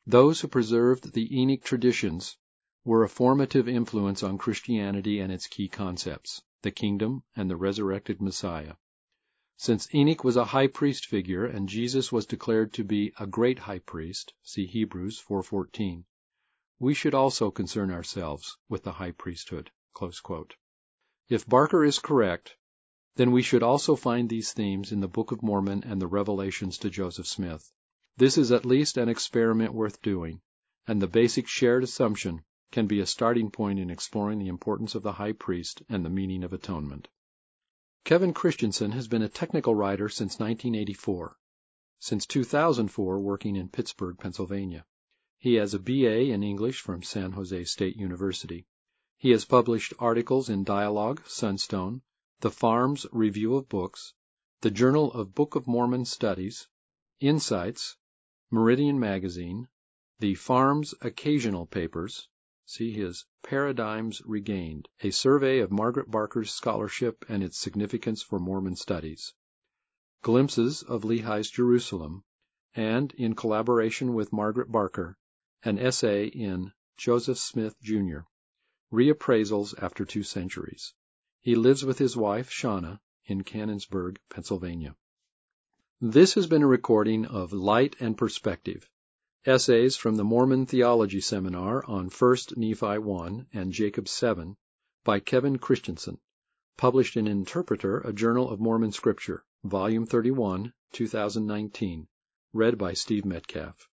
Those 0.07 0.41
who 0.41 0.47
preserved 0.47 1.13
the 1.13 1.39
Enoch 1.39 1.61
traditions 1.61 2.37
were 2.83 3.03
a 3.03 3.09
formative 3.09 3.67
influence 3.67 4.23
on 4.23 4.39
Christianity 4.39 5.19
and 5.19 5.31
its 5.31 5.45
key 5.45 5.67
concepts, 5.67 6.41
the 6.63 6.71
kingdom 6.71 7.21
and 7.35 7.47
the 7.47 7.57
resurrected 7.57 8.19
Messiah. 8.19 8.73
Since 9.57 9.93
Enoch 9.93 10.23
was 10.23 10.35
a 10.35 10.45
high 10.45 10.65
priest 10.65 11.05
figure 11.05 11.45
and 11.45 11.69
Jesus 11.69 12.11
was 12.11 12.25
declared 12.25 12.73
to 12.73 12.83
be 12.83 13.13
a 13.19 13.27
great 13.27 13.59
high 13.59 13.77
priest, 13.85 14.33
see 14.41 14.65
Hebrews 14.65 15.19
4:14, 15.19 16.05
we 16.79 16.95
should 16.95 17.13
also 17.13 17.51
concern 17.51 17.91
ourselves 17.91 18.57
with 18.67 18.81
the 18.81 18.93
high 18.93 19.11
priesthood." 19.11 19.69
If 21.29 21.47
Barker 21.47 21.85
is 21.85 21.99
correct, 21.99 22.57
then 23.15 23.31
we 23.31 23.41
should 23.41 23.63
also 23.63 23.95
find 23.95 24.27
these 24.27 24.51
themes 24.51 24.91
in 24.91 24.99
the 24.99 25.07
Book 25.07 25.31
of 25.31 25.41
Mormon 25.41 25.85
and 25.85 26.01
the 26.01 26.07
Revelations 26.07 26.77
to 26.79 26.89
Joseph 26.89 27.27
Smith. 27.27 27.71
This 28.17 28.37
is 28.37 28.51
at 28.51 28.65
least 28.65 28.97
an 28.97 29.07
experiment 29.07 29.73
worth 29.73 30.01
doing, 30.01 30.41
and 30.85 31.01
the 31.01 31.07
basic 31.07 31.47
shared 31.47 31.81
assumption 31.81 32.43
can 32.71 32.87
be 32.87 32.99
a 32.99 33.05
starting 33.05 33.49
point 33.49 33.79
in 33.79 33.89
exploring 33.89 34.39
the 34.39 34.49
importance 34.49 34.95
of 34.95 35.03
the 35.03 35.13
high 35.13 35.31
priest 35.31 35.81
and 35.87 36.03
the 36.03 36.09
meaning 36.09 36.43
of 36.43 36.51
atonement. 36.51 37.07
Kevin 38.03 38.33
Christensen 38.33 38.91
has 38.91 39.07
been 39.07 39.21
a 39.21 39.29
technical 39.29 39.75
writer 39.75 40.09
since 40.09 40.39
1984. 40.39 41.37
Since 41.99 42.25
2004 42.25 43.19
working 43.21 43.55
in 43.55 43.69
Pittsburgh, 43.69 44.17
Pennsylvania. 44.17 44.85
He 45.37 45.53
has 45.53 45.73
a 45.73 45.79
BA 45.79 46.33
in 46.33 46.43
English 46.43 46.81
from 46.81 47.01
San 47.01 47.31
Jose 47.31 47.63
State 47.63 47.95
University. 47.95 48.67
He 49.17 49.31
has 49.31 49.45
published 49.45 49.93
articles 49.97 50.49
in 50.49 50.65
Dialogue, 50.65 51.21
Sunstone, 51.25 52.01
the 52.41 52.51
FARMS 52.51 53.05
Review 53.13 53.55
of 53.55 53.69
Books, 53.69 54.13
the 54.59 54.69
Journal 54.69 55.09
of 55.13 55.33
Book 55.33 55.55
of 55.55 55.67
Mormon 55.67 56.03
Studies, 56.03 56.67
Insights, 57.21 57.95
Meridian 58.51 58.99
Magazine, 58.99 59.69
the 60.19 60.35
FARMS 60.35 60.93
Occasional 60.99 61.65
Papers, 61.65 62.27
See 62.65 62.91
his 62.91 63.25
Paradigms 63.41 64.21
Regained, 64.25 64.89
a 64.99 65.11
survey 65.11 65.59
of 65.59 65.71
Margaret 65.71 66.11
Barker's 66.11 66.51
scholarship 66.51 67.23
and 67.29 67.41
its 67.41 67.57
significance 67.57 68.21
for 68.21 68.37
Mormon 68.37 68.75
studies. 68.75 69.33
Glimpses 70.23 70.83
of 70.83 71.05
Lehi's 71.05 71.49
Jerusalem, 71.49 72.25
and, 72.73 73.13
in 73.13 73.33
collaboration 73.33 74.13
with 74.13 74.33
Margaret 74.33 74.69
Barker, 74.69 75.17
an 75.63 75.79
essay 75.79 76.25
in 76.25 76.73
Joseph 76.97 77.37
Smith, 77.37 77.79
Jr., 77.81 78.19
Reappraisals 78.91 79.73
After 79.81 80.05
Two 80.05 80.23
Centuries. 80.23 80.93
He 81.41 81.55
lives 81.55 81.83
with 81.83 81.97
his 81.97 82.15
wife, 82.15 82.49
Shauna, 82.51 82.99
in 83.25 83.43
Canonsburg, 83.43 84.17
Pennsylvania. 84.29 84.95
This 85.99 86.35
has 86.35 86.45
been 86.45 86.61
a 86.61 86.67
recording 86.67 87.25
of 87.25 87.51
Light 87.51 87.95
and 87.99 88.15
Perspective 88.15 88.87
Essays 89.43 89.95
from 89.95 90.15
the 90.15 90.23
Mormon 90.23 90.65
Theology 90.65 91.21
Seminar 91.21 91.83
on 91.85 92.09
1st 92.09 92.57
Nephi 92.57 92.99
1 92.99 93.47
and 93.53 93.71
Jacob 93.71 94.07
7 94.07 94.55
by 95.03 95.19
Kevin 95.19 95.57
Christensen, 95.57 96.19
published 96.77 97.17
in 97.17 97.27
Interpreter, 97.27 97.99
a 97.99 98.13
Journal 98.13 98.49
of 98.49 98.59
Mormon 98.59 98.91
Scripture, 98.91 99.45
Volume 99.63 100.05
31, 100.05 100.73
2019, 100.93 102.07
read 102.53 102.77
by 102.77 102.93
Steve 102.93 103.25
Metcalf. 103.25 103.89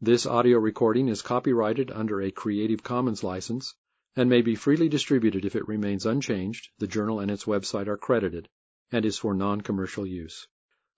This 0.00 0.26
audio 0.26 0.58
recording 0.58 1.08
is 1.08 1.20
copyrighted 1.20 1.90
under 1.90 2.20
a 2.20 2.30
Creative 2.30 2.82
Commons 2.82 3.24
license 3.24 3.74
and 4.16 4.28
may 4.28 4.42
be 4.42 4.54
freely 4.54 4.88
distributed 4.88 5.44
if 5.44 5.54
it 5.54 5.68
remains 5.68 6.04
unchanged, 6.06 6.68
the 6.78 6.86
journal 6.86 7.20
and 7.20 7.30
its 7.30 7.44
website 7.44 7.86
are 7.86 7.96
credited, 7.96 8.48
and 8.90 9.04
is 9.04 9.18
for 9.18 9.34
non-commercial 9.34 10.06
use. 10.06 10.48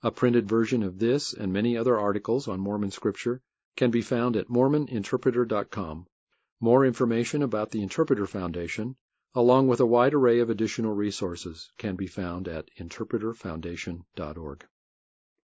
A 0.03 0.11
printed 0.11 0.49
version 0.49 0.83
of 0.83 0.99
this 0.99 1.33
and 1.33 1.53
many 1.53 1.77
other 1.77 1.99
articles 1.99 2.49
on 2.49 2.59
Mormon 2.59 2.91
Scripture 2.91 3.43
can 3.77 3.91
be 3.91 4.03
found 4.03 4.37
at 4.37 4.49
mormoninterpreter.com. 4.49 6.07
More 6.61 6.85
information 6.87 7.43
about 7.43 7.71
the 7.71 7.83
Interpreter 7.83 8.27
Foundation, 8.27 8.97
along 9.35 9.69
with 9.69 9.81
a 9.81 9.87
wide 9.87 10.15
array 10.15 10.41
of 10.41 10.51
additional 10.51 10.95
resources, 10.95 11.71
can 11.79 11.97
be 11.97 12.07
found 12.07 12.49
at 12.49 12.69
interpreterfoundation.org. 12.79 14.67